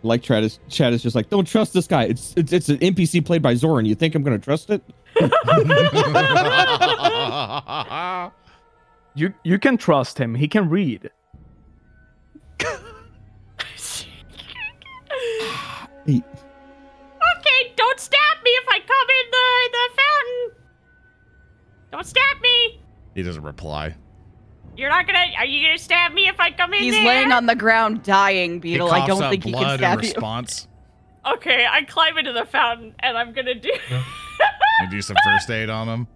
Like 0.06 0.22
Chad 0.22 0.44
is, 0.44 0.58
Chad 0.68 0.92
is 0.92 1.02
just 1.02 1.16
like, 1.16 1.28
don't 1.28 1.46
trust 1.46 1.72
this 1.72 1.86
guy. 1.86 2.04
It's 2.04 2.34
it's 2.36 2.52
it's 2.52 2.68
an 2.68 2.78
NPC 2.78 3.24
played 3.24 3.42
by 3.42 3.54
Zoran. 3.54 3.86
You 3.86 3.94
think 3.94 4.14
I'm 4.14 4.22
gonna 4.22 4.38
trust 4.38 4.70
it? 4.70 4.82
you 9.14 9.32
you 9.44 9.58
can 9.58 9.76
trust 9.76 10.18
him. 10.18 10.34
He 10.34 10.48
can 10.48 10.68
read. 10.68 11.10
He, 16.06 16.22
Okay, 17.38 17.72
don't 17.76 17.98
stab 17.98 18.42
me 18.44 18.50
if 18.50 18.68
I 18.68 18.78
come 18.78 19.08
in 19.10 19.30
the 19.32 19.70
the 19.72 19.88
fountain. 19.96 20.52
Don't 21.90 22.06
stab 22.06 22.40
me. 22.40 22.80
he 23.14 23.22
doesn't 23.22 23.42
reply. 23.42 23.94
You're 24.76 24.90
not 24.90 25.06
gonna. 25.06 25.24
Are 25.38 25.44
you 25.46 25.66
gonna 25.66 25.78
stab 25.78 26.12
me 26.12 26.28
if 26.28 26.38
I 26.40 26.50
come 26.50 26.72
in 26.74 26.80
here? 26.82 26.92
He's 26.92 26.94
there? 27.02 27.06
laying 27.06 27.32
on 27.32 27.46
the 27.46 27.54
ground 27.56 28.02
dying, 28.02 28.60
Beetle. 28.60 28.90
I 28.90 29.06
don't 29.06 29.22
up 29.22 29.30
think 29.30 29.44
he 29.44 29.52
can 29.52 29.60
blood 29.60 29.72
in 29.74 29.78
stab 29.78 30.02
you. 30.02 30.08
response. 30.08 30.68
Okay, 31.26 31.66
I 31.68 31.82
climb 31.82 32.16
into 32.18 32.32
the 32.32 32.44
fountain 32.44 32.94
and 33.00 33.16
I'm 33.18 33.32
gonna 33.32 33.54
do. 33.54 33.70
You 33.70 34.86
do 34.90 35.02
some 35.02 35.16
first 35.24 35.50
aid 35.50 35.70
on 35.70 35.88
him. 35.88 36.06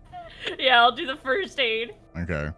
yeah, 0.58 0.80
I'll 0.80 0.92
do 0.94 1.06
the 1.06 1.16
first 1.16 1.58
aid. 1.58 1.94
Okay. 2.16 2.50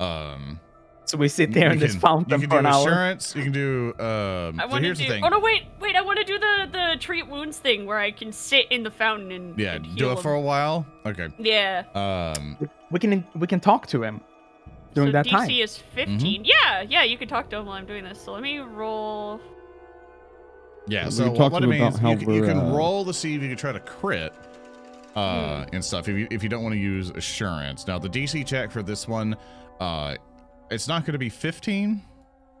Um. 0.00 0.58
So 1.04 1.18
we 1.18 1.28
sit 1.28 1.52
there 1.52 1.66
you 1.66 1.72
in 1.72 1.78
this 1.78 1.92
can- 1.92 2.00
fountain 2.00 2.40
You 2.40 2.46
for 2.46 2.56
can 2.56 2.64
an 2.66 2.72
do 2.72 2.78
hour. 2.78 2.88
assurance. 2.88 3.34
You 3.36 3.42
can 3.42 3.52
do. 3.52 3.94
Um. 3.98 4.58
I 4.60 4.62
so 4.64 4.68
want 4.68 4.70
to 4.70 4.80
here's 4.86 4.98
do. 4.98 5.04
the 5.04 5.10
thing. 5.10 5.24
Oh 5.24 5.28
no, 5.28 5.40
wait, 5.40 5.64
wait! 5.80 5.96
I 5.96 6.00
want 6.00 6.18
to 6.20 6.24
do 6.24 6.38
the 6.38 6.68
the 6.72 6.96
treat 7.00 7.26
wounds 7.28 7.58
thing 7.58 7.84
where 7.84 7.98
I 7.98 8.10
can 8.12 8.32
sit 8.32 8.70
in 8.70 8.82
the 8.84 8.90
fountain 8.90 9.30
and 9.32 9.58
Yeah, 9.58 9.74
and 9.74 9.84
do 9.96 10.04
heal 10.06 10.16
it 10.18 10.22
for 10.22 10.32
a 10.34 10.40
while. 10.40 10.86
Okay. 11.04 11.28
Yeah. 11.38 11.84
Um. 11.94 12.56
We 12.90 12.98
can 13.00 13.24
we 13.34 13.46
can 13.46 13.60
talk 13.60 13.86
to 13.88 14.02
him 14.02 14.20
during 14.94 15.08
so 15.08 15.12
that 15.12 15.26
DC 15.26 15.30
time. 15.30 15.50
is 15.50 15.76
15. 15.78 16.44
Yeah, 16.44 16.82
yeah, 16.82 17.02
you 17.04 17.16
can 17.18 17.28
talk 17.28 17.48
to 17.50 17.56
him 17.58 17.66
while 17.66 17.76
I'm 17.76 17.86
doing 17.86 18.04
this. 18.04 18.20
So 18.20 18.32
let 18.32 18.42
me 18.42 18.58
roll. 18.58 19.40
Yeah. 20.88 21.08
So 21.08 21.26
talked 21.26 21.38
what, 21.38 21.52
what 21.52 21.62
it 21.62 21.66
about 21.66 21.78
means, 21.92 21.98
how 21.98 22.10
you, 22.12 22.16
can- 22.18 22.34
you 22.34 22.42
can 22.42 22.58
uh, 22.58 22.74
roll 22.74 23.04
to 23.04 23.14
see 23.14 23.34
if 23.34 23.42
you 23.42 23.48
can 23.48 23.56
try 23.56 23.72
to 23.72 23.80
crit. 23.80 24.32
Uh, 25.14 25.64
Hmm. 25.66 25.74
and 25.74 25.84
stuff. 25.84 26.08
If 26.08 26.16
you 26.16 26.26
if 26.30 26.42
you 26.42 26.48
don't 26.48 26.62
want 26.62 26.72
to 26.74 26.78
use 26.78 27.10
assurance. 27.10 27.86
Now 27.86 27.98
the 27.98 28.08
DC 28.08 28.46
check 28.46 28.70
for 28.70 28.82
this 28.82 29.06
one, 29.06 29.36
uh, 29.78 30.14
it's 30.70 30.88
not 30.88 31.04
going 31.04 31.12
to 31.12 31.18
be 31.18 31.28
15 31.28 32.00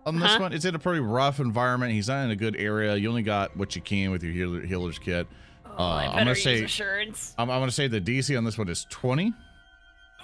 on 0.04 0.18
this 0.20 0.32
Uh-huh. 0.32 0.38
one. 0.42 0.52
It's 0.52 0.66
in 0.66 0.74
a 0.74 0.78
pretty 0.78 1.00
rough 1.00 1.40
environment. 1.40 1.92
He's 1.92 2.08
not 2.08 2.24
in 2.26 2.30
a 2.30 2.36
good 2.36 2.54
area. 2.56 2.94
You 2.96 3.08
only 3.08 3.22
got 3.22 3.56
what 3.56 3.74
you 3.74 3.80
can 3.80 4.10
with 4.10 4.22
your 4.22 4.34
healer, 4.34 4.60
healer's 4.66 4.98
kit. 4.98 5.26
Oh, 5.64 5.82
Uh, 5.82 5.82
I 5.82 6.06
I'm 6.08 6.18
gonna 6.18 6.34
say- 6.34 6.62
assurance. 6.62 7.34
I'm, 7.38 7.48
I'm 7.50 7.60
going 7.60 7.70
to 7.70 7.74
say 7.74 7.88
the 7.88 8.02
DC 8.02 8.36
on 8.36 8.44
this 8.44 8.58
one 8.58 8.68
is 8.68 8.84
20. 8.90 9.32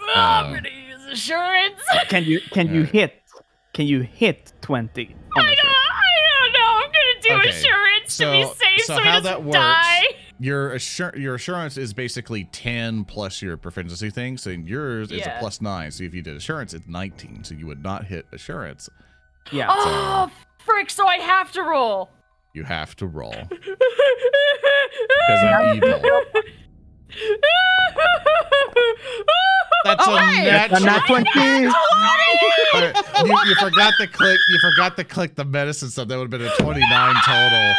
Oh, 0.00 0.12
I'm 0.14 0.52
uh, 0.52 0.54
gonna 0.56 0.68
use 0.68 0.87
assurance. 1.08 1.80
Can 2.08 2.24
you 2.24 2.40
can 2.50 2.72
you 2.74 2.82
hit 2.84 3.22
can 3.74 3.86
you 3.86 4.00
hit 4.02 4.52
twenty? 4.60 5.14
I 5.36 5.40
don't. 5.40 5.46
I 5.46 5.52
don't 5.54 6.52
know. 6.52 6.72
I'm 6.76 6.90
gonna 6.90 7.20
do 7.22 7.34
Okay, 7.40 7.48
assurance 7.50 8.16
to 8.18 8.30
be 8.30 8.42
safe 8.44 8.84
so 8.86 8.94
so, 8.96 9.00
he 9.02 9.08
how 9.08 9.20
doesn't 9.20 9.24
that 9.24 9.42
works- 9.44 9.56
die. 9.56 10.02
Your 10.40 10.72
assur- 10.74 11.14
your 11.16 11.34
assurance 11.34 11.76
is 11.76 11.92
basically 11.92 12.44
10 12.52 13.04
plus 13.06 13.42
your 13.42 13.56
proficiency 13.56 14.08
thing. 14.08 14.36
So 14.38 14.50
yours 14.50 15.10
is 15.10 15.16
a 15.26 15.30
Yeah. 15.30 15.40
plus 15.40 15.60
9. 15.60 15.90
So 15.90 16.04
if 16.04 16.14
you 16.14 16.22
did 16.22 16.36
assurance, 16.36 16.72
it's 16.74 16.86
19. 16.86 17.42
So 17.42 17.56
you 17.56 17.66
would 17.66 17.82
not 17.82 18.04
hit 18.04 18.24
assurance. 18.32 18.88
Yeah. 19.50 19.66
Oh, 19.68 20.30
frick! 20.58 20.90
So 20.90 21.08
I 21.08 21.16
have 21.16 21.50
to 21.52 21.62
roll. 21.64 22.10
You 22.54 22.62
have 22.64 22.94
to 22.96 23.06
roll. 23.06 23.34
Because 25.28 25.42
I'm 25.44 25.76
evil. 25.76 26.00
That's 29.84 30.04
Oh, 30.06 30.16
a 30.16 30.20
hey! 30.20 30.44
natural. 30.50 30.82
A 30.82 30.86
nat 30.86 31.02
20. 31.06 31.30
Alright, 32.74 32.96
you, 33.24 33.38
you 33.46 33.54
forgot 33.54 33.94
to 34.00 34.06
click. 34.06 34.38
You 34.50 34.58
forgot 34.60 34.96
to 34.96 35.04
click 35.04 35.34
the 35.36 35.44
medicine 35.44 35.88
stuff. 35.88 36.08
That 36.08 36.16
would 36.18 36.24
have 36.24 36.30
been 36.40 36.42
a 36.42 36.50
twenty-nine 36.62 37.14
total. 37.24 37.74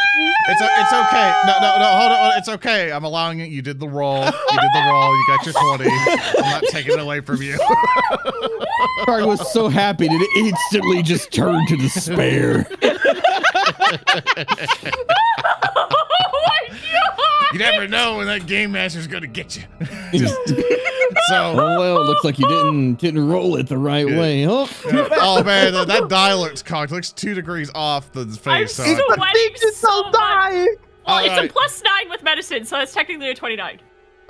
It's 0.48 0.60
a, 0.60 0.68
it's 0.78 0.92
okay. 0.92 1.32
No, 1.46 1.52
no, 1.60 1.78
no. 1.78 1.84
Hold 1.86 2.12
on. 2.12 2.32
It's 2.38 2.48
okay. 2.48 2.90
I'm 2.90 3.04
allowing 3.04 3.40
it. 3.40 3.50
You 3.50 3.62
did 3.62 3.78
the 3.78 3.88
roll. 3.88 4.24
You 4.24 4.30
did 4.30 4.70
the 4.74 4.86
roll. 4.90 5.16
You 5.16 5.24
got 5.28 5.46
your 5.46 5.54
twenty. 5.54 5.90
I'm 6.38 6.50
not 6.50 6.62
taking 6.70 6.92
it 6.94 7.00
away 7.00 7.20
from 7.20 7.40
you. 7.42 7.58
Carl 9.04 9.28
was 9.28 9.52
so 9.52 9.68
happy 9.68 10.08
that 10.08 10.20
it 10.20 10.46
instantly 10.46 11.02
just 11.02 11.30
turned 11.32 11.68
to 11.68 11.76
despair. 11.76 12.66
my 17.52 17.58
god! 17.58 17.64
you 17.66 17.72
never 17.72 17.88
know 17.88 18.16
when 18.18 18.26
that 18.26 18.46
game 18.46 18.72
master's 18.72 19.06
gonna 19.06 19.26
get 19.26 19.56
you. 19.56 19.62
Just- 20.18 20.36
so. 20.48 20.54
Oh 21.32 21.54
well, 21.78 22.00
it 22.02 22.04
looks 22.06 22.24
like 22.24 22.38
you 22.38 22.46
didn't 22.48 22.94
didn't 22.94 23.26
roll 23.28 23.56
it 23.56 23.66
the 23.68 23.76
right 23.78 24.08
Yeah. 24.08 24.18
way. 24.20 24.46
Oh, 24.48 24.68
Oh 25.12 25.42
man, 25.42 25.72
that, 25.72 25.86
that 25.88 26.08
die 26.08 26.34
looks 26.34 26.62
cocked. 26.62 26.92
Looks 26.92 27.10
two 27.12 27.34
degrees 27.34 27.70
off 27.74 28.12
the 28.12 28.24
face. 28.26 28.46
I'm 28.46 28.62
face. 28.66 28.74
So 28.74 28.84
so 28.84 28.90
I- 29.10 29.16
sweating 29.16 29.72
so 29.72 30.02
much. 30.04 30.12
die. 30.12 30.66
Well, 31.06 31.18
it's 31.24 31.30
Alright. 31.30 31.50
a 31.50 31.52
plus 31.52 31.82
nine 31.82 32.08
with 32.10 32.22
medicine, 32.22 32.64
so 32.64 32.76
that's 32.76 32.92
technically 32.92 33.30
a 33.30 33.34
twenty-nine. 33.34 33.80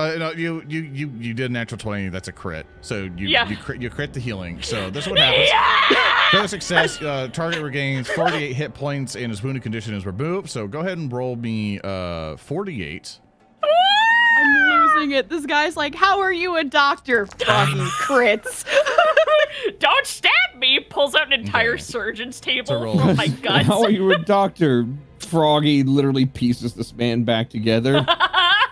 Uh, 0.00 0.16
no, 0.18 0.32
you 0.32 0.62
you 0.68 0.80
you 0.82 1.12
you 1.18 1.34
did 1.34 1.50
a 1.50 1.52
natural 1.52 1.78
twenty. 1.78 2.08
That's 2.08 2.28
a 2.28 2.32
crit. 2.32 2.66
So 2.80 3.02
you 3.16 3.28
Yeah. 3.28 3.48
you 3.48 3.56
crit 3.56 3.82
you 3.82 3.90
crit 3.90 4.12
the 4.12 4.20
healing. 4.20 4.62
So 4.62 4.88
this 4.90 5.04
is 5.04 5.10
what 5.10 5.18
happens. 5.20 5.48
Yeah! 5.48 6.28
Critical 6.30 6.48
success. 6.48 7.02
Uh, 7.02 7.28
target 7.32 7.60
regains 7.62 8.08
48 8.08 8.52
hit 8.54 8.72
points 8.72 9.16
and 9.16 9.30
his 9.30 9.42
wounded 9.42 9.62
condition 9.62 9.94
is 9.94 10.06
removed. 10.06 10.48
So 10.48 10.66
go 10.68 10.80
ahead 10.80 10.96
and 10.98 11.12
roll 11.12 11.36
me 11.36 11.80
uh 11.82 12.36
48. 12.36 13.18
I'm 13.62 14.54
losing 14.70 15.10
it. 15.12 15.28
This 15.28 15.44
guy's 15.44 15.76
like, 15.76 15.94
"How 15.94 16.20
are 16.20 16.32
you 16.32 16.56
a 16.56 16.64
doctor?" 16.64 17.26
Fucking 17.26 17.76
crits. 18.06 18.64
Don't 19.78 20.06
stab 20.06 20.30
me! 20.56 20.80
Pulls 20.80 21.14
out 21.14 21.26
an 21.26 21.32
entire 21.32 21.72
Okay. 21.74 21.82
surgeon's 21.82 22.40
table 22.40 22.80
roll. 22.80 22.98
from 22.98 23.16
my 23.16 23.26
guts. 23.42 23.66
how 23.66 23.82
are 23.82 23.90
you 23.90 24.12
a 24.12 24.18
doctor? 24.18 24.86
Froggy 25.18 25.82
literally 25.82 26.24
pieces 26.26 26.74
this 26.74 26.94
man 26.94 27.24
back 27.24 27.50
together. 27.50 28.04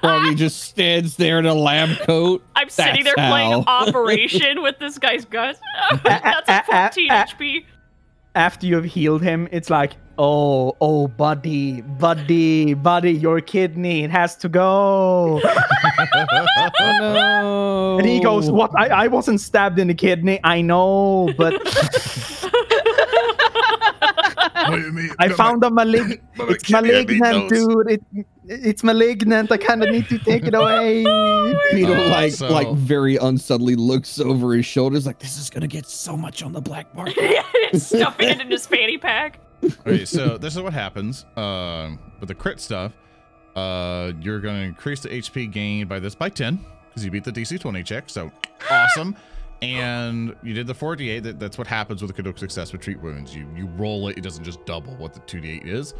Froggy 0.00 0.34
just 0.34 0.62
stands 0.62 1.16
there 1.16 1.38
in 1.38 1.46
a 1.46 1.54
lab 1.54 1.98
coat. 2.00 2.44
I'm 2.56 2.68
sitting 2.68 3.04
there 3.04 3.14
That's 3.16 3.30
playing. 3.30 3.64
Operation 3.66 4.62
with 4.62 4.78
this 4.78 4.98
guy's 4.98 5.24
guts. 5.24 5.58
That's 6.04 6.48
a 6.48 6.62
14 6.64 7.10
uh, 7.10 7.24
HP. 7.24 7.64
After 8.34 8.66
you've 8.66 8.84
healed 8.84 9.22
him, 9.22 9.48
it's 9.50 9.70
like, 9.70 9.96
oh, 10.18 10.76
oh, 10.80 11.08
buddy, 11.08 11.80
buddy, 11.80 12.74
buddy, 12.74 13.12
your 13.12 13.40
kidney, 13.40 14.04
it 14.04 14.10
has 14.10 14.36
to 14.36 14.48
go. 14.48 15.40
Oh 16.80 16.98
no! 17.00 17.98
And 17.98 18.06
he 18.06 18.20
goes, 18.20 18.50
what? 18.50 18.70
I, 18.76 19.04
I 19.04 19.06
wasn't 19.08 19.40
stabbed 19.40 19.78
in 19.78 19.88
the 19.88 19.94
kidney. 19.94 20.38
I 20.44 20.60
know, 20.60 21.32
but 21.36 21.54
What 24.78 24.92
do 24.94 25.00
you 25.00 25.08
mean? 25.08 25.14
I 25.18 25.28
found 25.28 25.64
a 25.64 25.68
malig- 25.70 26.20
it's 26.50 26.70
malignant, 26.70 27.48
dude. 27.48 27.90
It, 27.90 28.26
it's 28.46 28.82
malignant. 28.84 29.52
I 29.52 29.56
kind 29.58 29.82
of 29.82 29.90
need 29.90 30.08
to 30.08 30.18
take 30.18 30.44
it 30.46 30.54
away. 30.54 31.04
Beetle 31.72 31.94
Uh, 31.98 32.08
like 32.10 32.32
so- 32.32 32.48
like 32.52 32.72
very 32.74 33.16
unsubtly 33.16 33.76
looks 33.76 34.18
over 34.20 34.54
his 34.54 34.64
shoulders 34.66 35.06
like 35.06 35.18
this 35.18 35.38
is 35.38 35.50
gonna 35.50 35.66
get 35.66 35.86
so 35.86 36.16
much 36.16 36.42
on 36.42 36.52
the 36.52 36.60
black 36.60 36.94
market. 36.94 37.16
Stuffing 37.74 38.28
it 38.28 38.40
in 38.40 38.50
his 38.50 38.66
fanny 38.66 38.96
pack. 38.98 39.40
Okay, 39.86 40.04
so 40.04 40.38
this 40.38 40.54
is 40.56 40.62
what 40.62 40.72
happens. 40.72 41.24
Um, 41.36 41.98
with 42.20 42.28
the 42.28 42.34
crit 42.34 42.60
stuff, 42.60 42.92
uh, 43.56 44.12
you're 44.20 44.40
going 44.40 44.54
to 44.54 44.62
increase 44.62 45.00
the 45.00 45.08
HP 45.08 45.50
gained 45.50 45.88
by 45.88 45.98
this 45.98 46.14
by 46.14 46.28
10 46.28 46.64
because 46.88 47.04
you 47.04 47.10
beat 47.10 47.24
the 47.24 47.32
DC 47.32 47.58
20 47.58 47.82
check. 47.82 48.04
So 48.08 48.30
awesome. 48.70 49.16
And 49.60 50.34
you 50.42 50.54
did 50.54 50.66
the 50.66 50.74
4d8. 50.74 51.22
That, 51.24 51.40
that's 51.40 51.58
what 51.58 51.66
happens 51.66 52.00
with 52.00 52.10
a 52.10 52.14
critical 52.14 52.38
success 52.38 52.72
with 52.72 52.80
treat 52.80 53.00
wounds. 53.00 53.34
You 53.34 53.48
you 53.56 53.66
roll 53.76 54.08
it. 54.08 54.18
It 54.18 54.22
doesn't 54.22 54.44
just 54.44 54.64
double 54.66 54.94
what 54.96 55.14
the 55.14 55.20
2d8 55.20 55.66
is. 55.66 55.94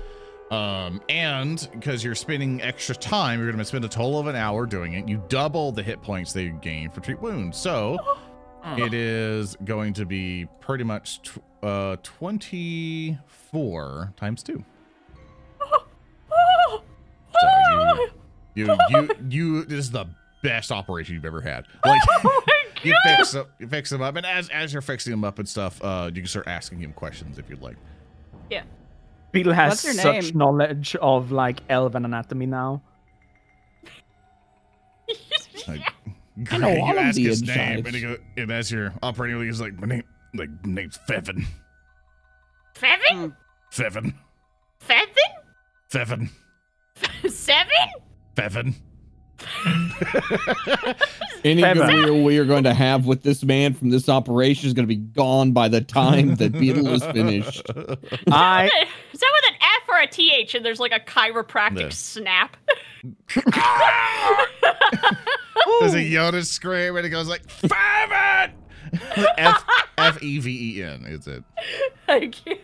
Um, 0.51 1.02
and 1.09 1.68
because 1.72 2.02
you're 2.02 2.14
spending 2.14 2.62
extra 2.62 2.94
time, 2.94 3.39
you're 3.39 3.48
going 3.48 3.59
to 3.59 3.64
spend 3.64 3.85
a 3.85 3.89
total 3.89 4.18
of 4.18 4.28
an 4.28 4.36
hour 4.36 4.64
doing 4.64 4.94
it. 4.94 5.09
You 5.09 5.22
double 5.28 5.72
the 5.72 5.82
hit 5.82 6.01
points 6.01 6.32
that 6.32 6.43
you 6.43 6.52
gain 6.62 6.90
for 6.90 7.01
treat 7.01 7.20
wounds. 7.20 7.59
So 7.59 7.98
it 8.78 8.94
is 8.94 9.56
going 9.64 9.93
to 9.94 10.06
be 10.06 10.47
pretty 10.60 10.85
much 10.85 11.20
tw- 11.22 11.39
uh 11.62 11.97
24 12.05 14.12
times 14.16 14.44
2 14.44 14.64
so 17.40 17.48
you 18.55 18.55
you 18.55 18.76
you 18.90 19.09
you 19.28 19.64
this 19.64 19.80
is 19.80 19.90
the 19.90 20.05
best 20.44 20.70
operation 20.70 21.16
you've 21.16 21.24
ever 21.24 21.40
had 21.40 21.64
like 21.85 22.01
Oh 22.24 22.43
my 22.47 22.57
you 22.82 22.94
fix 23.05 23.32
them 23.32 23.46
you 23.59 23.66
fix 23.68 23.90
them 23.90 24.02
up 24.02 24.16
and 24.16 24.24
as 24.26 24.48
as 24.50 24.72
you're 24.72 24.82
fixing 24.82 25.10
them 25.10 25.24
up 25.24 25.38
and 25.38 25.48
stuff 25.48 25.82
uh 25.82 26.06
you 26.12 26.20
can 26.20 26.26
start 26.26 26.46
asking 26.48 26.78
him 26.80 26.92
questions 26.92 27.38
if 27.38 27.48
you'd 27.50 27.62
like 27.62 27.76
yeah 28.50 28.62
Beetle 29.32 29.52
has 29.52 29.70
What's 29.72 29.84
your 29.84 29.94
such 29.94 30.24
name? 30.32 30.38
knowledge 30.38 30.96
of 30.96 31.30
like 31.32 31.60
elven 31.68 32.06
anatomy 32.06 32.46
now. 32.46 32.80
like, 35.68 35.80
I 36.50 36.56
know 36.59 36.68
great, 36.68 36.80
all 36.80 36.86
you 36.88 36.92
of 36.92 36.98
ask 36.98 37.16
the 37.16 37.24
his 37.24 37.42
name 37.42 37.78
insides. 37.78 37.86
and, 37.86 37.94
he 37.96 38.00
go, 38.00 38.16
and 38.38 38.50
as 38.50 38.70
you're 38.72 38.94
operating 39.02 39.42
he's 39.44 39.60
like 39.60 39.78
my 39.78 39.86
name 39.86 40.02
like 40.34 40.48
my 40.64 40.72
name's 40.72 40.98
Fevin 41.09 41.44
Seven? 42.74 43.36
Fevin 43.70 44.14
Seven? 44.80 45.28
Fevin 45.90 46.30
Seven? 47.28 47.66
Fevin 48.36 48.74
Any 51.44 51.62
Ever. 51.65 51.86
career 51.86 52.23
we 52.23 52.39
are 52.39 52.44
going 52.44 52.65
to 52.65 52.74
have 52.74 53.06
with 53.06 53.23
this 53.23 53.44
man 53.44 53.74
from 53.74 53.90
this 53.90 54.09
operation 54.09 54.66
is 54.66 54.74
going 54.74 54.85
to 54.89 54.94
be 54.94 54.97
gone 54.97 55.52
by 55.52 55.69
the 55.69 55.81
time 55.81 56.35
that 56.36 56.52
Beetle 56.52 56.89
is 56.89 57.05
finished. 57.06 57.62
I 58.31 58.70
Is 59.12 59.20
that 59.20 59.32
with 59.43 59.51
an 59.52 59.56
F 59.60 59.89
or 59.89 59.98
a 60.01 60.06
TH 60.06 60.55
and 60.56 60.65
there's 60.65 60.81
like 60.81 60.93
a 60.93 61.01
chiropractic 61.01 61.74
No. 61.81 61.89
snap? 61.90 62.56
There's 65.81 65.94
a 65.94 65.98
Yoda 65.98 66.44
scream 66.44 66.97
and 66.97 67.06
it 67.06 67.10
goes 67.10 67.28
like 67.28 67.43
Fevin 67.47 68.52
F 69.39 69.65
F 69.98 70.23
E 70.23 70.39
V 70.39 70.78
E 70.78 70.82
N 70.82 71.05
is 71.06 71.27
it 71.28 71.44
Thank 72.06 72.44
you. 72.47 72.56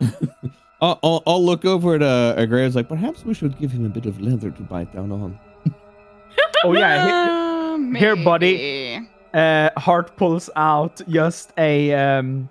I'll, 0.82 0.98
I'll, 1.02 1.22
I'll 1.26 1.44
look 1.44 1.64
over 1.64 1.94
at 1.96 2.02
uh, 2.02 2.34
at 2.36 2.46
Graves 2.46 2.74
like 2.74 2.88
perhaps 2.88 3.24
we 3.24 3.34
should 3.34 3.58
give 3.58 3.70
him 3.72 3.84
a 3.84 3.88
bit 3.88 4.06
of 4.06 4.20
leather 4.20 4.50
to 4.50 4.62
bite 4.62 4.92
down 4.92 5.12
on. 5.12 5.38
oh 6.64 6.72
yeah. 6.72 7.74
Uh, 7.74 7.78
here, 7.98 8.16
buddy. 8.16 8.54
maybe. 8.56 9.08
uh, 9.34 9.70
Hart 9.78 10.16
pulls 10.16 10.48
out 10.56 11.00
just 11.08 11.52
a 11.58 11.92
um, 11.94 12.48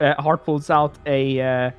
uh, 0.00 0.14
Hart 0.20 0.44
pulls 0.44 0.70
out 0.70 0.96
a 1.06 1.40
uh, 1.40 1.70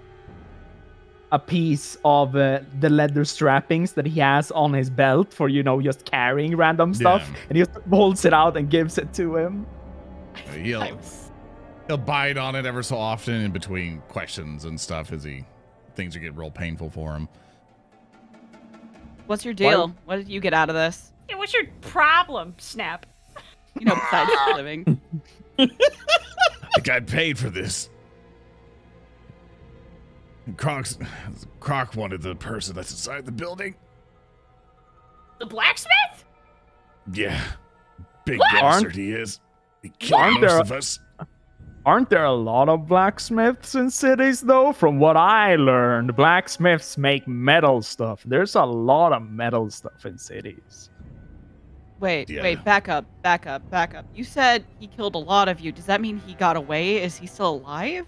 a 1.32 1.40
piece 1.40 1.98
of 2.06 2.36
uh, 2.36 2.60
the 2.80 2.90
leather 2.90 3.24
strappings 3.24 3.94
that 3.94 4.06
he 4.06 4.20
has 4.20 4.52
on 4.52 4.74
his 4.74 4.90
belt 4.90 5.34
for 5.34 5.48
you 5.50 5.62
know 5.64 5.82
just 5.82 6.06
carrying 6.06 6.56
random 6.56 6.94
stuff, 6.94 7.22
Yeah. 7.28 7.40
and 7.50 7.58
he 7.58 7.64
just 7.66 7.78
holds 7.90 8.26
it 8.26 8.34
out 8.34 8.58
and 8.58 8.70
gives 8.70 8.98
it 8.98 9.14
to 9.16 9.38
him. 9.38 9.66
he'll 10.54 11.00
he'll 11.88 11.98
bite 11.98 12.38
on 12.38 12.56
it 12.56 12.66
ever 12.66 12.84
so 12.84 12.98
often 12.98 13.36
in 13.42 13.52
between 13.52 14.02
questions 14.08 14.66
and 14.66 14.80
stuff 14.80 15.12
as 15.12 15.24
he 15.24 15.46
things 16.00 16.16
are 16.16 16.20
getting 16.20 16.38
real 16.38 16.50
painful 16.50 16.90
for 16.90 17.14
him 17.14 17.28
What's 19.28 19.44
your 19.46 19.54
deal? 19.54 19.94
What 20.06 20.16
did 20.16 20.28
you 20.30 20.40
get 20.40 20.54
out 20.56 20.70
of 20.70 20.76
this? 20.76 21.12
Yeah, 21.30 21.36
What's 21.36 21.54
your 21.54 21.66
problem, 21.82 22.56
Snap? 22.58 23.06
You 23.78 23.86
know, 23.86 23.94
besides 23.94 24.32
living. 24.56 25.00
I 25.60 26.80
got 26.82 27.06
paid 27.06 27.38
for 27.38 27.50
this 27.52 27.90
Croc's 30.58 30.98
Croc 31.60 31.96
wanted 31.96 32.22
the 32.24 32.34
person 32.34 32.76
that's 32.76 32.90
inside 32.92 33.26
the 33.26 33.32
building 33.32 33.76
The 35.40 35.46
blacksmith? 35.46 36.26
yeah 37.14 37.40
big 38.26 38.40
What? 38.40 38.52
bastard 38.54 38.86
Aren't- 38.86 38.96
he 38.96 39.12
is 39.12 39.40
he 39.84 39.90
killed 40.00 40.22
aren't 40.22 40.42
most 40.42 40.50
there- 40.50 40.60
of 40.62 40.72
us 40.72 41.00
Aren't 41.86 42.10
there 42.10 42.26
a 42.26 42.34
lot 42.34 42.70
of 42.70 42.88
blacksmiths 42.88 43.74
in 43.76 43.90
cities 43.90 44.42
though? 44.42 44.74
From 44.74 45.00
what 45.00 45.16
I 45.18 45.56
learned, 45.56 46.16
blacksmiths 46.16 46.98
make 46.98 47.28
metal 47.28 47.82
stuff. 47.82 48.22
There's 48.26 48.56
a 48.56 48.64
lot 48.66 49.14
of 49.14 49.24
metal 49.30 49.70
stuff 49.72 50.06
in 50.06 50.18
cities. 50.18 50.90
Wait, 52.00 52.30
Yeah. 52.30 52.44
wait, 52.44 52.64
back 52.64 52.88
up, 52.90 53.06
back 53.24 53.48
up, 53.48 53.68
back 53.72 53.96
up. 53.96 54.06
You 54.14 54.24
said 54.24 54.64
he 54.80 54.88
killed 54.88 55.16
a 55.16 55.20
lot 55.20 55.48
of 55.50 55.60
you. 55.60 55.72
Does 55.72 55.86
that 55.86 56.00
mean 56.02 56.22
he 56.26 56.34
got 56.34 56.56
away? 56.56 56.98
Is 57.02 57.18
he 57.18 57.28
still 57.28 57.56
alive? 57.56 58.06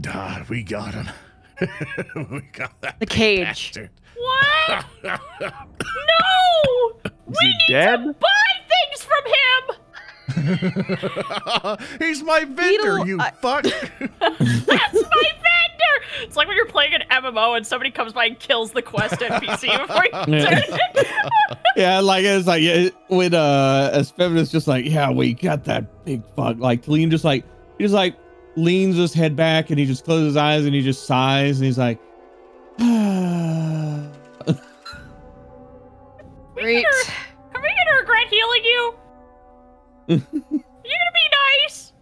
Duh, 0.00 0.44
we 0.48 0.62
got 0.62 0.92
him 0.94 1.08
we 2.30 2.40
got 2.52 2.78
that 2.82 3.00
The 3.00 3.06
cage. 3.06 3.44
bastard. 3.44 3.90
What? 4.16 4.84
no! 5.02 5.10
Is 7.04 7.12
We 7.26 7.34
he 7.40 7.48
need 7.48 7.58
dead? 7.70 7.96
to 8.04 8.12
buy 8.12 8.52
things 8.68 9.04
from 9.04 9.24
him! 9.26 9.35
He's 11.98 12.22
my 12.22 12.40
vendor, 12.44 12.62
Beetle, 12.62 13.06
you 13.06 13.18
I- 13.20 13.30
fuck. 13.30 13.62
That's 14.20 14.68
my 14.68 14.68
vendor! 14.92 15.96
It's 16.22 16.36
like 16.36 16.48
when 16.48 16.56
you're 16.56 16.66
playing 16.66 16.94
an 16.94 17.02
MMO 17.10 17.56
and 17.56 17.66
somebody 17.66 17.90
comes 17.90 18.12
by 18.12 18.26
and 18.26 18.38
kills 18.38 18.72
the 18.72 18.82
quest 18.82 19.14
NPC 19.20 19.78
before 19.86 20.04
you 20.04 20.34
Yeah. 20.36 20.44
turn 20.50 20.62
it. 20.96 21.58
Yeah, 21.76 22.00
like 22.00 22.24
it's 22.24 22.46
like 22.46 22.62
yeah, 22.62 22.88
when 23.08 23.34
uh 23.34 23.90
as 23.92 24.10
feminist 24.10 24.50
just 24.52 24.66
like 24.66 24.84
yeah 24.86 25.10
we 25.10 25.34
got 25.34 25.64
that 25.64 26.04
big 26.04 26.22
fuck 26.34 26.56
like 26.58 26.82
Talim 26.84 27.10
just 27.10 27.24
like 27.24 27.44
he 27.78 27.84
just 27.84 27.94
like 27.94 28.16
leans 28.56 28.96
his 28.96 29.12
head 29.12 29.36
back 29.36 29.68
and 29.70 29.78
he 29.78 29.84
just 29.84 30.04
closes 30.04 30.28
his 30.28 30.36
eyes 30.36 30.64
and 30.64 30.74
he 30.74 30.80
just 30.82 31.06
sighs 31.06 31.58
and 31.58 31.66
he's 31.66 31.78
like 31.78 31.98
ah. 32.80 34.02
Great. 36.54 36.86
Are 37.54 37.60
we 37.60 37.68
gonna 37.68 38.00
regret 38.00 38.28
healing 38.28 38.64
you? 38.64 38.94
You're 40.08 40.18
gonna 40.18 41.12
be 41.14 41.62
nice. 41.62 41.92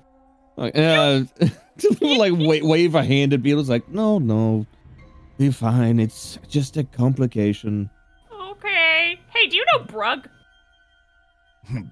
like 0.56 0.76
uh 0.76 1.24
Talim 1.78 2.18
like 2.18 2.32
wa- 2.62 2.68
wave 2.68 2.94
a 2.94 3.02
hand 3.04 3.32
at 3.32 3.42
Beetle's 3.42 3.68
like 3.68 3.88
no 3.88 4.18
no 4.18 4.66
be 5.38 5.50
fine 5.50 5.98
it's 5.98 6.38
just 6.48 6.76
a 6.76 6.84
complication 6.84 7.90
Okay. 8.50 9.18
Hey, 9.30 9.46
do 9.48 9.56
you 9.56 9.64
know 9.72 9.84
Brug? 9.84 10.28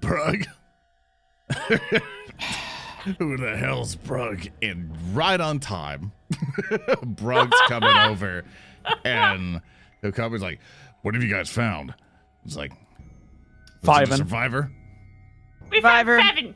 Brug. 0.00 0.46
Who 3.18 3.36
the 3.36 3.56
hell's 3.56 3.96
Brug? 3.96 4.46
And 4.62 4.96
right 5.12 5.40
on 5.40 5.58
time, 5.58 6.12
Brug's 7.02 7.56
coming 7.68 7.96
over 8.10 8.44
and 9.04 9.60
he'll 10.00 10.12
come. 10.12 10.32
He's 10.32 10.42
like, 10.42 10.60
What 11.02 11.14
have 11.14 11.22
you 11.22 11.30
guys 11.30 11.50
found? 11.50 11.94
It's 12.44 12.56
like, 12.56 12.72
"Was 13.82 14.20
it 14.20 14.26
a 15.78 15.80
Fevin. 15.82 15.82
survivor? 15.82 16.16
We 16.16 16.22
found 16.22 16.36
Survivor. 16.36 16.42
Fevin. 16.42 16.54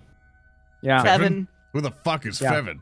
Yeah. 0.82 1.02
Seven. 1.02 1.48
Who 1.72 1.80
the 1.80 1.90
fuck 1.90 2.26
is 2.26 2.40
Yeah. 2.40 2.52
Fevin? 2.52 2.80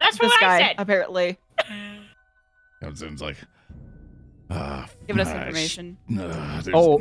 That's 0.00 0.18
This 0.18 0.30
what 0.30 0.42
I 0.42 0.46
guy, 0.46 0.58
said. 0.68 0.74
apparently, 0.78 1.38
Comes 2.82 3.02
in, 3.02 3.16
like, 3.16 3.36
ah, 4.50 4.86
giving 5.06 5.20
us 5.20 5.28
ah, 5.28 5.32
sh- 5.32 5.36
information. 5.42 5.96
nah, 6.08 6.26
there's- 6.60 6.68
Oh. 6.74 7.00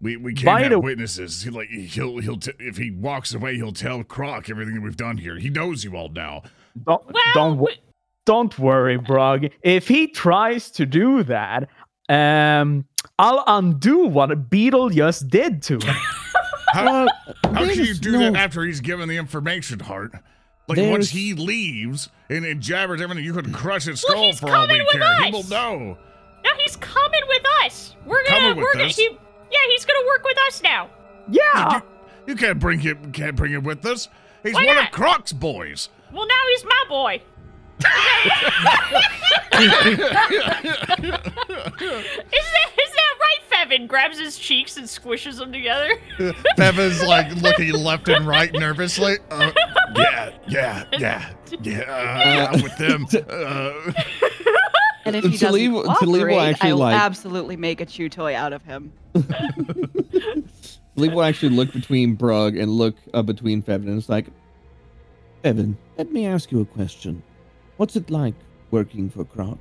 we 0.00 0.16
we 0.16 0.32
can't 0.32 0.46
By 0.46 0.62
have 0.62 0.70
the- 0.70 0.80
witnesses. 0.80 1.42
He 1.42 1.50
like 1.50 1.68
he'll 1.68 2.18
he'll 2.18 2.36
t- 2.38 2.52
if 2.60 2.76
he 2.76 2.90
walks 2.92 3.34
away, 3.34 3.56
he'll 3.56 3.72
tell 3.72 4.02
Croc 4.04 4.48
everything 4.48 4.74
that 4.76 4.80
we've 4.82 4.96
done 4.96 5.16
here. 5.18 5.36
He 5.36 5.50
knows 5.50 5.82
you 5.84 5.96
all 5.96 6.08
now. 6.08 6.42
Don't 6.86 7.04
Well, 7.12 7.22
don't 7.34 7.58
wo- 7.58 7.66
we- 7.66 7.80
don't 8.26 8.56
worry, 8.58 8.96
Brug. 8.96 9.46
If 9.62 9.88
he 9.88 10.06
tries 10.06 10.70
to 10.72 10.86
do 10.86 11.24
that, 11.24 11.68
um, 12.08 12.84
I'll 13.18 13.42
undo 13.48 14.06
what 14.06 14.30
a 14.30 14.36
Beetle 14.36 14.90
just 14.90 15.28
did 15.28 15.62
to 15.64 15.74
him. 15.80 15.96
How, 16.72 17.06
how 17.44 17.66
can 17.66 17.84
you 17.84 17.94
do 17.94 18.12
no- 18.12 18.18
that 18.32 18.36
after 18.36 18.64
he's 18.64 18.80
given 18.80 19.08
the 19.08 19.16
information, 19.16 19.80
Hart? 19.80 20.12
Like 20.68 20.78
once 20.88 21.10
he 21.10 21.34
leaves 21.34 22.10
and, 22.28 22.44
and 22.44 22.60
jabbers 22.60 23.00
everything, 23.00 23.24
you 23.24 23.32
could 23.32 23.52
crush 23.52 23.84
his 23.86 24.04
Well, 24.08 24.12
skull 24.14 24.24
he's 24.26 24.38
for 24.40 24.54
all 24.54 24.62
we 24.62 24.78
coming 24.78 24.86
with 24.86 25.02
care. 25.02 25.24
He 25.24 25.30
will 25.32 25.40
us. 25.40 25.50
know. 25.50 25.98
no, 26.44 26.50
he's 26.58 26.76
coming 26.76 27.20
with 27.28 27.42
us. 27.64 27.96
We're 28.06 28.22
gonna. 28.24 28.28
Coming 28.38 28.56
with 28.56 28.64
we're 28.64 28.72
gonna. 28.74 28.84
us? 28.84 28.96
He, 28.96 29.08
yeah, 29.50 29.58
he's 29.70 29.84
gonna 29.84 30.06
work 30.06 30.22
with 30.24 30.38
us 30.46 30.62
now. 30.62 30.88
Yeah. 31.28 31.74
You, 31.74 31.82
you 32.28 32.36
can't 32.36 32.60
bring 32.60 32.78
him 32.78 33.10
can't 33.10 33.34
bring 33.34 33.50
him 33.52 33.64
with 33.64 33.84
us. 33.84 34.08
He's 34.44 34.54
Why 34.54 34.64
one 34.64 34.76
not? 34.76 34.84
of 34.86 34.90
Croc's 34.92 35.32
boys. 35.32 35.88
Well, 36.12 36.26
now 36.28 36.34
he's 36.50 36.64
my 36.64 36.84
boy. 36.88 37.22
Is 41.10 42.46
that 42.46 42.70
is 42.78 42.90
that 42.92 43.14
right, 43.20 43.38
Fevin? 43.50 43.86
Grabs 43.86 44.18
his 44.18 44.38
cheeks 44.38 44.76
and 44.76 44.86
squishes 44.86 45.38
them 45.38 45.52
together. 45.52 45.90
Beva's 46.56 47.02
like 47.04 47.34
looking 47.36 47.72
left 47.72 48.08
and 48.08 48.26
right 48.26 48.52
nervously. 48.52 49.16
Uh, 49.30 49.52
yeah, 49.96 50.30
yeah, 50.48 50.84
yeah, 50.98 51.30
yeah. 51.62 51.80
Uh, 51.82 52.52
I'm 52.54 52.62
with 52.62 52.76
them. 52.78 53.06
Uh, 53.30 53.92
And 55.06 55.16
if 55.16 55.24
he 55.24 55.30
doesn't 55.30 55.52
leave- 55.54 55.70
to 55.72 55.72
leave 55.72 55.72
will 55.72 55.94
cooperate, 55.94 56.36
actually, 56.36 56.70
I 56.70 56.72
will 56.74 56.80
like- 56.80 57.00
absolutely 57.00 57.56
make 57.56 57.80
a 57.80 57.86
chew 57.86 58.10
toy 58.10 58.36
out 58.36 58.52
of 58.52 58.62
him. 58.64 58.92
Lee 60.96 61.08
will 61.08 61.22
actually 61.22 61.48
look 61.56 61.72
between 61.72 62.14
Brug 62.14 62.56
and 62.58 62.70
look 62.70 62.96
uh, 63.14 63.22
between 63.22 63.62
Fevin 63.62 63.88
and 63.88 63.96
it's 63.98 64.10
like, 64.10 64.26
Fevin, 65.42 65.74
let 65.96 66.12
me 66.12 66.26
ask 66.26 66.52
you 66.52 66.60
a 66.60 66.66
question. 66.66 67.22
What's 67.80 67.96
it 67.96 68.10
like 68.10 68.34
working 68.70 69.08
for 69.08 69.24
Croc? 69.24 69.56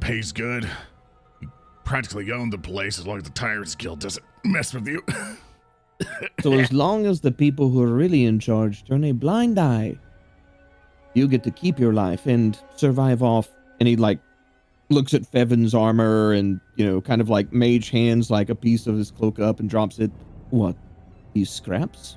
pays 0.00 0.32
good. 0.32 0.66
You 1.42 1.52
practically 1.84 2.32
own 2.32 2.48
the 2.48 2.56
place 2.56 2.98
as 2.98 3.06
long 3.06 3.18
as 3.18 3.24
the 3.24 3.30
Tyrants 3.30 3.74
Guild 3.74 4.00
doesn't 4.00 4.24
mess 4.44 4.72
with 4.72 4.88
you. 4.88 5.02
So 6.42 6.54
as 6.54 6.72
long 6.72 7.06
as 7.06 7.20
the 7.20 7.30
people 7.30 7.68
who 7.68 7.82
are 7.82 7.94
really 7.94 8.24
in 8.24 8.40
charge 8.40 8.84
turn 8.84 9.04
a 9.04 9.12
blind 9.12 9.58
eye, 9.58 9.96
you 11.14 11.28
get 11.28 11.44
to 11.44 11.50
keep 11.50 11.78
your 11.78 11.92
life 11.92 12.26
and 12.26 12.58
survive 12.76 13.22
off. 13.22 13.48
And 13.78 13.88
he 13.88 13.96
like 13.96 14.18
looks 14.88 15.14
at 15.14 15.26
Fevin's 15.26 15.74
armor 15.74 16.32
and 16.32 16.60
you 16.76 16.84
know, 16.84 17.00
kind 17.00 17.20
of 17.20 17.28
like 17.28 17.52
mage 17.52 17.90
hands 17.90 18.30
like 18.30 18.48
a 18.48 18.54
piece 18.54 18.86
of 18.86 18.96
his 18.96 19.10
cloak 19.10 19.38
up 19.38 19.60
and 19.60 19.68
drops 19.68 19.98
it. 19.98 20.10
What? 20.48 20.76
These 21.34 21.50
scraps? 21.50 22.16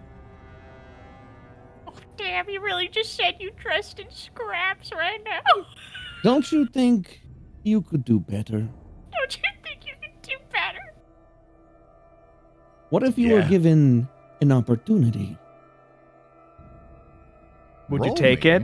Damn, 2.27 2.49
you 2.49 2.59
really 2.59 2.89
just 2.89 3.15
said 3.15 3.35
you 3.39 3.51
dressed 3.51 3.99
in 3.99 4.07
scraps 4.09 4.91
right 4.91 5.23
now. 5.23 5.65
Don't 6.23 6.51
you 6.51 6.65
think 6.65 7.21
you 7.63 7.81
could 7.81 8.03
do 8.03 8.19
better? 8.19 8.67
Don't 9.13 9.37
you 9.37 9.43
think 9.63 9.85
you 9.85 9.93
could 10.01 10.21
do 10.23 10.35
better? 10.51 10.93
What 12.89 13.03
if 13.03 13.17
you 13.17 13.33
were 13.33 13.43
given 13.43 14.09
an 14.41 14.51
opportunity? 14.51 15.37
Would 17.87 18.03
you 18.03 18.13
take 18.13 18.43
me. 18.43 18.49
it? 18.49 18.63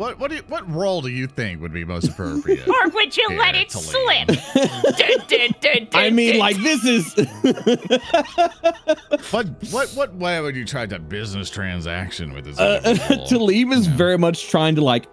What 0.00 0.18
what 0.18 0.30
do 0.30 0.36
you, 0.36 0.42
what 0.48 0.66
role 0.70 1.02
do 1.02 1.10
you 1.10 1.26
think 1.26 1.60
would 1.60 1.74
be 1.74 1.84
most 1.84 2.08
appropriate? 2.08 2.66
Or 2.68 2.88
would 2.88 3.14
you 3.14 3.28
let 3.36 3.54
it 3.54 3.70
slip? 3.70 4.28
leave. 4.28 4.42
Dun, 4.96 5.18
dun, 5.28 5.54
dun, 5.60 5.88
I 5.92 6.08
mean, 6.08 6.30
dun. 6.30 6.38
like 6.38 6.56
this 6.56 6.82
is. 6.86 7.14
what 9.30 9.46
what 9.70 9.90
what 9.90 10.14
way 10.14 10.40
would 10.40 10.56
you 10.56 10.64
try 10.64 10.86
to 10.86 10.98
business 10.98 11.50
transaction 11.50 12.32
with 12.32 12.46
this? 12.46 12.58
uh, 12.58 12.80
individual? 12.82 13.26
Talim 13.48 13.74
is 13.74 13.86
Yeah. 13.88 13.96
very 13.96 14.16
much 14.16 14.48
trying 14.48 14.74
to 14.76 14.80
like 14.82 15.06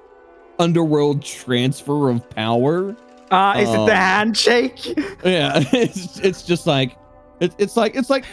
underworld 0.58 1.22
transfer 1.22 2.10
of 2.10 2.30
power. 2.30 2.96
Uh, 3.30 3.56
is 3.58 3.68
it 3.70 3.78
Oh. 3.78 3.86
the 3.88 3.96
handshake? 3.96 4.86
Yeah, 5.26 5.64
it's 5.74 6.18
it's 6.20 6.44
just 6.44 6.66
like 6.66 6.98
it's 7.42 7.56
it's 7.58 7.76
like 7.76 7.94
it's 7.98 8.10
like 8.10 8.24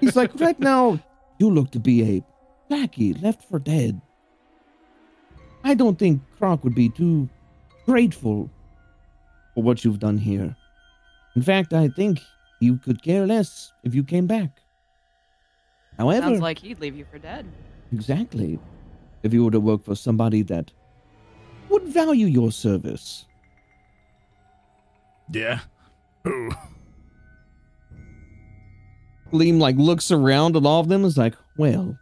he's 0.00 0.16
like 0.16 0.32
right 0.40 0.58
now 0.58 0.98
you 1.38 1.50
look 1.50 1.70
to 1.70 1.78
be 1.78 2.16
a 2.16 2.24
blackie 2.68 3.22
left 3.22 3.48
for 3.48 3.60
dead. 3.60 4.00
I 5.64 5.74
don't 5.74 5.98
think 5.98 6.20
Croc 6.38 6.62
would 6.62 6.74
be 6.74 6.90
too 6.90 7.28
grateful 7.86 8.50
for 9.54 9.62
what 9.62 9.84
you've 9.84 9.98
done 9.98 10.18
here. 10.18 10.54
In 11.36 11.42
fact, 11.42 11.72
I 11.72 11.88
think 11.88 12.20
you 12.60 12.76
could 12.78 13.02
care 13.02 13.26
less 13.26 13.72
if 13.82 13.94
you 13.94 14.04
came 14.04 14.26
back. 14.26 14.50
However, 15.98 16.26
Sounds 16.26 16.40
like 16.40 16.58
he'd 16.58 16.80
leave 16.80 16.96
you 16.96 17.06
for 17.10 17.18
dead. 17.18 17.46
Exactly. 17.92 18.58
If 19.22 19.32
you 19.32 19.44
were 19.44 19.50
to 19.50 19.60
work 19.60 19.84
for 19.84 19.94
somebody 19.94 20.42
that 20.42 20.70
would 21.70 21.84
value 21.84 22.26
your 22.26 22.52
service. 22.52 23.26
yeah. 25.32 25.60
Ooh. 26.26 26.50
Liam 29.32 29.58
like 29.58 29.76
looks 29.76 30.10
around 30.10 30.56
at 30.56 30.64
all 30.64 30.80
of 30.80 30.88
them 30.88 31.02
and 31.02 31.06
is 31.08 31.18
like, 31.18 31.34
well, 31.56 31.98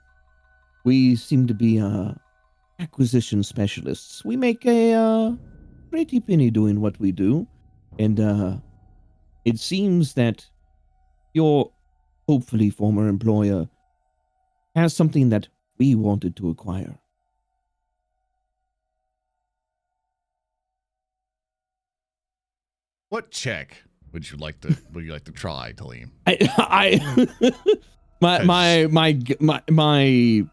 we 0.84 1.16
seem 1.16 1.46
to 1.46 1.54
be 1.54 1.80
uh 1.80 2.12
acquisition 2.82 3.42
specialists. 3.42 4.24
We 4.24 4.36
make 4.36 4.66
a 4.66 4.92
uh 4.92 5.32
pretty 5.90 6.20
penny 6.20 6.50
doing 6.50 6.80
what 6.80 6.98
we 6.98 7.12
do. 7.12 7.46
And 7.98 8.18
uh 8.20 8.56
it 9.44 9.58
seems 9.58 10.14
that 10.14 10.46
your 11.34 11.70
hopefully 12.28 12.70
former 12.70 13.08
employer 13.08 13.68
has 14.74 14.94
something 14.94 15.28
that 15.30 15.48
we 15.78 15.94
wanted 15.94 16.36
to 16.36 16.50
acquire. 16.50 16.98
What 23.08 23.30
check 23.30 23.82
would 24.12 24.30
you 24.30 24.38
like 24.38 24.60
to 24.62 24.76
would 24.92 25.04
you 25.04 25.12
like 25.12 25.24
to 25.24 25.32
try, 25.32 25.72
Talim? 25.76 26.10
I, 26.26 26.38
I 26.58 27.52
my, 28.20 28.42
my 28.44 28.86
my 28.90 29.20
my 29.40 29.62
my 29.70 30.44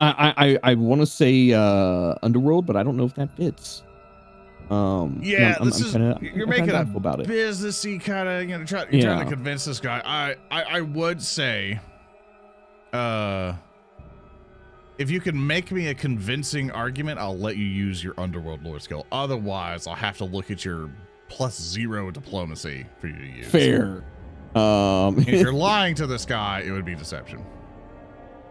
I 0.00 0.34
I 0.36 0.58
I 0.72 0.74
want 0.74 1.00
to 1.00 1.06
say 1.06 1.52
uh 1.52 2.14
underworld, 2.22 2.66
but 2.66 2.76
I 2.76 2.82
don't 2.82 2.96
know 2.96 3.04
if 3.04 3.14
that 3.14 3.34
fits. 3.36 3.82
Um, 4.68 5.20
Yeah, 5.22 5.56
I'm, 5.60 5.66
this 5.66 5.80
I'm 5.80 5.86
is 5.86 5.92
kinda, 5.92 6.18
you're 6.20 6.30
I'm 6.32 6.34
kinda 6.38 6.46
making 6.48 6.68
a 6.70 6.72
doubtful 6.72 6.96
about 6.96 7.20
it. 7.20 7.28
businessy 7.28 8.00
kind 8.02 8.28
of 8.28 8.42
you 8.50 8.58
know 8.58 8.64
try, 8.64 8.84
you're 8.90 9.02
trying 9.02 9.24
to 9.24 9.32
convince 9.32 9.64
this 9.64 9.78
guy. 9.78 10.02
I, 10.04 10.34
I 10.50 10.62
I 10.78 10.80
would 10.80 11.22
say, 11.22 11.78
uh, 12.92 13.54
if 14.98 15.08
you 15.10 15.20
can 15.20 15.46
make 15.46 15.70
me 15.70 15.86
a 15.88 15.94
convincing 15.94 16.70
argument, 16.72 17.20
I'll 17.20 17.38
let 17.38 17.56
you 17.56 17.64
use 17.64 18.02
your 18.02 18.14
underworld 18.18 18.64
lore 18.64 18.80
skill. 18.80 19.06
Otherwise, 19.12 19.86
I'll 19.86 19.94
have 19.94 20.16
to 20.18 20.24
look 20.24 20.50
at 20.50 20.64
your 20.64 20.90
plus 21.28 21.60
zero 21.60 22.10
diplomacy 22.10 22.86
for 23.00 23.06
you 23.06 23.16
to 23.16 23.26
use. 23.26 23.46
Fair. 23.46 24.04
Um, 24.54 25.18
if 25.20 25.28
you're 25.28 25.52
lying 25.70 25.94
to 25.96 26.06
this 26.06 26.24
guy, 26.24 26.62
it 26.66 26.70
would 26.72 26.84
be 26.84 26.94
deception. 26.94 27.44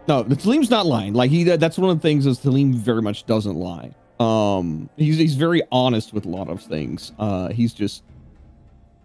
No, 0.08 0.22
the 0.22 0.34
Talim's 0.36 0.70
not 0.70 0.86
lying. 0.86 1.12
Like 1.14 1.30
he, 1.30 1.44
that's 1.44 1.78
one 1.78 1.90
of 1.90 1.96
the 1.98 2.02
things 2.02 2.26
is 2.26 2.38
Talim 2.38 2.74
very 2.74 3.02
much 3.02 3.26
doesn't 3.26 3.56
lie. 3.56 3.94
Um, 4.20 4.88
he's 4.96 5.18
he's 5.18 5.34
very 5.34 5.62
honest 5.70 6.12
with 6.12 6.24
a 6.26 6.28
lot 6.28 6.48
of 6.48 6.62
things. 6.62 7.12
Uh, 7.18 7.48
he's 7.48 7.74
just 7.74 8.02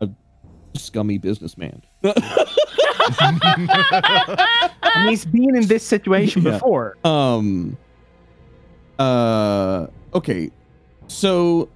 a 0.01 0.09
scummy 0.75 1.17
businessman. 1.17 1.81
And 4.93 5.09
he's 5.09 5.25
been 5.25 5.55
in 5.55 5.67
this 5.67 5.83
situation 5.85 6.43
Yeah. 6.43 6.51
before. 6.51 6.97
Um. 7.03 7.77
Uh. 8.99 9.87
Okay. 10.13 10.51
So. 11.07 11.69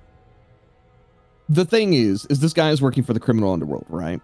The 1.48 1.64
thing 1.64 1.94
is, 1.94 2.26
is 2.32 2.40
this 2.40 2.54
guy 2.54 2.72
is 2.72 2.82
working 2.82 3.04
for 3.04 3.14
the 3.14 3.20
criminal 3.20 3.54
underworld, 3.54 3.86
right? 3.88 4.20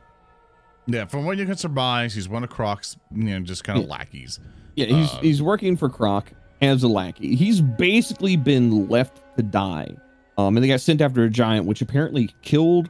Yeah, 0.88 1.06
from 1.06 1.24
what 1.26 1.38
you 1.38 1.46
can 1.46 1.56
surmise, 1.56 2.16
he's 2.16 2.28
one 2.28 2.44
of 2.44 2.50
Croc's, 2.50 2.98
you 3.14 3.26
know, 3.26 3.40
just 3.42 3.64
kind 3.64 3.78
of 3.78 3.86
lackeys. 3.88 4.40
Yeah, 4.76 4.86
he's 4.88 5.14
Uh, 5.14 5.18
he's 5.22 5.42
working 5.42 5.76
for 5.78 5.90
Croc 5.90 6.32
as 6.62 6.84
a 6.84 6.88
lackey. 6.88 7.36
He's 7.36 7.62
basically 7.62 8.36
been 8.38 8.88
left 8.88 9.22
to 9.38 9.44
die. 9.44 9.96
Um, 10.38 10.56
and 10.56 10.64
they 10.64 10.68
got 10.68 10.82
sent 10.82 11.02
after 11.02 11.24
a 11.24 11.30
giant, 11.30 11.66
which 11.66 11.82
apparently 11.82 12.34
killed 12.42 12.90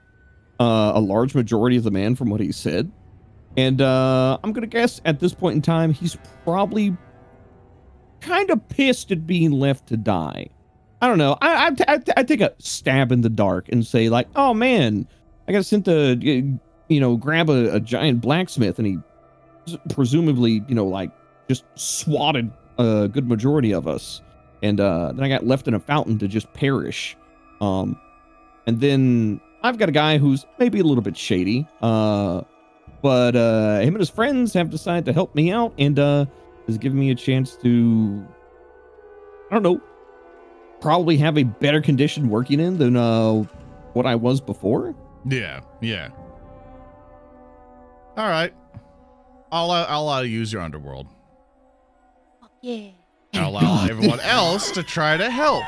uh, 0.60 0.92
a 0.96 1.00
large 1.00 1.34
majority 1.34 1.76
of 1.76 1.84
the 1.84 1.92
man, 1.92 2.16
from 2.16 2.30
what 2.30 2.40
he 2.40 2.52
said. 2.52 2.92
And 3.58 3.82
uh, 3.82 4.38
I'm 4.44 4.54
gonna 4.54 4.68
guess 4.68 5.02
at 5.06 5.20
this 5.20 5.34
point 5.34 5.56
in 5.56 5.62
time, 5.62 5.92
he's 5.92 6.18
probably 6.44 6.96
kind 8.22 8.50
of 8.52 8.68
pissed 8.70 9.12
at 9.12 9.26
being 9.26 9.52
left 9.52 9.88
to 9.88 9.98
die. 9.98 10.48
I 11.02 11.08
don't 11.08 11.18
know. 11.18 11.36
I 11.42 11.76
I, 11.88 11.94
I, 11.96 12.00
I 12.18 12.24
take 12.24 12.42
a 12.42 12.54
stab 12.60 13.12
in 13.12 13.22
the 13.22 13.30
dark 13.30 13.68
and 13.70 13.86
say 13.86 14.08
like, 14.10 14.28
oh 14.36 14.54
man, 14.54 15.08
I 15.48 15.52
got 15.52 15.66
sent 15.66 15.86
to 15.86 16.16
you 16.22 17.00
know 17.00 17.18
grab 17.18 17.50
a, 17.50 17.76
a 17.76 17.80
giant 17.80 18.22
blacksmith, 18.22 18.78
and 18.78 18.88
he 18.88 19.00
presumably 19.90 20.64
you 20.68 20.76
know 20.76 20.86
like 20.86 21.12
just 21.52 21.66
swatted 21.76 22.50
a 22.78 23.10
good 23.10 23.28
majority 23.28 23.74
of 23.74 23.86
us, 23.86 24.22
and 24.64 24.80
uh, 24.80 25.12
then 25.12 25.24
I 25.26 25.28
got 25.28 25.46
left 25.46 25.68
in 25.68 25.74
a 25.74 25.80
fountain 25.80 26.18
to 26.20 26.28
just 26.28 26.52
perish. 26.54 27.18
Um, 27.60 28.00
and 28.68 28.80
then 28.80 29.42
I've 29.64 29.78
got 29.78 29.90
a 29.90 29.92
guy 29.92 30.18
who's 30.18 30.46
maybe 30.60 30.80
a 30.80 30.84
little 30.84 31.04
bit 31.04 31.18
shady, 31.18 31.68
uh, 31.82 32.42
but 33.02 33.36
uh, 33.36 33.80
him 33.80 33.96
and 33.96 34.00
his 34.00 34.10
friends 34.10 34.54
have 34.54 34.70
decided 34.70 35.04
to 35.06 35.14
help 35.14 35.36
me 35.36 35.52
out 35.52 35.74
and 35.78 36.00
uh, 36.00 36.26
has 36.68 36.78
given 36.78 36.98
me 36.98 37.12
a 37.12 37.16
chance 37.16 37.58
to, 37.58 38.26
I 39.50 39.54
don't 39.56 39.64
know, 39.64 39.82
probably 40.80 41.18
have 41.18 41.38
a 41.38 41.44
better 41.44 41.82
condition 41.82 42.30
working 42.30 42.62
in 42.62 42.78
than 42.78 42.96
uh, 42.96 43.44
what 43.94 44.06
I 44.06 44.16
was 44.16 44.40
before. 44.40 44.96
Yeah, 45.26 45.60
yeah. 45.82 46.10
All 48.16 48.30
right. 48.30 48.54
I'll 49.52 49.70
uh, 49.70 49.86
I'll 49.90 50.08
uh, 50.08 50.22
use 50.22 50.54
your 50.54 50.62
underworld. 50.62 51.08
Yeah. 52.62 52.90
I'll 53.34 53.50
allow 53.52 53.86
everyone 53.86 54.20
else 54.20 54.72
to 54.72 54.84
try 54.84 55.18
to 55.18 55.30
help 55.30 55.64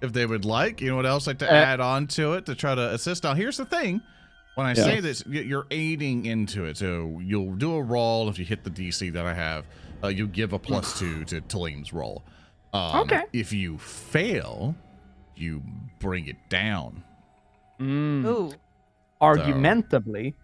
if 0.00 0.12
they 0.12 0.26
would 0.26 0.44
like. 0.44 0.80
You 0.80 0.90
know 0.90 0.96
what 0.96 1.06
else 1.06 1.26
like 1.26 1.38
to 1.38 1.50
Uh, 1.50 1.54
add 1.54 1.80
on 1.80 2.06
to 2.08 2.34
it 2.34 2.46
to 2.46 2.54
try 2.54 2.74
to 2.74 2.90
assist. 2.92 3.24
Now, 3.24 3.34
here's 3.34 3.56
the 3.56 3.64
thing: 3.64 4.00
when 4.54 4.66
I 4.66 4.70
Yeah. 4.70 4.84
say 4.84 5.00
this, 5.00 5.24
you're 5.26 5.66
aiding 5.70 6.26
into 6.26 6.64
it. 6.66 6.76
So 6.76 7.18
you'll 7.22 7.56
do 7.56 7.74
a 7.74 7.82
roll 7.82 8.28
if 8.28 8.38
you 8.38 8.44
hit 8.44 8.64
the 8.64 8.70
DC 8.70 9.10
that 9.12 9.26
I 9.26 9.34
have. 9.34 9.66
Uh, 10.02 10.08
you 10.08 10.26
give 10.26 10.52
a 10.52 10.58
plus 10.58 10.98
two 10.98 11.24
to 11.26 11.40
Talim's 11.42 11.92
roll. 11.92 12.22
Um, 12.72 13.00
Okay. 13.00 13.22
If 13.32 13.52
you 13.52 13.78
fail, 13.78 14.74
you 15.36 15.62
bring 15.98 16.26
it 16.26 16.36
down. 16.48 17.02
Mm. 17.80 18.24
Ooh. 18.26 18.52
Argumentably, 19.20 20.34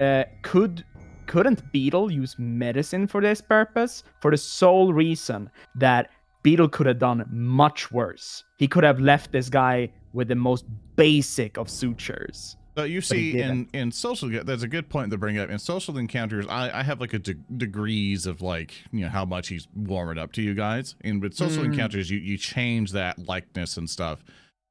uh, 0.00 0.24
could 0.42 0.84
couldn't 1.30 1.62
Beetle 1.72 2.10
use 2.10 2.34
medicine 2.38 3.06
for 3.06 3.20
this 3.22 3.40
purpose? 3.40 4.02
For 4.20 4.30
the 4.32 4.36
sole 4.36 4.92
reason 4.92 5.48
that 5.76 6.10
Beetle 6.42 6.68
could 6.70 6.86
have 6.86 6.98
done 6.98 7.24
much 7.30 7.92
worse. 7.92 8.42
He 8.58 8.66
could 8.66 8.82
have 8.84 8.98
left 8.98 9.30
this 9.30 9.48
guy 9.48 9.92
with 10.12 10.28
the 10.28 10.34
most 10.34 10.64
basic 10.96 11.56
of 11.56 11.68
sutures. 11.70 12.56
So 12.76 12.84
you 12.84 13.00
But 13.00 13.04
see, 13.06 13.40
in 13.40 13.68
in 13.74 13.92
social, 13.92 14.28
that's 14.44 14.62
a 14.62 14.68
good 14.68 14.88
point 14.88 15.10
to 15.10 15.18
bring 15.18 15.38
up. 15.38 15.50
In 15.50 15.58
social 15.58 15.98
encounters, 15.98 16.46
I, 16.48 16.80
I 16.80 16.82
have 16.82 17.00
like 17.00 17.12
a 17.14 17.18
de- 17.18 17.34
degrees 17.56 18.26
of 18.26 18.40
like 18.42 18.72
you 18.92 19.00
know 19.02 19.08
how 19.08 19.24
much 19.24 19.48
he's 19.48 19.68
warming 19.74 20.18
up 20.18 20.32
to 20.32 20.42
you 20.42 20.54
guys. 20.54 20.94
And 21.02 21.20
with 21.22 21.34
social 21.34 21.62
Mm. 21.62 21.72
encounters, 21.72 22.10
you 22.10 22.18
you 22.18 22.36
change 22.38 22.92
that 22.92 23.18
likeness 23.18 23.76
and 23.76 23.88
stuff. 23.88 24.24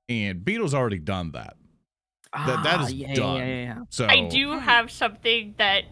And 0.10 0.44
Beetle's 0.44 0.74
already 0.74 1.00
done 1.00 1.32
that. 1.34 1.56
That- 2.34 2.64
that 2.64 2.80
Ah, 2.80 2.86
is 2.86 2.94
yeah, 2.94 3.14
done. 3.14 3.38
Yeah, 3.38 3.46
yeah, 3.46 3.64
yeah. 3.64 3.80
So 3.90 4.08
I 4.08 4.28
do 4.28 4.58
have 4.60 4.90
something 4.92 5.54
that 5.58 5.84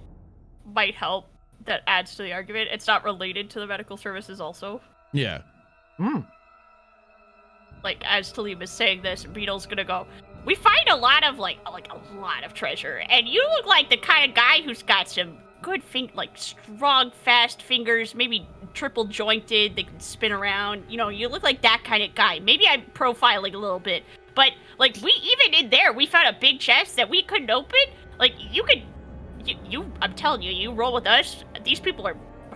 might 0.73 0.95
help 0.95 1.27
that 1.65 1.81
adds 1.87 2.15
to 2.15 2.23
the 2.23 2.33
argument. 2.33 2.69
It's 2.71 2.87
not 2.87 3.03
related 3.03 3.49
to 3.51 3.59
the 3.59 3.67
medical 3.67 3.97
services 3.97 4.39
also. 4.39 4.81
Yeah. 5.13 5.41
Mm. 5.99 6.25
Like 7.83 8.03
as 8.05 8.31
Talim 8.31 8.61
is 8.61 8.69
saying 8.69 9.01
this, 9.01 9.25
Beetle's 9.25 9.65
gonna 9.65 9.83
go. 9.83 10.07
We 10.45 10.55
find 10.55 10.87
a 10.89 10.95
lot 10.95 11.23
of 11.23 11.39
like 11.39 11.57
like 11.71 11.91
a 11.91 12.19
lot 12.19 12.43
of 12.43 12.53
treasure, 12.53 13.03
and 13.09 13.27
you 13.27 13.45
look 13.55 13.65
like 13.65 13.89
the 13.89 13.97
kind 13.97 14.29
of 14.29 14.35
guy 14.35 14.61
who's 14.61 14.83
got 14.83 15.09
some 15.09 15.37
good 15.61 15.83
fin 15.83 16.09
like 16.13 16.31
strong, 16.35 17.11
fast 17.11 17.61
fingers, 17.61 18.15
maybe 18.15 18.47
triple 18.73 19.05
jointed, 19.05 19.75
they 19.75 19.83
can 19.83 19.99
spin 19.99 20.31
around. 20.31 20.83
You 20.87 20.97
know, 20.97 21.09
you 21.09 21.27
look 21.27 21.43
like 21.43 21.61
that 21.63 21.83
kind 21.83 22.03
of 22.03 22.15
guy. 22.15 22.39
Maybe 22.39 22.67
I'm 22.67 22.83
profiling 22.93 23.53
a 23.53 23.57
little 23.57 23.79
bit, 23.79 24.03
but 24.35 24.51
like 24.77 24.97
we 25.03 25.11
even 25.23 25.65
in 25.65 25.69
there, 25.69 25.93
we 25.93 26.05
found 26.05 26.27
a 26.27 26.39
big 26.39 26.59
chest 26.59 26.95
that 26.95 27.09
we 27.09 27.23
couldn't 27.23 27.49
open. 27.49 27.79
Like 28.19 28.33
you 28.37 28.63
could, 28.63 28.83
you, 29.47 29.55
you 29.69 29.91
I'm 30.01 30.13
telling 30.13 30.41
you, 30.41 30.51
you 30.51 30.71
roll 30.71 30.93
with 30.93 31.07
us. 31.07 31.43
These 31.63 31.79
people 31.79 32.05
are 32.07 32.15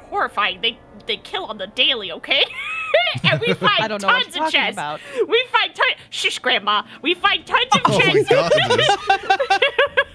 horrifying. 0.10 0.62
They 0.62 0.78
they 1.08 1.18
kill 1.18 1.46
on 1.46 1.58
the 1.58 1.68
daily, 1.68 2.12
okay? 2.12 2.44
and 3.24 3.40
we 3.40 3.54
find 3.56 3.82
I 3.84 3.88
don't 3.88 4.02
know 4.02 4.08
tons 4.10 4.36
you're 4.36 4.46
of 4.46 4.52
talking 4.52 4.60
chests. 4.60 4.74
about. 4.76 5.00
We 5.28 5.46
find 5.52 5.74
tons. 5.74 5.92
Shush, 6.12 6.40
Grandma. 6.40 6.84
We 7.02 7.14
find 7.16 7.46
tons 7.46 7.66
of 7.74 7.82
Oh 7.86 7.98
my 7.98 8.04
chests. 8.04 8.30
god. 8.30 8.52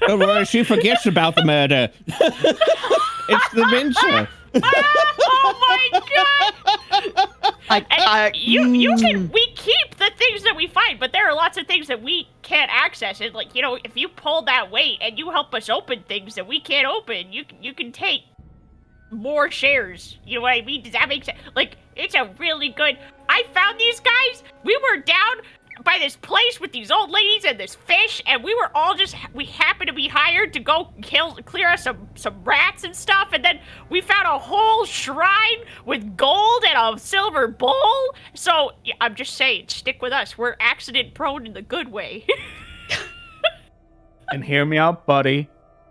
Don't 0.07 0.19
worry, 0.20 0.44
she 0.44 0.62
forgets 0.62 1.07
about 1.07 1.35
the 1.35 1.44
murder. 1.44 1.90
it's 2.07 3.55
dementia. 3.55 4.28
oh 4.62 5.89
my 5.93 6.01
god! 6.14 7.56
I, 7.68 7.85
I, 7.90 8.31
you 8.35 8.73
you 8.73 8.93
mm. 8.93 9.01
can 9.01 9.31
we 9.31 9.47
keep 9.55 9.97
the 9.97 10.10
things 10.16 10.43
that 10.44 10.55
we 10.56 10.66
find, 10.68 11.01
but 11.01 11.12
there 11.12 11.28
are 11.28 11.35
lots 11.35 11.59
of 11.59 11.66
things 11.66 11.89
that 11.89 12.02
we 12.02 12.28
can't 12.43 12.70
access. 12.73 13.20
And 13.20 13.35
like 13.35 13.55
you 13.55 13.62
know, 13.62 13.78
if 13.85 13.97
you 13.97 14.09
pull 14.09 14.43
that 14.43 14.70
weight 14.70 14.98
and 15.01 15.18
you 15.18 15.31
help 15.31 15.55
us 15.55 15.68
open 15.68 16.05
things 16.09 16.35
that 16.36 16.47
we 16.47 16.60
can't 16.60 16.86
open, 16.86 17.32
you 17.32 17.44
you 17.60 17.74
can 17.74 17.93
take 17.93 18.23
more 19.10 19.51
shares. 19.51 20.18
You 20.24 20.36
know 20.36 20.43
what 20.43 20.52
I 20.52 20.62
mean? 20.62 20.82
Does 20.82 20.93
that 20.93 21.09
make 21.09 21.24
sense? 21.24 21.39
Like 21.55 21.77
it's 21.97 22.14
a 22.14 22.31
really 22.39 22.68
good. 22.70 22.98
I 23.28 23.44
found 23.52 23.78
these 23.78 24.01
guys. 24.01 24.43
We 24.64 24.78
were 24.90 25.02
down 25.02 25.36
by 25.85 25.98
this 26.01 26.16
place 26.16 26.61
with 26.61 26.73
these 26.73 26.90
old 26.90 27.11
ladies 27.11 27.44
and 27.44 27.59
this 27.59 27.74
fish, 27.74 28.23
and 28.27 28.43
we 28.43 28.55
were 28.55 28.70
all 28.74 28.94
just 28.94 29.15
we 29.35 29.44
happened 29.44 29.89
to 29.89 29.93
be 29.93 30.09
hired 30.09 30.53
to 30.55 30.61
go 30.61 30.89
kill 31.03 31.35
clear 31.44 31.69
us 31.69 31.85
some 31.85 32.09
some 32.15 32.43
rats 32.44 32.85
and 32.85 32.94
stuff, 32.94 33.28
and 33.32 33.44
then 33.44 33.61
we 33.90 34.01
found 34.01 34.27
a 34.27 34.39
whole 34.39 34.85
shrine 34.85 35.59
with 35.85 36.16
gold 36.16 36.65
and 36.66 36.97
a 36.97 36.98
silver 36.98 37.48
bowl. 37.48 38.15
So 38.35 38.73
yeah, 38.85 38.94
I'm 39.01 39.15
just 39.15 39.35
saying, 39.35 39.66
stick 39.69 40.01
with 40.03 40.12
us. 40.12 40.36
We're 40.39 40.57
accident 40.61 41.15
prone 41.15 41.47
in 41.47 41.53
the 41.53 41.62
good 41.62 41.90
way. 41.90 42.27
And 44.28 44.44
hear 44.44 44.65
me 44.65 44.78
out, 44.78 45.07
buddy. 45.07 45.48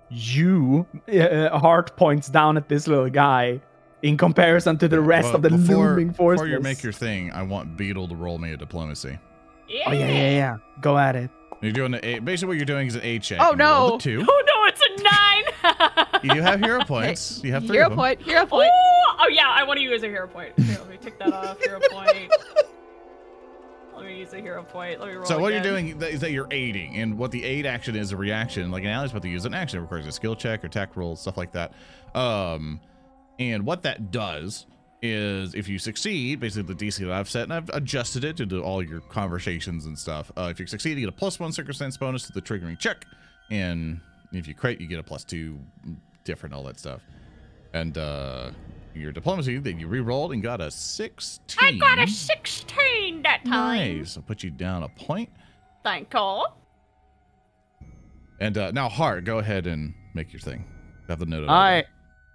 You, 0.10 0.86
uh, 1.12 1.58
Hart 1.58 1.96
points 1.98 2.30
down 2.30 2.58
at 2.58 2.70
this 2.70 2.88
little 2.88 3.10
guy 3.10 3.62
in 4.02 4.18
comparison 4.18 4.78
to 4.80 4.88
the 4.88 5.00
rest 5.02 5.28
Well, 5.28 5.38
of 5.38 5.42
the 5.42 5.50
before, 5.50 5.90
looming 5.90 6.14
forces. 6.14 6.42
Before 6.42 6.56
you 6.56 6.60
make 6.62 6.84
your 6.84 6.94
thing, 6.94 7.32
I 7.32 7.44
want 7.44 7.76
Beetle 7.78 8.08
to 8.10 8.16
roll 8.16 8.38
me 8.38 8.52
a 8.52 8.58
diplomacy. 8.58 9.18
Yeah. 9.68 9.84
Oh, 9.88 9.92
yeah, 9.92 10.08
yeah, 10.08 10.30
yeah. 10.32 10.58
Go 10.82 10.98
at 10.98 11.16
it. 11.16 11.30
You're 11.62 11.72
doing 11.72 11.94
a, 11.96 12.00
a- 12.04 12.20
basically 12.20 12.50
what 12.50 12.58
you're 12.58 12.66
doing 12.66 12.88
is 12.88 12.96
an 12.96 13.02
A 13.04 13.20
check. 13.20 13.40
Oh, 13.42 13.52
you 13.52 13.58
no. 13.58 13.98
two. 14.00 14.26
Oh 14.28 14.44
no, 14.48 14.66
it's 14.68 14.82
a 14.82 15.04
nine. 15.04 16.22
You 16.24 16.34
do 16.36 16.42
have 16.42 16.60
hero 16.60 16.84
points. 16.86 17.42
You 17.44 17.54
have 17.54 17.66
three 17.66 17.78
hero 17.78 17.86
of 17.88 17.92
them. 17.92 17.98
point, 17.98 18.22
hero 18.22 18.46
point. 18.46 18.70
Oh, 18.74 19.16
oh 19.22 19.28
yeah, 19.30 19.48
I 19.50 19.64
want 19.64 19.78
to 19.78 19.84
use 19.84 20.04
a 20.04 20.08
hero 20.08 20.28
point. 20.28 20.58
Here, 20.60 20.78
let 20.80 20.90
me 20.90 20.98
take 20.98 21.18
that 21.20 21.32
off. 21.34 21.60
Hero 21.62 21.80
point. 21.92 22.32
Let 23.96 24.06
me 24.06 24.20
use 24.20 24.34
a 24.34 24.42
hero 24.42 24.64
point. 24.64 25.00
Let 25.00 25.10
me 25.10 25.16
roll. 25.16 25.26
So 25.26 25.40
what 25.40 25.54
again. 25.54 25.64
you're 25.64 25.72
doing 25.74 26.02
is 26.02 26.20
that 26.20 26.32
you're 26.32 26.48
aiding, 26.52 26.98
and 26.98 27.18
what 27.18 27.32
the 27.32 27.44
aid 27.44 27.66
action 27.66 27.96
is 27.96 28.12
a 28.12 28.18
reaction. 28.18 28.70
Like 28.70 28.84
an 28.84 28.90
ally's 28.90 29.12
about 29.12 29.22
to 29.24 29.30
use 29.30 29.46
an 29.46 29.54
action, 29.54 29.80
it 29.80 29.84
requires 29.84 30.06
a 30.08 30.12
skill 30.12 30.36
check 30.36 30.64
or 30.64 30.68
tech 30.68 30.96
roll, 30.98 31.16
stuff 31.16 31.38
like 31.38 31.54
that. 31.54 31.74
Um, 32.14 32.82
and 33.40 33.66
what 33.66 33.84
that 33.84 34.12
does 34.12 34.66
is 35.12 35.56
if 35.56 35.68
you 35.68 35.80
succeed, 35.80 36.40
basically 36.40 36.74
the 36.74 36.86
DC 36.86 37.00
that 37.00 37.12
I've 37.12 37.30
set, 37.30 37.44
and 37.44 37.54
I've 37.54 37.70
adjusted 37.70 38.24
it 38.24 38.38
to 38.38 38.64
all 38.64 38.84
your 38.84 39.02
conversations 39.02 39.86
and 39.86 39.98
stuff. 39.98 40.32
Uh, 40.38 40.50
if 40.52 40.60
you 40.60 40.68
succeed, 40.68 40.98
you 40.98 41.06
get 41.06 41.10
a 41.10 41.18
plus 41.18 41.40
one 41.40 41.52
circumstance 41.52 41.98
bonus 41.98 42.28
to 42.28 42.34
the 42.34 42.42
triggering 42.42 42.78
check, 42.78 43.06
and 43.52 44.00
if 44.32 44.48
you 44.48 44.54
crit, 44.54 44.82
you 44.82 44.88
get 44.88 45.00
a 45.00 45.04
plus 45.04 45.24
two, 45.24 45.60
different 46.24 46.54
all 46.54 46.64
that 46.64 46.80
stuff. 46.80 47.02
And 47.74 47.98
uh, 47.98 48.52
your 48.94 49.12
diplomacy 49.12 49.58
that 49.58 49.80
you 49.80 49.88
re-rolled 49.88 50.32
and 50.34 50.42
got 50.42 50.62
a 50.62 50.72
sixteen. 50.72 51.82
I 51.82 51.96
got 51.96 52.00
a 52.00 52.08
16 52.08 53.22
that 53.24 53.44
time. 53.46 54.00
Nice. 54.00 54.18
I'll 54.18 54.24
put 54.24 54.44
you 54.44 54.50
down 54.50 54.84
a 54.84 54.90
point. 54.90 55.30
Thank 55.84 56.14
you. 56.14 56.46
And 58.40 58.58
uh, 58.58 58.72
now, 58.72 58.90
Hart, 58.90 59.24
go 59.24 59.40
ahead 59.40 59.68
and 59.68 59.94
make 60.14 60.34
your 60.34 60.40
thing. 60.40 60.66
Have 61.08 61.20
the 61.20 61.26
note. 61.26 61.50
I, 61.50 61.86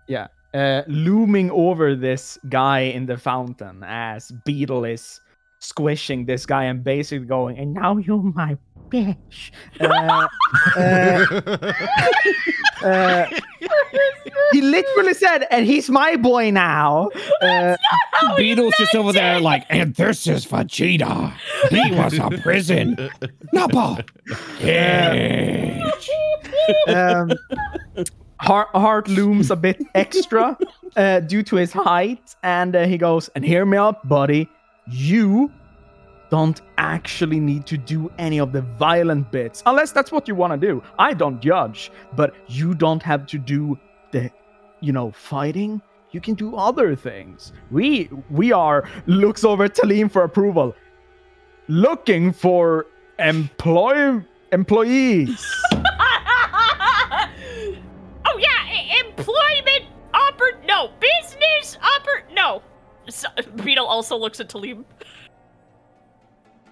yeah, 0.07 0.29
uh, 0.55 0.83
looming 0.87 1.51
over 1.51 1.95
this 1.95 2.39
guy 2.49 2.81
in 2.81 3.07
the 3.07 3.17
fountain 3.17 3.83
as 3.85 4.33
Beetle 4.45 4.85
is 4.85 5.21
squishing 5.61 6.25
this 6.25 6.47
guy 6.47 6.65
and 6.65 6.83
basically 6.83 7.27
going, 7.27 7.59
and 7.59 7.75
now 7.75 7.99
you're 7.99 8.23
my 8.23 8.57
bitch. 8.89 9.51
Uh, 9.81 10.27
uh, 12.83 12.85
uh, 12.87 13.27
he 14.53 14.63
literally 14.63 15.15
said, 15.15 15.47
and 15.51 15.67
he's 15.67 15.89
my 15.89 16.17
boy 16.17 16.51
now. 16.51 17.11
Uh, 17.41 17.77
Beetle's 18.37 18.75
just 18.79 18.95
over 18.95 19.13
there 19.13 19.41
like, 19.41 19.65
and 19.69 19.95
this 19.95 20.27
is 20.27 20.47
Vegeta. 20.47 21.33
He 21.69 21.93
was 21.93 22.19
a 22.19 22.31
prison. 22.43 23.11
Nappa. 23.53 24.05
Cage. 24.59 26.11
um, 26.89 27.31
Hart, 28.41 28.69
Hart 28.75 29.07
looms 29.09 29.51
a 29.51 29.57
bit 29.57 29.83
extra 29.95 30.57
uh, 30.97 31.21
due 31.21 31.43
to 31.43 31.57
his 31.57 31.73
height, 31.73 32.35
and 32.43 32.75
uh, 32.75 32.87
he 32.87 32.97
goes, 32.97 33.29
"And 33.35 33.45
hear 33.45 33.67
me 33.67 33.77
out, 33.77 34.09
buddy. 34.09 34.49
You 34.89 35.53
don't 36.31 36.61
actually 36.79 37.39
need 37.39 37.67
to 37.67 37.77
do 37.77 38.11
any 38.19 38.41
of 38.41 38.53
the 38.53 38.63
violent 38.63 39.31
bits, 39.31 39.63
unless 39.67 39.93
that's 39.93 40.11
what 40.11 40.27
you 40.27 40.35
want 40.35 40.59
to 40.59 40.67
do. 40.67 40.83
I 40.99 41.13
don't 41.13 41.41
judge, 41.43 41.93
but 42.17 42.35
you 42.47 42.75
don't 42.75 43.03
have 43.03 43.27
to 43.27 43.39
do 43.39 43.79
the, 44.11 44.31
you 44.81 44.93
know, 44.93 45.11
fighting. 45.11 45.83
You 46.13 46.23
can 46.23 46.35
do 46.35 46.57
other 46.57 46.97
things. 46.97 47.53
We 47.71 48.09
we 48.31 48.53
are 48.53 48.89
looks 49.07 49.45
over 49.45 49.69
Talim 49.69 50.11
for 50.11 50.25
approval, 50.25 50.75
looking 51.69 52.33
for 52.33 52.87
employ 53.19 54.25
employees." 54.51 55.45
employment 59.21 59.85
oppor 60.15 60.65
no 60.67 60.91
business 61.01 61.77
oppor 61.83 62.23
no. 62.35 62.63
So, 63.09 63.29
Beetle 63.65 63.87
also 63.87 64.17
looks 64.17 64.41
at 64.41 64.49
Talim. 64.49 64.85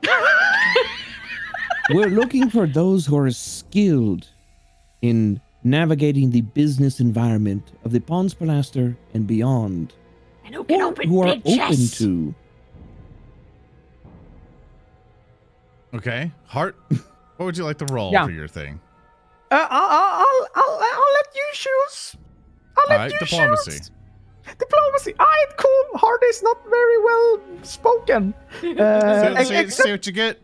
We're 1.91 2.07
looking 2.11 2.51
for 2.51 2.67
those 2.67 3.07
who 3.07 3.17
are 3.17 3.31
skilled 3.31 4.29
in 5.03 5.41
navigating 5.65 6.31
the 6.31 6.43
business 6.43 7.01
environment 7.01 7.73
of 7.85 7.93
the 7.93 8.01
Pons 8.01 8.35
Palaster 8.35 8.97
and 9.15 9.27
beyond, 9.27 9.95
And 10.45 10.55
who 10.55 10.65
can 10.65 10.81
or 10.83 10.85
open 10.89 11.09
who 11.09 11.21
are 11.23 11.27
big 11.37 11.41
open 11.41 11.57
chests. 11.57 11.99
to. 11.99 12.35
okay, 15.95 16.31
Hart. 16.47 16.77
What 17.37 17.47
would 17.47 17.57
you 17.57 17.65
like 17.65 17.79
to 17.79 17.87
roll 17.87 18.13
Yeah. 18.13 18.25
for 18.27 18.33
your 18.33 18.49
thing? 18.49 18.81
Uh, 19.51 19.67
I'll, 19.71 19.89
I'll, 19.91 20.49
I'll, 20.57 20.81
I'll 20.83 21.13
let 21.15 21.27
you 21.35 21.47
choose. 21.53 22.17
I'll 22.79 22.85
let 22.89 22.93
All 22.93 22.99
right, 23.05 23.13
you 23.13 23.19
diplomacy. 23.19 23.71
choose. 23.73 23.91
Diplomacy. 24.59 25.15
Alright, 25.21 25.57
cool. 25.59 25.85
Hart 25.99 26.23
is 26.25 26.43
not 26.43 26.57
very 26.71 27.03
well 27.03 27.41
spoken. 27.63 28.33
Uh, 28.63 28.63
See, 28.63 28.71
ex- 29.37 29.49
see- 29.49 29.57
except 29.57 29.87
see 29.87 29.91
what 29.93 30.07
you 30.07 30.13
get. 30.13 30.41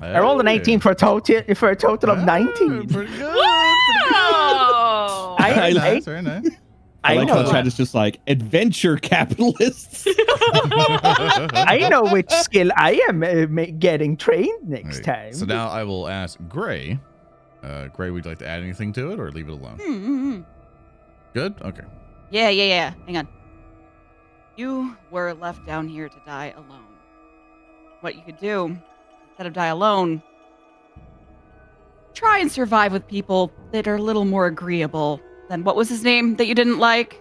I 0.00 0.18
rolled 0.20 0.40
an 0.40 0.48
18 0.48 0.80
for 0.80 0.90
a 0.90 0.94
total 0.94 1.42
for 1.54 1.70
a 1.70 1.76
total 1.76 2.10
of 2.10 2.24
19. 2.24 2.88
Pretty 2.88 3.12
good. 3.12 3.34
Whoa! 3.34 5.36
I- 5.38 5.52
Very 5.54 5.78
I- 5.78 5.82
nice, 5.94 6.04
very 6.04 6.22
nice. 6.22 6.48
I, 7.06 7.12
I 7.12 7.16
like 7.18 7.28
know. 7.28 7.34
how 7.44 7.50
Chad 7.52 7.66
is 7.66 7.76
just 7.76 7.94
like 7.94 8.18
adventure 8.28 8.96
capitalists. 8.96 10.06
I 10.08 11.86
know 11.90 12.04
which 12.04 12.30
skill 12.30 12.70
I 12.76 12.98
am 13.10 13.22
uh, 13.22 13.44
getting 13.78 14.16
trained 14.16 14.66
next 14.66 15.00
Alright, 15.00 15.04
time. 15.04 15.32
So 15.34 15.44
now 15.44 15.68
I 15.68 15.84
will 15.84 16.08
ask 16.08 16.38
Gray. 16.48 16.98
Uh, 17.64 17.88
Gray, 17.88 18.10
would 18.10 18.24
you 18.24 18.30
like 18.30 18.38
to 18.38 18.46
add 18.46 18.62
anything 18.62 18.92
to 18.92 19.12
it 19.12 19.18
or 19.18 19.30
leave 19.32 19.48
it 19.48 19.52
alone? 19.52 19.78
Hmm, 19.78 19.92
hmm, 19.92 20.32
hmm. 20.32 20.40
Good. 21.32 21.54
Okay. 21.62 21.84
Yeah, 22.30 22.48
yeah, 22.50 22.64
yeah. 22.64 22.94
Hang 23.06 23.16
on. 23.16 23.28
You 24.56 24.96
were 25.10 25.32
left 25.32 25.66
down 25.66 25.88
here 25.88 26.08
to 26.08 26.16
die 26.26 26.52
alone. 26.56 26.84
What 28.00 28.16
you 28.16 28.22
could 28.22 28.38
do, 28.38 28.76
instead 29.30 29.46
of 29.46 29.54
die 29.54 29.66
alone, 29.66 30.22
try 32.12 32.38
and 32.38 32.52
survive 32.52 32.92
with 32.92 33.06
people 33.08 33.50
that 33.72 33.88
are 33.88 33.96
a 33.96 34.02
little 34.02 34.24
more 34.26 34.46
agreeable 34.46 35.20
than 35.48 35.64
what 35.64 35.74
was 35.74 35.88
his 35.88 36.04
name 36.04 36.36
that 36.36 36.46
you 36.46 36.54
didn't 36.54 36.78
like? 36.78 37.20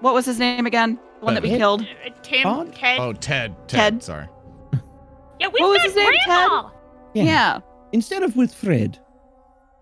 What 0.00 0.12
was 0.12 0.26
his 0.26 0.38
name 0.38 0.66
again? 0.66 0.98
The 1.20 1.24
one 1.24 1.34
that 1.34 1.42
we 1.42 1.48
Ted? 1.50 1.58
killed? 1.58 1.82
Uh, 1.82 2.10
Tim, 2.22 2.42
Todd? 2.42 2.74
Ted. 2.74 3.00
Oh, 3.00 3.12
Ted. 3.14 3.56
Ted. 3.66 3.68
Ted. 3.68 4.02
Sorry. 4.02 4.28
yeah, 5.40 5.48
we've 5.48 5.60
what 5.60 5.70
was 5.70 5.82
his 5.82 5.96
name, 5.96 6.12
Grandma. 6.26 6.70
Yeah. 7.14 7.60
Instead 7.92 8.22
of 8.22 8.36
with 8.36 8.52
Fred. 8.54 8.98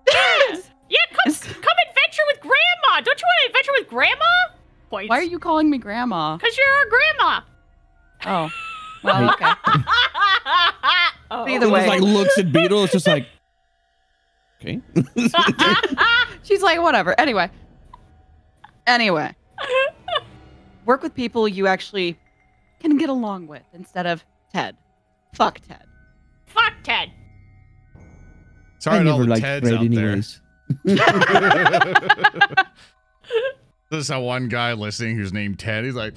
Yes. 0.09 0.71
Yeah, 0.91 0.99
come, 1.11 1.33
come 1.35 1.77
adventure 1.89 2.23
with 2.29 2.41
Grandma. 2.41 3.01
Don't 3.01 3.19
you 3.19 3.27
want 3.27 3.41
to 3.41 3.47
adventure 3.49 3.73
with 3.79 3.89
Grandma? 3.89 4.25
Points. 4.91 5.09
Why 5.09 5.19
are 5.19 5.23
you 5.23 5.39
calling 5.39 5.71
me 5.71 5.79
grandma? 5.79 6.37
Because 6.37 6.57
you're 6.57 6.67
our 6.69 6.87
grandma. 6.87 7.41
Oh. 8.27 8.51
Well, 9.05 9.31
okay. 9.35 9.53
oh. 11.31 11.47
Either 11.47 11.69
way. 11.69 11.81
just 11.81 11.89
like 11.89 12.01
looks 12.01 12.39
at 12.39 12.53
Beetle. 12.53 12.85
It's 12.85 12.93
just 12.95 13.07
like, 13.07 13.27
okay. 14.63 14.81
She's 16.43 16.63
like, 16.63 16.81
whatever. 16.81 17.19
Anyway. 17.21 17.51
Anyway. 18.87 19.35
Work 20.87 21.03
with 21.03 21.15
people 21.15 21.47
you 21.47 21.67
actually 21.67 22.19
can 22.81 22.97
get 22.97 23.11
along 23.11 23.47
with 23.47 23.63
instead 23.75 24.07
of 24.07 24.25
Ted. 24.55 24.75
Fuck 25.35 25.61
Ted. 25.69 25.85
Fuck 26.47 26.73
Ted. 26.83 27.11
Sorry 28.85 28.99
I 28.99 29.03
to 29.03 29.11
all 29.11 29.19
never 29.19 29.25
the 29.25 29.31
liked 29.31 29.45
Teds 29.45 29.61
Fred 29.61 29.75
out 29.75 29.85
anyways. 29.85 30.41
there. 30.85 30.97
this 33.91 34.01
is 34.01 34.09
how 34.09 34.23
one 34.23 34.49
guy 34.49 34.73
listening 34.75 35.17
who's 35.17 35.33
named 35.33 35.59
Ted. 35.59 35.85
He's 35.85 35.95
like, 35.95 36.15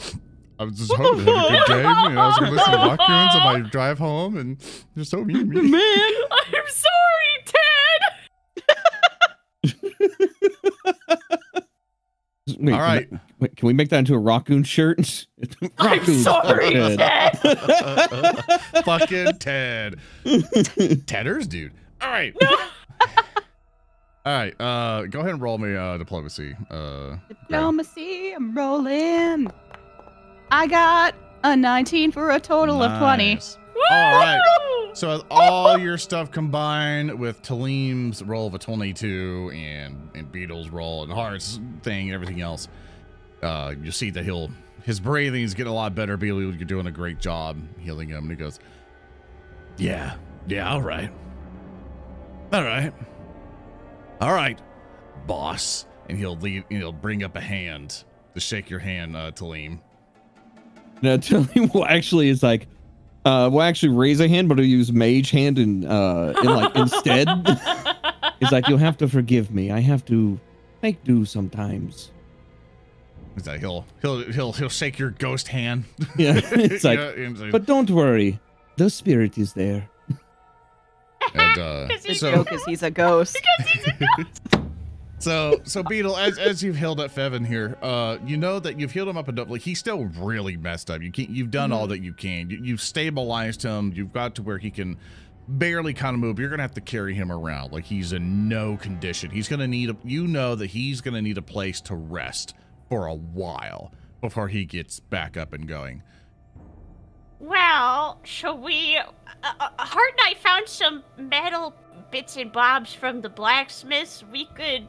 I 0.59 0.63
was 0.65 0.77
just 0.77 0.91
hoping 0.93 1.25
to 1.25 1.31
have 1.33 1.45
a 1.45 1.49
good 1.49 1.65
day. 1.67 1.77
You 1.77 1.83
know, 1.83 1.89
I 2.21 2.27
was 2.27 2.37
gonna 2.39 2.51
listen 2.51 2.71
to 2.71 2.77
Rotgoons 2.79 3.35
on 3.35 3.61
my 3.61 3.69
drive 3.69 3.99
home, 3.99 4.37
and 4.37 4.57
you're 4.95 5.05
so 5.05 5.23
mean 5.23 5.49
me. 5.49 5.61
Man, 5.61 6.11
I'm 6.31 6.63
sorry, 6.67 7.43
Ted. 7.45 8.01
Wait, 12.59 12.73
All 12.73 12.79
can 12.79 13.07
we- 13.11 13.19
wait, 13.39 13.55
can 13.57 13.67
we 13.67 13.73
make 13.73 13.89
that 13.89 13.99
into 13.99 14.13
a 14.13 14.17
raccoon 14.19 14.63
shirt? 14.63 15.27
I'm 15.77 16.03
sorry, 16.05 16.77
are 16.77 16.95
Ted. 16.95 17.37
Fucking 18.85 19.37
Ted. 19.39 19.99
Tedders, 21.05 21.45
dude. 21.47 21.73
All 22.01 22.09
right. 22.09 22.33
All 24.25 24.33
right. 24.33 24.53
Uh, 24.59 25.03
go 25.03 25.19
ahead 25.19 25.31
and 25.31 25.41
roll 25.41 25.57
me 25.57 25.75
uh, 25.75 25.97
diplomacy. 25.97 26.55
Uh, 26.69 27.15
Diplomacy, 27.29 28.33
I'm 28.33 28.53
rolling. 28.53 29.49
I 30.51 30.67
got 30.67 31.15
a 31.43 31.55
19 31.55 32.11
for 32.11 32.31
a 32.31 32.39
total 32.39 32.81
of 32.83 32.99
20. 32.99 33.39
All 33.89 34.11
right. 34.19 34.41
So 34.93 35.13
with 35.13 35.25
all 35.29 35.77
your 35.77 35.97
stuff 35.99 36.31
combined 36.31 37.19
with 37.19 37.41
Talim's 37.43 38.23
roll 38.23 38.47
of 38.47 38.55
a 38.55 38.57
22 38.57 39.51
and 39.53 40.09
and 40.15 40.31
Beetle's 40.31 40.69
roll 40.69 41.03
and 41.03 41.11
Hart's 41.13 41.59
thing 41.83 42.07
and 42.07 42.15
everything 42.15 42.41
else, 42.41 42.67
uh, 43.43 43.75
you 43.79 43.91
see 43.91 44.09
that 44.09 44.25
he'll 44.25 44.49
his 44.83 44.99
breathing 44.99 45.43
is 45.43 45.53
getting 45.53 45.71
a 45.71 45.75
lot 45.75 45.93
better. 45.93 46.17
Beetle, 46.17 46.41
you're 46.41 46.53
doing 46.65 46.87
a 46.87 46.91
great 46.91 47.19
job 47.19 47.57
healing 47.79 48.09
him. 48.09 48.23
And 48.23 48.31
he 48.31 48.35
goes, 48.35 48.59
"Yeah, 49.77 50.15
yeah, 50.47 50.71
all 50.71 50.81
right, 50.81 51.11
all 52.53 52.63
right, 52.63 52.93
all 54.21 54.33
right, 54.33 54.59
boss." 55.25 55.85
And 56.09 56.17
he'll 56.17 56.37
lead. 56.37 56.63
He'll 56.69 56.91
bring 56.93 57.23
up 57.23 57.35
a 57.35 57.41
hand 57.41 58.03
to 58.33 58.39
shake 58.39 58.69
your 58.69 58.79
hand, 58.79 59.15
uh, 59.17 59.31
Talim. 59.31 59.79
No, 61.01 61.17
Talim 61.17 61.73
well 61.73 61.85
actually 61.85 62.29
is 62.29 62.41
like 62.41 62.67
uh 63.25 63.49
we'll 63.51 63.61
actually 63.63 63.89
raise 63.93 64.19
a 64.21 64.27
hand, 64.27 64.47
but 64.49 64.57
we'll 64.57 64.65
use 64.65 64.91
mage 64.91 65.31
hand 65.31 65.59
and 65.59 65.85
uh 65.85 66.33
and 66.37 66.49
like 66.49 66.75
instead. 66.75 67.27
It's 68.39 68.51
like 68.51 68.67
you'll 68.67 68.77
have 68.77 68.97
to 68.97 69.07
forgive 69.07 69.49
me. 69.49 69.71
I 69.71 69.79
have 69.79 70.05
to 70.05 70.39
make 70.83 71.03
do 71.03 71.25
sometimes. 71.25 72.11
He's 73.33 73.47
like, 73.47 73.59
he'll 73.61 73.83
he'll 74.01 74.31
he'll 74.31 74.53
he'll 74.53 74.69
shake 74.69 74.99
your 74.99 75.09
ghost 75.09 75.47
hand. 75.47 75.85
Yeah. 76.17 76.39
It's 76.51 76.83
like 76.83 76.99
Yeah, 76.99 77.09
and, 77.09 77.37
and- 77.37 77.51
but 77.51 77.65
don't 77.65 77.89
worry. 77.89 78.39
The 78.75 78.91
spirit 78.91 79.37
is 79.39 79.53
there. 79.53 79.89
And, 81.33 81.57
uh, 81.59 81.87
Because 81.87 82.03
he's 82.05 82.19
The 82.19 82.31
so 82.31 82.35
joke 82.35 82.53
is 82.53 82.63
he's 82.65 82.83
a 82.83 82.91
ghost. 82.91 83.37
so 85.19 85.59
so 85.63 85.83
Beetle, 85.83 86.17
as 86.17 86.37
as 86.37 86.63
you've 86.63 86.75
healed 86.75 86.99
up 86.99 87.11
Fevin 87.11 87.45
here, 87.45 87.77
uh, 87.81 88.17
you 88.25 88.37
know 88.37 88.59
that 88.59 88.79
you've 88.79 88.91
healed 88.91 89.09
him 89.09 89.17
up 89.17 89.29
enough. 89.29 89.49
Like 89.49 89.61
he's 89.61 89.79
still 89.79 90.05
really 90.05 90.57
messed 90.57 90.89
up. 90.89 91.01
You 91.01 91.11
can't. 91.11 91.29
You've 91.29 91.51
done 91.51 91.71
all 91.71 91.87
that 91.87 92.03
you 92.03 92.13
can. 92.13 92.49
You, 92.49 92.59
you've 92.61 92.81
stabilized 92.81 93.63
him. 93.63 93.93
You've 93.95 94.13
got 94.13 94.35
to 94.35 94.43
where 94.43 94.57
he 94.57 94.71
can 94.71 94.97
barely 95.47 95.93
kind 95.93 96.13
of 96.13 96.19
move. 96.19 96.39
You're 96.39 96.49
gonna 96.49 96.61
have 96.63 96.73
to 96.75 96.81
carry 96.81 97.13
him 97.13 97.31
around 97.31 97.71
like 97.71 97.85
he's 97.85 98.13
in 98.13 98.47
no 98.47 98.77
condition. 98.77 99.31
He's 99.31 99.47
gonna 99.47 99.67
need 99.67 99.89
a. 99.89 99.97
You 100.03 100.27
know 100.27 100.55
that 100.55 100.67
he's 100.67 101.01
gonna 101.01 101.21
need 101.21 101.37
a 101.37 101.43
place 101.43 101.81
to 101.81 101.95
rest 101.95 102.53
for 102.89 103.07
a 103.07 103.15
while 103.15 103.91
before 104.21 104.47
he 104.47 104.65
gets 104.65 104.99
back 104.99 105.37
up 105.37 105.53
and 105.53 105.67
going. 105.67 106.03
Well, 107.39 108.19
shall 108.23 108.57
we? 108.57 108.97
Uh, 108.97 109.53
uh, 109.59 109.69
Hart 109.77 110.11
and 110.11 110.19
I 110.23 110.33
found 110.39 110.67
some 110.67 111.03
metal 111.17 111.73
bits 112.11 112.37
and 112.37 112.51
bobs 112.51 112.93
from 112.93 113.21
the 113.21 113.29
blacksmiths. 113.29 114.23
We 114.31 114.45
could 114.45 114.87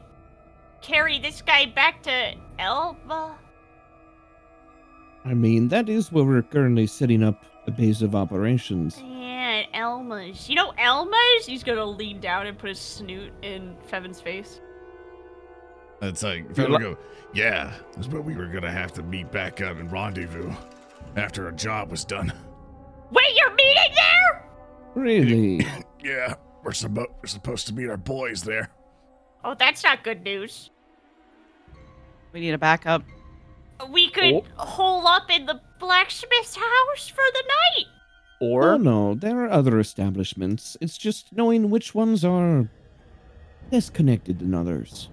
carry 0.81 1.19
this 1.19 1.41
guy 1.41 1.67
back 1.67 2.01
to 2.03 2.33
Elma. 2.57 3.37
I 5.25 5.33
mean, 5.33 5.67
that 5.67 5.89
is 5.89 6.11
where 6.11 6.23
we're 6.23 6.41
currently 6.41 6.87
setting 6.87 7.23
up 7.23 7.43
a 7.67 7.71
base 7.71 8.01
of 8.01 8.15
operations. 8.15 8.99
Yeah, 9.05 9.63
Elma's. 9.73 10.49
You 10.49 10.55
know 10.55 10.73
Elma's? 10.77 11.45
He's 11.45 11.63
gonna 11.63 11.85
lean 11.85 12.19
down 12.19 12.47
and 12.47 12.57
put 12.57 12.69
his 12.69 12.79
snoot 12.79 13.31
in 13.41 13.75
Fevin's 13.87 14.21
face. 14.21 14.59
It's 16.01 16.23
like 16.23 16.49
Fevin 16.55 16.71
li- 16.71 16.79
go, 16.79 16.97
yeah, 17.33 17.73
that's 17.95 18.07
what 18.07 18.23
we 18.23 18.35
were 18.35 18.47
gonna 18.47 18.71
have 18.71 18.93
to 18.93 19.03
meet 19.03 19.31
back 19.31 19.61
up 19.61 19.77
and 19.77 19.91
rendezvous 19.91 20.51
after 21.15 21.47
a 21.47 21.55
job 21.55 21.91
was 21.91 22.05
done. 22.05 22.31
Wait, 23.11 23.35
you're 23.35 23.53
meeting 23.55 23.93
there? 23.95 24.45
Really? 24.95 25.67
Yeah, 26.01 26.35
we're, 26.63 26.71
suppo- 26.71 27.07
we're 27.21 27.27
supposed 27.27 27.67
to 27.67 27.73
meet 27.73 27.89
our 27.89 27.97
boys 27.97 28.41
there. 28.41 28.71
Oh, 29.43 29.53
that's 29.53 29.83
not 29.83 30.01
good 30.01 30.23
news. 30.23 30.69
We 32.31 32.39
need 32.39 32.53
a 32.53 32.57
backup. 32.57 33.03
We 33.89 34.09
could 34.09 34.33
Oh. 34.35 34.45
hole 34.55 35.05
up 35.05 35.29
in 35.29 35.45
the 35.45 35.59
blacksmith's 35.77 36.55
house 36.55 37.09
for 37.09 37.23
the 37.33 37.43
night. 37.47 37.85
Or 38.39 38.63
oh 38.69 38.75
Or 38.75 38.79
no, 38.79 39.13
there 39.13 39.43
are 39.43 39.49
other 39.49 39.77
establishments. 39.77 40.77
It's 40.79 40.97
just 40.97 41.33
knowing 41.35 41.69
which 41.69 41.93
ones 41.93 42.23
are 42.23 42.69
less 43.73 43.89
connected 43.89 44.39
than 44.39 44.53
others. 44.53 45.09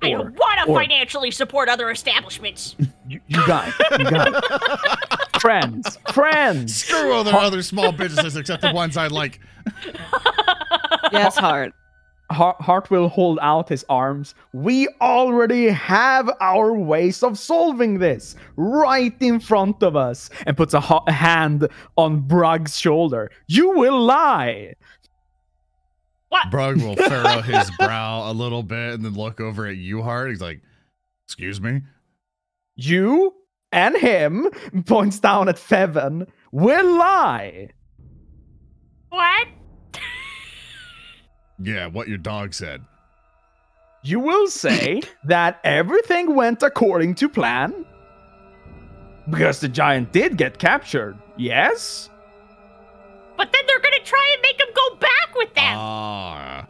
I 0.00 0.10
Or- 0.12 0.18
don't 0.18 0.36
want 0.36 0.60
to 0.68 0.72
financially 0.72 1.32
support 1.32 1.68
other 1.68 1.90
establishments. 1.90 2.76
you, 3.08 3.20
you 3.26 3.44
got 3.48 3.66
it. 3.68 3.98
You 3.98 4.10
got 4.10 4.28
it. 4.32 5.19
friends, 5.40 5.98
friends. 6.12 6.76
Screw 6.76 7.12
all 7.12 7.24
the 7.24 7.36
other 7.36 7.62
small 7.62 7.92
businesses 7.92 8.36
except 8.36 8.62
the 8.62 8.72
ones 8.72 8.96
I 8.96 9.06
like. 9.08 9.40
Yes, 11.12 11.36
hard. 11.36 11.72
Hart, 12.30 12.60
Hart 12.60 12.90
will 12.90 13.08
hold 13.08 13.40
out 13.42 13.68
his 13.68 13.84
arms. 13.88 14.36
We 14.52 14.86
already 15.00 15.66
have 15.68 16.30
our 16.40 16.72
ways 16.72 17.24
of 17.24 17.36
solving 17.36 17.98
this 17.98 18.36
right 18.54 19.14
in 19.20 19.40
front 19.40 19.82
of 19.82 19.96
us, 19.96 20.30
and 20.46 20.56
puts 20.56 20.72
a, 20.72 20.80
ho- 20.80 21.02
hand 21.08 21.66
on 21.96 22.20
Brug's 22.20 22.78
shoulder. 22.78 23.32
You 23.48 23.70
will 23.70 24.00
lie. 24.00 24.74
What? 26.28 26.48
Brug 26.52 26.80
will 26.80 26.94
furrow 26.94 27.40
his 27.42 27.68
brow 27.72 28.30
a 28.30 28.32
little 28.32 28.62
bit 28.62 28.94
and 28.94 29.04
then 29.04 29.14
look 29.14 29.40
over 29.40 29.66
at 29.66 29.76
you 29.76 30.00
Hart. 30.02 30.30
He's 30.30 30.40
like, 30.40 30.60
excuse 31.26 31.60
me? 31.60 31.80
You 32.76 33.34
and 33.72 33.96
him 33.96 34.50
points 34.86 35.18
down 35.20 35.48
at 35.48 35.56
Fevin 35.56 36.26
will 36.52 36.96
lie. 36.98 37.70
what? 39.10 39.48
Yeah, 41.62 41.86
what 41.88 42.08
your 42.08 42.18
dog 42.18 42.54
said. 42.54 42.82
You 44.02 44.18
will 44.20 44.46
say 44.48 45.02
that 45.24 45.60
everything 45.62 46.34
went 46.34 46.62
according 46.62 47.16
to 47.16 47.28
plan 47.28 47.84
because 49.28 49.60
the 49.60 49.68
giant 49.68 50.12
did 50.12 50.36
get 50.38 50.58
captured. 50.58 51.18
Yes. 51.36 52.08
But 53.36 53.52
then 53.52 53.62
they're 53.66 53.78
gonna 53.80 54.00
try 54.04 54.30
and 54.34 54.42
make 54.42 54.60
him 54.60 54.68
go 54.74 54.96
back 54.96 55.34
with 55.36 55.54
them. 55.54 55.74
Ah, 55.76 56.66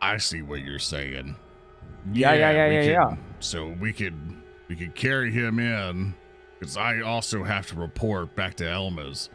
I 0.00 0.16
see 0.18 0.42
what 0.42 0.60
you're 0.60 0.78
saying. 0.78 1.36
Yeah, 2.12 2.32
yeah, 2.34 2.50
yeah, 2.50 2.68
we 2.68 2.74
yeah, 2.74 2.80
could- 2.82 2.90
yeah. 2.90 3.16
So 3.40 3.68
we 3.80 3.92
could 3.92 4.14
we 4.70 4.76
could 4.76 4.94
carry 4.94 5.32
him 5.32 5.58
in 5.58 6.14
because 6.58 6.76
I 6.76 7.00
also 7.00 7.42
have 7.42 7.66
to 7.66 7.74
report 7.74 8.36
back 8.36 8.54
to 8.58 8.70
Elma's. 8.70 9.28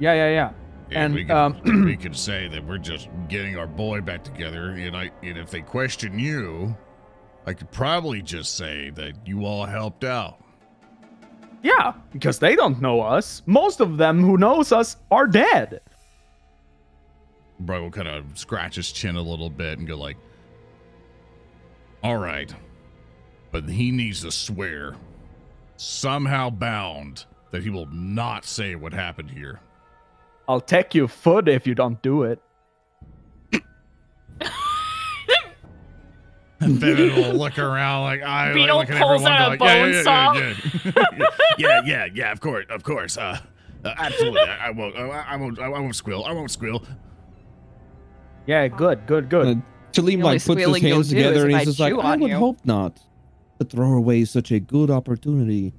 Yeah, 0.00 0.12
yeah, 0.14 0.30
yeah. 0.30 0.52
And, 0.90 1.14
we 1.14 1.24
could, 1.24 1.36
um, 1.36 1.84
we 1.84 1.96
could 1.96 2.16
say 2.16 2.48
that 2.48 2.66
we're 2.66 2.78
just 2.78 3.08
getting 3.28 3.56
our 3.56 3.68
boy 3.68 4.00
back 4.00 4.24
together, 4.24 4.70
and 4.70 4.96
I 4.96 5.12
and 5.22 5.38
if 5.38 5.52
they 5.52 5.60
question 5.60 6.18
you, 6.18 6.76
I 7.46 7.52
could 7.52 7.70
probably 7.70 8.22
just 8.22 8.56
say 8.56 8.90
that 8.90 9.24
you 9.24 9.44
all 9.44 9.66
helped 9.66 10.02
out. 10.02 10.42
Yeah, 11.62 11.92
because 12.12 12.40
they 12.40 12.56
don't 12.56 12.80
know 12.82 13.02
us. 13.02 13.42
Most 13.46 13.78
of 13.78 13.98
them 13.98 14.20
who 14.20 14.36
knows 14.36 14.72
us 14.72 14.96
are 15.12 15.28
dead. 15.28 15.80
Brug 17.60 17.82
will 17.82 17.90
kind 17.92 18.08
of 18.08 18.36
scratch 18.36 18.74
his 18.74 18.90
chin 18.90 19.14
a 19.14 19.22
little 19.22 19.50
bit 19.50 19.78
and 19.78 19.86
go 19.86 19.96
like, 19.96 20.16
"All 22.02 22.16
right, 22.16 22.52
but 23.50 23.68
he 23.68 23.90
needs 23.90 24.22
to 24.22 24.30
swear, 24.30 24.94
somehow 25.76 26.50
bound, 26.50 27.24
that 27.50 27.62
he 27.62 27.70
will 27.70 27.86
not 27.86 28.44
say 28.44 28.74
what 28.74 28.92
happened 28.92 29.30
here." 29.30 29.60
I'll 30.48 30.60
take 30.60 30.94
your 30.96 31.06
foot 31.06 31.48
if 31.48 31.64
you 31.66 31.76
don't 31.76 32.02
do 32.02 32.24
it. 32.24 32.40
And 36.60 36.78
Fevin 36.78 37.16
will 37.16 37.34
look 37.38 37.58
around 37.58 38.02
like 38.02 38.22
I 38.22 38.52
Beetle 38.52 38.76
look 38.76 38.90
at 38.90 39.00
pulls 39.00 39.22
everyone, 39.22 39.32
out 39.32 39.52
a 39.52 39.56
go 39.56 39.64
like, 39.64 39.78
bone 39.80 39.92
yeah, 39.92 40.02
saw. 40.02 40.32
yeah, 40.34 40.54
yeah, 40.84 41.04
yeah, 41.16 41.26
yeah, 41.58 41.80
yeah, 41.84 42.08
yeah, 42.12 42.32
of 42.32 42.40
course, 42.40 42.66
of 42.68 42.82
course, 42.82 43.16
uh, 43.16 43.38
uh 43.82 43.94
absolutely, 43.96 44.40
I, 44.42 44.66
I 44.66 44.70
won't, 44.70 44.94
I, 44.94 45.00
I 45.00 45.36
won't, 45.36 45.58
I 45.58 45.68
won't 45.68 45.96
squeal, 45.96 46.22
I 46.24 46.32
won't 46.32 46.50
squeal. 46.50 46.84
Yeah, 48.46 48.68
good, 48.68 49.06
good, 49.06 49.30
good. 49.30 49.46
Uh, 49.46 49.60
Talim 49.92 50.14
only 50.14 50.16
like 50.16 50.44
puts 50.44 50.60
his 50.60 50.76
squealing 50.76 50.84
you'll 50.84 50.96
hands 50.96 51.08
do 51.08 51.16
is 51.16 51.24
together 51.24 51.44
and 51.46 51.52
if 51.52 51.58
he's 51.60 51.68
I 51.68 51.70
just 51.70 51.80
like, 51.80 51.92
chew 51.94 52.00
I 52.00 52.12
on 52.12 52.20
would 52.20 52.30
you." 52.30 52.36
hope 52.36 52.58
not 52.64 53.00
to 53.60 53.66
throw 53.66 53.92
away 53.92 54.24
such 54.24 54.50
a 54.50 54.58
good 54.58 54.90
opportunity. 54.90 55.72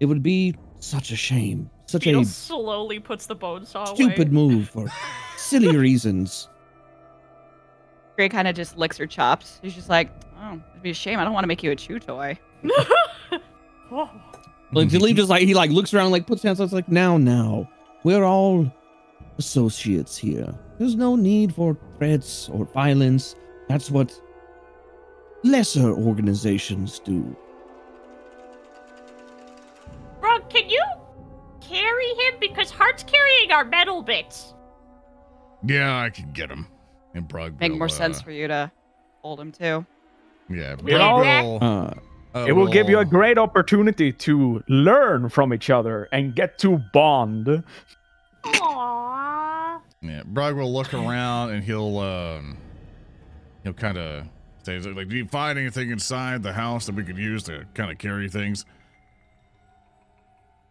It 0.00 0.06
would 0.06 0.22
be 0.22 0.56
such 0.78 1.12
a 1.12 1.16
shame, 1.16 1.70
such 1.86 2.04
Beetle 2.04 2.22
a 2.22 2.24
slowly 2.24 2.98
puts 2.98 3.26
the 3.26 3.34
bone 3.34 3.64
saw 3.66 3.84
stupid 3.84 4.28
away. 4.28 4.30
move 4.30 4.68
for 4.70 4.86
silly 5.36 5.76
reasons. 5.76 6.48
Gray 8.16 8.28
kind 8.28 8.48
of 8.48 8.54
just 8.54 8.76
licks 8.76 8.96
her 8.96 9.06
chops. 9.06 9.60
She's 9.62 9.74
just 9.74 9.88
like, 9.88 10.10
oh, 10.40 10.60
it'd 10.70 10.82
be 10.82 10.90
a 10.90 10.94
shame. 10.94 11.18
I 11.18 11.24
don't 11.24 11.32
want 11.34 11.44
to 11.44 11.48
make 11.48 11.62
you 11.62 11.70
a 11.70 11.76
chew 11.76 11.98
toy. 11.98 12.38
Oh. 13.90 14.10
Like 14.74 14.88
Talim 14.88 15.14
just 15.14 15.28
like 15.28 15.42
he 15.42 15.52
like 15.52 15.70
looks 15.70 15.92
around, 15.92 16.12
like 16.12 16.26
puts 16.26 16.42
hands 16.42 16.58
on, 16.58 16.64
it's 16.64 16.72
like 16.72 16.88
now, 16.88 17.18
now, 17.18 17.68
we're 18.04 18.24
all 18.24 18.72
associates 19.36 20.16
here. 20.16 20.54
There's 20.78 20.94
no 20.94 21.14
need 21.14 21.54
for 21.54 21.76
threats 21.98 22.48
or 22.48 22.64
violence. 22.64 23.34
That's 23.68 23.90
what 23.90 24.18
lesser 25.42 25.90
organizations 25.92 26.98
do. 26.98 27.36
Bro, 30.20 30.40
can 30.48 30.68
you 30.70 30.82
carry 31.60 32.08
him? 32.14 32.34
Because 32.40 32.70
Hart's 32.70 33.02
carrying 33.02 33.50
our 33.52 33.64
metal 33.64 34.02
bits. 34.02 34.54
Yeah, 35.64 35.98
I 36.00 36.10
can 36.10 36.32
get 36.32 36.50
him. 36.50 36.66
And 37.14 37.26
Brug 37.28 37.58
Make 37.60 37.72
will, 37.72 37.78
more 37.78 37.86
uh, 37.86 37.90
sense 37.90 38.20
for 38.22 38.30
you 38.30 38.48
to 38.48 38.70
hold 39.22 39.40
him 39.40 39.52
too. 39.52 39.84
Yeah, 40.48 40.74
Will 40.76 40.98
Brug 40.98 41.26
it? 41.26 41.42
will, 41.42 41.58
Uh, 41.62 41.94
uh, 42.34 42.46
it 42.48 42.52
will 42.52 42.66
give 42.66 42.88
you 42.88 42.98
a 42.98 43.04
great 43.04 43.36
opportunity 43.38 44.12
to 44.12 44.62
learn 44.68 45.28
from 45.28 45.52
each 45.52 45.70
other 45.70 46.08
and 46.12 46.34
get 46.34 46.58
to 46.58 46.78
bond. 46.92 47.62
Aww. 48.44 49.80
Yeah, 50.00 50.22
Brug 50.24 50.56
will 50.56 50.72
look 50.72 50.94
around 50.94 51.50
and 51.50 51.62
he'll 51.62 51.98
um 51.98 52.56
he'll 53.62 53.72
kind 53.72 53.98
of 53.98 54.24
say 54.64 54.78
like, 54.78 55.08
"Do 55.08 55.16
you 55.16 55.26
find 55.26 55.58
anything 55.58 55.90
inside 55.90 56.42
the 56.42 56.52
house 56.52 56.86
that 56.86 56.94
we 56.94 57.04
could 57.04 57.18
use 57.18 57.42
to 57.44 57.64
kind 57.74 57.90
of 57.90 57.98
carry 57.98 58.28
things?" 58.28 58.64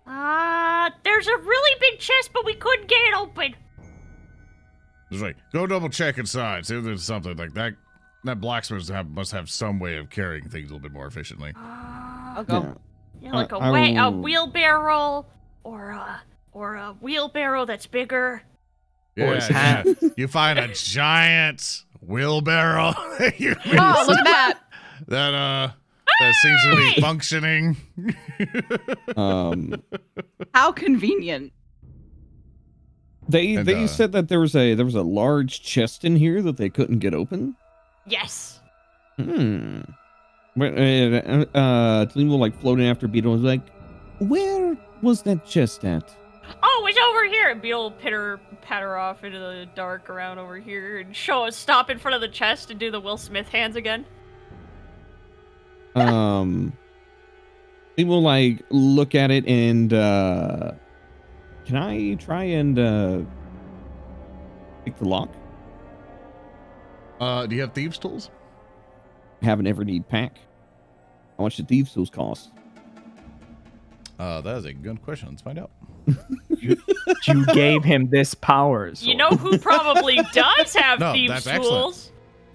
Uh, 0.08 0.90
there's 1.04 1.28
a 1.28 1.38
really 1.38 1.80
big 1.80 2.00
chest, 2.00 2.32
but 2.34 2.46
we 2.46 2.54
couldn't 2.56 2.88
get 2.88 3.00
it 3.02 3.14
open. 3.16 3.56
It's 5.12 5.22
like, 5.22 5.38
go 5.54 5.68
double 5.68 5.90
check 5.90 6.18
inside. 6.18 6.66
See 6.66 6.76
if 6.78 6.84
there's 6.84 7.04
something 7.04 7.36
like 7.38 7.54
that. 7.54 7.74
That 8.24 8.40
blacksmith 8.40 8.88
have, 8.90 9.10
must 9.10 9.32
have 9.32 9.50
some 9.50 9.80
way 9.80 9.98
of 9.98 10.10
carrying 10.10 10.48
things 10.48 10.70
a 10.70 10.74
little 10.74 10.80
bit 10.80 10.92
more 10.94 11.08
efficiently. 11.08 11.54
I'll 11.56 12.40
Uh, 12.40 12.44
go. 12.44 12.62
yeah. 12.62 12.74
you 13.22 13.30
know, 13.32 13.36
like 13.38 13.52
a, 13.52 13.58
I- 13.58 13.68
I 13.68 13.72
wa- 13.72 14.08
a 14.08 14.12
will- 14.12 14.22
wheelbarrow 14.22 15.26
or 15.64 15.90
a 15.92 16.22
or 16.54 16.76
a 16.76 16.94
wheelbarrow 17.02 17.66
that's 17.66 17.88
bigger. 17.88 18.42
Yeah, 19.16 19.36
his 19.36 19.50
yeah. 19.50 19.84
you 20.18 20.28
find 20.28 20.58
a 20.60 20.68
giant 20.74 21.84
wheelbarrow 22.02 22.94
You- 23.38 23.56
Oh, 23.66 24.06
look 24.08 24.18
at 24.20 24.24
that. 24.26 24.60
that 25.08 25.34
uh 25.34 25.72
that 26.20 26.34
seems 26.36 26.62
to 26.64 26.76
be 26.76 27.02
functioning. 27.02 27.78
um, 29.18 29.74
How 30.54 30.72
convenient. 30.72 31.52
they 33.28 33.56
And, 33.56 33.68
they 33.68 33.86
uh, 33.86 33.88
said 33.88 34.12
that 34.12 34.28
there 34.28 34.40
was 34.40 34.56
a 34.56 34.76
there 34.76 34.86
was 34.86 34.94
a 34.96 35.02
large 35.02 35.64
chest 35.64 36.06
in 36.06 36.16
here 36.16 36.42
that 36.44 36.58
they 36.58 36.70
couldn't 36.70 37.00
get 37.00 37.14
open. 37.16 37.56
Yes. 38.06 38.60
Hmm. 39.18 39.82
But, 40.56 40.74
uh, 40.74 41.46
uh, 41.56 42.06
Talim 42.08 42.28
will 42.30 42.40
like 42.40 42.60
float 42.62 42.80
in 42.80 42.86
after 42.86 43.08
Beetle 43.08 43.34
and 43.36 43.44
like, 43.44 43.62
where 44.20 44.78
was 45.02 45.24
that 45.24 45.46
chest 45.46 45.86
at? 45.86 46.16
Oh, 46.64 46.86
it's 46.90 46.98
over 47.10 47.26
here. 47.26 47.50
And 47.50 47.62
Beetle 47.62 47.92
pitter 47.92 48.40
patter 48.62 48.96
off 48.98 49.24
into 49.24 49.40
the 49.40 49.68
dark 49.76 50.10
around 50.10 50.40
over 50.40 50.58
here 50.58 51.00
and 51.00 51.16
show 51.16 51.46
us 51.46 51.56
stop 51.56 51.90
in 51.90 52.00
front 52.00 52.16
of 52.16 52.22
the 52.22 52.28
chest 52.28 52.72
and 52.72 52.80
do 52.80 52.92
the 52.92 53.00
Will 53.00 53.18
Smith 53.18 53.48
hands 53.50 53.76
again. 53.76 54.06
um, 55.96 56.74
he 57.96 58.04
will 58.04 58.22
like 58.22 58.64
look 58.70 59.16
at 59.16 59.32
it 59.32 59.46
and 59.48 59.94
uh, 59.94 60.72
can 61.66 61.76
I 61.76 62.16
try 62.16 62.44
and 62.44 62.80
uh, 62.80 63.20
pick 64.86 64.98
the 64.98 65.08
lock? 65.08 65.34
Uh, 67.20 67.46
do 67.46 67.56
you 67.56 67.62
have 67.62 67.74
thieves' 67.74 67.98
tools? 67.98 68.32
Have 69.42 69.60
an 69.60 69.68
ever 69.68 69.84
need 69.84 70.08
pack. 70.08 70.40
How 71.38 71.44
much 71.44 71.58
do 71.58 71.64
thieves 71.64 71.94
tools 71.94 72.10
cost? 72.10 72.52
Uh, 74.22 74.40
that 74.42 74.56
is 74.58 74.66
a 74.66 74.74
good 74.74 75.02
question. 75.02 75.30
Let's 75.30 75.42
find 75.42 75.58
out. 75.60 75.72
You 77.28 77.46
gave 77.54 77.84
him 77.84 78.08
this 78.10 78.36
power. 78.36 78.94
So. 78.94 79.06
You 79.08 79.16
know 79.16 79.30
who 79.30 79.58
probably 79.58 80.18
does 80.34 80.76
have 80.76 81.00
No, 81.00 81.12
thieves 81.14 81.32
that's 81.34 81.48
excellent. 81.48 81.72
tools? 81.72 82.12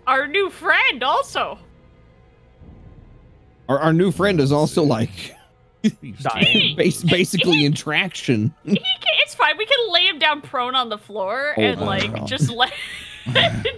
Our 0.07 0.29
new 0.29 0.49
friend 0.49 1.03
also. 1.03 1.59
Our, 3.69 3.79
our 3.81 3.93
new 3.93 4.13
friend 4.13 4.41
is 4.41 4.53
also 4.53 4.85
like 4.85 5.35
Dying. 6.21 6.77
bas- 6.77 7.03
basically 7.03 7.65
in 7.65 7.73
traction. 7.73 8.55
He 8.65 8.81
it's 9.25 9.35
fine. 9.35 9.59
We 9.59 9.67
can 9.67 9.93
lay 9.93 10.07
him 10.07 10.19
down 10.21 10.41
prone 10.43 10.77
on 10.77 10.89
the 10.89 10.99
floor 10.99 11.55
Oh 11.57 11.61
and 11.61 11.81
like 11.81 12.13
God. 12.15 12.29
just 12.29 12.49
let 12.51 12.73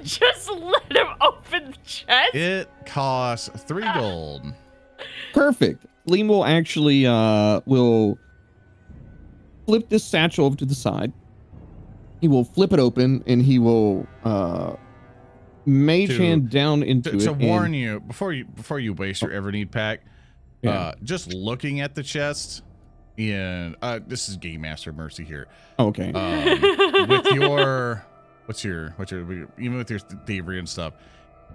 just 0.02 0.50
let 0.50 0.92
him 0.94 1.06
open 1.22 1.70
the 1.70 1.76
chest. 1.86 2.34
It 2.34 2.68
costs 2.84 3.48
three 3.62 3.86
gold. 3.94 4.42
Perfect. 5.32 5.86
Talim 6.08 6.28
will 6.28 6.44
actually 6.44 7.06
uh 7.06 7.60
will 7.66 8.18
flip 9.66 9.88
this 9.88 10.04
satchel 10.04 10.46
over 10.46 10.56
to 10.56 10.64
the 10.64 10.74
side. 10.74 11.12
He 12.20 12.28
will 12.28 12.44
flip 12.44 12.72
it 12.72 12.80
open 12.80 13.22
and 13.26 13.42
he 13.42 13.58
will 13.58 14.06
uh 14.24 14.74
mage 15.66 16.08
To- 16.10 16.18
hand 16.18 16.50
down 16.50 16.82
into 16.82 17.10
To, 17.10 17.16
it. 17.16 17.20
to 17.20 17.32
warn 17.32 17.74
you 17.74 18.00
before 18.00 18.32
you 18.32 18.44
before 18.46 18.78
you 18.80 18.92
waste 18.94 19.22
your 19.22 19.32
ever 19.32 19.52
need 19.52 19.70
pack, 19.70 20.00
Yeah. 20.62 20.70
uh, 20.70 20.92
just 21.02 21.32
looking 21.34 21.80
at 21.80 21.94
the 21.94 22.02
chest. 22.02 22.62
In 23.16 23.74
uh, 23.82 23.98
this 24.06 24.28
is 24.28 24.36
Game 24.36 24.60
Master 24.60 24.92
Mercy 24.92 25.24
here. 25.24 25.48
Oh, 25.76 25.88
okay. 25.88 26.12
Um, 26.12 27.08
with 27.08 27.26
your 27.32 28.06
what's 28.46 28.62
your 28.64 28.90
what's 28.90 29.10
your 29.10 29.48
even 29.58 29.76
with 29.76 29.90
your 29.90 29.98
thievery 29.98 30.60
and 30.60 30.68
stuff. 30.68 30.94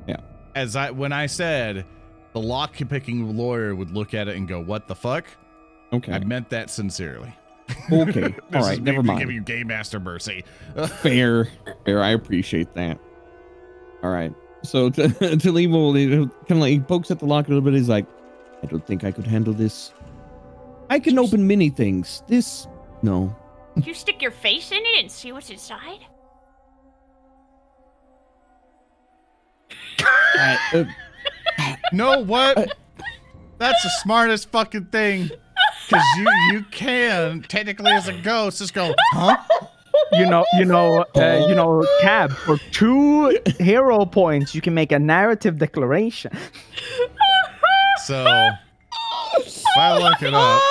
Yeah. 0.05 0.17
As 0.55 0.75
I 0.75 0.91
when 0.91 1.13
I 1.13 1.27
said 1.27 1.85
the 2.34 2.39
lock 2.39 2.76
picking 2.89 3.38
lawyer 3.38 3.76
would 3.76 3.91
look 3.91 4.14
at 4.14 4.27
it 4.27 4.35
and 4.35 4.47
go, 4.47 4.60
"What 4.61 4.88
the 4.88 4.95
fuck?" 4.95 5.26
okay. 5.91 6.14
I 6.14 6.19
meant 6.19 6.49
that 6.49 6.69
sincerely. 6.69 7.34
Okay. 7.91 8.23
All 8.26 8.30
This 8.30 8.35
right. 8.51 8.73
is 8.73 8.80
me 8.80 8.85
Never 8.85 8.97
to 8.97 9.03
mind. 9.03 9.19
Give 9.19 9.31
you 9.31 9.41
Game 9.41 9.68
Master 9.68 9.99
Mercy. 9.99 10.43
Fair. 11.01 11.47
Fair. 11.85 12.01
I 12.03 12.10
appreciate 12.10 12.73
that. 12.73 12.99
All 14.03 14.10
right. 14.11 14.34
So 14.64 14.89
to, 14.91 15.38
to 15.38 15.51
leave 15.51 15.72
will 15.72 15.93
kind 15.93 16.31
of 16.51 16.57
like 16.57 16.72
he 16.72 16.80
pokes 16.80 17.11
at 17.11 17.19
the 17.19 17.26
lock 17.26 17.45
a 17.47 17.49
little 17.49 17.61
bit. 17.61 17.73
He's 17.73 17.89
like, 17.89 18.05
I 18.61 18.65
don't 18.68 18.85
think 18.85 19.03
I 19.03 19.11
could 19.11 19.27
handle 19.27 19.53
this. 19.53 19.93
I 20.89 20.99
can 20.99 21.18
open 21.19 21.47
many 21.47 21.69
things. 21.69 22.23
This, 22.27 22.68
no. 23.01 23.35
you 23.76 23.93
stick 23.93 24.22
your 24.22 24.31
face 24.31 24.72
in 24.72 24.77
it 24.80 25.01
and 25.01 25.11
see 25.11 25.31
what's 25.31 25.49
inside? 25.49 25.99
I, 29.99 30.57
uh, 30.73 30.84
No, 31.91 32.23
what? 32.23 32.75
That's 33.59 33.84
the 33.84 33.89
smartest 34.01 34.49
fucking 34.49 34.85
thing. 34.85 35.30
Cause 35.89 36.01
you 36.17 36.27
you 36.51 36.63
can 36.71 37.43
technically 37.47 37.91
as 37.91 38.07
a 38.07 38.13
ghost 38.13 38.57
just 38.57 38.73
go, 38.73 38.95
huh? 39.11 39.38
you 40.13 40.25
know, 40.25 40.45
you 40.57 40.65
know, 40.65 41.05
uh, 41.15 41.45
you 41.47 41.55
know, 41.55 41.85
Cab. 42.01 42.31
For 42.31 42.57
two 42.71 43.38
hero 43.59 44.05
points, 44.05 44.55
you 44.55 44.61
can 44.61 44.73
make 44.73 44.91
a 44.91 44.99
narrative 44.99 45.59
declaration. 45.59 46.31
So 48.05 48.25
if 49.38 49.63
I 49.77 49.97
look 49.97 50.21
it 50.21 50.34
up, 50.34 50.61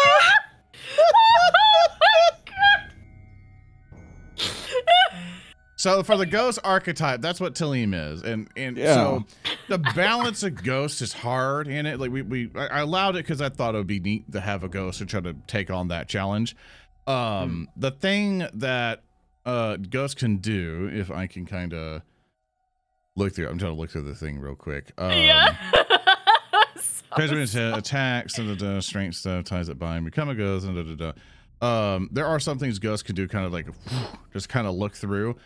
so 5.83 6.05
for 6.05 6.17
the 6.17 6.27
ghost 6.27 6.61
archetype, 6.63 7.21
that's 7.21 7.41
what 7.41 7.55
Talim 7.57 7.93
is, 7.93 8.23
and 8.23 8.49
and 8.57 8.77
Yeah. 8.77 8.95
so 8.95 9.25
the 9.69 9.79
balance 9.79 10.45
of 10.45 10.63
ghosts 10.63 11.03
is 11.03 11.13
hard 11.13 11.67
in 11.67 11.87
it. 11.87 11.99
Like 11.99 12.13
we 12.13 12.23
we 12.23 12.51
I 12.55 12.67
I 12.69 12.81
allowed 12.81 13.17
it 13.17 13.25
because 13.25 13.41
I 13.43 13.49
thought 13.49 13.75
it 13.75 13.79
would 13.79 13.87
be 13.89 13.99
neat 13.99 14.31
to 14.31 14.41
have 14.41 14.63
a 14.63 14.69
ghost 14.69 15.01
and 15.01 15.11
try 15.11 15.21
to 15.21 15.35
take 15.49 15.71
on 15.71 15.89
that 15.89 16.09
challenge. 16.09 16.55
Um, 17.09 17.69
the 17.77 17.91
thing 17.91 18.47
that 18.55 19.03
uh 19.45 19.77
ghost 19.77 20.19
can 20.19 20.37
do, 20.37 20.89
if 20.93 21.11
I 21.11 21.27
can 21.27 21.47
kind 21.47 21.75
of 21.75 22.03
look 23.17 23.35
through, 23.35 23.49
I'm 23.49 23.59
trying 23.59 23.73
to 23.75 23.81
look 23.81 23.91
through 23.91 24.03
the 24.03 24.15
thing 24.15 24.39
real 24.39 24.55
quick. 24.55 24.93
Um, 24.97 25.11
yeah. 25.11 25.57
President 27.11 27.51
to 27.51 27.77
attacks 27.77 28.39
and 28.39 28.57
the 28.59 28.81
strength 28.81 29.17
stuff 29.17 29.45
ties 29.45 29.69
it 29.69 29.79
by 29.79 29.97
and 29.97 30.05
become 30.05 30.29
a 30.31 30.35
ghost 30.35 30.65
and 30.65 30.77
da 30.77 30.83
da 30.95 31.13
da. 31.13 31.95
Um, 31.95 32.09
there 32.11 32.27
are 32.27 32.41
some 32.41 32.59
things 32.59 32.79
ghosts 32.79 33.03
can 33.03 33.15
do, 33.15 33.29
kind 33.29 33.45
of 33.45 33.53
like 33.53 33.67
just 34.33 34.49
kind 34.49 34.67
of 34.67 34.75
look 34.75 34.95
through. 34.95 35.37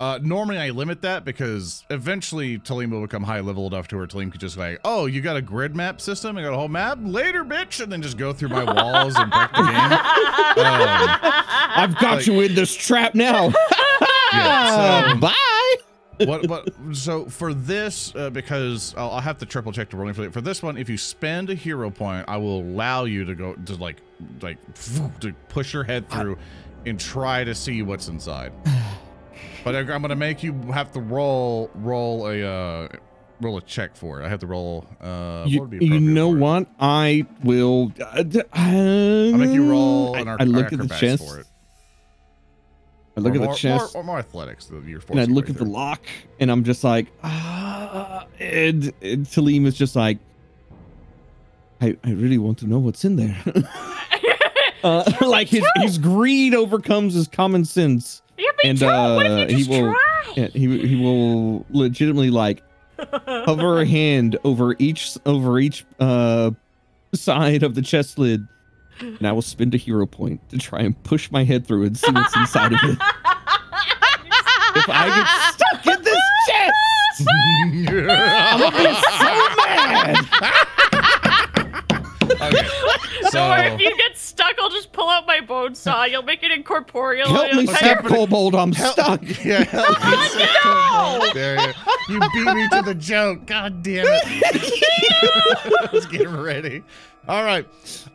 Uh, 0.00 0.18
normally 0.20 0.58
I 0.58 0.70
limit 0.70 1.02
that 1.02 1.24
because 1.24 1.84
eventually 1.88 2.58
Talim 2.58 2.90
will 2.90 3.02
become 3.02 3.22
high 3.22 3.38
level 3.38 3.68
enough 3.68 3.86
to 3.88 3.96
where 3.96 4.06
Talim 4.08 4.32
could 4.32 4.40
just 4.40 4.56
like, 4.56 4.80
oh, 4.84 5.06
you 5.06 5.20
got 5.20 5.36
a 5.36 5.42
grid 5.42 5.76
map 5.76 6.00
system, 6.00 6.36
I 6.36 6.42
got 6.42 6.52
a 6.52 6.56
whole 6.56 6.66
map, 6.66 6.98
later, 7.02 7.44
bitch, 7.44 7.80
and 7.80 7.92
then 7.92 8.02
just 8.02 8.18
go 8.18 8.32
through 8.32 8.48
my 8.48 8.64
walls 8.64 9.14
and 9.16 9.30
break 9.30 9.50
the 9.52 9.62
game. 9.62 9.98
Um, 10.52 11.18
I've 11.74 11.94
got 11.98 12.16
Like- 12.16 12.26
you 12.26 12.40
in 12.42 12.54
this 12.54 12.74
trap 12.74 13.14
now. 13.14 13.52
Yeah, 14.34 15.12
so- 15.12 15.16
Bye. 15.20 15.76
what 16.26 16.46
what 16.48 16.68
so 16.92 17.26
for 17.26 17.52
this 17.54 18.14
uh, 18.16 18.30
because 18.30 18.94
I'll, 18.96 19.10
I'll 19.12 19.20
have 19.20 19.38
to 19.38 19.46
triple 19.46 19.72
check 19.72 19.90
the 19.90 19.96
rolling 19.98 20.14
for 20.14 20.30
for 20.30 20.40
this 20.40 20.62
one 20.62 20.76
if 20.78 20.88
you 20.88 20.96
spend 20.96 21.50
a 21.50 21.54
hero 21.54 21.90
point 21.90 22.24
i 22.28 22.36
will 22.36 22.60
allow 22.60 23.04
you 23.04 23.24
to 23.24 23.34
go 23.34 23.54
to 23.54 23.74
like 23.76 23.96
like 24.40 24.56
to 25.20 25.32
push 25.48 25.72
your 25.74 25.84
head 25.84 26.08
through 26.08 26.38
and 26.86 26.98
try 27.00 27.44
to 27.44 27.54
see 27.54 27.82
what's 27.82 28.08
inside 28.08 28.52
but 29.64 29.74
I, 29.74 29.80
i'm 29.80 30.02
gonna 30.02 30.16
make 30.16 30.42
you 30.42 30.52
have 30.72 30.92
to 30.92 31.00
roll 31.00 31.70
roll 31.74 32.26
a 32.28 32.42
uh 32.42 32.88
roll 33.40 33.56
a 33.58 33.62
check 33.62 33.96
for 33.96 34.20
it 34.20 34.24
i 34.24 34.28
have 34.28 34.40
to 34.40 34.46
roll 34.46 34.86
uh 35.00 35.40
what 35.40 35.50
You, 35.50 35.60
would 35.60 35.70
be 35.70 35.84
you 35.84 35.98
know 36.00 36.28
what? 36.28 36.68
I 36.78 37.26
will. 37.42 37.92
Uh, 38.00 38.22
d- 38.22 38.42
i'll 38.52 39.32
make 39.38 39.50
you 39.50 39.68
roll 39.68 40.14
I, 40.16 40.20
an 40.20 40.28
I 40.28 40.44
look 40.44 40.72
at 40.72 40.78
the 40.78 40.88
chest. 40.88 41.26
for 41.26 41.38
it 41.40 41.46
I 43.16 43.20
look 43.20 43.34
Or 43.34 43.42
at 43.42 43.50
the 43.50 43.54
chest. 43.56 43.94
more, 43.94 44.02
or 44.02 44.04
more 44.06 44.18
athletics 44.18 44.70
you're 44.86 45.00
and 45.10 45.20
I 45.20 45.24
look 45.24 45.44
right 45.46 45.50
at 45.50 45.58
the 45.58 45.66
lock, 45.66 46.00
and 46.40 46.50
I'm 46.50 46.64
just 46.64 46.82
like, 46.82 47.08
ah. 47.22 48.26
And, 48.40 48.90
and 49.02 49.26
Talim 49.26 49.66
is 49.66 49.74
just 49.76 49.94
like, 49.94 50.16
I, 51.82 51.94
I 52.04 52.12
really 52.12 52.38
want 52.38 52.56
to 52.60 52.66
know 52.66 52.78
what's 52.78 53.04
in 53.04 53.16
there. 53.16 53.36
uh, 54.82 55.12
like 55.20 55.48
his 55.48 55.62
his 55.76 55.98
greed 55.98 56.54
overcomes 56.54 57.12
his 57.12 57.28
common 57.28 57.66
sense. 57.66 58.22
And, 58.64 58.82
uh, 58.82 59.18
if 59.48 59.50
you 59.50 59.64
he 59.64 59.70
will- 59.70 59.92
try? 59.92 60.32
Yeah, 60.36 60.46
he 60.48 60.86
he 60.86 60.96
will 60.96 61.66
legitimately 61.70 62.30
like 62.30 62.62
hover 63.26 63.80
a 63.80 63.86
hand 63.98 64.38
over 64.44 64.74
each 64.78 65.16
over 65.26 65.58
each 65.58 65.84
uh 66.00 66.52
side 67.14 67.62
of 67.62 67.74
the 67.74 67.82
chest 67.82 68.18
lid, 68.18 68.46
and 69.00 69.26
I 69.26 69.32
will 69.32 69.42
spend 69.42 69.74
a 69.74 69.76
hero 69.76 70.06
point 70.06 70.40
to 70.50 70.58
try 70.58 70.80
and 70.80 71.00
push 71.04 71.30
my 71.30 71.44
head 71.44 71.66
through 71.66 71.84
and 71.84 71.98
see 71.98 72.10
what's 72.10 72.34
inside 72.36 72.72
of 72.72 72.78
it. 72.82 72.98
If 74.74 74.88
I 74.88 75.06
get 75.14 75.28
stuck 75.52 75.86
in 75.98 76.02
this 76.02 76.18
chest, 76.48 77.28
I'm 78.08 78.58
gonna 78.58 78.78
be 78.78 78.94
so 78.94 79.30
mad. 79.58 80.66
Okay 82.40 82.68
So 83.22 83.28
so 83.30 83.52
if 83.54 83.80
you 83.80 83.96
get 83.96 84.16
stuck, 84.16 84.54
I'll 84.60 84.68
just 84.70 84.92
pull 84.92 85.08
out 85.08 85.26
my 85.26 85.40
bone 85.40 85.74
saw. 85.74 86.04
You'll 86.04 86.22
make 86.24 86.42
it 86.42 86.50
incorporeal. 86.50 87.28
Help 87.28 87.46
It'll 87.48 87.62
me, 87.62 87.66
step 87.68 88.00
of- 88.04 88.10
kobold! 88.10 88.54
I'm 88.54 88.72
Help- 88.72 88.92
stuck. 88.94 89.22
Yeah, 89.44 89.62
help 89.64 89.88
me, 89.88 89.94
Oh, 90.64 91.20
Seth. 91.24 91.34
There 91.34 91.60
you, 91.60 91.72
you 92.08 92.20
beat 92.34 92.54
me 92.54 92.68
to 92.70 92.82
the 92.82 92.94
joke. 92.94 93.46
God 93.46 93.82
damn 93.82 94.06
it. 94.08 94.22
I 95.82 95.88
was 95.92 96.06
getting 96.06 96.36
ready. 96.36 96.82
All 97.28 97.44
right. 97.44 97.66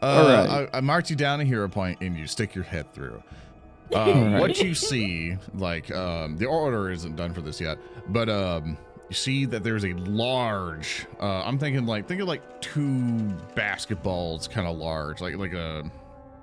Uh, 0.01 0.05
All 0.05 0.27
right. 0.27 0.69
I, 0.73 0.77
I 0.77 0.81
marked 0.81 1.09
you 1.09 1.15
down 1.15 1.39
a 1.39 1.45
hero 1.45 1.69
point 1.69 1.99
and 2.01 2.17
you 2.17 2.27
stick 2.27 2.53
your 2.53 2.65
head 2.65 2.91
through. 2.93 3.23
All 3.95 4.13
right. 4.13 4.39
What 4.39 4.61
you 4.61 4.73
see, 4.75 5.37
like, 5.53 5.89
um, 5.91 6.37
the 6.37 6.45
order 6.45 6.91
isn't 6.91 7.15
done 7.15 7.33
for 7.33 7.41
this 7.41 7.61
yet, 7.61 7.77
but 8.09 8.27
um, 8.27 8.77
you 9.09 9.15
see 9.15 9.45
that 9.45 9.63
there's 9.63 9.85
a 9.85 9.93
large. 9.93 11.05
Uh, 11.19 11.41
I'm 11.43 11.57
thinking 11.57 11.85
like 11.85 12.07
think 12.07 12.21
of 12.21 12.27
like 12.27 12.61
two 12.61 13.33
basketballs, 13.55 14.49
kind 14.49 14.67
of 14.67 14.77
large, 14.77 15.21
like 15.21 15.35
like 15.37 15.53
a 15.53 15.89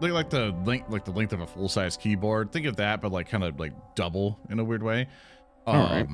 like 0.01 0.12
like 0.12 0.31
the 0.31 0.55
length 0.65 0.91
like 0.91 1.05
the 1.05 1.11
length 1.11 1.32
of 1.32 1.41
a 1.41 1.47
full 1.47 1.69
size 1.69 1.97
keyboard. 1.97 2.53
Think 2.53 2.66
of 2.66 2.77
that, 2.77 3.01
but 3.01 3.12
like 3.12 3.28
kind 3.28 3.45
of 3.45 3.59
like 3.59 3.73
double 3.95 4.39
in 4.51 4.59
a 4.59 4.65
weird 4.65 4.82
way. 4.82 5.09
Um, 5.66 5.77
right. 5.77 6.09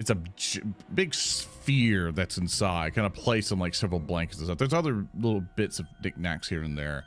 It's 0.00 0.10
a 0.10 0.14
j- 0.36 0.62
big 0.94 1.12
sphere 1.12 2.12
that's 2.12 2.38
inside, 2.38 2.94
kind 2.94 3.06
of 3.06 3.12
placed 3.14 3.50
on 3.50 3.58
like 3.58 3.74
several 3.74 4.00
blankets 4.00 4.38
and 4.38 4.46
stuff. 4.46 4.58
There's 4.58 4.72
other 4.72 5.06
little 5.18 5.42
bits 5.56 5.80
of 5.80 5.86
knickknacks 6.02 6.48
here 6.48 6.62
and 6.62 6.78
there 6.78 7.04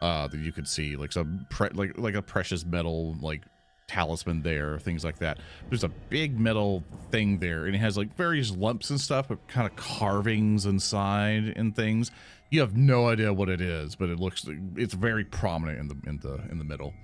uh, 0.00 0.26
that 0.26 0.38
you 0.38 0.50
could 0.50 0.66
see, 0.66 0.96
like 0.96 1.12
some 1.12 1.46
pre- 1.50 1.68
like 1.70 1.98
like 1.98 2.14
a 2.14 2.22
precious 2.22 2.64
metal 2.64 3.14
like 3.20 3.42
talisman 3.90 4.42
there, 4.42 4.78
things 4.78 5.04
like 5.04 5.18
that. 5.18 5.38
There's 5.68 5.82
a 5.82 5.88
big 5.88 6.38
metal 6.38 6.84
thing 7.10 7.38
there, 7.38 7.66
and 7.66 7.74
it 7.74 7.78
has 7.78 7.98
like 7.98 8.14
various 8.16 8.52
lumps 8.52 8.90
and 8.90 9.00
stuff, 9.00 9.26
but 9.28 9.46
kind 9.48 9.66
of 9.66 9.74
carvings 9.74 10.64
inside 10.64 11.52
and 11.56 11.74
things. 11.74 12.12
You 12.50 12.60
have 12.60 12.76
no 12.76 13.08
idea 13.08 13.32
what 13.32 13.48
it 13.48 13.60
is, 13.60 13.96
but 13.96 14.08
it 14.08 14.20
looks 14.20 14.46
it's 14.76 14.94
very 14.94 15.24
prominent 15.24 15.80
in 15.80 15.88
the 15.88 15.96
in 16.08 16.18
the 16.18 16.34
in 16.50 16.58
the 16.58 16.64
middle. 16.64 16.94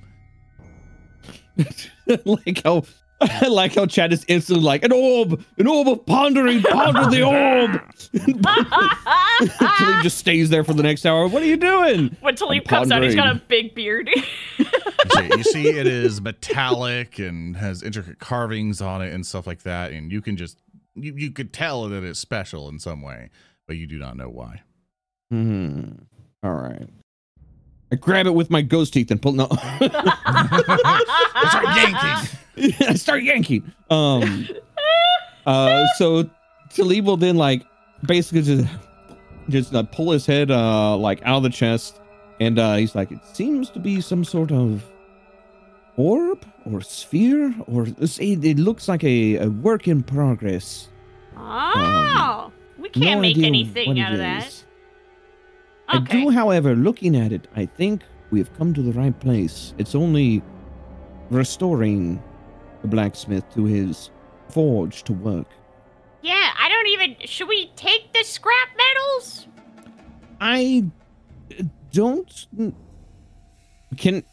like 2.25 2.63
how 2.65 2.85
I 3.21 3.47
like 3.49 3.75
how 3.75 3.87
Chad 3.87 4.13
is 4.13 4.25
instantly 4.29 4.63
like 4.65 4.85
an 4.85 4.93
orb, 4.93 5.43
an 5.59 5.67
orb 5.67 5.89
of 5.89 6.05
pondering, 6.07 6.63
ponder 6.63 7.09
the 7.11 7.23
orb. 7.23 7.81
Until 9.61 9.97
he 9.97 10.03
just 10.03 10.19
stays 10.19 10.51
there 10.51 10.65
for 10.65 10.75
the 10.75 10.83
next 10.83 11.07
hour. 11.07 11.27
What 11.27 11.43
are 11.43 11.47
you 11.47 11.57
doing? 11.57 12.17
when 12.21 12.37
he 12.53 12.61
pops 12.61 12.91
out, 12.91 13.03
he's 13.03 13.15
got 13.15 13.35
a 13.35 13.41
big 13.49 13.75
beard. 13.75 14.11
You 14.59 14.65
see, 15.15 15.27
you 15.37 15.43
see 15.45 15.69
it 15.69 15.87
is 15.87 16.21
metallic 16.21 17.19
and 17.19 17.57
has 17.57 17.83
intricate 17.83 18.19
carvings 18.19 18.81
on 18.81 19.03
it 19.03 19.13
and 19.13 19.27
stuff 19.27 19.47
like 19.47 19.63
that, 19.63 19.93
and 19.93 20.13
you 20.13 20.21
can 20.21 20.37
just 20.37 20.59
you, 20.95 21.15
you 21.17 21.31
could 21.31 21.53
tell 21.53 21.89
that 21.89 22.05
it's 22.05 22.19
special 22.19 22.69
in 22.69 22.79
some 22.79 23.03
way, 23.03 23.31
but 23.67 23.77
you 23.77 23.87
do 23.87 23.99
not 23.99 24.17
know 24.17 24.29
why. 24.29 24.63
Hmm. 25.31 25.93
All 26.43 26.55
right. 26.55 26.89
I 27.93 27.97
grab 27.97 28.27
it 28.27 28.35
with 28.35 28.51
my 28.51 28.63
ghost 28.63 28.93
teeth 28.93 29.11
and 29.11 29.21
pull. 29.23 29.33
No. 29.33 29.49
It's 31.39 31.55
like 31.55 31.77
yanking. 31.77 32.87
I 32.89 32.95
start 32.95 33.23
yanking. 33.23 33.73
Um. 33.91 34.49
Uh. 35.47 35.85
So 35.97 36.29
Talim 36.71 37.05
will 37.05 37.17
then 37.17 37.37
like 37.37 37.65
basically 38.05 38.43
just 38.43 38.67
just 39.49 39.75
uh, 39.75 39.85
pull 39.85 40.11
his 40.11 40.27
head 40.27 40.51
uh 40.51 40.97
like 40.97 41.21
out 41.25 41.37
of 41.39 41.43
the 41.45 41.51
chest, 41.51 42.01
and 42.41 42.59
uh 42.59 42.75
he's 42.77 42.95
like, 42.95 43.13
it 43.13 43.21
seems 43.33 43.71
to 43.71 43.79
be 43.79 44.01
some 44.01 44.25
sort 44.25 44.51
of 44.51 44.85
orb 45.97 46.45
or 46.71 46.81
sphere 46.81 47.55
or 47.67 47.87
it, 47.87 48.21
it 48.21 48.59
looks 48.59 48.89
like 48.89 49.05
a, 49.05 49.37
a 49.37 49.49
work 49.49 49.89
in 49.89 50.03
progress. 50.03 50.89
oh, 51.37 52.53
we 52.79 52.89
can't 52.91 53.21
make 53.21 53.39
anything 53.39 54.01
out 54.01 54.13
of 54.13 54.19
that. 54.19 54.47
is. 54.49 54.66
I 55.89 55.99
do, 56.01 56.31
however, 56.31 56.75
looking 56.75 57.17
at 57.17 57.33
it, 57.33 57.49
I 57.55 57.67
think 57.67 58.03
we 58.31 58.39
have 58.39 58.53
come 58.57 58.75
to 58.75 58.83
the 58.83 58.93
right 58.93 59.19
place. 59.21 59.75
It's 59.79 59.95
only 59.95 60.43
restoring 61.31 62.23
the 62.83 62.89
blacksmith 62.89 63.45
to 63.55 63.65
his 63.65 64.11
forge 64.49 65.03
to 65.05 65.13
work. 65.13 65.49
Yeah, 66.23 66.51
I 66.59 66.69
don't 66.69 66.89
even. 66.89 67.17
Should 67.25 67.49
we 67.49 67.71
take 67.77 68.13
the 68.13 68.25
scrap 68.25 68.69
metals? 68.77 69.47
I 70.41 70.85
don't. 71.93 72.47
Can. 73.97 74.25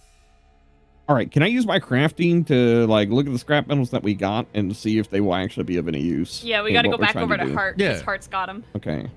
All 1.07 1.15
right, 1.15 1.29
can 1.29 1.43
I 1.43 1.47
use 1.47 1.65
my 1.65 1.79
crafting 1.79 2.47
to 2.47 2.87
like 2.87 3.09
look 3.09 3.25
at 3.25 3.31
the 3.33 3.37
scrap 3.37 3.67
metals 3.67 3.91
that 3.91 4.03
we 4.03 4.13
got 4.13 4.47
and 4.53 4.75
see 4.75 4.97
if 4.97 5.09
they 5.09 5.19
will 5.21 5.35
actually 5.35 5.65
be 5.65 5.77
of 5.77 5.87
any 5.87 6.01
use? 6.01 6.43
Yeah, 6.43 6.63
we 6.63 6.73
got 6.73 6.83
to 6.83 6.89
go 6.89 6.97
back 6.97 7.15
over 7.15 7.37
to, 7.37 7.45
do? 7.45 7.53
Hart. 7.53 7.77
because 7.77 7.99
Yeah. 7.99 8.05
Hart's 8.05 8.27
got 8.27 8.47
them. 8.47 8.63
Okay. 8.75 9.09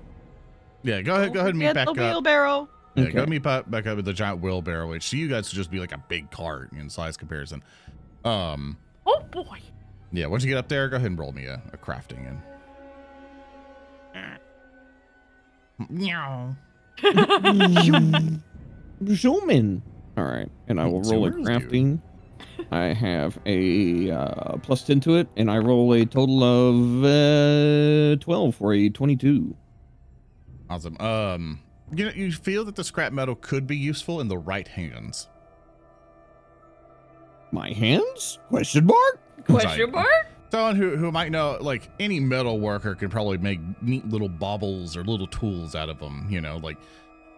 Yeah, 0.83 1.01
go 1.01 1.15
ahead, 1.15 1.33
go 1.33 1.39
ahead 1.39 1.49
and 1.51 1.59
meet 1.59 1.65
Get 1.65 1.75
back 1.75 1.85
the 1.85 1.91
up. 1.91 1.97
wheelbarrow. 1.97 2.69
Yeah, 2.95 3.03
Okay. 3.05 3.13
go 3.13 3.25
meet 3.25 3.43
back, 3.43 3.69
back 3.69 3.85
up 3.87 3.95
with 3.97 4.05
the 4.05 4.13
giant 4.13 4.41
wheelbarrow, 4.41 4.87
which 4.89 5.09
to 5.11 5.17
you 5.17 5.27
guys 5.27 5.49
would 5.51 5.55
just 5.55 5.69
be 5.71 5.79
like 5.79 5.91
a 5.91 5.97
big 6.07 6.31
cart 6.31 6.71
in 6.73 6.89
size 6.89 7.15
comparison. 7.17 7.61
Um, 8.25 8.77
Oh 9.05 9.21
boy. 9.31 9.59
yeah, 10.11 10.25
once 10.27 10.43
you 10.43 10.49
get 10.49 10.57
up 10.57 10.67
there, 10.67 10.87
go 10.89 10.95
ahead 10.97 11.07
and 11.11 11.19
roll 11.19 11.31
me 11.31 11.45
a, 11.45 11.61
a 11.73 11.77
crafting 11.77 12.25
in. 12.27 12.41
Meow. 15.89 16.55
Zooming. 19.05 19.81
All 20.17 20.23
right, 20.23 20.49
and 20.67 20.79
I 20.79 20.85
will 20.87 21.01
roll 21.03 21.27
a 21.27 21.31
Zoomers 21.31 21.45
crafting. 21.45 22.01
I 22.71 22.85
have 22.85 23.37
a 23.45 24.09
uh, 24.09 24.57
plus 24.57 24.81
10 24.83 24.99
to 25.01 25.17
it, 25.17 25.27
and 25.37 25.51
I 25.51 25.57
roll 25.59 25.93
a 25.93 26.05
total 26.05 26.43
of 26.43 27.03
uh, 27.05 28.15
12 28.19 28.55
for 28.55 28.73
a 28.73 28.89
22. 28.89 29.55
Awesome. 30.69 30.97
Um, 30.99 31.59
you 31.93 32.05
know, 32.05 32.11
you 32.11 32.31
feel 32.31 32.65
that 32.65 32.75
the 32.75 32.83
scrap 32.83 33.13
metal 33.13 33.35
could 33.35 33.67
be 33.67 33.77
useful 33.77 34.19
in 34.19 34.27
the 34.27 34.37
right 34.37 34.67
hands. 34.67 35.29
My 37.51 37.71
hands? 37.71 38.39
Question 38.49 38.85
mark? 38.85 39.19
Question 39.45 39.91
mark? 39.91 40.27
Someone 40.51 40.75
who, 40.75 40.95
who 40.95 41.11
might 41.11 41.31
know, 41.31 41.57
like 41.61 41.89
any 41.99 42.19
metal 42.19 42.59
worker 42.59 42.95
can 42.95 43.09
probably 43.09 43.37
make 43.37 43.59
neat 43.81 44.07
little 44.07 44.29
baubles 44.29 44.95
or 44.97 45.03
little 45.03 45.27
tools 45.27 45.75
out 45.75 45.89
of 45.89 45.99
them. 45.99 46.27
You 46.29 46.41
know, 46.41 46.57
like, 46.57 46.77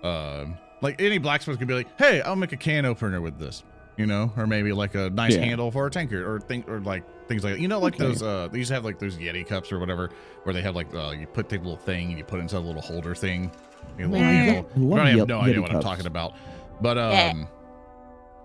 uh, 0.04 0.46
like 0.82 1.02
any 1.02 1.18
blacksmith 1.18 1.60
could 1.60 1.68
be 1.68 1.74
like, 1.74 1.88
"Hey, 1.98 2.22
I'll 2.22 2.36
make 2.36 2.52
a 2.52 2.58
can 2.58 2.86
opener 2.86 3.22
with 3.22 3.38
this," 3.38 3.64
you 4.00 4.06
know, 4.08 4.32
or 4.38 4.48
maybe 4.48 4.72
like 4.72 4.96
a 4.96 5.10
nice 5.12 5.36
Yeah. 5.36 5.42
handle 5.44 5.70
for 5.72 5.86
a 5.86 5.92
tanker, 5.92 6.26
or 6.34 6.40
think, 6.40 6.68
or 6.70 6.80
like 6.80 7.04
things 7.28 7.44
like 7.44 7.54
that. 7.54 7.60
You 7.60 7.68
know, 7.68 7.80
like 7.80 7.96
Okay. 7.96 8.06
those. 8.06 8.24
Uh, 8.24 8.48
they 8.52 8.58
used 8.60 8.70
to 8.70 8.74
have 8.76 8.86
like 8.86 8.98
those 8.98 9.18
Yeti 9.18 9.46
cups 9.46 9.72
or 9.72 9.78
whatever, 9.80 10.10
where 10.44 10.54
they 10.54 10.62
have 10.62 10.76
like 10.76 10.92
uh, 10.96 11.10
you 11.12 11.28
put 11.28 11.50
the 11.50 11.58
little 11.58 11.76
thing 11.76 12.10
and 12.10 12.18
you 12.18 12.24
put 12.24 12.40
it 12.40 12.44
inside 12.44 12.58
a 12.58 12.62
little 12.62 12.82
holder 12.82 13.14
thing. 13.14 13.52
You 13.98 14.06
know, 14.08 14.14
little 14.14 14.26
Yeah. 14.28 14.32
handle. 14.44 14.94
I 14.98 15.10
have 15.10 15.18
Ye- 15.20 15.26
no 15.26 15.42
idea 15.42 15.56
Yeti 15.56 15.62
what 15.62 15.76
I'm 15.76 15.82
talking 15.82 16.06
about, 16.08 16.34
but 16.82 16.96
Yeah. 16.98 17.32
um, 17.34 17.48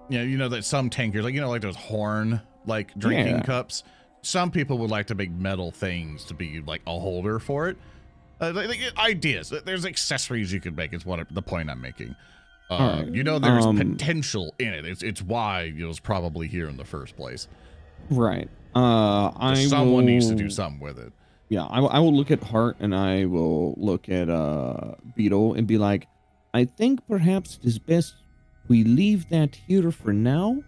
yeah, 0.09 0.23
you 0.23 0.37
know 0.37 0.49
that 0.49 0.65
some 0.65 0.91
tankers, 0.91 1.25
like 1.25 1.35
you 1.35 1.41
know, 1.41 1.49
like 1.49 1.63
those 1.63 1.77
horn 1.77 2.41
like 2.67 2.93
drinking 2.99 3.37
Yeah. 3.37 3.43
cups. 3.43 3.85
Some 4.23 4.51
people 4.51 4.79
would 4.79 4.91
like 4.91 5.07
to 5.09 5.15
make 5.15 5.31
metal 5.31 5.71
things 5.71 6.25
to 6.25 6.35
be 6.35 6.61
like 6.67 6.83
a 6.87 6.99
holder 6.99 7.39
for 7.39 7.69
it. 7.69 7.77
Uh, 8.41 8.53
like, 8.55 8.69
like, 8.69 8.81
ideas. 8.99 9.53
There's 9.65 9.87
accessories 9.87 10.53
you 10.53 10.61
could 10.61 10.77
make. 10.77 10.93
Is 10.93 11.07
what 11.07 11.27
the 11.33 11.43
point 11.43 11.71
I'm 11.71 11.81
making. 11.81 12.17
Uh, 12.71 12.75
Alright. 12.75 13.15
You 13.15 13.23
know, 13.25 13.39
there's 13.39 13.65
Um, 13.67 13.77
potential 13.77 14.55
in 14.59 14.69
it. 14.75 14.85
It's 14.87 15.03
it's 15.03 15.23
why 15.23 15.73
it 15.77 15.85
was 15.85 16.01
probably 16.01 16.49
here 16.49 16.69
in 16.69 16.77
the 16.77 16.85
first 16.85 17.17
place. 17.17 17.47
Right. 18.11 18.49
Uh, 18.75 19.31
I 19.37 19.67
Someone 19.67 20.07
needs 20.07 20.29
to 20.29 20.35
do 20.35 20.49
something 20.51 20.81
with 20.81 20.99
it. 20.99 21.13
Yeah, 21.51 21.65
I, 21.65 21.81
will- 21.81 21.91
I 21.91 21.99
will 22.01 22.15
look 22.15 22.31
at 22.31 22.43
Hart 22.43 22.77
and 22.81 22.95
I 22.95 23.27
will 23.27 23.75
look 23.77 24.09
at 24.09 24.29
uh 24.31 24.95
Beetle 25.15 25.55
and 25.55 25.67
be 25.67 25.79
like, 25.79 26.09
I 26.55 26.65
think 26.65 27.07
perhaps 27.07 27.59
it 27.63 27.67
is 27.69 27.79
best 27.79 28.15
we 28.67 28.83
leave 28.83 29.29
that 29.29 29.55
here 29.69 29.91
for 29.93 30.13
now 30.13 30.63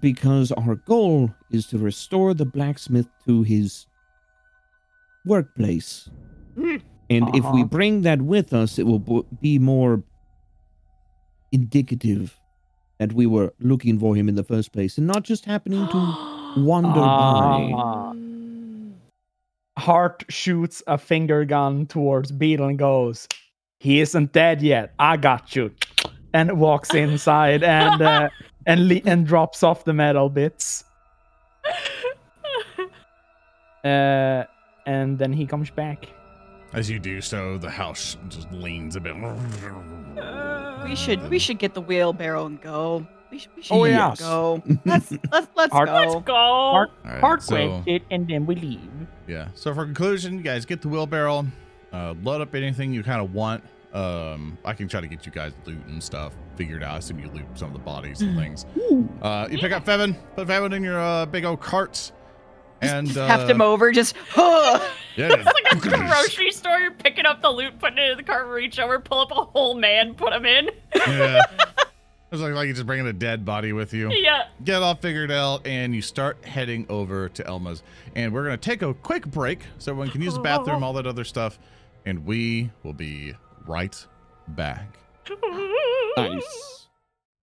because 0.00 0.50
our 0.52 0.74
goal 0.74 1.30
is 1.50 1.66
to 1.68 1.78
restore 1.78 2.34
the 2.34 2.44
blacksmith 2.44 3.06
to 3.26 3.42
his 3.44 3.86
workplace. 5.24 6.08
Hmm. 6.56 6.76
And 7.08 7.28
if 7.36 7.44
we 7.44 7.60
Uh-huh. 7.62 7.64
bring 7.64 8.02
that 8.02 8.20
with 8.20 8.52
us, 8.52 8.78
it 8.78 8.86
will 8.86 8.98
bo- 8.98 9.26
be 9.40 9.58
more 9.58 10.02
indicative 11.56 12.38
that 12.98 13.12
we 13.12 13.26
were 13.26 13.52
looking 13.60 13.98
for 13.98 14.14
him 14.14 14.28
in 14.28 14.34
the 14.34 14.44
first 14.44 14.72
place 14.72 14.98
and 14.98 15.06
not 15.06 15.22
just 15.24 15.44
happening 15.44 15.86
to 15.88 15.98
wander 16.58 17.00
by. 17.00 17.72
Ah. 17.74 18.12
Hart 19.78 20.24
shoots 20.28 20.82
a 20.86 20.96
finger 20.96 21.44
gun 21.44 21.86
towards 21.86 22.32
Beetle 22.32 22.68
and 22.68 22.78
goes, 22.78 23.28
"He 23.80 24.00
isn't 24.00 24.32
dead 24.32 24.62
yet. 24.62 24.94
I 24.98 25.16
got 25.16 25.54
you." 25.56 25.70
And 26.32 26.58
walks 26.58 26.94
inside 26.94 27.62
and 27.62 28.00
uh, 28.02 28.28
and 28.66 28.88
le- 28.88 29.02
and 29.04 29.26
drops 29.26 29.62
off 29.62 29.84
the 29.84 29.92
metal 29.92 30.28
bits. 30.28 30.84
Uh, 33.84 34.42
and 34.86 35.16
then 35.16 35.32
he 35.32 35.46
comes 35.46 35.70
back. 35.70 36.08
As 36.72 36.90
you 36.90 36.98
do 36.98 37.20
so, 37.20 37.56
the 37.58 37.70
house 37.70 38.16
just 38.28 38.50
leans 38.52 38.96
a 38.96 39.00
bit. 39.00 39.14
We 40.84 40.94
should 40.96 41.28
we 41.30 41.38
should 41.38 41.58
get 41.58 41.74
the 41.74 41.80
wheelbarrow 41.80 42.46
and 42.46 42.60
go. 42.60 43.06
We 43.30 43.38
should, 43.38 43.50
we 43.56 43.62
should 43.62 43.74
Oh, 43.74 43.84
yes. 43.84 44.20
go. 44.20 44.62
Let's 44.84 45.10
let's 45.32 45.48
let's 45.56 45.72
Hard- 45.72 45.88
go. 45.88 45.94
Let's 45.94 46.14
go. 46.24 46.32
Hart- 46.34 46.90
All 47.04 47.10
right, 47.10 47.20
Hart 47.20 47.42
so- 47.42 47.54
grabs 47.56 47.84
it 47.86 48.02
and 48.10 48.28
then 48.28 48.46
we 48.46 48.54
leave. 48.56 48.90
Yeah. 49.26 49.48
So 49.54 49.74
for 49.74 49.84
conclusion, 49.84 50.36
you 50.36 50.42
guys 50.42 50.64
get 50.64 50.82
the 50.82 50.88
wheelbarrow, 50.88 51.46
uh, 51.92 52.14
load 52.22 52.40
up 52.40 52.54
anything 52.54 52.92
you 52.92 53.02
kind 53.02 53.20
of 53.20 53.32
want. 53.34 53.64
Um, 53.92 54.58
I 54.64 54.74
can 54.74 54.88
try 54.88 55.00
to 55.00 55.06
get 55.08 55.24
you 55.26 55.32
guys 55.32 55.52
loot 55.64 55.84
and 55.86 56.02
stuff 56.02 56.34
figured 56.56 56.82
out. 56.82 56.94
I 56.94 56.98
assume 56.98 57.18
you 57.18 57.28
loot 57.30 57.46
some 57.54 57.68
of 57.68 57.72
the 57.72 57.78
bodies 57.80 58.20
and 58.20 58.36
things. 58.38 58.66
Uh, 59.22 59.48
you 59.50 59.58
pick 59.58 59.72
up 59.72 59.84
Fevin, 59.86 60.14
put 60.36 60.46
Fevin 60.46 60.72
in 60.74 60.84
your 60.84 61.00
uh, 61.00 61.24
big 61.26 61.44
old 61.44 61.60
carts, 61.60 62.12
and 62.90 63.06
Just 63.08 63.18
uh, 63.18 63.26
heft 63.26 63.48
him 63.50 63.60
over. 63.60 63.92
Just 63.92 64.14
huh. 64.30 64.80
Yeah, 65.16 65.28
It's 65.34 65.46
like 65.46 65.72
a 65.72 65.78
grocery 65.78 66.50
store. 66.52 66.78
You're 66.78 66.90
picking 66.90 67.24
up 67.24 67.40
the 67.40 67.48
loot, 67.48 67.78
putting 67.78 67.96
it 67.96 68.10
in 68.10 68.16
the 68.18 68.22
cart, 68.22 68.48
reach 68.48 68.78
over, 68.78 68.98
pull 69.00 69.20
up 69.20 69.30
a 69.30 69.34
whole 69.34 69.74
man, 69.74 70.12
put 70.14 70.32
him 70.32 70.44
in. 70.44 70.68
yeah. 70.94 71.42
It's 72.32 72.42
like, 72.42 72.54
like 72.54 72.66
you're 72.66 72.74
just 72.74 72.86
bringing 72.86 73.06
a 73.06 73.12
dead 73.12 73.44
body 73.44 73.72
with 73.72 73.94
you. 73.94 74.10
yeah. 74.12 74.48
Get 74.64 74.82
all 74.82 74.96
figured 74.96 75.30
out, 75.30 75.64
and 75.64 75.94
you 75.94 76.02
start 76.02 76.44
heading 76.44 76.84
over 76.88 77.28
to 77.30 77.46
Elma's. 77.46 77.84
And 78.16 78.32
we're 78.34 78.42
gonna 78.42 78.56
take 78.56 78.82
a 78.82 78.92
quick 78.94 79.26
break 79.28 79.60
so 79.78 79.92
everyone 79.92 80.10
can 80.10 80.20
use 80.20 80.34
the 80.34 80.40
bathroom, 80.40 80.82
all 80.82 80.92
that 80.94 81.06
other 81.06 81.22
stuff, 81.24 81.58
and 82.04 82.26
we 82.26 82.70
will 82.82 82.92
be 82.92 83.34
right 83.64 84.04
back. 84.48 84.98
Nice. 86.16 86.88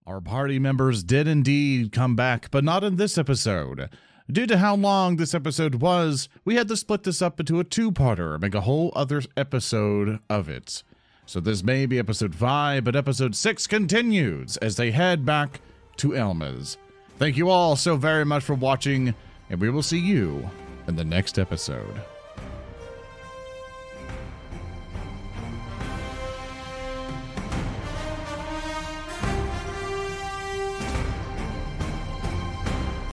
Our 0.06 0.20
party 0.20 0.58
members 0.58 1.02
did 1.02 1.26
indeed 1.26 1.90
come 1.90 2.14
back, 2.14 2.50
but 2.50 2.62
not 2.62 2.84
in 2.84 2.96
this 2.96 3.16
episode. 3.16 3.88
Due 4.30 4.46
to 4.46 4.56
how 4.56 4.74
long 4.74 5.16
this 5.16 5.34
episode 5.34 5.76
was, 5.76 6.30
we 6.46 6.54
had 6.54 6.66
to 6.68 6.78
split 6.78 7.02
this 7.02 7.20
up 7.20 7.38
into 7.38 7.60
a 7.60 7.64
two 7.64 7.92
parter 7.92 8.32
and 8.32 8.40
make 8.40 8.54
a 8.54 8.62
whole 8.62 8.90
other 8.96 9.20
episode 9.36 10.18
of 10.30 10.48
it. 10.48 10.82
So 11.26 11.40
this 11.40 11.62
may 11.62 11.84
be 11.84 11.98
episode 11.98 12.34
5, 12.34 12.84
but 12.84 12.96
episode 12.96 13.36
6 13.36 13.66
continues 13.66 14.56
as 14.58 14.76
they 14.76 14.92
head 14.92 15.26
back 15.26 15.60
to 15.98 16.16
Elma's. 16.16 16.78
Thank 17.18 17.36
you 17.36 17.50
all 17.50 17.76
so 17.76 17.96
very 17.96 18.24
much 18.24 18.42
for 18.42 18.54
watching, 18.54 19.14
and 19.50 19.60
we 19.60 19.68
will 19.68 19.82
see 19.82 20.00
you 20.00 20.48
in 20.88 20.96
the 20.96 21.04
next 21.04 21.38
episode. 21.38 22.00